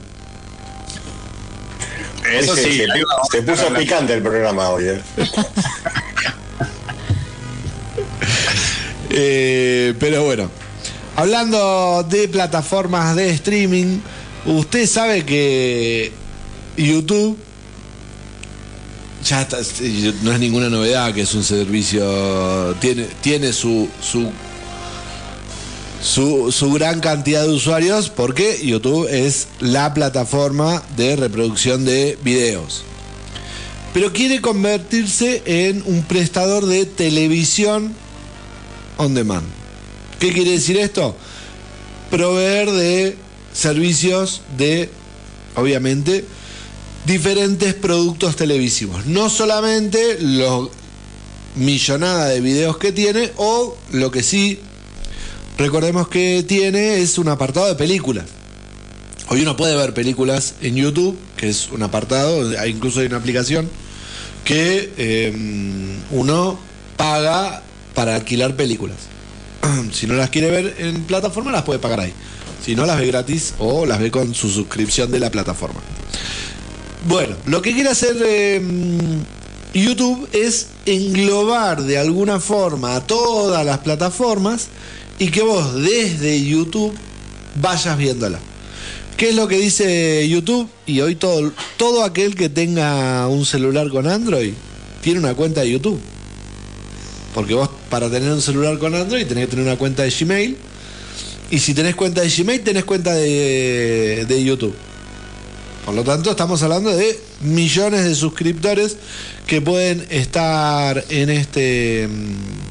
Eso 2.35 2.55
Ese- 2.55 2.65
sí. 2.65 2.77
se, 2.79 2.87
vamos 2.87 3.29
puso 3.47 3.53
hablando. 3.67 3.79
picante 3.79 4.15
el 4.15 4.23
programa 4.23 4.69
hoy. 4.71 4.85
¿eh? 4.89 5.01
Eh, 9.15 9.93
pero 10.01 10.25
bueno, 10.25 10.49
hablando 11.17 12.03
de 12.09 12.29
plataformas 12.29 13.15
de 13.15 13.29
streaming, 13.31 13.99
usted 14.47 14.87
sabe 14.87 15.27
que 15.27 16.11
YouTube 16.79 17.37
ya 19.23 19.43
está, 19.43 19.59
no 20.23 20.33
es 20.33 20.41
ninguna 20.41 20.69
novedad 20.69 21.15
que 21.15 21.23
es 21.23 21.35
un 21.35 21.45
servicio, 21.45 22.75
tiene, 22.81 23.07
tiene 23.21 23.53
su, 23.53 23.89
su, 24.01 24.33
su 26.51 26.73
gran 26.73 27.01
cantidad 27.01 27.43
de 27.43 27.53
usuarios 27.53 28.11
porque 28.11 28.61
YouTube 28.65 29.09
es 29.11 29.49
la 29.61 29.95
plataforma 29.95 30.83
de 30.97 31.17
reproducción 31.17 31.85
de 31.85 32.19
videos. 32.23 32.85
Pero 33.95 34.13
quiere 34.13 34.41
convertirse 34.41 35.43
en 35.45 35.83
un 35.87 36.03
prestador 36.03 36.67
de 36.67 36.87
televisión 36.87 37.95
on 38.97 39.15
demand. 39.15 39.47
¿Qué 40.19 40.33
quiere 40.33 40.53
decir 40.53 40.79
esto? 40.79 41.15
Proveer 42.11 42.71
de 42.71 43.17
servicios 43.53 44.41
de, 44.57 44.89
obviamente, 45.57 46.25
diferentes 47.07 47.75
productos 47.75 48.37
televisivos. 48.37 49.07
No 49.07 49.29
solamente 49.29 50.19
los 50.21 50.71
millonada 51.57 52.29
de 52.29 52.41
videos 52.41 52.79
que 52.79 52.93
tiene 52.93 53.31
o 53.37 53.77
lo 53.93 54.11
que 54.11 54.23
sí 54.23 54.59
recordemos 55.59 56.09
que 56.09 56.45
tiene 56.47 57.03
es 57.03 57.19
un 57.19 57.29
apartado 57.29 57.67
de 57.67 57.75
películas. 57.75 58.25
Hoy 59.29 59.43
uno 59.43 59.57
puede 59.57 59.77
ver 59.77 59.95
películas 59.95 60.55
en 60.61 60.77
YouTube, 60.77 61.17
que 61.37 61.49
es 61.49 61.71
un 61.71 61.83
apartado, 61.83 62.67
incluso 62.67 63.01
hay 63.01 63.07
una 63.07 63.17
aplicación 63.17 63.69
que 64.45 64.93
eh, 64.97 65.33
uno 66.11 66.59
paga 66.97 67.63
para 67.95 68.17
alquilar 68.17 68.57
películas. 68.57 68.97
si 69.93 70.07
no 70.07 70.15
las 70.15 70.31
quiere 70.31 70.51
ver 70.51 70.75
en 70.79 71.05
plataforma, 71.05 71.53
las 71.53 71.63
puede 71.63 71.79
pagar 71.79 72.01
ahí. 72.01 72.13
Si 72.65 72.75
no, 72.77 72.87
las 72.87 72.99
ve 72.99 73.07
gratis 73.07 73.55
o 73.59 73.87
las 73.87 73.99
ve 73.99 74.11
con 74.11 74.35
su 74.35 74.49
suscripción 74.49 75.11
de 75.11 75.21
la 75.21 75.31
plataforma. 75.31 75.81
Bueno, 77.05 77.35
lo 77.47 77.61
que 77.63 77.73
quiere 77.73 77.89
hacer 77.89 78.17
eh, 78.25 78.63
YouTube 79.75 80.29
es 80.33 80.69
englobar 80.87 81.83
de 81.83 81.99
alguna 81.99 82.39
forma 82.39 82.95
a 82.95 83.05
todas 83.05 83.67
las 83.67 83.79
plataformas 83.79 84.69
y 85.19 85.29
que 85.29 85.43
vos 85.43 85.75
desde 85.83 86.45
YouTube 86.45 86.95
vayas 87.57 87.99
viéndola. 87.99 88.39
¿Qué 89.17 89.31
es 89.31 89.35
lo 89.35 89.49
que 89.49 89.59
dice 89.59 90.29
YouTube? 90.29 90.69
Y 90.87 91.01
hoy 91.01 91.17
todo, 91.17 91.53
todo 91.77 92.05
aquel 92.05 92.37
que 92.37 92.49
tenga 92.49 93.27
un 93.27 93.45
celular 93.45 93.89
con 93.89 94.07
Android 94.07 94.53
tiene 95.01 95.19
una 95.19 95.35
cuenta 95.35 95.63
de 95.63 95.73
YouTube. 95.73 95.99
Porque 97.35 97.55
vos 97.55 97.69
para 97.91 98.09
tener 98.11 98.31
un 98.31 98.43
celular 98.43 98.79
con 98.79 98.95
Android 98.95 99.27
tenés 99.27 99.47
que 99.47 99.51
tener 99.51 99.67
una 99.67 99.77
cuenta 99.77 100.05
de 100.05 100.11
Gmail. 100.11 100.57
Y 101.51 101.59
si 101.59 101.75
tenés 101.75 101.97
cuenta 101.97 102.21
de 102.21 102.31
Gmail 102.31 102.61
tenés 102.61 102.85
cuenta 102.85 103.13
de, 103.13 104.25
de 104.29 104.45
YouTube. 104.45 104.75
Por 105.85 105.95
lo 105.95 106.05
tanto, 106.05 106.31
estamos 106.31 106.63
hablando 106.63 106.95
de 106.95 107.19
millones 107.41 108.05
de 108.05 108.15
suscriptores 108.15 108.97
que 109.47 109.61
pueden 109.61 110.07
estar 110.11 111.05
en 111.09 111.31
este. 111.31 112.09
mm, 112.09 112.63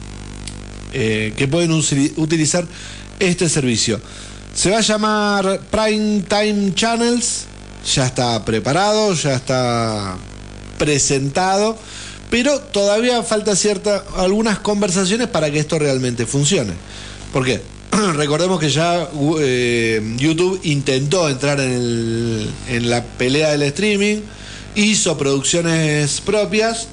eh, 0.93 1.33
que 1.38 1.47
pueden 1.47 1.71
utilizar 1.71 2.65
este 3.19 3.49
servicio. 3.49 3.99
Se 4.53 4.69
va 4.69 4.79
a 4.79 4.81
llamar 4.81 5.61
Prime 5.69 6.23
Time 6.27 6.73
Channels. 6.73 7.45
Ya 7.95 8.05
está 8.05 8.43
preparado, 8.45 9.13
ya 9.13 9.35
está 9.35 10.17
presentado. 10.77 11.77
Pero 12.29 12.59
todavía 12.59 13.23
falta 13.23 13.55
cierta, 13.57 14.05
algunas 14.15 14.59
conversaciones 14.59 15.27
para 15.27 15.51
que 15.51 15.59
esto 15.59 15.77
realmente 15.79 16.25
funcione. 16.25 16.73
¿Por 17.33 17.45
qué? 17.45 17.61
Recordemos 18.15 18.59
que 18.59 18.69
ya 18.69 19.07
eh, 19.41 20.01
YouTube 20.18 20.59
intentó 20.63 21.27
entrar 21.30 21.59
en, 21.59 21.72
el- 21.72 22.49
en 22.69 22.89
la 22.89 23.03
pelea 23.03 23.51
del 23.51 23.63
streaming, 23.63 24.22
hizo 24.76 25.18
producciones 25.18 26.22
propias, 26.22 26.88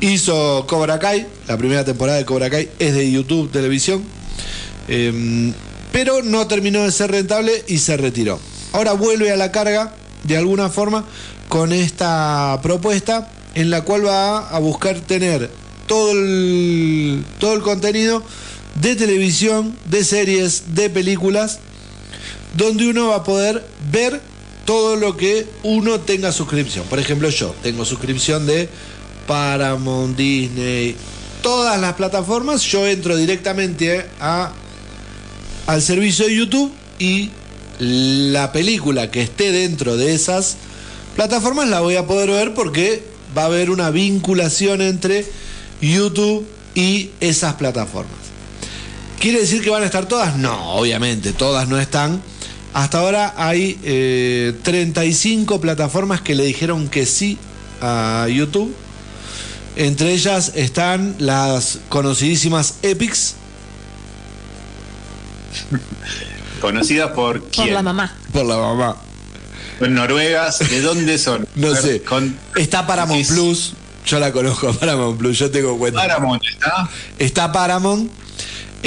hizo 0.00 0.64
Cobra 0.66 0.98
Kai, 0.98 1.26
la 1.46 1.56
primera 1.58 1.84
temporada 1.84 2.18
de 2.18 2.24
Cobra 2.24 2.48
Kai 2.50 2.70
es 2.78 2.94
de 2.94 3.10
YouTube 3.10 3.50
Televisión, 3.50 4.02
eh, 4.88 5.52
pero 5.92 6.22
no 6.22 6.46
terminó 6.46 6.82
de 6.84 6.92
ser 6.92 7.10
rentable 7.10 7.64
y 7.68 7.78
se 7.78 7.96
retiró. 7.96 8.40
Ahora 8.72 8.92
vuelve 8.92 9.30
a 9.32 9.36
la 9.36 9.52
carga 9.52 9.94
de 10.24 10.36
alguna 10.36 10.68
forma 10.70 11.04
con 11.48 11.72
esta 11.72 12.58
propuesta 12.62 13.30
en 13.54 13.70
la 13.70 13.82
cual 13.82 14.06
va 14.06 14.48
a 14.48 14.58
buscar 14.58 15.00
tener 15.00 15.50
todo 15.86 16.12
el, 16.12 17.24
todo 17.38 17.54
el 17.54 17.62
contenido 17.62 18.22
de 18.80 18.96
televisión, 18.96 19.76
de 19.86 20.04
series, 20.04 20.74
de 20.74 20.90
películas, 20.90 21.58
donde 22.56 22.88
uno 22.88 23.08
va 23.08 23.16
a 23.16 23.24
poder 23.24 23.64
ver 23.90 24.20
todo 24.64 24.96
lo 24.96 25.16
que 25.16 25.46
uno 25.62 26.00
tenga 26.00 26.32
suscripción. 26.32 26.84
Por 26.86 26.98
ejemplo, 26.98 27.28
yo 27.30 27.54
tengo 27.62 27.84
suscripción 27.84 28.46
de 28.46 28.68
Paramount, 29.26 30.16
Disney, 30.16 30.96
todas 31.42 31.80
las 31.80 31.94
plataformas. 31.94 32.62
Yo 32.62 32.86
entro 32.86 33.16
directamente 33.16 34.06
a, 34.20 34.52
al 35.66 35.82
servicio 35.82 36.26
de 36.26 36.36
YouTube 36.36 36.72
y 36.98 37.30
la 37.78 38.52
película 38.52 39.10
que 39.10 39.22
esté 39.22 39.52
dentro 39.52 39.96
de 39.96 40.14
esas 40.14 40.56
plataformas 41.14 41.68
la 41.68 41.80
voy 41.80 41.96
a 41.96 42.06
poder 42.06 42.30
ver 42.30 42.54
porque 42.54 43.02
va 43.36 43.42
a 43.42 43.46
haber 43.46 43.70
una 43.70 43.90
vinculación 43.90 44.80
entre 44.80 45.26
YouTube 45.80 46.46
y 46.74 47.10
esas 47.20 47.54
plataformas. 47.54 48.25
¿Quiere 49.20 49.40
decir 49.40 49.62
que 49.62 49.70
van 49.70 49.82
a 49.82 49.86
estar 49.86 50.06
todas? 50.06 50.36
No, 50.36 50.72
obviamente, 50.74 51.32
todas 51.32 51.68
no 51.68 51.78
están. 51.78 52.22
Hasta 52.74 52.98
ahora 52.98 53.34
hay 53.36 53.78
eh, 53.82 54.52
35 54.62 55.60
plataformas 55.60 56.20
que 56.20 56.34
le 56.34 56.44
dijeron 56.44 56.88
que 56.88 57.06
sí 57.06 57.38
a 57.80 58.26
YouTube. 58.28 58.74
Entre 59.76 60.12
ellas 60.12 60.52
están 60.54 61.16
las 61.18 61.78
conocidísimas 61.88 62.74
Epics, 62.82 63.34
Conocidas 66.60 67.10
por 67.12 67.40
Por 67.40 67.50
quién? 67.50 67.74
la 67.74 67.82
mamá. 67.82 68.14
por 68.32 68.44
la 68.46 68.56
mamá. 68.56 68.96
En 69.80 69.94
Noruegas, 69.94 70.58
¿de 70.70 70.80
dónde 70.80 71.18
son? 71.18 71.46
No 71.54 71.72
ver, 71.72 71.82
sé. 71.82 72.02
Con 72.02 72.36
Está 72.54 72.86
Paramount 72.86 73.20
Sí, 73.24 73.24
sí. 73.26 73.32
Plus. 73.34 73.72
Yo 74.06 74.18
la 74.20 74.32
conozco 74.32 74.72
Paramount 74.72 75.18
Plus, 75.18 75.38
yo 75.38 75.50
tengo 75.50 75.76
cuenta. 75.78 76.00
Paramount 76.00 76.42
está. 76.44 76.88
Está 77.18 77.52
Paramount. 77.52 78.10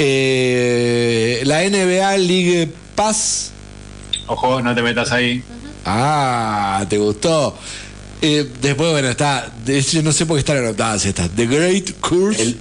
Eh, 0.02 1.42
la 1.44 1.60
NBA 1.68 2.16
League 2.18 2.68
Pass. 2.94 3.50
Ojo, 4.26 4.62
no 4.62 4.74
te 4.74 4.82
metas 4.82 5.12
ahí. 5.12 5.42
Ah, 5.84 6.84
¿te 6.88 6.98
gustó? 6.98 7.56
Eh, 8.22 8.48
después, 8.60 8.90
bueno, 8.90 9.08
está. 9.08 9.52
hecho, 9.66 10.02
no 10.02 10.12
sé 10.12 10.26
por 10.26 10.36
qué 10.36 10.40
están 10.40 10.58
anotadas 10.58 11.04
estas. 11.06 11.30
The 11.30 11.46
Great 11.46 11.90
Curse. 12.00 12.42
El, 12.42 12.58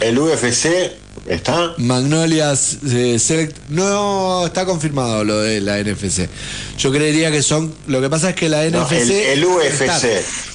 el 0.00 0.18
UFC 0.18 0.92
está. 1.26 1.74
Magnolias 1.78 2.78
eh, 2.90 3.18
Select. 3.18 3.56
No 3.68 4.46
está 4.46 4.64
confirmado 4.64 5.24
lo 5.24 5.40
de 5.40 5.60
la 5.60 5.82
NFC. 5.82 6.28
Yo 6.78 6.90
creería 6.92 7.30
que 7.30 7.42
son. 7.42 7.74
Lo 7.86 8.00
que 8.00 8.08
pasa 8.10 8.30
es 8.30 8.36
que 8.36 8.48
la 8.48 8.68
No, 8.70 8.84
NFC. 8.84 8.92
el, 8.92 9.10
el 9.10 9.44
UFC. 9.44 10.04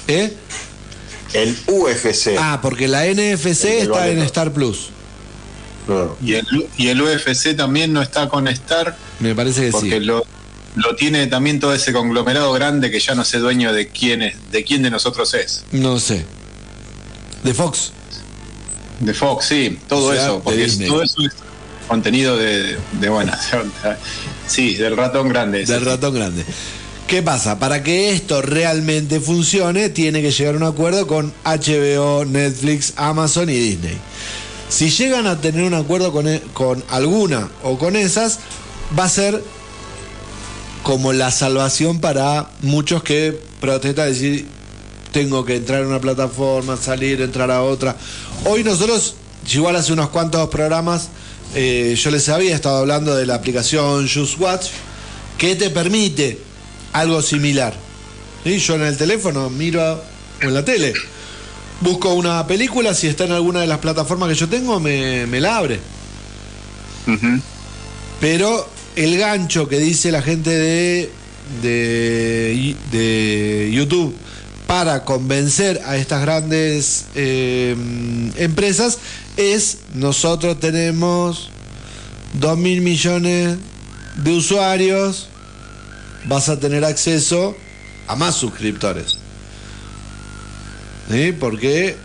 ¿Eh? 0.08 0.32
El 1.32 1.56
UFC. 1.68 2.36
Ah, 2.38 2.58
porque 2.60 2.88
la 2.88 3.04
NFC 3.06 3.64
está 3.64 4.08
en. 4.08 4.18
Star 4.22 4.52
Plus. 4.52 4.90
Y 6.24 6.34
el, 6.34 6.46
y 6.76 6.88
el 6.88 7.00
UFC 7.02 7.56
también 7.56 7.92
no 7.92 8.02
está 8.02 8.28
con 8.28 8.46
Star 8.48 8.96
Me 9.20 9.34
parece 9.34 9.66
que 9.66 9.70
porque 9.72 9.98
sí. 9.98 10.00
lo, 10.00 10.24
lo 10.76 10.94
tiene 10.96 11.26
también 11.26 11.58
todo 11.60 11.74
ese 11.74 11.92
conglomerado 11.92 12.52
grande 12.52 12.90
que 12.90 13.00
ya 13.00 13.14
no 13.14 13.24
sé 13.24 13.38
dueño 13.38 13.72
de 13.72 13.88
quién 13.88 14.22
es, 14.22 14.34
de 14.50 14.64
quién 14.64 14.82
de 14.82 14.90
nosotros 14.90 15.32
es. 15.34 15.64
No 15.72 15.98
sé. 15.98 16.24
De 17.44 17.54
Fox. 17.54 17.92
De 19.00 19.14
Fox, 19.14 19.46
sí, 19.46 19.78
todo 19.88 20.08
O 20.08 20.12
sea, 20.12 20.24
eso, 20.26 20.40
porque 20.44 20.64
es- 20.64 20.78
todo 20.86 21.02
eso 21.02 21.22
es 21.22 21.32
contenido 21.88 22.36
de, 22.36 22.76
de 23.00 23.08
bueno, 23.08 23.32
sí, 24.46 24.74
del 24.76 24.96
ratón 24.96 25.28
grande. 25.28 25.64
Del 25.64 25.84
ratón 25.84 26.14
grande. 26.14 26.44
¿Qué 27.08 27.22
pasa? 27.22 27.58
Para 27.58 27.82
que 27.82 28.12
esto 28.12 28.40
realmente 28.40 29.18
funcione, 29.18 29.88
tiene 29.88 30.22
que 30.22 30.30
llegar 30.30 30.54
a 30.54 30.56
un 30.58 30.62
acuerdo 30.62 31.08
con 31.08 31.32
HBO, 31.44 32.24
Netflix, 32.24 32.92
Amazon 32.96 33.50
y 33.50 33.54
Disney. 33.54 33.96
Si 34.70 34.88
llegan 34.90 35.26
a 35.26 35.40
tener 35.40 35.64
un 35.64 35.74
acuerdo 35.74 36.12
con, 36.12 36.28
e- 36.28 36.42
con 36.54 36.82
alguna 36.88 37.50
o 37.62 37.76
con 37.78 37.96
esas, 37.96 38.38
va 38.98 39.04
a 39.04 39.08
ser 39.08 39.42
como 40.82 41.12
la 41.12 41.30
salvación 41.30 42.00
para 42.00 42.50
muchos 42.62 43.02
que 43.02 43.38
protestan 43.60 44.08
decir 44.08 44.46
tengo 45.12 45.44
que 45.44 45.56
entrar 45.56 45.82
a 45.82 45.88
una 45.88 46.00
plataforma, 46.00 46.76
salir, 46.76 47.20
entrar 47.20 47.50
a 47.50 47.62
otra. 47.62 47.96
Hoy 48.44 48.62
nosotros, 48.62 49.16
igual 49.52 49.74
hace 49.76 49.92
unos 49.92 50.10
cuantos 50.10 50.48
programas, 50.48 51.08
eh, 51.54 51.96
yo 52.00 52.10
les 52.12 52.28
había 52.28 52.54
estado 52.54 52.78
hablando 52.78 53.16
de 53.16 53.26
la 53.26 53.34
aplicación 53.34 54.08
Just 54.08 54.38
Watch, 54.38 54.68
que 55.36 55.56
te 55.56 55.70
permite 55.70 56.38
algo 56.92 57.22
similar. 57.22 57.74
¿Sí? 58.44 58.58
Yo 58.58 58.76
en 58.76 58.82
el 58.82 58.96
teléfono 58.96 59.50
miro 59.50 60.00
en 60.40 60.54
la 60.54 60.64
tele, 60.64 60.94
busco 61.80 62.14
una 62.14 62.46
película, 62.46 62.94
si 62.94 63.06
está 63.06 63.24
en 63.24 63.32
alguna 63.32 63.60
de 63.60 63.66
las 63.66 63.78
plataformas 63.78 64.28
que 64.28 64.34
yo 64.34 64.48
tengo, 64.48 64.80
me, 64.80 65.26
me 65.26 65.40
la 65.40 65.56
abre. 65.56 65.80
Pero 68.20 68.68
el 68.96 69.18
gancho 69.18 69.68
que 69.68 69.78
dice 69.78 70.12
la 70.12 70.22
gente 70.22 70.50
de, 70.50 71.10
de, 71.62 72.76
de 72.92 73.70
YouTube 73.72 74.14
para 74.66 75.04
convencer 75.04 75.80
a 75.84 75.96
estas 75.96 76.22
grandes 76.22 77.06
eh, 77.16 77.74
empresas 78.36 78.98
es 79.36 79.78
nosotros 79.94 80.60
tenemos 80.60 81.50
2 82.34 82.58
mil 82.58 82.80
millones 82.80 83.56
de 84.22 84.32
usuarios, 84.32 85.28
vas 86.26 86.48
a 86.48 86.60
tener 86.60 86.84
acceso 86.84 87.56
a 88.06 88.14
más 88.16 88.36
suscriptores. 88.36 89.19
¿Sí? 91.10 91.32
Porque 91.32 91.96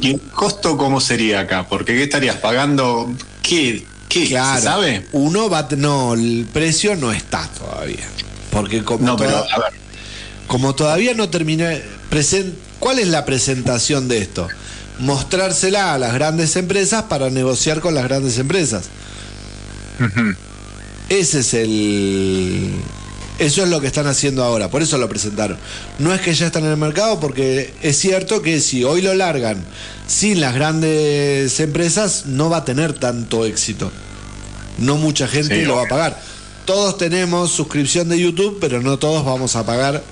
¿Y 0.00 0.10
el 0.12 0.20
costo 0.20 0.76
cómo 0.76 1.00
sería 1.00 1.40
acá? 1.40 1.66
Porque 1.68 1.94
¿qué 1.94 2.04
estarías 2.04 2.36
pagando? 2.36 3.12
¿Qué? 3.42 3.84
¿Qué? 4.08 4.26
Claro. 4.28 4.58
¿Se 4.58 4.64
sabe? 4.64 5.06
Uno 5.12 5.50
va. 5.50 5.68
No, 5.76 6.14
el 6.14 6.46
precio 6.52 6.94
no 6.96 7.12
está 7.12 7.48
todavía. 7.58 8.06
Porque 8.50 8.82
como, 8.84 9.04
No, 9.04 9.16
pero 9.16 9.30
toda- 9.32 9.54
a 9.54 9.58
ver. 9.58 9.72
como 10.46 10.74
todavía 10.74 11.14
no 11.14 11.28
terminé. 11.28 11.82
presen- 12.10 12.54
¿Cuál 12.78 13.00
es 13.00 13.08
la 13.08 13.24
presentación 13.24 14.06
de 14.08 14.18
esto? 14.18 14.48
Mostrársela 15.00 15.94
a 15.94 15.98
las 15.98 16.14
grandes 16.14 16.54
empresas 16.56 17.04
para 17.04 17.28
negociar 17.30 17.80
con 17.80 17.94
las 17.94 18.04
grandes 18.04 18.38
empresas. 18.38 18.84
Ese 21.08 21.40
es 21.40 21.54
el. 21.54 22.70
Eso 23.38 23.62
es 23.62 23.68
lo 23.68 23.80
que 23.80 23.86
están 23.86 24.08
haciendo 24.08 24.42
ahora, 24.42 24.68
por 24.68 24.82
eso 24.82 24.98
lo 24.98 25.08
presentaron. 25.08 25.56
No 25.98 26.12
es 26.12 26.20
que 26.20 26.34
ya 26.34 26.46
están 26.46 26.64
en 26.64 26.70
el 26.72 26.76
mercado, 26.76 27.20
porque 27.20 27.72
es 27.82 27.96
cierto 27.96 28.42
que 28.42 28.60
si 28.60 28.82
hoy 28.82 29.00
lo 29.00 29.14
largan 29.14 29.64
sin 30.08 30.40
las 30.40 30.54
grandes 30.54 31.60
empresas, 31.60 32.26
no 32.26 32.50
va 32.50 32.58
a 32.58 32.64
tener 32.64 32.94
tanto 32.94 33.44
éxito. 33.44 33.92
No 34.78 34.96
mucha 34.96 35.28
gente 35.28 35.60
Sí, 35.60 35.66
lo 35.66 35.76
va 35.76 35.84
a 35.84 35.88
pagar. 35.88 36.20
Todos 36.64 36.98
tenemos 36.98 37.52
suscripción 37.52 38.08
de 38.08 38.18
YouTube, 38.18 38.58
pero 38.60 38.82
no 38.82 38.98
todos 38.98 39.24
vamos 39.24 39.54
a 39.54 39.64
pagar 39.64 40.02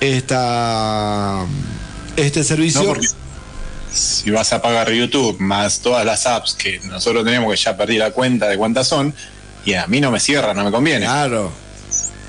esta 0.00 1.46
este 2.16 2.42
servicio. 2.42 2.82
No, 2.82 2.88
porque 2.88 3.08
si 3.92 4.30
vas 4.30 4.52
a 4.52 4.60
pagar 4.60 4.90
YouTube 4.90 5.38
más 5.38 5.80
todas 5.80 6.04
las 6.04 6.26
apps 6.26 6.54
que 6.54 6.80
nosotros 6.80 7.24
tenemos, 7.24 7.50
que 7.54 7.56
ya 7.56 7.76
perdí 7.76 7.98
la 7.98 8.10
cuenta 8.10 8.48
de 8.48 8.56
cuántas 8.56 8.88
son, 8.88 9.14
y 9.64 9.74
a 9.74 9.86
mí 9.86 10.00
no 10.00 10.10
me 10.10 10.20
cierra, 10.20 10.54
no 10.54 10.64
me 10.64 10.70
conviene. 10.70 11.06
Claro. 11.06 11.65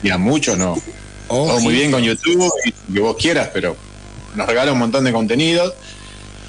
Y 0.03 0.09
a 0.09 0.17
muchos 0.17 0.57
no. 0.57 0.77
Todo 1.27 1.59
muy 1.59 1.73
bien 1.73 1.91
con 1.91 2.01
YouTube, 2.01 2.49
y 2.65 2.69
lo 2.87 2.93
que 2.93 2.99
vos 3.01 3.17
quieras, 3.17 3.49
pero 3.53 3.75
nos 4.35 4.47
regala 4.47 4.71
un 4.71 4.79
montón 4.79 5.03
de 5.03 5.11
contenidos, 5.11 5.73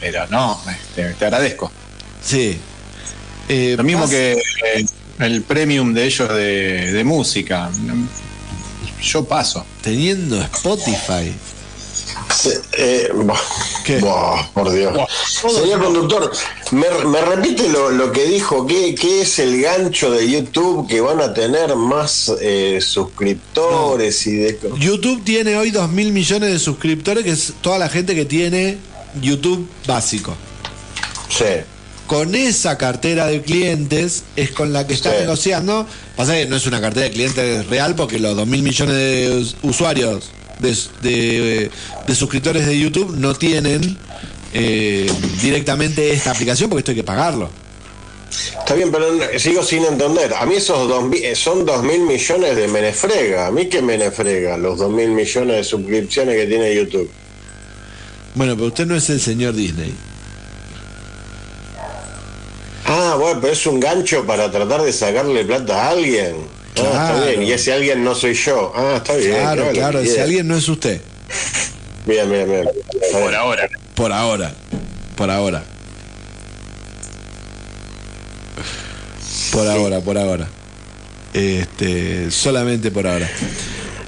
pero 0.01 0.27
no, 0.29 0.61
te, 0.95 1.15
te 1.15 1.25
agradezco. 1.25 1.71
Sí. 2.23 2.59
Eh, 3.49 3.75
Lo 3.77 3.83
mismo 3.83 4.09
que 4.09 4.33
eh, 4.33 4.87
el 5.19 5.43
premium 5.43 5.95
de 5.95 6.05
ellos 6.05 6.29
de, 6.29 6.93
de 6.93 7.05
música. 7.05 7.71
Yo 9.03 9.25
paso. 9.25 9.65
Teniendo 9.83 10.41
Spotify. 10.43 11.33
Se- 12.41 12.61
eh, 12.77 13.11
buah, 14.01 14.47
por 14.55 14.71
Dios. 14.71 14.93
Señor 15.61 15.83
conductor, 15.83 16.31
¿me, 16.71 16.87
me 17.07 17.21
repite 17.21 17.69
lo, 17.69 17.91
lo 17.91 18.13
que 18.13 18.27
dijo? 18.27 18.67
¿Qué, 18.67 18.95
qué 18.95 19.23
es 19.23 19.39
el 19.39 19.61
gancho 19.61 20.11
de 20.11 20.31
YouTube 20.31 20.87
que 20.89 21.01
van 21.01 21.21
a 21.21 21.35
tener 21.35 21.75
más 21.75 22.33
eh, 22.41 22.79
suscriptores 22.81 24.27
y 24.27 24.37
de... 24.37 24.59
YouTube 24.79 25.23
tiene 25.25 25.57
hoy 25.57 25.71
2 25.71 25.91
mil 25.91 26.13
millones 26.13 26.53
de 26.53 26.59
suscriptores, 26.59 27.25
que 27.25 27.31
es 27.31 27.55
toda 27.61 27.79
la 27.79 27.89
gente 27.89 28.15
que 28.15 28.25
tiene 28.25 28.79
YouTube 29.21 29.69
básico. 29.87 30.37
Sí. 31.29 31.45
Con 32.07 32.35
esa 32.35 32.79
cartera 32.79 33.27
de 33.27 33.43
clientes 33.43 34.23
es 34.37 34.51
con 34.53 34.73
la 34.73 34.87
que 34.87 34.95
está 34.95 35.11
Sí. 35.11 35.17
negociando. 35.21 35.87
Pasa 36.17 36.33
que 36.35 36.47
no 36.47 36.57
es 36.57 36.67
una 36.67 36.81
cartera 36.81 37.05
de 37.07 37.13
clientes 37.13 37.67
real 37.67 37.95
porque 37.97 38.19
los 38.19 38.35
2 38.37 38.47
mil 38.47 38.63
millones 38.63 38.95
de 38.95 39.37
us- 39.39 39.57
usuarios, 39.63 40.31
de, 40.61 40.77
de- 41.03 41.71
de 42.07 42.15
suscriptores 42.15 42.67
de 42.67 42.79
YouTube, 42.79 43.17
no 43.17 43.35
tienen 43.35 43.97
eh, 44.55 45.11
directamente 45.43 46.13
esta 46.13 46.31
aplicación 46.31 46.71
porque 46.71 46.81
esto 46.81 46.91
hay 46.93 46.97
que 46.97 47.05
pagarlo. 47.05 47.51
Está 48.59 48.75
bien, 48.75 48.91
pero 48.93 49.07
sigo 49.39 49.63
sin 49.63 49.85
entender. 49.85 50.35
A 50.35 50.45
mí 50.45 50.57
esos 50.57 50.87
dos, 50.89 51.05
eh, 51.15 51.35
son 51.35 51.65
dos 51.65 51.83
mil 51.83 52.01
millones 52.03 52.57
de 52.57 52.69
menefrega. 52.69 53.47
¿A 53.47 53.51
mí 53.51 53.69
qué 53.69 53.81
menefrega? 53.81 54.57
Los 54.59 54.79
dos 54.79 54.91
mil 54.93 55.11
millones 55.11 55.57
de 55.57 55.65
suscripciones 55.65 56.37
que 56.37 56.47
tiene 56.47 56.75
YouTube. 56.75 57.11
Bueno, 58.35 58.55
pero 58.55 58.67
usted 58.69 58.87
no 58.87 58.95
es 58.97 59.09
el 59.11 59.21
señor 59.21 59.55
Disney. 59.55 59.93
Ah, 62.85 63.17
bueno, 63.19 63.41
pero 63.41 63.53
es 63.53 63.67
un 63.67 63.81
gancho 63.81 64.25
para 64.27 64.51
tratar 64.51 64.83
de 64.83 64.93
sacarle 64.93 65.45
plata 65.45 65.87
a 65.87 65.91
alguien. 65.91 66.37
Ah, 66.87 67.13
está 67.15 67.27
bien. 67.27 67.43
Y 67.43 67.53
ese 67.53 67.73
alguien 67.73 68.05
no 68.05 68.15
soy 68.15 68.35
yo. 68.35 68.73
Ah, 68.75 68.95
está 68.97 69.15
bien. 69.17 69.33
Claro, 69.33 69.71
claro, 69.73 70.05
si 70.05 70.19
alguien 70.19 70.49
no 70.49 70.57
es 70.57 70.69
usted. 70.69 71.01
Bien, 72.07 72.31
bien, 72.31 72.51
bien. 72.51 72.69
Bien. 73.01 73.35
ahora. 73.35 73.69
Por 73.95 74.13
ahora. 74.13 74.55
Por 75.17 75.31
ahora. 75.31 75.63
Por 79.53 79.67
ahora, 79.67 80.01
por 80.01 80.19
ahora. 80.19 80.49
Este, 81.35 82.31
solamente 82.31 82.91
por 82.91 83.07
ahora. 83.07 83.29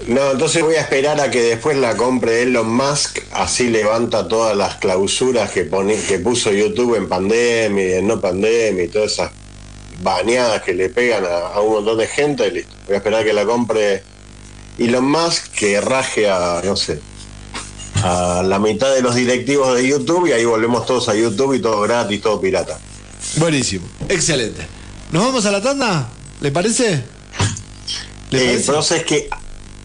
No, 0.06 0.32
entonces 0.32 0.62
voy 0.62 0.76
a 0.76 0.80
esperar 0.80 1.20
a 1.20 1.30
que 1.30 1.42
después 1.42 1.76
la 1.76 1.96
compre 1.96 2.42
Elon 2.42 2.68
Musk, 2.68 3.18
así 3.32 3.68
levanta 3.68 4.26
todas 4.26 4.56
las 4.56 4.76
clausuras 4.76 5.50
que, 5.50 5.64
pone, 5.64 5.96
que 5.96 6.18
puso 6.18 6.50
YouTube 6.50 6.96
en 6.96 7.08
pandemia 7.08 7.88
y 7.88 7.92
en 7.92 8.06
no 8.08 8.20
pandemia 8.20 8.84
y 8.84 8.88
todas 8.88 9.12
esas 9.12 9.30
baneadas 10.02 10.62
que 10.62 10.74
le 10.74 10.88
pegan 10.88 11.24
a, 11.24 11.54
a 11.54 11.60
un 11.60 11.74
montón 11.74 11.98
de 11.98 12.06
gente 12.06 12.46
y 12.48 12.50
listo. 12.52 12.72
Voy 12.86 12.94
a 12.94 12.98
esperar 12.98 13.20
a 13.20 13.24
que 13.24 13.32
la 13.32 13.44
compre 13.44 14.02
Elon 14.78 15.04
Musk, 15.10 15.48
que 15.52 15.80
raje 15.80 16.28
a, 16.30 16.60
no 16.64 16.76
sé, 16.76 17.00
a 18.02 18.42
la 18.44 18.58
mitad 18.58 18.92
de 18.94 19.02
los 19.02 19.14
directivos 19.14 19.76
de 19.76 19.86
YouTube 19.86 20.26
y 20.28 20.32
ahí 20.32 20.44
volvemos 20.44 20.86
todos 20.86 21.08
a 21.08 21.14
YouTube 21.14 21.54
y 21.54 21.60
todo 21.60 21.80
gratis, 21.82 22.20
todo 22.22 22.40
pirata. 22.40 22.78
Buenísimo, 23.36 23.86
excelente. 24.08 24.66
¿Nos 25.12 25.24
vamos 25.24 25.44
a 25.44 25.50
la 25.50 25.60
tanda? 25.60 26.08
¿Le 26.40 26.50
parece? 26.50 27.02
¿Le 28.30 28.38
Eh, 28.38 28.46
parece? 28.46 28.64
pero 28.66 28.82
sabes 28.82 29.04
que 29.04 29.28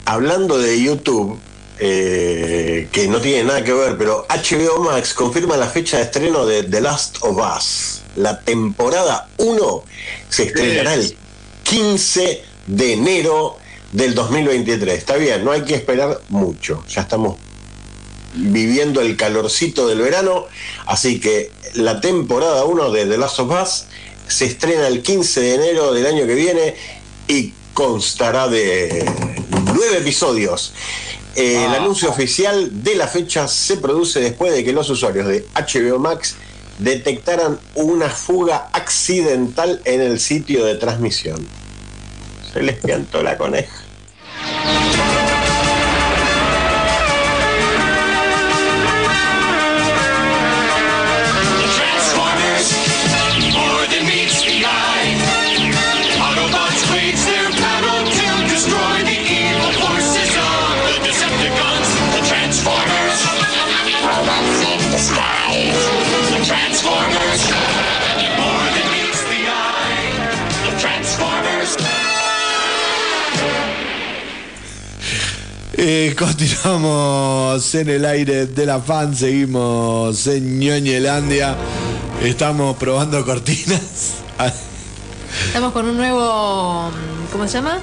hablando 0.05 0.57
de 0.59 0.81
YouTube, 0.81 1.37
eh, 1.79 2.87
que 2.91 3.07
no 3.09 3.19
tiene 3.19 3.43
nada 3.43 3.63
que 3.63 3.73
ver, 3.73 3.97
pero 3.97 4.25
HBO 4.29 4.83
Max 4.83 5.13
confirma 5.13 5.57
la 5.57 5.67
fecha 5.67 5.97
de 5.97 6.03
estreno 6.03 6.45
de 6.45 6.63
The 6.63 6.79
Last 6.79 7.17
of 7.21 7.37
Us. 7.37 8.01
La 8.15 8.39
temporada 8.41 9.29
1 9.37 9.83
se 10.29 10.43
estrenará 10.43 10.93
el 10.93 11.15
15 11.63 12.43
de 12.67 12.93
enero 12.93 13.57
del 13.91 14.15
2023. 14.15 14.97
Está 14.97 15.15
bien, 15.17 15.43
no 15.43 15.51
hay 15.51 15.61
que 15.61 15.75
esperar 15.75 16.19
mucho. 16.29 16.83
Ya 16.87 17.01
estamos 17.01 17.37
viviendo 18.33 19.01
el 19.01 19.15
calorcito 19.15 19.87
del 19.87 19.99
verano, 19.99 20.45
así 20.85 21.19
que 21.19 21.51
la 21.73 22.01
temporada 22.01 22.65
1 22.65 22.91
de 22.91 23.05
The 23.05 23.17
Last 23.17 23.39
of 23.39 23.51
Us 23.61 23.85
se 24.27 24.45
estrena 24.45 24.87
el 24.87 25.01
15 25.01 25.41
de 25.41 25.55
enero 25.55 25.93
del 25.93 26.05
año 26.05 26.25
que 26.25 26.35
viene 26.35 26.75
y 27.27 27.53
constará 27.73 28.47
de 28.47 29.05
nueve 29.73 29.97
episodios. 29.97 30.73
Eh, 31.35 31.65
El 31.65 31.75
anuncio 31.75 32.09
oficial 32.09 32.83
de 32.83 32.95
la 32.95 33.07
fecha 33.07 33.47
se 33.47 33.77
produce 33.77 34.21
después 34.21 34.53
de 34.53 34.63
que 34.63 34.71
los 34.71 34.89
usuarios 34.89 35.27
de 35.27 35.45
HBO 35.53 35.99
Max 35.99 36.35
detectaran 36.79 37.59
una 37.75 38.09
fuga 38.09 38.69
accidental 38.73 39.81
en 39.85 40.01
el 40.01 40.19
sitio 40.19 40.65
de 40.65 40.75
transmisión. 40.75 41.45
Se 42.53 42.61
les 42.61 42.77
piantó 42.77 43.23
la 43.23 43.37
coneja. 43.37 43.75
Eh, 75.87 76.15
continuamos 76.17 77.75
en 77.75 77.89
el 77.89 78.05
aire 78.05 78.47
de 78.47 78.65
la 78.65 78.79
fan, 78.79 79.15
seguimos 79.15 80.25
en 80.25 80.57
Ñoñelandia. 80.57 81.55
Estamos 82.23 82.75
probando 82.77 83.23
cortinas. 83.23 84.15
Estamos 85.45 85.71
con 85.73 85.87
un 85.87 85.95
nuevo. 85.95 86.89
¿Cómo 87.31 87.47
se 87.47 87.53
llama? 87.53 87.77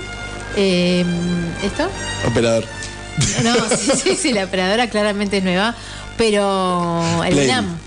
Eh, 0.56 1.04
¿Esto? 1.62 1.88
Operador. 2.26 2.64
No, 3.44 3.54
sí, 3.76 3.92
sí, 3.96 4.16
sí, 4.16 4.32
la 4.32 4.46
operadora 4.46 4.90
claramente 4.90 5.36
es 5.38 5.44
nueva, 5.44 5.76
pero 6.18 7.00
el 7.24 7.34
Play. 7.34 7.46
Winam 7.46 7.78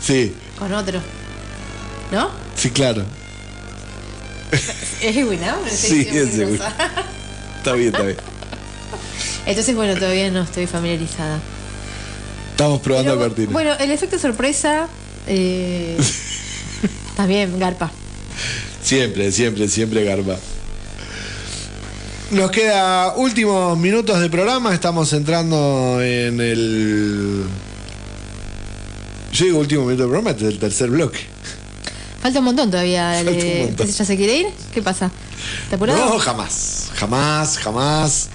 Sí, 0.00 0.36
con 0.56 0.72
otro. 0.72 1.00
¿No? 2.12 2.30
sí, 2.54 2.70
claro. 2.70 3.04
¿Es 5.02 5.16
Winam? 5.16 5.56
Sí, 5.68 6.06
es 6.12 6.38
grosa. 6.38 6.72
Está 7.58 7.72
bien, 7.72 7.88
está 7.88 8.02
bien. 8.02 8.33
Entonces, 9.46 9.74
bueno, 9.74 9.94
todavía 9.94 10.30
no 10.30 10.42
estoy 10.42 10.66
familiarizada. 10.66 11.38
Estamos 12.52 12.80
probando 12.80 13.12
Pero, 13.14 13.24
cortinas. 13.28 13.52
bueno, 13.52 13.72
el 13.78 13.90
efecto 13.90 14.18
sorpresa. 14.18 14.86
Eh, 15.26 15.96
bien, 17.28 17.58
Garpa. 17.58 17.90
Siempre, 18.82 19.32
siempre, 19.32 19.68
siempre 19.68 20.04
Garba. 20.04 20.36
Nos 22.30 22.50
queda 22.50 23.14
últimos 23.16 23.78
minutos 23.78 24.20
de 24.20 24.28
programa. 24.30 24.72
Estamos 24.74 25.12
entrando 25.12 26.00
en 26.02 26.40
el 26.40 27.44
Yo 29.32 29.44
digo 29.44 29.58
último 29.58 29.82
minuto 29.84 30.02
del 30.04 30.10
programa, 30.10 30.30
este 30.30 30.46
es 30.46 30.52
el 30.54 30.58
tercer 30.58 30.90
bloque. 30.90 31.20
Falta 32.22 32.38
un 32.38 32.44
montón 32.46 32.70
todavía. 32.70 33.12
Falta 33.16 33.30
un 33.30 33.38
de- 33.38 33.64
montón. 33.66 33.86
¿Ya 33.88 34.04
se 34.04 34.16
quiere 34.16 34.36
ir? 34.38 34.46
¿Qué 34.72 34.80
pasa? 34.82 35.10
¿Está 35.64 35.76
apurado? 35.76 35.98
No, 36.06 36.18
jamás. 36.18 36.88
Jamás, 36.94 37.58
jamás, 37.58 38.28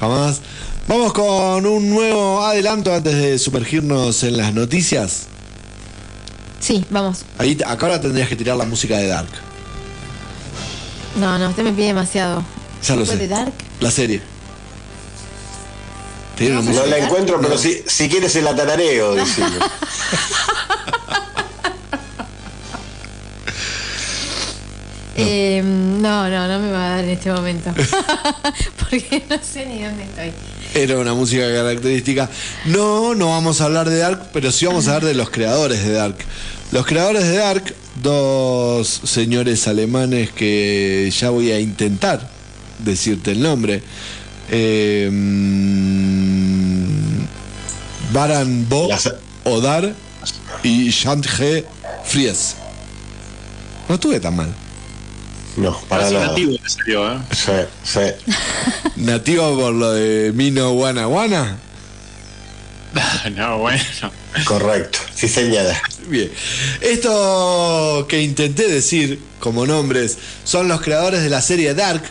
jamás. 0.00 0.40
Vamos 0.88 1.12
con 1.12 1.66
un 1.66 1.90
nuevo 1.90 2.42
adelanto 2.44 2.92
antes 2.92 3.14
de 3.14 3.38
sumergirnos 3.38 4.22
en 4.24 4.36
las 4.36 4.52
noticias. 4.54 5.26
Sí, 6.58 6.84
vamos. 6.90 7.22
Ahí, 7.38 7.56
acá 7.66 7.86
ahora 7.86 8.00
tendrías 8.00 8.28
que 8.28 8.36
tirar 8.36 8.56
la 8.56 8.64
música 8.64 8.96
de 8.96 9.06
Dark. 9.06 9.28
No, 11.16 11.38
no, 11.38 11.50
usted 11.50 11.62
me 11.62 11.72
pide 11.72 11.86
demasiado. 11.88 12.42
Ya 12.86 12.96
lo 12.96 13.04
¿Fue 13.04 13.14
sé. 13.14 13.20
de 13.20 13.28
Dark? 13.28 13.52
La 13.80 13.90
serie. 13.90 14.22
No 16.40 16.86
la 16.86 16.96
encuentro, 16.96 17.38
pero 17.40 17.58
si, 17.58 17.82
si 17.86 18.08
quieres 18.08 18.34
el 18.34 18.48
atarareo, 18.48 19.14
decime. 25.20 25.58
Eh, 25.58 25.62
no, 25.62 26.28
no, 26.28 26.48
no 26.48 26.58
me 26.58 26.72
va 26.72 26.86
a 26.86 26.88
dar 26.96 27.04
en 27.04 27.10
este 27.10 27.32
momento. 27.32 27.72
Porque 28.78 29.22
no 29.28 29.36
sé 29.42 29.66
ni 29.66 29.82
dónde 29.82 30.04
estoy. 30.04 30.32
Era 30.74 30.98
una 30.98 31.14
música 31.14 31.42
característica. 31.52 32.28
No, 32.66 33.14
no 33.14 33.30
vamos 33.30 33.60
a 33.60 33.64
hablar 33.64 33.88
de 33.88 33.98
Dark, 33.98 34.30
pero 34.32 34.50
sí 34.52 34.66
vamos 34.66 34.88
a 34.88 34.96
hablar 34.96 35.08
de 35.08 35.14
los 35.14 35.30
creadores 35.30 35.84
de 35.84 35.92
Dark. 35.92 36.16
Los 36.72 36.86
creadores 36.86 37.24
de 37.24 37.36
Dark, 37.36 37.74
dos 38.02 39.00
señores 39.04 39.66
alemanes 39.66 40.30
que 40.30 41.12
ya 41.16 41.30
voy 41.30 41.50
a 41.50 41.58
intentar 41.58 42.28
decirte 42.78 43.32
el 43.32 43.42
nombre. 43.42 43.82
Eh, 44.50 45.10
Baran 48.12 48.68
Bo, 48.68 48.88
Odar 49.44 49.94
y 50.62 50.90
Jean-G. 50.90 51.64
Fries. 52.04 52.56
No 53.88 53.94
estuve 53.94 54.20
tan 54.20 54.36
mal. 54.36 54.54
No, 55.60 55.78
para 55.88 56.04
Casi 56.04 56.14
nada. 56.14 56.26
nativo 56.28 56.56
salió, 56.66 57.12
¿eh? 57.12 57.18
Sí, 57.32 57.52
sí. 57.84 58.00
Nativo 58.96 59.58
por 59.58 59.74
lo 59.74 59.92
de 59.92 60.32
Mino 60.32 60.72
Guana 60.72 61.04
Guana. 61.04 61.58
no, 63.36 63.58
bueno. 63.58 63.82
Correcto. 64.44 64.98
Sí, 65.14 65.28
señala. 65.28 65.80
Bien. 66.08 66.30
Esto 66.80 68.06
que 68.08 68.22
intenté 68.22 68.68
decir 68.68 69.20
como 69.38 69.66
nombres 69.66 70.16
son 70.44 70.66
los 70.66 70.80
creadores 70.80 71.22
de 71.22 71.28
la 71.28 71.42
serie 71.42 71.74
Dark, 71.74 72.02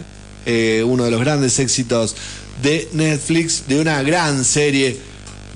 eh, 0.45 0.83
uno 0.85 1.05
de 1.05 1.11
los 1.11 1.19
grandes 1.19 1.57
éxitos 1.57 2.15
de 2.61 2.87
Netflix, 2.93 3.67
de 3.67 3.79
una 3.79 4.03
gran 4.03 4.45
serie 4.45 4.97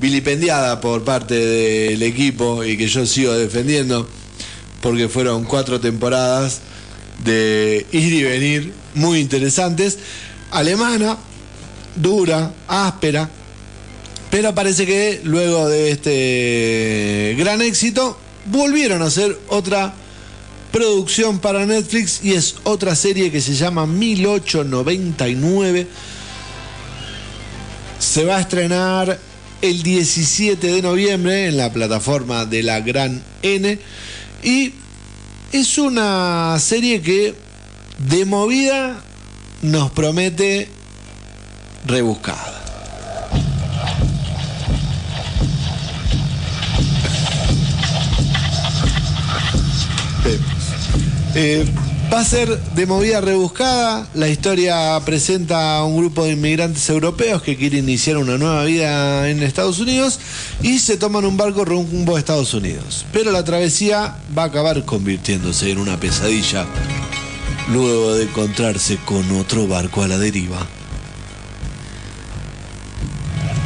vilipendiada 0.02 0.82
por 0.82 1.04
parte 1.04 1.36
del 1.36 2.02
equipo 2.02 2.64
y 2.64 2.76
que 2.76 2.88
yo 2.88 3.06
sigo 3.06 3.34
defendiendo, 3.34 4.10
porque 4.82 5.08
fueron 5.10 5.44
cuatro 5.44 5.80
temporadas 5.80 6.62
de 7.24 7.86
ir 7.92 8.14
y 8.14 8.24
venir 8.24 8.74
muy 8.96 9.20
interesantes. 9.20 10.00
Alemana, 10.52 11.18
dura, 11.96 12.52
áspera, 12.68 13.30
pero 14.30 14.54
parece 14.56 14.86
que 14.86 15.22
luego 15.24 15.70
de 15.70 15.92
este 15.92 17.36
gran 17.38 17.62
éxito 17.62 18.18
volvieron 18.46 19.02
a 19.02 19.06
hacer 19.06 19.40
otra 19.48 19.94
producción 20.72 21.40
para 21.40 21.66
Netflix 21.66 22.20
y 22.24 22.34
es 22.34 22.56
otra 22.64 22.96
serie 22.96 23.32
que 23.32 23.42
se 23.42 23.54
llama 23.54 23.86
1899. 23.86 25.88
Se 28.00 28.26
va 28.26 28.38
a 28.38 28.42
estrenar 28.42 29.20
el 29.62 29.84
17 29.84 30.68
de 30.68 30.82
noviembre 30.82 31.46
en 31.46 31.58
la 31.58 31.72
plataforma 31.72 32.46
de 32.46 32.64
la 32.64 32.82
Gran 32.82 33.22
N 33.44 33.80
y 34.44 34.74
es 35.54 35.78
una 35.78 36.58
serie 36.60 37.02
que 37.02 37.36
de 38.00 38.26
movida 38.26 39.02
nos 39.62 39.92
promete 39.92 40.68
rebuscada. 41.86 42.54
Va 52.14 52.20
a 52.20 52.26
ser 52.26 52.48
de 52.76 52.86
movida 52.86 53.22
rebuscada. 53.22 54.08
La 54.14 54.28
historia 54.28 55.00
presenta 55.04 55.78
a 55.78 55.84
un 55.84 55.98
grupo 55.98 56.24
de 56.26 56.34
inmigrantes 56.34 56.88
europeos 56.90 57.42
que 57.42 57.58
quieren 57.58 57.86
iniciar 57.86 58.18
una 58.18 58.38
nueva 58.38 58.64
vida 58.66 59.28
en 59.30 59.42
Estados 59.42 59.80
Unidos 59.80 60.20
y 60.62 60.78
se 60.78 60.98
toman 60.98 61.26
un 61.26 61.38
barco 61.38 61.66
rumbo 61.66 62.16
a 62.16 62.20
Estados 62.20 62.54
Unidos. 62.54 63.04
Pero 63.12 63.32
la 63.32 63.44
travesía 63.44 64.18
va 64.38 64.44
a 64.44 64.46
acabar 64.48 64.86
convirtiéndose 64.86 65.72
en 65.72 65.80
una 65.80 66.00
pesadilla 66.00 66.68
luego 67.72 68.14
de 68.14 68.26
encontrarse 68.26 68.98
con 69.06 69.32
otro 69.32 69.68
barco 69.68 70.04
a 70.04 70.08
la 70.08 70.20
deriva. 70.20 70.68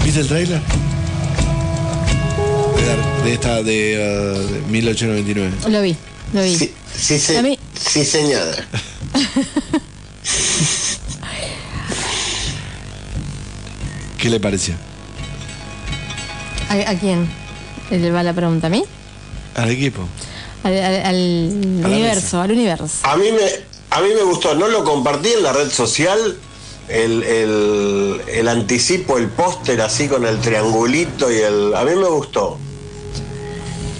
¿Viste 0.05 0.21
el 0.21 0.27
Dark- 0.29 0.61
de 3.25 3.33
esta 3.33 3.61
de, 3.61 4.33
uh, 4.37 4.53
de 4.53 4.61
1899. 4.71 5.69
Lo 5.69 5.81
vi, 5.81 5.97
lo 6.33 6.41
vi. 6.43 6.55
Sí, 6.57 6.73
sí, 6.95 7.19
sí, 7.19 7.35
A 7.35 7.41
mí- 7.41 7.59
sí 7.79 8.05
señala. 8.05 8.55
¿Qué 14.17 14.29
le 14.29 14.39
pareció? 14.39 14.75
¿A, 16.69 16.91
a 16.91 16.99
quién? 16.99 17.29
¿Le 17.91 18.11
va 18.11 18.23
la 18.23 18.33
pregunta 18.33 18.67
a 18.67 18.69
mí? 18.69 18.83
Al 19.55 19.69
equipo. 19.69 20.01
Al, 20.63 20.73
al- 20.77 21.85
universo, 21.85 22.41
al 22.41 22.51
universo. 22.51 22.85
A 23.03 23.15
mí 23.15 23.31
me, 23.31 23.45
a 23.95 24.01
mí 24.01 24.09
me 24.15 24.23
gustó, 24.23 24.55
no 24.55 24.67
lo 24.67 24.83
compartí 24.83 25.29
en 25.29 25.43
la 25.43 25.53
red 25.53 25.69
social, 25.69 26.35
el, 26.89 27.23
el, 27.23 28.21
el 28.27 28.47
anticipo, 28.47 29.17
el 29.17 29.27
póster 29.29 29.79
así 29.81 30.07
con 30.07 30.25
el 30.25 30.39
triangulito 30.39 31.31
y 31.31 31.35
el. 31.37 31.75
A 31.75 31.83
mí 31.83 31.91
me 31.95 32.07
gustó. 32.07 32.57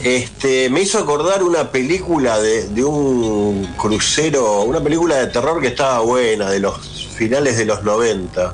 Este, 0.03 0.69
me 0.69 0.81
hizo 0.81 0.99
acordar 0.99 1.43
una 1.43 1.71
película 1.71 2.39
de, 2.39 2.67
de 2.69 2.83
un 2.83 3.65
crucero, 3.77 4.61
una 4.61 4.81
película 4.81 5.15
de 5.17 5.27
terror 5.27 5.59
que 5.59 5.67
estaba 5.67 5.99
buena, 5.99 6.49
de 6.49 6.59
los 6.59 7.07
finales 7.15 7.57
de 7.57 7.65
los 7.65 7.83
90. 7.83 8.53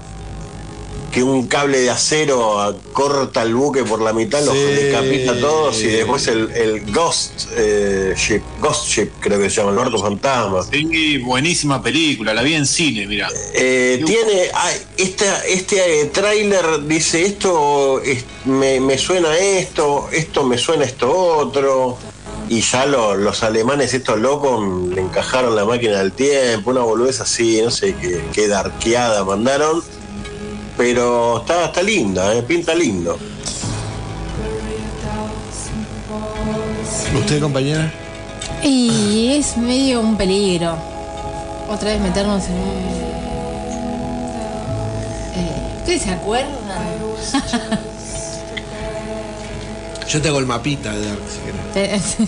Que 1.14 1.22
un 1.22 1.46
cable 1.48 1.80
de 1.80 1.92
acero 1.92 2.76
corta 2.92 3.44
el 3.44 3.54
buque 3.54 3.84
por 3.84 4.02
la 4.02 4.14
mitad, 4.14 4.44
los 4.44 4.56
Sí. 4.56 4.64
decapita 4.64 5.34
a 5.34 5.40
todos 5.40 5.80
y 5.82 5.88
después 5.88 6.28
el, 6.28 6.50
el 6.52 6.92
Ghost 6.92 7.50
eh, 7.56 8.16
Ship, 8.18 8.42
Ghost 8.60 8.88
Ship 8.88 9.10
creo 9.20 9.40
que 9.40 9.48
se 9.50 9.58
llama, 9.58 9.70
el 9.72 9.78
barco 9.78 10.00
fantasma. 10.00 10.64
Sí, 10.64 11.20
buenísima 11.20 11.84
película, 11.84 12.34
la 12.34 12.42
vi 12.42 12.56
en 12.56 12.66
cine, 12.66 13.06
mira. 13.06 13.30
Eh, 13.54 14.02
tiene 14.08 14.50
esta, 14.98 15.46
este 15.46 16.02
eh, 16.02 16.06
tráiler 16.06 16.84
dice 16.88 17.24
esto 17.24 18.02
es- 18.02 18.26
me, 18.46 18.80
me 18.80 18.98
suena 18.98 19.38
esto, 19.38 20.10
esto 20.12 20.44
me 20.44 20.58
suena 20.58 20.84
esto 20.86 21.12
otro. 21.14 21.98
Y 22.50 22.62
ya 22.62 22.86
lo- 22.88 23.16
los 23.16 23.44
alemanes, 23.44 23.94
estos 23.94 24.20
locos, 24.20 24.90
le 24.90 25.02
encajaron 25.02 25.56
la 25.56 25.64
máquina 25.64 26.00
del 26.00 26.12
tiempo, 26.12 26.72
una 26.72 26.82
boludez 26.82 27.22
así, 27.22 27.62
no 27.62 27.70
sé 27.72 27.96
qué, 28.02 28.20
qué 28.34 28.48
darqueada 28.48 29.24
mandaron. 29.24 29.84
Pero 30.78 31.40
está, 31.40 31.66
está 31.66 31.82
linda, 31.84 32.34
eh, 32.36 32.42
pinta 32.44 32.74
lindo. 32.74 33.18
¿Usted, 37.16 37.40
compañera? 37.40 37.92
Y 38.64 39.34
es 39.38 39.56
medio 39.58 40.02
un 40.02 40.18
peligro. 40.18 40.76
Otra 41.70 41.92
vez 41.92 42.02
meternos 42.02 42.44
en 42.46 42.54
un. 42.54 42.60
Eh, 45.36 45.78
¿Ustedes 45.80 46.02
se 46.02 46.12
acuerdan? 46.12 46.54
Yo 50.10 50.22
te 50.22 50.28
hago 50.28 50.40
el 50.40 50.46
mapita 50.46 50.92
de 50.92 51.06
Dark, 51.08 51.22
si 51.30 51.40
querés. 51.40 52.20
Eh, 52.20 52.28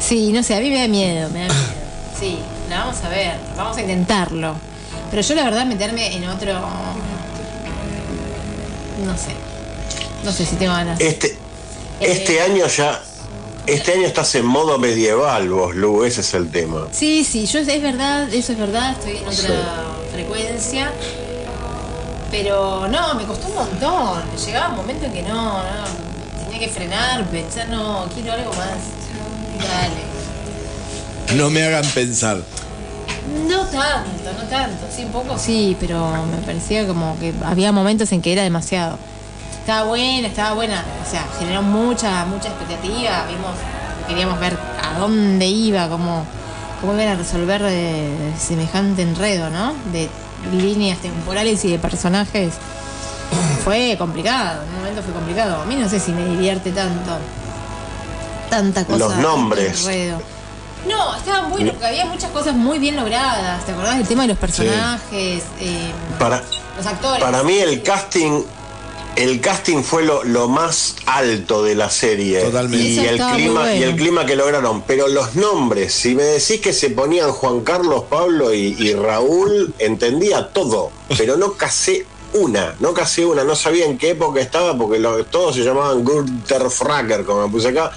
sí, 0.00 0.32
no 0.32 0.42
sé, 0.42 0.56
a 0.56 0.60
mí 0.60 0.70
me 0.70 0.80
da 0.80 0.88
miedo, 0.88 1.28
me 1.30 1.46
da 1.46 1.54
miedo. 1.54 1.70
Sí, 2.18 2.38
la 2.68 2.80
vamos 2.80 3.02
a 3.02 3.08
ver, 3.08 3.32
vamos 3.56 3.76
a 3.78 3.80
intentarlo. 3.80 4.54
Pero 5.10 5.22
yo 5.22 5.34
la 5.34 5.44
verdad 5.44 5.66
meterme 5.66 6.14
en 6.14 6.28
otro. 6.28 6.52
No 9.04 9.16
sé. 9.16 9.30
No 10.24 10.32
sé 10.32 10.44
si 10.46 10.56
tengo 10.56 10.72
ganas. 10.72 11.00
Este, 11.00 11.36
este 12.00 12.40
año 12.40 12.66
ya, 12.66 13.00
este 13.66 13.92
año 13.94 14.06
estás 14.06 14.34
en 14.34 14.44
modo 14.46 14.78
medieval 14.78 15.48
vos, 15.48 15.74
Lu, 15.74 16.04
ese 16.04 16.20
es 16.20 16.34
el 16.34 16.50
tema. 16.50 16.88
Sí, 16.92 17.24
sí, 17.24 17.46
yo 17.46 17.60
es 17.60 17.82
verdad, 17.82 18.32
eso 18.32 18.52
es 18.52 18.58
verdad, 18.58 18.92
estoy 18.92 19.16
en 19.16 19.22
otra 19.24 19.32
Sí. 19.34 20.12
frecuencia. 20.12 20.92
Pero 22.30 22.86
no, 22.88 23.14
me 23.14 23.24
costó 23.24 23.48
un 23.48 23.54
montón. 23.56 24.22
Llegaba 24.46 24.68
un 24.70 24.76
momento 24.76 25.06
en 25.06 25.12
que 25.12 25.22
no, 25.22 25.58
no, 25.58 26.44
tenía 26.44 26.60
que 26.60 26.68
frenar, 26.68 27.24
pensar, 27.26 27.68
no, 27.68 28.06
quiero 28.14 28.32
algo 28.32 28.50
más. 28.52 28.76
Dale. 29.58 31.36
No 31.36 31.50
me 31.50 31.64
hagan 31.64 31.84
pensar. 31.86 32.42
No 33.48 33.60
tanto, 33.66 34.32
no 34.36 34.48
tanto, 34.48 34.86
sí, 34.94 35.04
un 35.04 35.12
poco 35.12 35.38
sí, 35.38 35.76
pero 35.78 36.10
me 36.26 36.38
parecía 36.38 36.86
como 36.86 37.18
que 37.18 37.32
había 37.44 37.72
momentos 37.72 38.10
en 38.12 38.22
que 38.22 38.32
era 38.32 38.42
demasiado. 38.42 38.98
Estaba 39.60 39.84
buena, 39.88 40.28
estaba 40.28 40.54
buena. 40.54 40.84
O 41.06 41.10
sea, 41.10 41.26
generó 41.38 41.62
mucha, 41.62 42.24
mucha 42.24 42.48
expectativa. 42.48 43.26
Vimos, 43.28 43.52
queríamos 44.08 44.40
ver 44.40 44.58
a 44.82 44.98
dónde 44.98 45.46
iba, 45.46 45.88
cómo, 45.88 46.24
cómo 46.80 46.94
iban 46.94 47.08
a 47.08 47.14
resolver 47.14 47.62
semejante 48.38 49.02
enredo, 49.02 49.50
¿no? 49.50 49.74
De 49.92 50.08
líneas 50.52 50.98
temporales 50.98 51.64
y 51.64 51.70
de 51.70 51.78
personajes. 51.78 52.54
Fue 53.64 53.94
complicado, 53.98 54.62
en 54.62 54.68
un 54.70 54.76
momento 54.76 55.02
fue 55.02 55.12
complicado. 55.12 55.62
A 55.62 55.64
mí 55.66 55.76
no 55.76 55.88
sé 55.88 56.00
si 56.00 56.10
me 56.12 56.24
divierte 56.24 56.72
tanto. 56.72 57.18
Tanta 58.48 58.84
cosa. 58.84 58.98
Los 58.98 59.16
nombres. 59.18 59.82
enredo. 59.82 60.20
No, 60.88 61.14
estaban 61.16 61.50
buenos 61.50 61.72
porque 61.72 61.86
había 61.86 62.06
muchas 62.06 62.30
cosas 62.30 62.54
muy 62.54 62.78
bien 62.78 62.96
logradas. 62.96 63.64
¿Te 63.66 63.72
acordás 63.72 63.98
del 63.98 64.08
tema 64.08 64.22
de 64.22 64.28
los 64.28 64.38
personajes? 64.38 65.42
Eh, 65.60 65.90
Para, 66.18 66.42
los 66.76 66.86
actores. 66.86 67.22
para 67.22 67.42
mí 67.42 67.58
el 67.58 67.82
casting, 67.82 68.42
el 69.16 69.40
casting 69.40 69.82
fue 69.82 70.02
lo, 70.04 70.24
lo 70.24 70.48
más 70.48 70.96
alto 71.06 71.62
de 71.62 71.74
la 71.74 71.90
serie. 71.90 72.40
Totalmente. 72.42 72.86
Y 72.86 72.98
Eso 72.98 73.08
el 73.28 73.34
clima, 73.34 73.60
bueno. 73.60 73.76
y 73.76 73.82
el 73.82 73.96
clima 73.96 74.24
que 74.26 74.36
lograron. 74.36 74.82
Pero 74.82 75.06
los 75.08 75.34
nombres, 75.36 75.92
si 75.92 76.14
me 76.14 76.22
decís 76.22 76.60
que 76.60 76.72
se 76.72 76.90
ponían 76.90 77.30
Juan 77.30 77.60
Carlos, 77.60 78.04
Pablo 78.08 78.54
y, 78.54 78.74
y 78.78 78.94
Raúl, 78.94 79.74
entendía 79.78 80.48
todo. 80.48 80.90
Pero 81.18 81.36
no 81.36 81.52
casé 81.54 82.06
una, 82.32 82.74
no 82.80 82.94
casé 82.94 83.26
una, 83.26 83.44
no 83.44 83.54
sabía 83.54 83.84
en 83.84 83.98
qué 83.98 84.10
época 84.10 84.40
estaba, 84.40 84.76
porque 84.78 84.98
lo- 84.98 85.24
todos 85.26 85.56
se 85.56 85.62
llamaban 85.62 86.04
Gurter 86.04 86.70
Fracker, 86.70 87.24
como 87.24 87.46
me 87.46 87.52
puse 87.52 87.68
acá. 87.68 87.92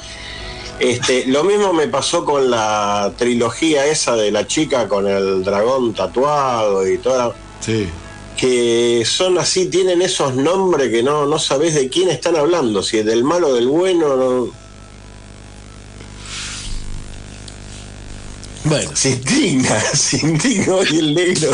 Este, 0.79 1.25
lo 1.27 1.43
mismo 1.43 1.71
me 1.73 1.87
pasó 1.87 2.25
con 2.25 2.49
la 2.49 3.13
trilogía 3.17 3.85
esa 3.85 4.15
de 4.15 4.31
la 4.31 4.45
chica 4.47 4.87
con 4.87 5.07
el 5.07 5.43
dragón 5.43 5.93
tatuado 5.93 6.87
y 6.87 6.97
toda 6.97 7.33
Sí. 7.61 7.87
que 8.35 9.03
son 9.05 9.37
así, 9.37 9.67
tienen 9.67 10.01
esos 10.01 10.35
nombres 10.35 10.89
que 10.89 11.03
no, 11.03 11.25
no 11.25 11.39
sabés 11.39 11.75
de 11.75 11.89
quién 11.89 12.09
están 12.09 12.35
hablando, 12.35 12.81
si 12.83 12.97
es 12.97 13.05
del 13.05 13.23
malo 13.23 13.49
o 13.49 13.53
del 13.53 13.67
bueno. 13.67 14.15
no- 14.17 14.63
Bueno, 18.65 18.91
Se 18.95 19.09
indigna, 19.11 19.79
se 19.93 20.17
indigna 20.25 20.75
hoy 20.75 20.97
el 20.97 21.13
negro. 21.13 21.51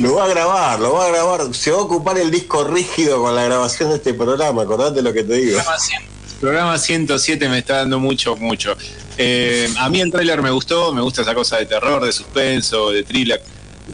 Lo 0.00 0.16
va 0.16 0.24
a 0.24 0.28
grabar, 0.28 0.80
lo 0.80 0.92
va 0.94 1.06
a 1.06 1.08
grabar. 1.08 1.54
Se 1.54 1.70
va 1.70 1.78
a 1.78 1.82
ocupar 1.82 2.18
el 2.18 2.30
disco 2.30 2.64
rígido 2.64 3.22
con 3.22 3.34
la 3.36 3.44
grabación 3.44 3.90
de 3.90 3.96
este 3.96 4.14
programa, 4.14 4.62
acordate 4.62 5.00
lo 5.00 5.12
que 5.12 5.22
te 5.22 5.34
digo. 5.34 5.60
100 5.78 6.13
Programa 6.44 6.76
107 6.76 7.48
me 7.48 7.60
está 7.60 7.76
dando 7.76 7.98
mucho, 7.98 8.36
mucho. 8.36 8.76
Eh, 9.16 9.66
a 9.78 9.88
mí 9.88 10.02
el 10.02 10.10
tráiler 10.10 10.42
me 10.42 10.50
gustó, 10.50 10.92
me 10.92 11.00
gusta 11.00 11.22
esa 11.22 11.34
cosa 11.34 11.56
de 11.56 11.64
terror, 11.64 12.04
de 12.04 12.12
suspenso, 12.12 12.90
de 12.90 13.02
thriller. 13.02 13.42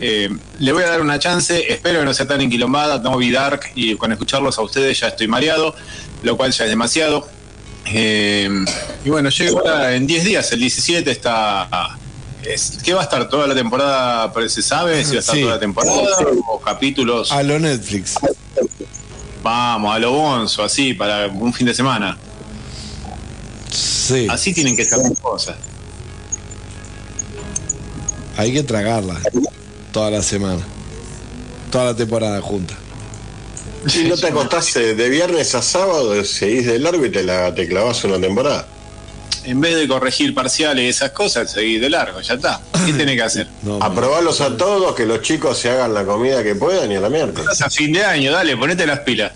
Eh, 0.00 0.28
le 0.58 0.72
voy 0.72 0.82
a 0.82 0.88
dar 0.88 1.00
una 1.00 1.20
chance, 1.20 1.72
espero 1.72 2.00
que 2.00 2.06
no 2.06 2.12
sea 2.12 2.26
tan 2.26 2.40
enquilombada, 2.40 2.98
no 2.98 3.16
vi 3.18 3.30
Dark 3.30 3.70
y 3.76 3.94
con 3.94 4.10
escucharlos 4.10 4.58
a 4.58 4.62
ustedes 4.62 4.98
ya 4.98 5.06
estoy 5.06 5.28
mareado, 5.28 5.76
lo 6.24 6.36
cual 6.36 6.50
ya 6.50 6.64
es 6.64 6.70
demasiado. 6.70 7.28
Eh, 7.86 8.50
y 9.04 9.10
bueno, 9.10 9.28
llega 9.28 9.52
ahora 9.52 9.94
en 9.94 10.08
10 10.08 10.24
días, 10.24 10.50
el 10.50 10.58
17 10.58 11.08
está... 11.08 11.96
Es, 12.42 12.78
¿Qué 12.84 12.94
va 12.94 13.02
a 13.02 13.04
estar 13.04 13.28
toda 13.28 13.46
la 13.46 13.54
temporada? 13.54 14.32
¿Se 14.48 14.60
sabe 14.60 15.04
si 15.04 15.12
va 15.12 15.18
a 15.18 15.20
estar 15.20 15.36
Sí. 15.36 15.42
toda 15.42 15.54
la 15.54 15.60
temporada 15.60 16.16
o 16.48 16.60
capítulos? 16.60 17.30
a 17.30 17.44
lo 17.44 17.60
Netflix. 17.60 18.16
Vamos, 19.40 19.94
a 19.94 20.00
lo 20.00 20.10
bonzo, 20.10 20.64
así, 20.64 20.94
para 20.94 21.28
un 21.28 21.54
fin 21.54 21.68
de 21.68 21.74
semana. 21.74 22.18
Sí. 23.70 24.26
Así 24.30 24.52
tienen 24.52 24.76
que 24.76 24.84
ser 24.84 24.98
las 24.98 25.18
cosas. 25.18 25.56
Hay 28.36 28.52
que 28.52 28.62
tragarla. 28.62 29.20
Toda 29.92 30.10
la 30.10 30.22
semana. 30.22 30.62
Toda 31.70 31.86
la 31.86 31.96
temporada 31.96 32.40
junta. 32.40 32.74
Si 33.86 34.04
no 34.04 34.16
te 34.16 34.26
acostás 34.26 34.74
de 34.74 35.08
viernes 35.08 35.54
a 35.54 35.62
sábado, 35.62 36.22
seguís 36.24 36.66
de 36.66 36.78
largo 36.78 37.04
y 37.06 37.10
te, 37.10 37.22
la, 37.22 37.54
te 37.54 37.66
clavas 37.66 38.04
una 38.04 38.20
temporada. 38.20 38.66
En 39.44 39.60
vez 39.60 39.74
de 39.76 39.88
corregir 39.88 40.34
parciales 40.34 40.84
y 40.84 40.88
esas 40.88 41.12
cosas, 41.12 41.50
seguir 41.50 41.80
de 41.80 41.88
largo, 41.88 42.20
ya 42.20 42.34
está. 42.34 42.60
¿Qué 42.84 42.92
tiene 42.92 43.16
que 43.16 43.22
hacer? 43.22 43.46
No, 43.62 43.78
Aprobarlos 43.82 44.42
a 44.42 44.54
todos, 44.56 44.94
que 44.94 45.06
los 45.06 45.22
chicos 45.22 45.56
se 45.56 45.70
hagan 45.70 45.94
la 45.94 46.04
comida 46.04 46.42
que 46.42 46.54
puedan 46.54 46.92
y 46.92 46.96
a 46.96 47.00
la 47.00 47.08
mierda. 47.08 47.40
Estás 47.40 47.62
a 47.62 47.70
fin 47.70 47.92
de 47.92 48.04
año, 48.04 48.32
dale, 48.32 48.54
ponete 48.56 48.86
las 48.86 49.00
pilas. 49.00 49.32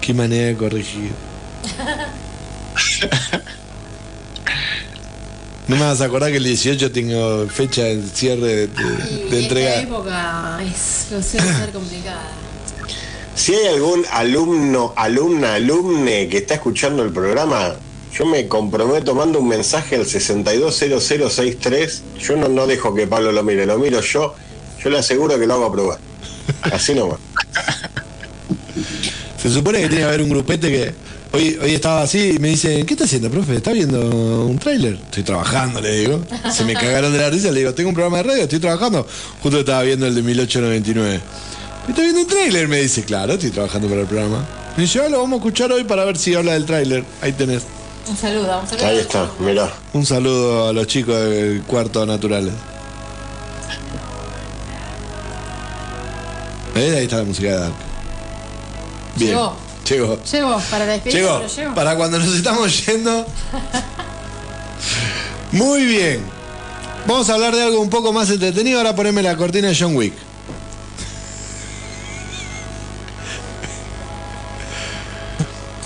Qué 0.00 0.14
manera 0.14 0.46
de 0.46 0.56
corregir. 0.56 1.10
No 5.66 5.76
me 5.76 5.82
vas 5.82 6.00
a 6.02 6.04
acordar 6.04 6.30
que 6.30 6.36
el 6.36 6.44
18 6.44 6.92
tengo 6.92 7.46
fecha 7.48 7.84
de 7.84 8.02
cierre 8.12 8.46
de, 8.46 8.66
de- 8.66 9.28
de 9.30 9.40
Y 9.40 9.44
entrega. 9.44 9.70
esta 9.76 9.82
época 9.82 10.58
es, 10.62 11.06
suele 11.08 11.24
ser 11.54 11.70
complicada. 11.72 12.28
Si 13.34 13.54
hay 13.54 13.68
algún 13.68 14.04
alumno, 14.12 14.92
alumna, 14.94 15.54
alumne 15.54 16.28
que 16.28 16.36
está 16.38 16.54
escuchando 16.54 17.02
el 17.02 17.12
programa, 17.12 17.76
yo 18.16 18.26
me 18.26 18.46
comprometo, 18.46 19.14
mando 19.14 19.38
un 19.40 19.48
mensaje 19.48 19.96
al 19.96 20.04
620063. 20.06 22.02
Yo 22.20 22.36
no, 22.36 22.48
no 22.48 22.66
dejo 22.66 22.94
que 22.94 23.06
Pablo 23.06 23.32
lo 23.32 23.42
mire, 23.42 23.64
lo 23.64 23.78
miro 23.78 24.02
yo. 24.02 24.34
Yo 24.82 24.90
le 24.90 24.98
aseguro 24.98 25.38
que 25.38 25.46
lo 25.46 25.54
hago 25.54 25.64
a 25.64 25.72
probar. 25.72 25.98
Así 26.72 26.94
nomás. 26.94 27.18
Se 29.42 29.50
supone 29.50 29.80
que 29.80 29.88
tiene 29.88 30.02
que 30.02 30.08
haber 30.08 30.20
un 30.20 30.28
grupete 30.28 30.70
que 30.70 30.94
hoy, 31.34 31.58
hoy 31.60 31.74
estaba 31.74 32.02
así 32.02 32.34
y 32.36 32.38
me 32.38 32.48
dice, 32.48 32.84
¿qué 32.86 32.94
está 32.94 33.04
haciendo, 33.04 33.30
profe? 33.30 33.56
¿Está 33.56 33.72
viendo 33.72 34.00
un 34.46 34.58
tráiler? 34.58 34.94
Estoy 34.94 35.22
trabajando, 35.22 35.80
le 35.80 35.92
digo. 36.00 36.22
Se 36.50 36.64
me 36.64 36.74
cagaron 36.74 37.12
de 37.12 37.18
la 37.18 37.30
risa, 37.30 37.50
le 37.50 37.60
digo, 37.60 37.74
tengo 37.74 37.88
un 37.88 37.94
programa 37.94 38.18
de 38.18 38.22
radio, 38.24 38.42
estoy 38.44 38.60
trabajando. 38.60 39.06
Justo 39.42 39.60
estaba 39.60 39.82
viendo 39.82 40.06
el 40.06 40.14
de 40.14 40.22
1899. 40.22 41.20
¿Está 41.88 42.02
viendo 42.02 42.20
un 42.20 42.26
tráiler? 42.26 42.68
Me 42.68 42.80
dice, 42.80 43.04
claro, 43.04 43.34
estoy 43.34 43.50
trabajando 43.50 43.88
para 43.88 44.02
el 44.02 44.06
programa. 44.06 44.46
Me 44.76 44.84
dice, 44.84 45.00
ah, 45.00 45.08
lo 45.08 45.18
vamos 45.18 45.34
a 45.34 45.36
escuchar 45.36 45.70
hoy 45.72 45.84
para 45.84 46.04
ver 46.04 46.16
si 46.16 46.34
habla 46.34 46.52
del 46.54 46.64
tráiler. 46.64 47.04
Ahí 47.20 47.32
tenés. 47.32 47.62
Un 48.08 48.16
saludo, 48.16 48.60
un 48.60 48.68
saludo. 48.68 48.86
Ahí 48.86 48.98
está, 48.98 49.30
mirá. 49.38 49.72
Un 49.92 50.06
saludo 50.06 50.68
a 50.68 50.72
los 50.72 50.86
chicos 50.86 51.16
del 51.16 51.62
cuarto 51.62 52.04
naturales. 52.06 52.52
¿Ves? 56.74 56.96
Ahí 56.96 57.04
está 57.04 57.18
la 57.18 57.24
música 57.24 57.48
de 57.48 57.56
Dark. 57.56 57.74
Bien. 59.16 59.30
Llegó. 59.30 59.56
Llegó. 59.88 60.22
Llego 60.24 60.60
para 60.70 60.86
la 60.86 60.96
Llegó. 60.98 61.38
pero 61.40 61.48
llego. 61.54 61.74
Para 61.74 61.96
cuando 61.96 62.18
nos 62.18 62.34
estamos 62.34 62.86
yendo. 62.86 63.26
Muy 65.52 65.84
bien. 65.84 66.20
Vamos 67.06 67.28
a 67.28 67.34
hablar 67.34 67.54
de 67.54 67.62
algo 67.62 67.80
un 67.80 67.90
poco 67.90 68.12
más 68.12 68.30
entretenido. 68.30 68.78
Ahora 68.78 68.94
poneme 68.96 69.22
la 69.22 69.36
cortina 69.36 69.68
de 69.68 69.76
John 69.78 69.94
Wick. 69.94 70.14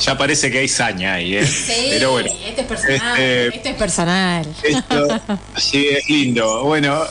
Ya 0.00 0.16
parece 0.16 0.50
que 0.50 0.58
hay 0.58 0.68
saña 0.68 1.14
ahí, 1.14 1.36
¿eh? 1.36 1.44
Sí, 1.46 1.88
Pero 1.90 2.12
bueno. 2.12 2.30
este 2.46 2.60
es 2.60 2.66
personal. 2.68 3.18
Este- 3.20 3.56
Este 3.56 3.68
es 3.70 3.76
personal. 3.76 4.46
Esto 4.62 5.20
sí 5.56 5.88
es 5.88 6.08
lindo. 6.08 6.62
Bueno, 6.62 7.02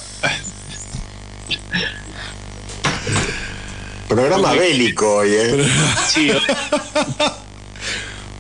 Programa 4.18 4.54
bélico 4.54 5.18
hoy, 5.18 5.30
¿eh? 5.32 5.64
sí, 6.08 6.32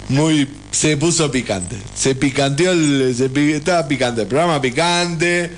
Muy. 0.09 0.47
Se 0.71 0.97
puso 0.97 1.29
picante. 1.29 1.75
Se 1.93 2.15
picanteó 2.15 2.71
el. 2.71 3.13
Se 3.15 3.29
estaba 3.55 3.87
picante. 3.87 4.23
El 4.23 4.27
programa 4.27 4.59
picante. 4.59 5.51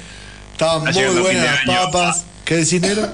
Estaban 0.52 0.86
Está 0.90 1.10
muy 1.10 1.22
buenas 1.22 1.66
las 1.66 1.78
papas. 1.78 2.26
¿Qué 2.44 2.58
decís, 2.58 2.82
Nero? 2.82 3.14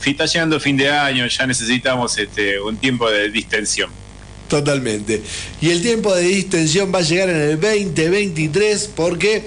si 0.00 0.10
está 0.10 0.26
llegando 0.26 0.60
fin 0.60 0.76
de 0.76 0.88
año, 0.90 1.26
ya 1.26 1.46
necesitamos 1.48 2.16
este 2.18 2.60
un 2.60 2.76
tiempo 2.76 3.10
de 3.10 3.28
distensión. 3.28 3.90
Totalmente. 4.46 5.20
Y 5.60 5.70
el 5.70 5.82
tiempo 5.82 6.14
de 6.14 6.22
distensión 6.22 6.92
va 6.94 7.00
a 7.00 7.02
llegar 7.02 7.30
en 7.30 7.36
el 7.36 7.60
2023 7.60 8.92
porque 8.94 9.44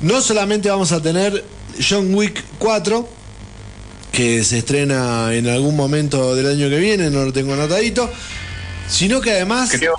no 0.00 0.20
solamente 0.22 0.68
vamos 0.68 0.90
a 0.90 1.00
tener 1.00 1.44
John 1.88 2.12
Wick 2.12 2.42
4, 2.58 3.21
que 4.12 4.44
se 4.44 4.58
estrena 4.58 5.32
en 5.32 5.48
algún 5.48 5.74
momento 5.74 6.36
del 6.36 6.46
año 6.46 6.68
que 6.68 6.78
viene, 6.78 7.10
no 7.10 7.24
lo 7.24 7.32
tengo 7.32 7.54
anotadito, 7.54 8.12
sino 8.88 9.20
que 9.20 9.32
además... 9.32 9.70
Creo, 9.70 9.94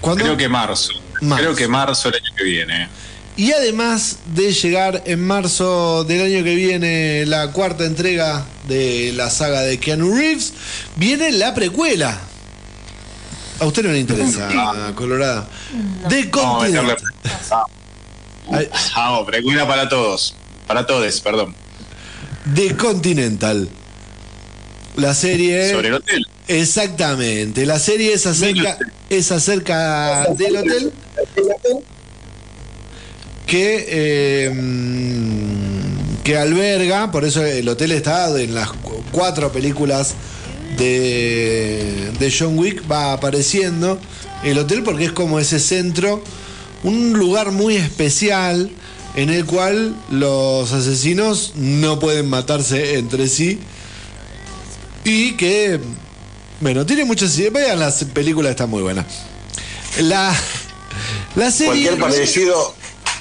creo 0.00 0.36
que 0.36 0.48
marzo. 0.48 0.94
Marzo. 1.20 1.44
Creo 1.44 1.54
que 1.54 1.68
marzo 1.68 2.08
el 2.08 2.14
año 2.14 2.34
que 2.36 2.44
viene. 2.44 2.88
Y 3.36 3.52
además 3.52 4.18
de 4.34 4.52
llegar 4.52 5.02
en 5.06 5.24
marzo 5.26 6.04
del 6.04 6.22
año 6.22 6.44
que 6.44 6.54
viene 6.54 7.24
la 7.26 7.52
cuarta 7.52 7.84
entrega 7.84 8.44
de 8.66 9.12
la 9.14 9.30
saga 9.30 9.60
de 9.60 9.78
Keanu 9.78 10.14
Reeves, 10.14 10.52
viene 10.96 11.30
la 11.32 11.54
precuela. 11.54 12.18
A 13.60 13.66
usted 13.66 13.82
no 13.82 13.92
le 13.92 14.00
interesa, 14.00 14.48
Colorada. 14.94 15.48
De 16.08 16.24
Vamos 16.32 16.64
a 16.64 16.66
meterle. 16.66 16.96
Continental. 16.96 17.62
Ay, 18.52 18.68
Vamos, 18.96 19.26
precuela 19.26 19.66
para 19.66 19.88
todos. 19.88 20.34
Para 20.66 20.86
todos, 20.86 21.20
perdón. 21.20 21.54
De 22.46 22.76
Continental. 22.76 23.68
La 24.96 25.14
serie. 25.14 25.70
Sobre 25.70 25.88
el 25.88 25.94
hotel. 25.94 26.26
Exactamente. 26.48 27.64
La 27.66 27.78
serie 27.78 28.12
es 28.12 28.26
acerca, 28.26 28.76
es 29.08 29.30
acerca 29.30 30.26
del 30.36 30.56
hotel 30.56 30.92
que, 33.46 33.86
eh, 33.88 34.52
que 36.24 36.36
alberga, 36.36 37.10
por 37.10 37.24
eso 37.24 37.44
el 37.44 37.68
hotel 37.68 37.92
está 37.92 38.28
en 38.40 38.54
las 38.54 38.68
cu- 38.72 39.02
cuatro 39.12 39.50
películas 39.52 40.14
de, 40.76 42.10
de 42.18 42.34
John 42.36 42.58
Wick 42.58 42.88
va 42.90 43.12
apareciendo 43.12 43.98
el 44.44 44.58
hotel 44.58 44.82
porque 44.82 45.04
es 45.06 45.12
como 45.12 45.38
ese 45.40 45.58
centro, 45.58 46.22
un 46.84 47.12
lugar 47.12 47.50
muy 47.52 47.76
especial 47.76 48.70
en 49.20 49.28
el 49.28 49.44
cual 49.44 49.94
los 50.10 50.72
asesinos 50.72 51.52
no 51.56 51.98
pueden 51.98 52.30
matarse 52.30 52.96
entre 52.98 53.28
sí 53.28 53.60
y 55.04 55.32
que, 55.32 55.78
bueno, 56.60 56.86
tiene 56.86 57.04
muchas 57.04 57.36
ideas. 57.38 57.52
Vean 57.52 57.78
las 57.78 58.02
películas, 58.04 58.52
está 58.52 58.66
muy 58.66 58.82
buena. 58.82 59.04
La, 60.00 60.34
la 61.36 61.50
serie... 61.50 61.88
Cualquier 61.88 61.98
parecido, 61.98 62.74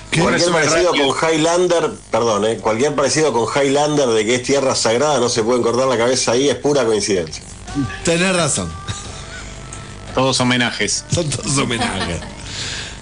¿Qué? 0.10 0.22
cualquier 0.22 0.52
parecido 0.52 0.92
con 0.92 1.32
Highlander, 1.32 1.92
perdón, 2.10 2.46
eh, 2.46 2.58
cualquier 2.58 2.96
parecido 2.96 3.34
con 3.34 3.48
Highlander 3.54 4.08
de 4.08 4.26
que 4.26 4.36
es 4.36 4.44
tierra 4.44 4.76
sagrada, 4.76 5.20
no 5.20 5.28
se 5.28 5.44
pueden 5.44 5.62
cortar 5.62 5.88
la 5.88 5.98
cabeza 5.98 6.32
ahí, 6.32 6.48
es 6.48 6.56
pura 6.56 6.86
coincidencia. 6.86 7.44
Tenés 8.06 8.34
razón. 8.34 8.72
Todos 10.16 10.40
homenajes. 10.40 11.04
Son 11.14 11.30
todos 11.30 11.58
homenajes. 11.58 12.20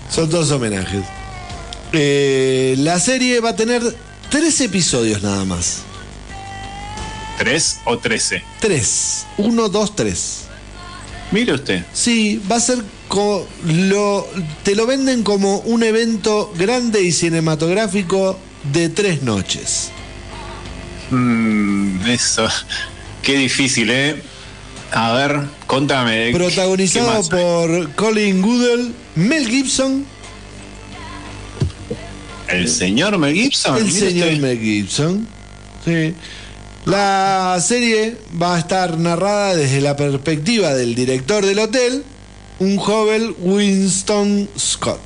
Son 0.09 0.27
todos 0.29 0.49
homenajes. 0.49 1.03
Eh, 1.93 2.75
la 2.79 2.99
serie 2.99 3.39
va 3.39 3.49
a 3.51 3.55
tener 3.55 3.81
tres 4.29 4.59
episodios 4.61 5.21
nada 5.23 5.45
más. 5.45 5.79
¿Tres 7.37 7.79
o 7.85 7.97
trece? 7.97 8.43
Tres. 8.59 9.25
Uno, 9.37 9.69
dos, 9.69 9.95
tres. 9.95 10.41
Mire 11.31 11.53
usted. 11.53 11.83
Sí, 11.93 12.41
va 12.49 12.55
a 12.55 12.59
ser 12.59 12.79
lo, 13.65 14.27
te 14.63 14.75
lo 14.75 14.85
venden 14.87 15.23
como 15.23 15.59
un 15.59 15.83
evento 15.83 16.51
grande 16.57 17.01
y 17.03 17.11
cinematográfico 17.11 18.37
de 18.73 18.89
tres 18.89 19.23
noches. 19.23 19.89
Mm, 21.11 22.05
eso. 22.07 22.47
Qué 23.21 23.37
difícil, 23.37 23.89
¿eh? 23.91 24.21
A 24.91 25.11
ver, 25.13 25.41
contame. 25.67 26.31
¿qué- 26.31 26.37
Protagonizado 26.37 27.21
por 27.29 27.91
Colin 27.95 28.41
Goodell, 28.41 28.93
Mel 29.15 29.47
Gibson, 29.49 30.05
El 32.47 32.67
señor 32.69 33.17
Mel 33.17 33.33
Gibson. 33.33 33.77
el 33.77 33.91
señor 33.91 34.27
usted. 34.29 34.41
Mel 34.41 34.59
Gibson. 34.59 35.27
Sí. 35.83 36.13
La 36.85 37.57
serie 37.61 38.15
va 38.41 38.55
a 38.55 38.59
estar 38.59 38.97
narrada 38.97 39.55
desde 39.55 39.81
la 39.81 39.95
perspectiva 39.97 40.73
del 40.73 40.95
director 40.95 41.45
del 41.45 41.59
hotel, 41.59 42.03
un 42.59 42.77
joven 42.77 43.35
Winston 43.39 44.47
Scott. 44.57 45.01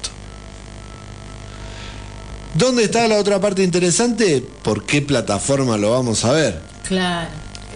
¿Dónde 2.54 2.84
está 2.84 3.08
la 3.08 3.18
otra 3.18 3.40
parte 3.40 3.64
interesante? 3.64 4.44
¿Por 4.62 4.86
qué 4.86 5.02
plataforma 5.02 5.78
lo 5.78 5.92
vamos 5.92 6.24
a 6.26 6.34
ver? 6.34 6.62
Claro. 6.88 7.30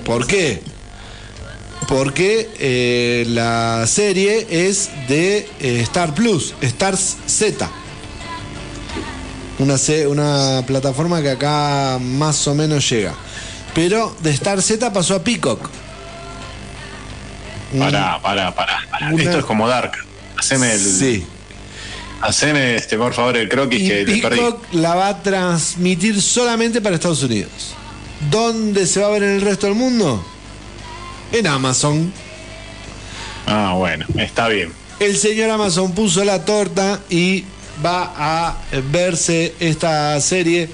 ¿Por 0.04 0.28
qué? 0.28 0.62
Porque 1.88 2.50
eh, 2.60 3.26
la 3.30 3.86
serie 3.88 4.46
es 4.50 4.90
de 5.08 5.48
eh, 5.60 5.80
Star 5.82 6.14
Plus, 6.14 6.54
Stars 6.62 7.18
Z. 7.26 7.72
Una, 9.60 9.76
una 10.10 10.64
plataforma 10.68 11.22
que 11.22 11.30
acá 11.32 11.98
más 12.02 12.48
o 12.48 12.56
menos 12.56 12.90
llega. 12.90 13.14
Pero 13.74 14.16
de 14.22 14.32
Star 14.32 14.62
Z 14.62 14.92
pasó 14.92 15.16
a 15.16 15.24
Peacock. 15.24 15.70
Pará, 17.78 18.20
pará, 18.22 18.54
pará. 18.56 18.80
pará. 18.90 19.10
Una- 19.14 19.24
Esto 19.24 19.40
es 19.40 19.46
como 19.46 19.68
Dark. 19.68 19.92
Haceme 20.38 20.72
el. 20.74 20.80
Sí. 20.80 21.26
Haceme, 22.22 22.76
este, 22.76 22.98
por 22.98 23.14
favor, 23.14 23.36
el 23.38 23.50
croquis 23.50 23.82
Y 23.82 23.88
que 23.88 24.06
te 24.06 24.18
perdí. 24.22 24.38
Peacock 24.40 24.74
la 24.74 24.96
va 24.96 25.08
a 25.10 25.22
transmitir 25.24 26.22
solamente 26.22 26.82
para 26.82 26.96
Estados 26.96 27.24
Unidos. 27.24 27.52
¿Dónde 28.32 28.88
se 28.88 29.02
va 29.02 29.08
a 29.08 29.12
ver 29.12 29.24
en 29.24 29.36
el 29.36 29.42
resto 29.42 29.68
del 29.68 29.76
mundo? 29.76 30.26
En 31.32 31.48
Amazon. 31.48 32.12
Ah, 33.46 33.74
bueno, 33.78 34.06
está 34.18 34.48
bien. 34.48 34.72
El 35.00 35.18
señor 35.18 35.50
Amazon 35.50 35.92
puso 35.92 36.24
la 36.24 36.46
torta 36.46 37.00
y 37.10 37.44
va 37.84 38.14
a 38.16 38.58
verse 38.92 39.54
esta 39.60 40.20
serie 40.22 40.70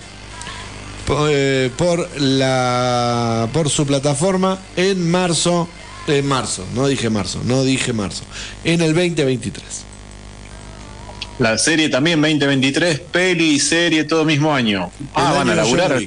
eh, 1.28 1.70
por 1.78 2.10
la 2.20 3.50
por 3.52 3.70
su 3.70 3.86
plataforma 3.86 4.60
en 4.76 5.10
marzo 5.10 5.68
en 6.08 6.28
marzo, 6.28 6.66
no 6.74 6.88
dije 6.88 7.10
marzo, 7.10 7.42
no 7.44 7.64
dije 7.64 7.94
marzo, 7.94 8.24
en 8.64 8.82
el 8.82 8.94
2023. 8.94 9.64
La 11.40 11.58
serie 11.58 11.90
también 11.90 12.22
2023, 12.22 13.00
peli 13.00 13.52
y 13.56 13.60
serie 13.60 14.04
todo 14.04 14.26
mismo 14.26 14.54
año. 14.54 14.92
Ah, 15.14 15.32
El 15.32 15.38
van 15.38 15.50
a 15.50 15.52
año 15.52 15.64
laburar. 15.64 16.02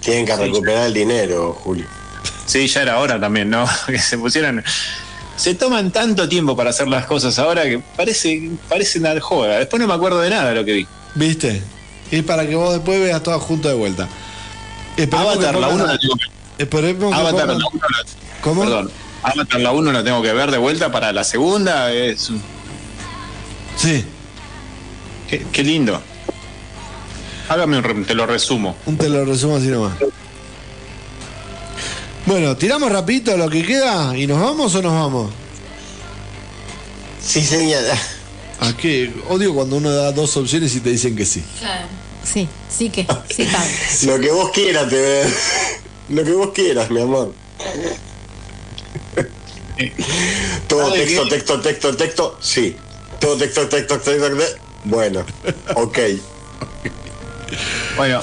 Tienen 0.00 0.26
que 0.26 0.36
recuperar 0.36 0.86
el 0.86 0.94
dinero, 0.94 1.52
Julio. 1.52 1.86
Sí, 2.46 2.66
ya 2.66 2.82
era 2.82 2.98
hora 2.98 3.20
también, 3.20 3.50
¿no? 3.50 3.68
Que 3.86 3.98
se 3.98 4.18
pusieran. 4.18 4.64
Se 5.38 5.54
toman 5.54 5.90
tanto 5.92 6.28
tiempo 6.28 6.56
para 6.56 6.70
hacer 6.70 6.88
las 6.88 7.06
cosas 7.06 7.38
ahora 7.38 7.62
que 7.64 7.78
parece, 7.96 8.50
parece 8.68 8.98
una 8.98 9.18
joda. 9.20 9.58
Después 9.58 9.80
no 9.80 9.86
me 9.88 9.94
acuerdo 9.94 10.20
de 10.20 10.30
nada 10.30 10.48
de 10.50 10.54
lo 10.56 10.64
que 10.64 10.72
vi. 10.72 10.86
¿Viste? 11.14 11.62
Es 12.10 12.22
para 12.24 12.46
que 12.46 12.56
vos 12.56 12.72
después 12.74 13.00
veas 13.00 13.22
todo 13.22 13.38
junto 13.38 13.68
de 13.68 13.74
vuelta. 13.74 14.08
Esperemos 14.96 15.32
Avatar, 15.36 15.54
que 15.54 15.60
la 15.60 15.68
pongan- 15.68 15.74
1 15.74 15.86
la 15.86 15.98
tengo 15.98 16.14
que 16.16 16.62
esperemos 16.62 17.14
que 17.14 17.20
Avatar, 17.20 17.46
pongan- 17.48 17.58
la 17.58 17.66
1 17.68 17.80
la, 17.88 18.40
¿Cómo? 18.42 18.60
Perdón. 18.62 18.90
Avatar 19.22 19.60
la 19.60 19.72
1 19.72 19.92
la 19.92 20.04
tengo 20.04 20.22
que 20.22 20.32
ver 20.32 20.50
de 20.50 20.58
vuelta 20.58 20.90
para 20.90 21.12
la 21.12 21.22
segunda. 21.24 21.92
Es, 21.92 22.30
Sí, 23.76 24.04
qué, 25.28 25.46
qué 25.52 25.62
lindo. 25.62 26.00
Hágame 27.48 27.78
un 27.78 28.04
te 28.04 28.14
lo 28.14 28.26
resumo. 28.26 28.76
un 28.86 28.96
te 28.98 29.08
lo 29.08 29.24
resumo 29.24 29.56
así 29.56 29.68
nomás. 29.68 29.92
Bueno, 32.28 32.54
tiramos 32.58 32.92
rapidito 32.92 33.34
lo 33.38 33.48
que 33.48 33.64
queda 33.64 34.14
y 34.14 34.26
nos 34.26 34.38
vamos 34.38 34.74
o 34.74 34.82
nos 34.82 34.92
vamos. 34.92 35.30
Sí, 37.24 37.42
señora. 37.42 37.98
¿A 38.60 38.76
qué? 38.76 39.10
Odio 39.30 39.54
cuando 39.54 39.76
uno 39.76 39.90
da 39.90 40.12
dos 40.12 40.36
opciones 40.36 40.76
y 40.76 40.80
te 40.80 40.90
dicen 40.90 41.16
que 41.16 41.24
sí. 41.24 41.42
Claro. 41.58 41.86
Sí, 42.22 42.46
sí 42.68 42.90
que, 42.90 43.06
sí 43.34 43.44
está. 43.44 43.64
Lo 44.12 44.20
que 44.20 44.30
vos 44.30 44.50
quieras, 44.50 44.90
te 44.90 45.00
ve. 45.00 45.24
Lo 46.10 46.22
que 46.22 46.32
vos 46.32 46.50
quieras, 46.54 46.90
mi 46.90 47.00
amor. 47.00 47.32
Todo 50.66 50.88
¿Sabe 50.90 50.98
texto, 50.98 51.24
qué? 51.24 51.30
texto, 51.30 51.60
texto, 51.60 51.96
texto, 51.96 52.38
sí. 52.42 52.76
Todo 53.20 53.38
texto, 53.38 53.66
texto, 53.68 53.98
texto, 54.00 54.36
texto. 54.36 54.60
Bueno, 54.84 55.24
ok. 55.76 55.98
Bueno, 57.96 58.22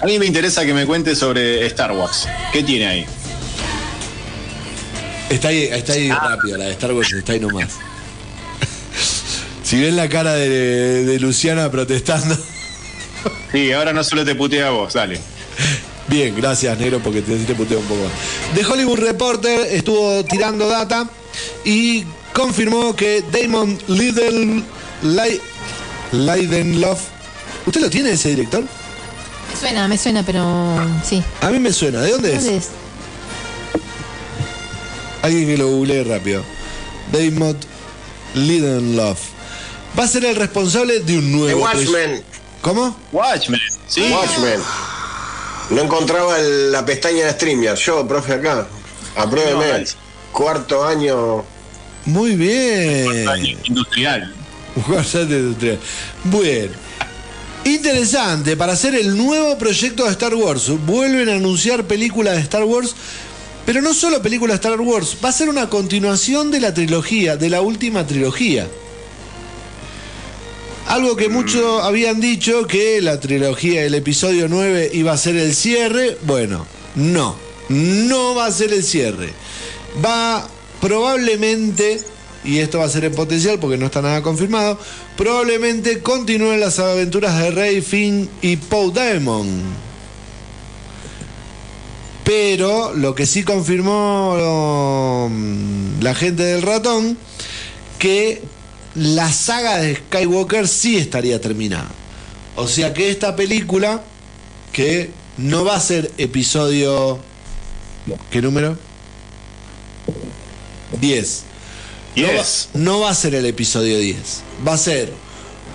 a 0.00 0.06
mí 0.06 0.18
me 0.18 0.26
interesa 0.26 0.64
que 0.64 0.74
me 0.74 0.86
cuente 0.86 1.14
sobre 1.16 1.66
Star 1.66 1.92
Wars. 1.92 2.26
¿Qué 2.52 2.62
tiene 2.62 2.86
ahí? 2.86 3.06
Está 5.30 5.48
ahí, 5.48 5.64
está 5.64 5.92
ahí 5.92 6.10
rápido, 6.10 6.56
la 6.56 6.64
de 6.66 6.72
Star 6.72 6.92
Wars 6.92 7.12
está 7.12 7.32
ahí 7.32 7.40
nomás. 7.40 7.72
Si 9.62 9.78
ven 9.78 9.96
la 9.96 10.08
cara 10.08 10.32
de, 10.32 11.04
de 11.04 11.20
Luciana 11.20 11.70
protestando. 11.70 12.36
Sí, 13.52 13.72
ahora 13.72 13.92
no 13.92 14.02
solo 14.04 14.24
te 14.24 14.34
putea 14.34 14.68
a 14.68 14.70
vos, 14.70 14.92
dale. 14.94 15.18
Bien, 16.06 16.34
gracias, 16.36 16.78
negro, 16.78 17.00
porque 17.02 17.20
te, 17.22 17.34
te 17.36 17.54
puteo 17.54 17.80
un 17.80 17.84
poco 17.86 18.02
más. 18.04 18.12
The 18.54 18.64
Hollywood 18.64 18.98
Reporter 19.00 19.60
estuvo 19.72 20.24
tirando 20.24 20.68
data 20.68 21.08
y 21.64 22.04
confirmó 22.32 22.94
que 22.94 23.22
Damon 23.32 23.78
Lidl, 23.88 24.62
Lai- 25.02 25.40
Leidenloff. 26.12 27.00
¿Usted 27.66 27.80
lo 27.80 27.90
tiene 27.90 28.12
ese 28.12 28.30
director? 28.30 28.64
Me 29.50 29.56
suena, 29.60 29.88
me 29.88 29.98
suena, 29.98 30.22
pero 30.22 30.76
sí. 31.04 31.22
A 31.40 31.48
mí 31.50 31.58
me 31.58 31.72
suena. 31.72 32.00
¿De 32.00 32.10
dónde 32.12 32.34
es? 32.34 32.44
¿Dónde 32.44 32.56
es? 32.58 32.68
Alguien 35.22 35.46
que 35.46 35.58
lo 35.58 35.68
googlee 35.68 36.04
rápido. 36.04 36.42
Damon 37.12 37.56
Lindelof. 38.34 39.18
Va 39.98 40.04
a 40.04 40.08
ser 40.08 40.24
el 40.24 40.36
responsable 40.36 41.00
de 41.00 41.18
un 41.18 41.24
The 41.24 41.36
nuevo. 41.36 41.62
Watchmen. 41.62 42.22
¿Cómo? 42.62 42.96
Watchmen, 43.12 43.60
sí. 43.88 44.02
Watchmen. 44.12 44.60
No 45.70 45.82
encontraba 45.82 46.38
el- 46.38 46.72
la 46.72 46.84
pestaña 46.84 47.26
de 47.26 47.32
StreamYard. 47.32 47.76
Yo, 47.78 48.06
profe, 48.06 48.34
acá. 48.34 48.66
Apruébeme. 49.16 49.80
No. 49.80 49.86
Cuarto 50.32 50.84
año. 50.86 51.44
Muy 52.04 52.36
bien. 52.36 53.26
Industrial. 53.64 54.34
Guardate 54.86 55.26
de 55.26 55.54
tres. 55.54 55.78
Bueno. 56.24 56.72
Interesante, 57.64 58.56
para 58.56 58.72
hacer 58.72 58.94
el 58.94 59.16
nuevo 59.16 59.58
proyecto 59.58 60.04
de 60.04 60.10
Star 60.10 60.34
Wars. 60.34 60.68
Vuelven 60.86 61.28
a 61.28 61.34
anunciar 61.34 61.84
películas 61.84 62.36
de 62.36 62.42
Star 62.42 62.64
Wars, 62.64 62.94
pero 63.66 63.82
no 63.82 63.92
solo 63.92 64.22
películas 64.22 64.60
de 64.60 64.68
Star 64.68 64.80
Wars, 64.80 65.16
va 65.22 65.28
a 65.28 65.32
ser 65.32 65.48
una 65.48 65.68
continuación 65.68 66.50
de 66.50 66.60
la 66.60 66.72
trilogía, 66.72 67.36
de 67.36 67.50
la 67.50 67.60
última 67.60 68.06
trilogía. 68.06 68.66
Algo 70.88 71.16
que 71.16 71.28
muchos 71.28 71.82
habían 71.82 72.18
dicho 72.18 72.66
que 72.66 73.02
la 73.02 73.20
trilogía 73.20 73.82
del 73.82 73.94
episodio 73.94 74.48
9 74.48 74.90
iba 74.94 75.12
a 75.12 75.18
ser 75.18 75.36
el 75.36 75.54
cierre. 75.54 76.16
Bueno, 76.22 76.66
no, 76.94 77.36
no 77.68 78.34
va 78.34 78.46
a 78.46 78.50
ser 78.50 78.72
el 78.72 78.82
cierre. 78.82 79.34
Va 80.02 80.48
probablemente, 80.80 82.00
y 82.44 82.58
esto 82.58 82.78
va 82.78 82.84
a 82.84 82.88
ser 82.88 83.04
en 83.04 83.14
potencial 83.14 83.58
porque 83.58 83.76
no 83.76 83.86
está 83.86 84.02
nada 84.02 84.22
confirmado, 84.22 84.78
probablemente 85.16 86.00
continúen 86.00 86.60
las 86.60 86.78
aventuras 86.78 87.38
de 87.38 87.50
Rey, 87.50 87.80
Finn 87.80 88.28
y 88.42 88.56
Poe 88.56 88.92
Daemon. 88.92 89.48
Pero 92.24 92.92
lo 92.94 93.14
que 93.14 93.24
sí 93.24 93.42
confirmó 93.42 95.28
mm, 95.30 96.02
la 96.02 96.14
gente 96.14 96.42
del 96.42 96.62
ratón, 96.62 97.16
que 97.98 98.42
la 98.94 99.32
saga 99.32 99.78
de 99.78 99.96
Skywalker 99.96 100.68
sí 100.68 100.98
estaría 100.98 101.40
terminada. 101.40 101.88
O 102.56 102.68
sea 102.68 102.92
que 102.92 103.10
esta 103.10 103.34
película, 103.36 104.02
que 104.72 105.10
no 105.38 105.64
va 105.64 105.76
a 105.76 105.80
ser 105.80 106.10
episodio... 106.18 107.18
¿Qué 108.30 108.42
número? 108.42 108.76
10. 111.00 111.47
No 112.20 112.26
va, 112.28 112.32
Yes. 112.42 112.68
no 112.74 113.00
va 113.00 113.10
a 113.10 113.14
ser 113.14 113.34
el 113.34 113.46
episodio 113.46 113.98
10. 113.98 114.16
Va 114.66 114.74
a 114.74 114.78
ser 114.78 115.12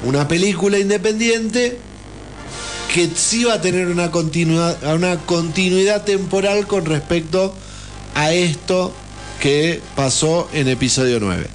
una 0.04 0.28
película 0.28 0.78
independiente 0.80 1.78
que 2.94 3.10
sí 3.16 3.44
va 3.44 3.56
a 3.56 3.62
tener 3.62 3.88
una 3.88 4.12
continuidad, 4.12 4.94
una 4.96 5.18
continuidad 5.18 6.04
temporal 6.04 6.68
con 6.68 6.86
respecto 6.86 7.54
a 8.16 8.32
esto 8.34 8.94
que 9.40 9.82
pasó 9.96 10.48
en 10.54 10.68
episodio 10.68 11.20
9. 11.20 11.48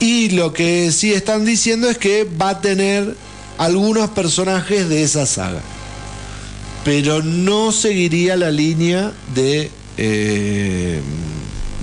Y 0.00 0.30
lo 0.30 0.52
que 0.52 0.90
sí 0.90 1.12
están 1.12 1.44
diciendo 1.44 1.88
es 1.88 1.98
que 1.98 2.24
va 2.24 2.50
a 2.50 2.60
tener 2.60 3.14
algunos 3.58 4.10
personajes 4.10 4.88
de 4.88 5.02
esa 5.04 5.26
saga. 5.26 5.60
Pero 6.84 7.22
no 7.22 7.70
seguiría 7.70 8.36
la 8.36 8.50
línea 8.50 9.12
de, 9.34 9.70
eh, 9.98 11.00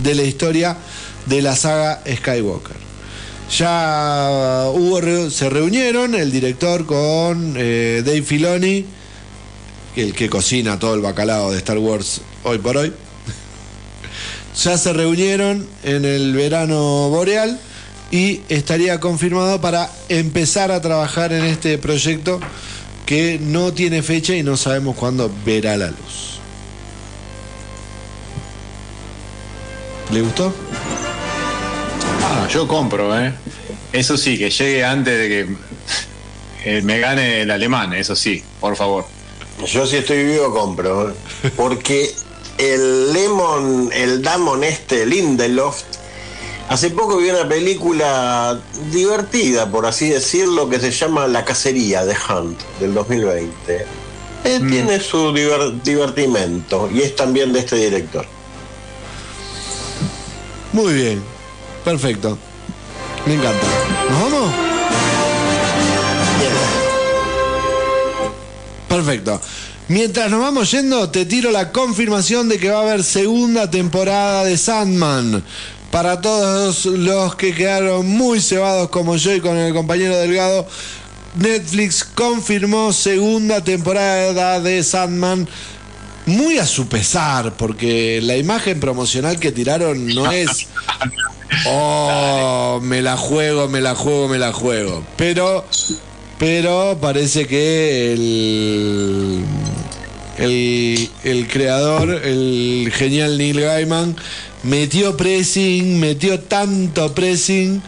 de 0.03 0.15
la 0.15 0.23
historia 0.23 0.77
de 1.30 1.41
la 1.41 1.56
saga 1.56 2.01
Skywalker. 2.06 2.76
Ya 3.57 4.65
hubo, 4.73 5.30
se 5.30 5.49
reunieron 5.49 6.14
el 6.14 6.31
director 6.31 6.85
con 6.85 7.56
eh, 7.57 8.03
Dave 8.06 8.22
Filoni, 8.22 8.85
el 9.95 10.14
que 10.14 10.30
cocina 10.30 10.77
todo 10.77 10.95
el 10.95 11.01
bacalao 11.01 11.51
de 11.51 11.57
Star 11.57 11.77
Wars 11.77 12.22
hoy 12.43 12.57
por 12.57 12.77
hoy. 12.77 12.93
Ya 14.64 14.77
se 14.77 14.91
reunieron 14.91 15.65
en 15.84 16.03
el 16.03 16.34
verano 16.34 17.07
boreal 17.10 17.57
y 18.11 18.41
estaría 18.49 18.99
confirmado 18.99 19.61
para 19.61 19.89
empezar 20.10 20.72
a 20.72 20.81
trabajar 20.81 21.31
en 21.31 21.45
este 21.45 21.77
proyecto 21.77 22.41
que 23.06 23.39
no 23.39 23.72
tiene 23.73 24.03
fecha 24.03 24.35
y 24.35 24.43
no 24.43 24.57
sabemos 24.57 24.95
cuándo 24.95 25.31
verá 25.45 25.77
la 25.77 25.88
luz. 25.88 26.39
¿Le 30.11 30.22
gustó? 30.22 30.53
Yo 32.51 32.67
compro, 32.67 33.17
¿eh? 33.19 33.34
Eso 33.93 34.17
sí, 34.17 34.38
que 34.38 34.49
llegue 34.49 34.84
antes 34.84 35.17
de 35.17 35.27
que 35.30 35.47
eh, 36.65 36.81
me 36.81 36.99
gane 36.99 37.41
el 37.41 37.51
alemán, 37.51 37.93
eso 37.93 38.15
sí, 38.15 38.43
por 38.59 38.76
favor. 38.76 39.05
Yo 39.67 39.85
si 39.85 39.97
estoy 39.97 40.23
vivo 40.23 40.53
compro, 40.53 41.13
porque 41.55 42.11
el 42.57 43.13
Lemon, 43.13 43.89
el 43.93 44.21
Damon 44.21 44.63
este, 44.63 45.05
Lindelof, 45.05 45.81
hace 46.69 46.89
poco 46.91 47.17
vi 47.17 47.30
una 47.30 47.47
película 47.47 48.59
divertida, 48.91 49.69
por 49.69 49.85
así 49.85 50.09
decirlo, 50.09 50.69
que 50.69 50.80
se 50.80 50.91
llama 50.91 51.27
La 51.27 51.43
Cacería 51.45 52.05
de 52.05 52.15
Hunt, 52.30 52.59
del 52.80 52.93
2020. 52.93 53.85
Eh, 54.45 54.59
Tiene 54.69 54.99
su 55.01 55.34
diver- 55.34 55.81
divertimento 55.84 56.89
y 56.91 57.01
es 57.01 57.15
también 57.15 57.51
de 57.53 57.59
este 57.59 57.76
director. 57.76 58.26
Muy 60.71 60.93
bien, 60.93 61.23
perfecto. 61.84 62.38
Me 63.26 63.34
encanta. 63.34 63.68
¿Nos 64.10 64.22
vamos? 64.22 64.51
Perfecto. 68.88 69.41
Mientras 69.88 70.30
nos 70.30 70.39
vamos 70.39 70.72
yendo, 70.72 71.10
te 71.10 71.26
tiro 71.26 71.51
la 71.51 71.72
confirmación 71.72 72.47
de 72.47 72.60
que 72.60 72.69
va 72.69 72.80
a 72.80 72.81
haber 72.84 73.03
segunda 73.03 73.69
temporada 73.69 74.43
de 74.43 74.57
Sandman. 74.57 75.43
Para 75.91 76.22
todos 76.22 76.85
los 76.85 77.35
que 77.35 77.56
quedaron 77.56 78.07
muy 78.07 78.39
cebados 78.41 78.89
como 78.89 79.15
yo 79.15 79.34
y 79.34 79.41
con 79.41 79.57
el 79.57 79.73
compañero 79.73 80.15
Delgado, 80.18 80.68
Netflix 81.35 82.03
confirmó 82.03 82.93
segunda 82.93 83.64
temporada 83.64 84.60
de 84.60 84.84
Sandman. 84.84 85.47
Muy 86.30 86.60
a 86.60 86.65
su 86.68 86.88
pesar, 86.88 87.57
porque 87.57 88.19
la 88.22 88.38
imagen 88.38 88.80
promocional 88.80 89.39
que 89.39 89.51
tiraron 89.51 90.06
no 90.07 90.31
es. 90.31 90.68
Oh, 91.65 92.80
me 92.84 93.01
la 93.01 93.18
juego, 93.18 93.68
me 93.68 93.81
la 93.81 93.95
juego, 93.95 94.30
me 94.30 94.38
la 94.38 94.53
juego. 94.53 95.03
Pero, 95.18 95.65
pero 96.38 96.99
parece 97.01 97.47
que 97.47 98.14
el, 98.14 99.43
el, 100.38 101.10
el 101.23 101.47
creador, 101.47 102.11
el 102.11 102.91
genial 102.93 103.39
Neil 103.39 103.61
Gaiman, 103.61 104.15
metió 104.61 105.18
pressing, 105.18 105.99
metió 105.99 106.39
tanto 106.39 107.15
pressing 107.15 107.81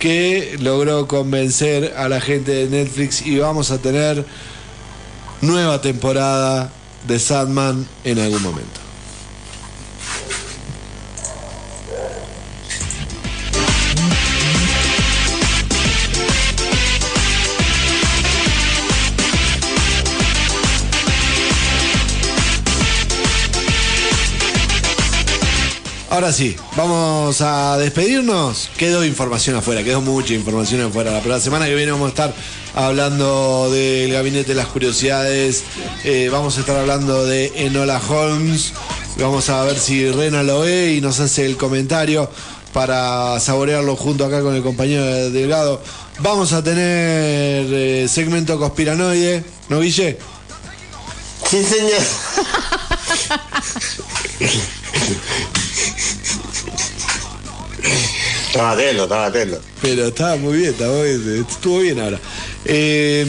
que 0.00 0.56
logró 0.60 1.06
convencer 1.06 1.94
a 1.96 2.08
la 2.08 2.20
gente 2.20 2.50
de 2.52 2.66
Netflix 2.66 3.24
y 3.24 3.38
vamos 3.38 3.70
a 3.70 3.78
tener 3.78 4.24
nueva 5.40 5.80
temporada 5.80 6.72
de 7.06 7.18
Sandman 7.18 7.86
en 8.04 8.18
algún 8.18 8.42
momento. 8.42 8.83
Ahora 26.14 26.32
sí, 26.32 26.54
vamos 26.76 27.40
a 27.40 27.76
despedirnos. 27.76 28.70
Quedó 28.78 29.04
información 29.04 29.56
afuera, 29.56 29.82
quedó 29.82 30.00
mucha 30.00 30.32
información 30.32 30.82
afuera. 30.82 31.18
Pero 31.20 31.34
la 31.34 31.40
semana 31.40 31.66
que 31.66 31.74
viene 31.74 31.90
vamos 31.90 32.06
a 32.06 32.10
estar 32.10 32.32
hablando 32.76 33.68
del 33.72 34.12
Gabinete 34.12 34.50
de 34.50 34.54
las 34.54 34.68
Curiosidades. 34.68 35.64
eh, 36.04 36.28
vamos 36.30 36.56
a 36.56 36.60
estar 36.60 36.76
hablando 36.76 37.26
de 37.26 37.50
Enola 37.56 38.00
Holmes. 38.08 38.74
Vamos 39.18 39.50
a 39.50 39.64
ver 39.64 39.76
si 39.76 40.08
Rena 40.08 40.44
lo 40.44 40.60
ve 40.60 40.94
y 40.94 41.00
nos 41.00 41.18
hace 41.18 41.46
el 41.46 41.56
comentario 41.56 42.30
para 42.72 43.40
saborearlo 43.40 43.96
junto 43.96 44.24
acá 44.24 44.40
con 44.40 44.54
el 44.54 44.62
compañero 44.62 45.30
Delgado. 45.32 45.82
Vamos 46.20 46.52
a 46.52 46.62
tener 46.62 47.66
eh, 47.72 48.06
segmento 48.08 48.56
conspiranoide, 48.60 49.42
¿no, 49.68 49.80
Guille? 49.80 50.16
Sí, 51.50 51.64
señor. 51.64 52.02
Estaba 58.46 58.72
atento, 58.72 59.02
estaba 59.04 59.26
atento. 59.26 59.60
Pero 59.82 60.06
estaba 60.06 60.36
muy 60.36 60.58
bien, 60.58 60.70
estaba 60.70 61.02
bien, 61.02 61.46
estuvo 61.50 61.80
bien 61.80 62.00
ahora. 62.00 62.20
Eh, 62.64 63.26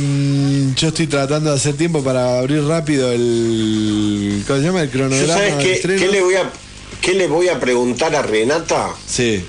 yo 0.75 0.87
estoy 0.89 1.07
tratando 1.07 1.49
de 1.49 1.55
hacer 1.55 1.75
tiempo 1.75 2.03
para 2.03 2.39
abrir 2.39 2.63
rápido 2.63 3.11
el. 3.11 4.43
¿Cómo 4.47 4.59
se 4.59 4.65
llama? 4.65 4.81
El 4.81 4.87
¿Yo 4.87 4.93
cronograma 4.93 5.33
sabes 5.33 5.55
qué, 5.55 5.95
qué 5.95 6.07
le 6.07 6.21
voy 6.21 6.35
a, 6.35 6.51
qué 7.01 7.13
le 7.13 7.27
voy 7.27 7.49
a 7.49 7.59
preguntar 7.59 8.15
a 8.15 8.21
Renata? 8.21 8.93
Sí. 9.07 9.43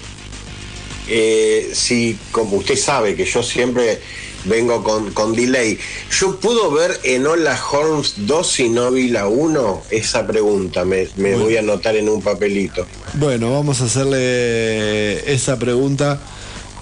Eh, 1.08 1.70
si, 1.72 2.18
como 2.32 2.56
usted 2.56 2.76
sabe 2.76 3.14
que 3.14 3.24
yo 3.24 3.42
siempre 3.42 4.00
vengo 4.46 4.82
con, 4.82 5.12
con 5.12 5.34
delay, 5.34 5.78
¿yo 6.18 6.38
puedo 6.40 6.70
ver 6.70 6.98
Enola 7.04 7.58
Holmes 7.72 8.14
2 8.18 8.46
si 8.50 8.68
no 8.68 8.90
vi 8.90 9.08
la 9.08 9.26
1? 9.28 9.82
Esa 9.90 10.26
pregunta 10.26 10.84
me, 10.84 11.08
me 11.16 11.34
voy 11.36 11.56
a 11.56 11.60
anotar 11.60 11.96
en 11.96 12.08
un 12.08 12.22
papelito. 12.22 12.86
Bueno, 13.14 13.52
vamos 13.52 13.80
a 13.80 13.84
hacerle 13.84 15.32
esa 15.32 15.58
pregunta 15.58 16.20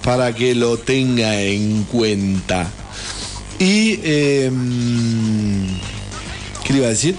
para 0.03 0.35
que 0.35 0.55
lo 0.55 0.77
tenga 0.79 1.41
en 1.41 1.85
cuenta. 1.85 2.71
Y. 3.59 3.99
eh, 4.03 4.51
¿Qué 6.65 6.73
le 6.73 6.79
iba 6.79 6.89
a 6.89 6.91
decir? 6.91 7.15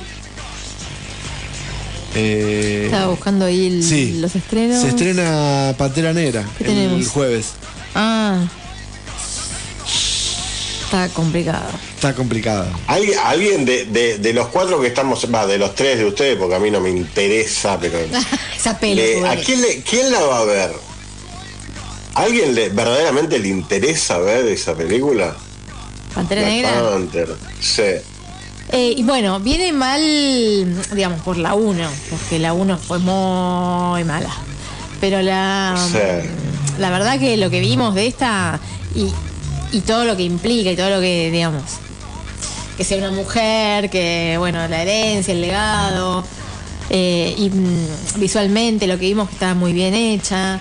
Eh, 2.15 2.83
Estaba 2.85 3.07
buscando 3.07 3.45
ahí 3.45 3.67
el- 3.67 3.83
sí. 3.83 4.17
los 4.19 4.35
estrenos. 4.35 4.81
Se 4.81 4.87
estrena 4.89 5.75
Pantera 5.77 6.13
Negra 6.13 6.45
¿Qué 6.57 6.63
el 6.63 6.69
tenemos? 6.69 7.07
jueves. 7.09 7.47
Ah. 7.93 8.45
Está 11.03 11.13
complicado. 11.13 11.65
Está 11.95 12.13
complicado. 12.15 12.67
¿Alguien, 12.87 13.19
alguien 13.23 13.65
de, 13.65 13.85
de- 13.85 14.17
de 14.19 14.33
los 14.33 14.47
cuatro 14.47 14.79
que 14.79 14.87
estamos, 14.87 15.27
va, 15.33 15.45
de 15.45 15.57
los 15.57 15.75
tres 15.75 15.97
de 15.99 16.05
ustedes, 16.05 16.37
porque 16.37 16.55
a 16.55 16.59
mí 16.59 16.71
no 16.71 16.79
me 16.79 16.89
interesa, 16.89 17.77
pero... 17.79 17.97
Esa 18.57 18.77
peli. 18.79 18.95
le- 18.95 19.13
pobre. 19.15 19.29
¿A 19.29 19.35
quién, 19.43 19.61
le- 19.61 19.81
quién 19.81 20.11
la 20.11 20.21
va 20.21 20.39
a 20.39 20.45
ver? 20.45 20.71
¿Alguien 22.15 22.55
le, 22.55 22.69
verdaderamente 22.69 23.39
le 23.39 23.49
interesa 23.49 24.17
ver 24.19 24.45
esa 24.47 24.73
película? 24.73 25.35
Pantera 26.13 26.41
Black 26.43 26.53
Negra. 26.53 26.89
Panther. 26.91 27.35
Sí. 27.59 27.81
Eh, 28.71 28.93
y 28.97 29.03
bueno, 29.03 29.39
viene 29.41 29.73
mal, 29.73 30.01
digamos, 30.93 31.21
por 31.21 31.37
la 31.37 31.53
1, 31.55 31.89
porque 32.09 32.39
la 32.39 32.53
1 32.53 32.77
fue 32.77 32.99
muy 32.99 34.03
mala. 34.05 34.29
Pero 35.01 35.21
la, 35.21 35.75
Sí. 35.91 35.99
la 36.79 36.89
verdad 36.89 37.19
que 37.19 37.35
lo 37.37 37.49
que 37.49 37.59
vimos 37.59 37.93
de 37.93 38.07
esta 38.07 38.59
y, 38.95 39.11
y 39.75 39.81
todo 39.81 40.05
lo 40.05 40.15
que 40.15 40.23
implica 40.23 40.71
y 40.71 40.75
todo 40.75 40.89
lo 40.89 41.01
que, 41.01 41.29
digamos, 41.31 41.63
que 42.77 42.83
sea 42.83 42.97
una 42.97 43.11
mujer, 43.11 43.89
que, 43.89 44.35
bueno, 44.37 44.65
la 44.67 44.81
herencia, 44.81 45.33
el 45.33 45.41
legado, 45.41 46.23
Eh, 46.91 47.33
y 47.37 47.49
mm, 47.49 48.19
visualmente 48.19 48.85
lo 48.85 48.99
que 48.99 49.07
vimos 49.07 49.27
que 49.29 49.33
estaba 49.35 49.55
muy 49.55 49.73
bien 49.73 49.95
hecha. 49.95 50.59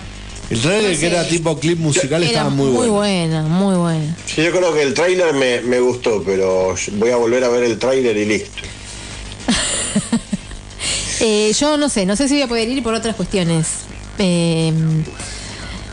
El 0.49 0.59
trailer 0.59 0.93
No 0.93 0.99
que 0.99 1.05
era 1.07 1.27
tipo 1.27 1.59
clip 1.59 1.77
musical 1.79 2.21
Era 2.23 2.31
estaba 2.31 2.49
muy, 2.49 2.69
bueno. 2.71 2.93
buena, 2.93 3.41
muy 3.43 3.75
buena. 3.75 4.15
Sí, 4.25 4.43
yo 4.43 4.51
creo 4.51 4.73
que 4.73 4.81
el 4.81 4.93
tráiler 4.95 5.33
me, 5.35 5.61
me 5.61 5.79
gustó, 5.79 6.23
pero 6.25 6.73
voy 6.93 7.11
a 7.11 7.15
volver 7.17 7.43
a 7.43 7.49
ver 7.49 7.63
el 7.63 7.77
tráiler 7.77 8.17
y 8.17 8.25
listo. 8.25 8.49
Eh, 11.21 11.53
yo 11.57 11.77
no 11.77 11.87
sé, 11.89 12.05
no 12.05 12.15
sé 12.17 12.27
si 12.27 12.33
voy 12.35 12.43
a 12.43 12.47
poder 12.47 12.67
ir 12.67 12.83
por 12.83 12.93
otras 12.93 13.15
cuestiones. 13.15 13.67
Eh, 14.19 14.73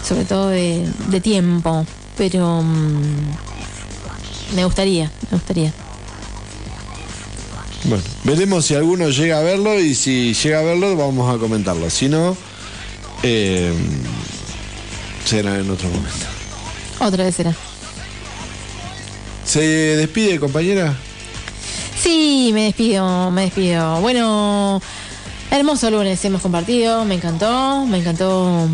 sobre 0.07 0.25
todo 0.25 0.49
de, 0.49 0.85
de 1.09 1.21
tiempo. 1.21 1.87
Pero 2.17 2.63
mm, 2.63 4.55
me 4.55 4.65
gustaría, 4.65 5.11
me 5.31 5.39
gustaría. 5.39 5.73
Bueno, 7.85 8.05
veremos 8.25 8.65
si 8.65 8.75
alguno 8.75 9.09
llega 9.11 9.39
a 9.39 9.43
verlo 9.43 9.79
y 9.79 9.95
si 9.95 10.35
llega 10.35 10.61
a 10.61 10.63
verlo 10.63 10.97
vamos 10.97 11.35
a 11.35 11.39
comentarlo. 11.39 11.91
Si 11.91 12.09
no, 12.09 12.37
eh, 13.23 13.73
será 15.25 15.59
en 15.59 15.71
otro 15.71 15.89
momento. 15.89 16.27
Otra 17.01 17.25
vez 17.25 17.35
será. 17.35 17.55
¿Se 19.45 19.61
despide, 19.61 20.39
compañera? 20.39 20.95
Sí, 22.01 22.51
me 22.55 22.65
despido, 22.65 23.31
me 23.31 23.43
despido. 23.43 24.01
Bueno, 24.01 24.81
hermoso 25.51 25.91
lunes 25.91 26.25
hemos 26.25 26.43
compartido, 26.43 27.05
me 27.05 27.17
encantó, 27.17 27.85
me 27.87 27.99
encantó. 27.99 28.69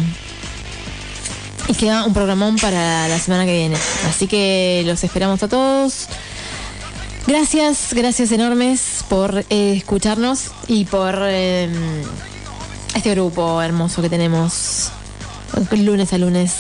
Y 1.69 1.75
queda 1.75 2.05
un 2.05 2.15
programón 2.15 2.57
para 2.57 3.09
la 3.09 3.19
semana 3.19 3.45
que 3.45 3.53
viene. 3.53 3.77
Así 4.09 4.27
que 4.27 4.83
los 4.87 5.05
esperamos 5.05 5.43
a 5.43 5.49
todos. 5.49 6.09
Gracias, 7.27 7.93
gracias 7.93 8.33
enormes 8.33 9.05
por 9.09 9.45
eh, 9.51 9.75
escucharnos 9.77 10.51
y 10.67 10.87
por 10.87 11.15
eh, 11.21 11.69
este 12.95 13.11
grupo 13.11 13.61
hermoso 13.61 14.01
que 14.01 14.09
tenemos 14.09 14.91
lunes 15.71 16.13
a 16.13 16.19
lunes. 16.19 16.53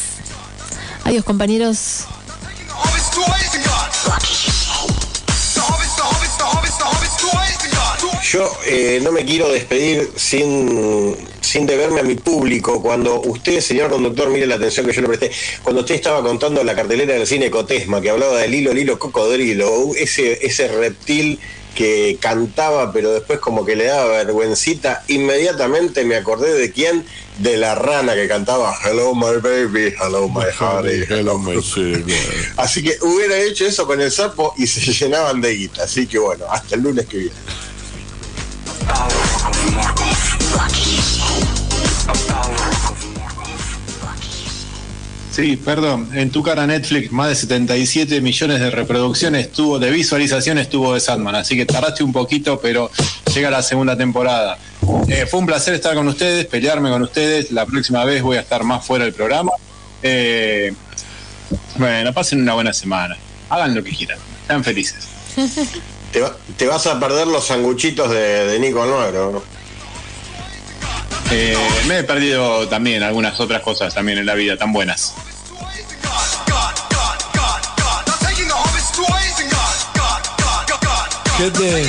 Adiós 1.04 1.24
compañeros. 1.24 2.04
Yo 8.32 8.50
eh, 8.66 9.00
no 9.02 9.10
me 9.10 9.24
quiero 9.24 9.48
despedir 9.48 10.10
sin, 10.16 11.16
sin 11.40 11.64
deberme 11.64 12.00
a 12.00 12.02
mi 12.02 12.14
público. 12.14 12.82
Cuando 12.82 13.22
usted, 13.22 13.60
señor 13.60 13.88
conductor, 13.88 14.28
mire 14.28 14.46
la 14.46 14.56
atención 14.56 14.84
que 14.84 14.92
yo 14.92 15.00
le 15.00 15.08
presté, 15.08 15.30
cuando 15.62 15.80
usted 15.80 15.94
estaba 15.94 16.22
contando 16.22 16.62
la 16.62 16.74
cartelera 16.74 17.14
del 17.14 17.26
cine 17.26 17.50
Cotesma, 17.50 18.02
que 18.02 18.10
hablaba 18.10 18.36
del 18.36 18.54
hilo, 18.54 18.72
hilo 18.72 18.98
cocodrilo, 18.98 19.94
ese, 19.96 20.46
ese 20.46 20.68
reptil 20.68 21.38
que 21.74 22.18
cantaba, 22.20 22.92
pero 22.92 23.12
después 23.12 23.38
como 23.38 23.64
que 23.64 23.76
le 23.76 23.84
daba 23.84 24.24
vergüencita, 24.24 25.04
inmediatamente 25.08 26.04
me 26.04 26.16
acordé 26.16 26.52
de 26.52 26.70
quién, 26.70 27.06
de 27.38 27.56
la 27.56 27.76
rana 27.76 28.14
que 28.14 28.26
cantaba 28.26 28.76
Hello 28.84 29.14
my 29.14 29.40
baby, 29.40 29.94
hello 30.02 30.28
my 30.28 30.46
honey, 30.58 31.04
hello 31.08 31.38
my 31.38 31.56
Así 32.56 32.82
que 32.82 32.96
hubiera 33.00 33.38
hecho 33.38 33.64
eso 33.64 33.86
con 33.86 34.02
el 34.02 34.10
sapo 34.10 34.52
y 34.58 34.66
se 34.66 34.92
llenaban 35.04 35.40
de 35.40 35.54
guita. 35.54 35.84
Así 35.84 36.06
que 36.06 36.18
bueno, 36.18 36.44
hasta 36.50 36.74
el 36.74 36.82
lunes 36.82 37.06
que 37.06 37.16
viene. 37.18 37.67
Sí, 45.38 45.56
perdón. 45.56 46.10
En 46.14 46.30
tu 46.30 46.42
cara 46.42 46.66
Netflix, 46.66 47.12
más 47.12 47.28
de 47.28 47.36
77 47.36 48.20
millones 48.20 48.58
de 48.58 48.70
reproducciones 48.70 49.52
tuvo, 49.52 49.78
de 49.78 49.88
visualizaciones 49.92 50.68
tuvo 50.68 50.94
de 50.94 51.00
Sandman. 51.00 51.36
Así 51.36 51.56
que 51.56 51.64
tardaste 51.64 52.02
un 52.02 52.12
poquito, 52.12 52.58
pero 52.60 52.90
llega 53.32 53.48
la 53.48 53.62
segunda 53.62 53.96
temporada. 53.96 54.58
Eh, 55.06 55.26
fue 55.30 55.38
un 55.38 55.46
placer 55.46 55.74
estar 55.74 55.94
con 55.94 56.08
ustedes, 56.08 56.44
pelearme 56.46 56.90
con 56.90 57.02
ustedes. 57.02 57.52
La 57.52 57.66
próxima 57.66 58.04
vez 58.04 58.20
voy 58.20 58.36
a 58.36 58.40
estar 58.40 58.64
más 58.64 58.84
fuera 58.84 59.04
del 59.04 59.14
programa. 59.14 59.52
Eh, 60.02 60.74
bueno, 61.76 62.12
pasen 62.12 62.42
una 62.42 62.54
buena 62.54 62.72
semana. 62.72 63.16
Hagan 63.48 63.76
lo 63.76 63.84
que 63.84 63.92
quieran. 63.92 64.18
Sean 64.48 64.64
felices. 64.64 65.06
Te, 66.12 66.20
va- 66.20 66.34
te 66.56 66.66
vas 66.66 66.86
a 66.86 66.98
perder 66.98 67.26
los 67.26 67.46
sanguchitos 67.46 68.10
de, 68.10 68.46
de 68.46 68.58
Nico 68.58 68.82
Almagro. 68.82 69.30
¿no? 69.32 69.42
Eh, 71.30 71.56
me 71.86 71.98
he 71.98 72.04
perdido 72.04 72.66
también 72.68 73.02
algunas 73.02 73.38
otras 73.40 73.62
cosas 73.62 73.94
también 73.94 74.18
en 74.18 74.26
la 74.26 74.34
vida 74.34 74.56
tan 74.56 74.72
buenas. 74.72 75.14
Gente, 81.36 81.84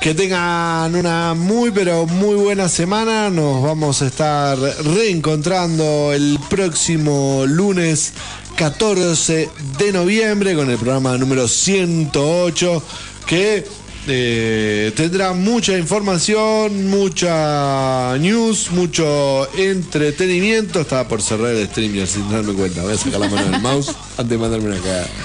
que 0.00 0.14
tengan 0.14 0.94
una 0.96 1.34
muy 1.34 1.70
pero 1.70 2.06
muy 2.06 2.34
buena 2.34 2.68
semana. 2.68 3.30
Nos 3.30 3.62
vamos 3.62 4.02
a 4.02 4.06
estar 4.06 4.58
reencontrando 4.58 6.12
el 6.12 6.38
próximo 6.50 7.44
lunes 7.46 8.12
14 8.56 9.48
de 9.78 9.92
noviembre 9.92 10.54
con 10.56 10.70
el 10.70 10.76
programa 10.78 11.16
número 11.18 11.46
108 11.46 12.82
que 13.26 13.64
eh, 14.06 14.92
tendrá 14.96 15.32
mucha 15.32 15.76
información, 15.78 16.88
mucha 16.88 18.16
news, 18.18 18.70
mucho 18.70 19.48
entretenimiento. 19.56 20.80
Estaba 20.80 21.08
por 21.08 21.22
cerrar 21.22 21.52
el 21.54 21.66
stream 21.68 22.06
sin 22.06 22.30
darme 22.30 22.52
cuenta. 22.54 22.82
Voy 22.82 22.92
a 22.94 22.98
sacar 22.98 23.20
la 23.20 23.28
mano 23.28 23.50
del 23.50 23.60
mouse 23.62 23.88
antes 24.18 24.28
de 24.28 24.38
mandarme 24.38 24.68
una 24.68 24.78
cagada. 24.78 25.06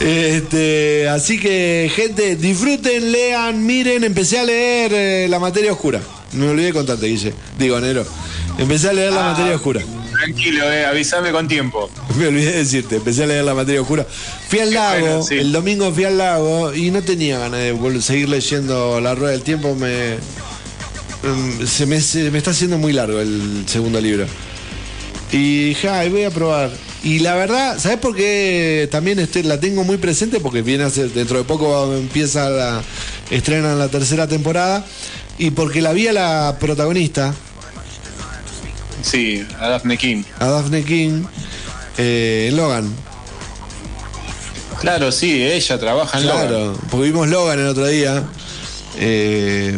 Este, 0.00 1.08
así 1.08 1.38
que, 1.38 1.90
gente, 1.94 2.36
disfruten, 2.36 3.10
lean, 3.12 3.64
miren. 3.64 4.04
Empecé 4.04 4.38
a 4.38 4.44
leer 4.44 4.92
eh, 4.92 5.26
La 5.30 5.38
materia 5.38 5.72
oscura. 5.72 6.00
Me 6.32 6.48
olvidé 6.48 6.66
de 6.66 6.72
contarte, 6.72 7.06
Guille. 7.06 7.32
Digo, 7.58 7.80
Nero. 7.80 8.04
Empecé 8.58 8.90
a 8.90 8.92
leer 8.92 9.12
La 9.12 9.28
Ah. 9.28 9.32
materia 9.32 9.54
oscura. 9.56 9.80
Tranquilo, 10.18 10.72
eh, 10.72 10.86
avísame 10.86 11.32
con 11.32 11.48
tiempo. 11.48 11.90
Me 12.18 12.28
olvidé 12.28 12.52
de 12.52 12.58
decirte, 12.58 12.96
empecé 12.96 13.24
a 13.24 13.26
leer 13.26 13.44
La 13.44 13.54
materia 13.54 13.80
oscura. 13.80 14.06
Fui 14.48 14.60
al 14.60 14.72
lago, 14.72 15.06
bueno, 15.06 15.22
sí. 15.22 15.34
el 15.34 15.52
domingo 15.52 15.92
fui 15.92 16.04
al 16.04 16.18
lago 16.18 16.74
y 16.74 16.90
no 16.90 17.02
tenía 17.02 17.38
ganas 17.38 17.60
de 17.60 18.02
seguir 18.02 18.28
leyendo 18.28 19.00
La 19.00 19.14
rueda 19.14 19.32
del 19.32 19.42
tiempo. 19.42 19.74
Me, 19.74 20.16
mm, 21.22 21.66
se, 21.66 21.86
me, 21.86 22.00
se 22.00 22.30
me 22.30 22.38
está 22.38 22.52
haciendo 22.52 22.78
muy 22.78 22.92
largo 22.92 23.20
el 23.20 23.64
segundo 23.66 24.00
libro. 24.00 24.26
Y 25.32 25.70
dije, 25.70 25.88
ay, 25.88 26.10
voy 26.10 26.24
a 26.24 26.30
probar. 26.30 26.70
Y 27.02 27.18
la 27.18 27.34
verdad, 27.34 27.78
¿sabes 27.78 27.98
por 27.98 28.14
qué 28.14 28.88
también 28.90 29.18
este, 29.18 29.42
la 29.42 29.60
tengo 29.60 29.84
muy 29.84 29.98
presente? 29.98 30.40
Porque 30.40 30.62
viene 30.62 30.84
a 30.84 30.90
ser, 30.90 31.12
dentro 31.12 31.36
de 31.36 31.44
poco 31.44 31.92
empieza 31.94 32.48
la, 32.48 32.82
estrenan 33.30 33.78
la 33.78 33.88
tercera 33.88 34.28
temporada. 34.28 34.86
Y 35.36 35.50
porque 35.50 35.82
la 35.82 35.92
vi 35.92 36.06
a 36.06 36.12
la 36.12 36.56
protagonista, 36.60 37.34
Sí, 39.04 39.46
a 39.60 39.68
Daphne 39.68 39.98
King. 39.98 40.22
a 40.38 40.46
Daphne 40.46 40.82
King, 40.82 41.24
eh, 41.98 42.50
Logan. 42.54 42.90
Claro, 44.80 45.12
sí, 45.12 45.42
ella 45.44 45.78
trabaja 45.78 46.18
en 46.18 46.26
Logan. 46.26 46.48
Claro, 46.48 46.78
porque 46.90 47.06
vimos 47.06 47.28
Logan 47.28 47.60
el 47.60 47.66
otro 47.66 47.86
día. 47.86 48.24
Eh, 48.96 49.76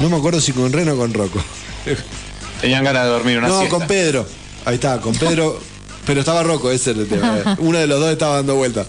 no 0.00 0.08
me 0.08 0.16
acuerdo 0.16 0.40
si 0.40 0.52
con 0.52 0.72
Reno 0.72 0.94
o 0.94 0.96
con 0.96 1.14
Rocco. 1.14 1.42
Tenían 2.60 2.82
ganas 2.84 3.04
de 3.04 3.08
dormir 3.10 3.38
una 3.38 3.48
no, 3.48 3.58
siesta. 3.60 3.78
con 3.78 3.86
Pedro. 3.86 4.26
Ahí 4.64 4.74
está, 4.74 5.00
con 5.00 5.14
Pedro. 5.14 5.60
pero 6.04 6.20
estaba 6.20 6.42
Rocco, 6.42 6.70
ese 6.72 6.90
era 6.90 7.00
el 7.00 7.08
tema. 7.08 7.56
Uno 7.58 7.78
de 7.78 7.86
los 7.86 8.00
dos 8.00 8.10
estaba 8.10 8.36
dando 8.36 8.56
vuelta. 8.56 8.84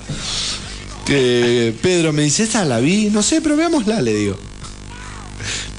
Eh, 1.07 1.75
Pedro 1.81 2.13
me 2.13 2.23
dice, 2.23 2.43
¿esta 2.43 2.65
la 2.65 2.79
vi? 2.79 3.09
No 3.11 3.21
sé, 3.21 3.41
pero 3.41 3.55
veámosla, 3.55 4.01
le 4.01 4.13
digo. 4.13 4.37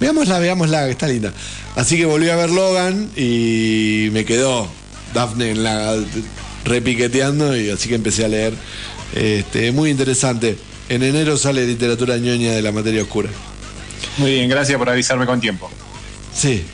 Veámosla, 0.00 0.38
veámosla, 0.38 0.86
que 0.86 0.92
está 0.92 1.06
linda. 1.06 1.32
Así 1.76 1.96
que 1.96 2.06
volví 2.06 2.28
a 2.30 2.36
ver 2.36 2.50
Logan 2.50 3.10
y 3.16 4.08
me 4.12 4.24
quedó 4.24 4.66
Daphne 5.14 5.50
en 5.50 5.62
la 5.62 5.96
repiqueteando 6.64 7.56
y 7.56 7.70
así 7.70 7.88
que 7.88 7.96
empecé 7.96 8.24
a 8.24 8.28
leer. 8.28 8.54
Este, 9.14 9.72
muy 9.72 9.90
interesante. 9.90 10.56
En 10.88 11.02
enero 11.02 11.36
sale 11.36 11.66
literatura 11.66 12.16
ñoña 12.16 12.52
de 12.52 12.62
la 12.62 12.72
materia 12.72 13.02
oscura. 13.02 13.28
Muy 14.16 14.32
bien, 14.32 14.48
gracias 14.48 14.78
por 14.78 14.88
avisarme 14.88 15.26
con 15.26 15.40
tiempo. 15.40 15.70
Sí. 16.34 16.64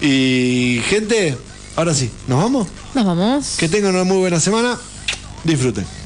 Y 0.00 0.80
gente, 0.88 1.36
ahora 1.76 1.94
sí, 1.94 2.10
¿nos 2.26 2.42
vamos? 2.42 2.68
Nos 2.94 3.04
vamos. 3.04 3.56
Que 3.58 3.68
tengan 3.68 3.94
una 3.94 4.04
muy 4.04 4.18
buena 4.18 4.40
semana. 4.40 4.78
Disfruten. 5.44 5.97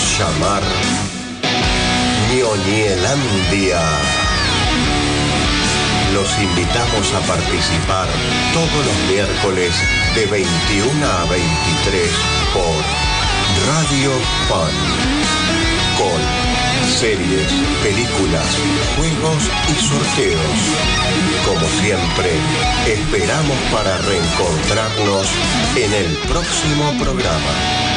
Decidimos 0.00 0.18
llamar 0.18 0.62
Ñoñelandia. 2.34 3.80
Los 6.14 6.28
invitamos 6.38 7.14
a 7.14 7.20
participar 7.20 8.08
todos 8.52 8.86
los 8.86 8.96
miércoles 9.10 9.72
de 10.14 10.26
21 10.26 11.06
a 11.06 11.24
23 11.24 12.10
por 12.52 12.84
Radio 13.66 14.10
Pan. 14.48 14.74
Con 15.98 16.20
series, 16.88 17.52
películas, 17.82 18.46
juegos 18.96 19.50
y 19.68 19.74
sorteos. 19.80 20.60
Como 21.46 21.66
siempre, 21.80 22.30
esperamos 22.86 23.58
para 23.72 23.98
reencontrarnos 23.98 25.26
en 25.76 25.92
el 25.92 26.16
próximo 26.28 26.92
programa. 26.98 27.89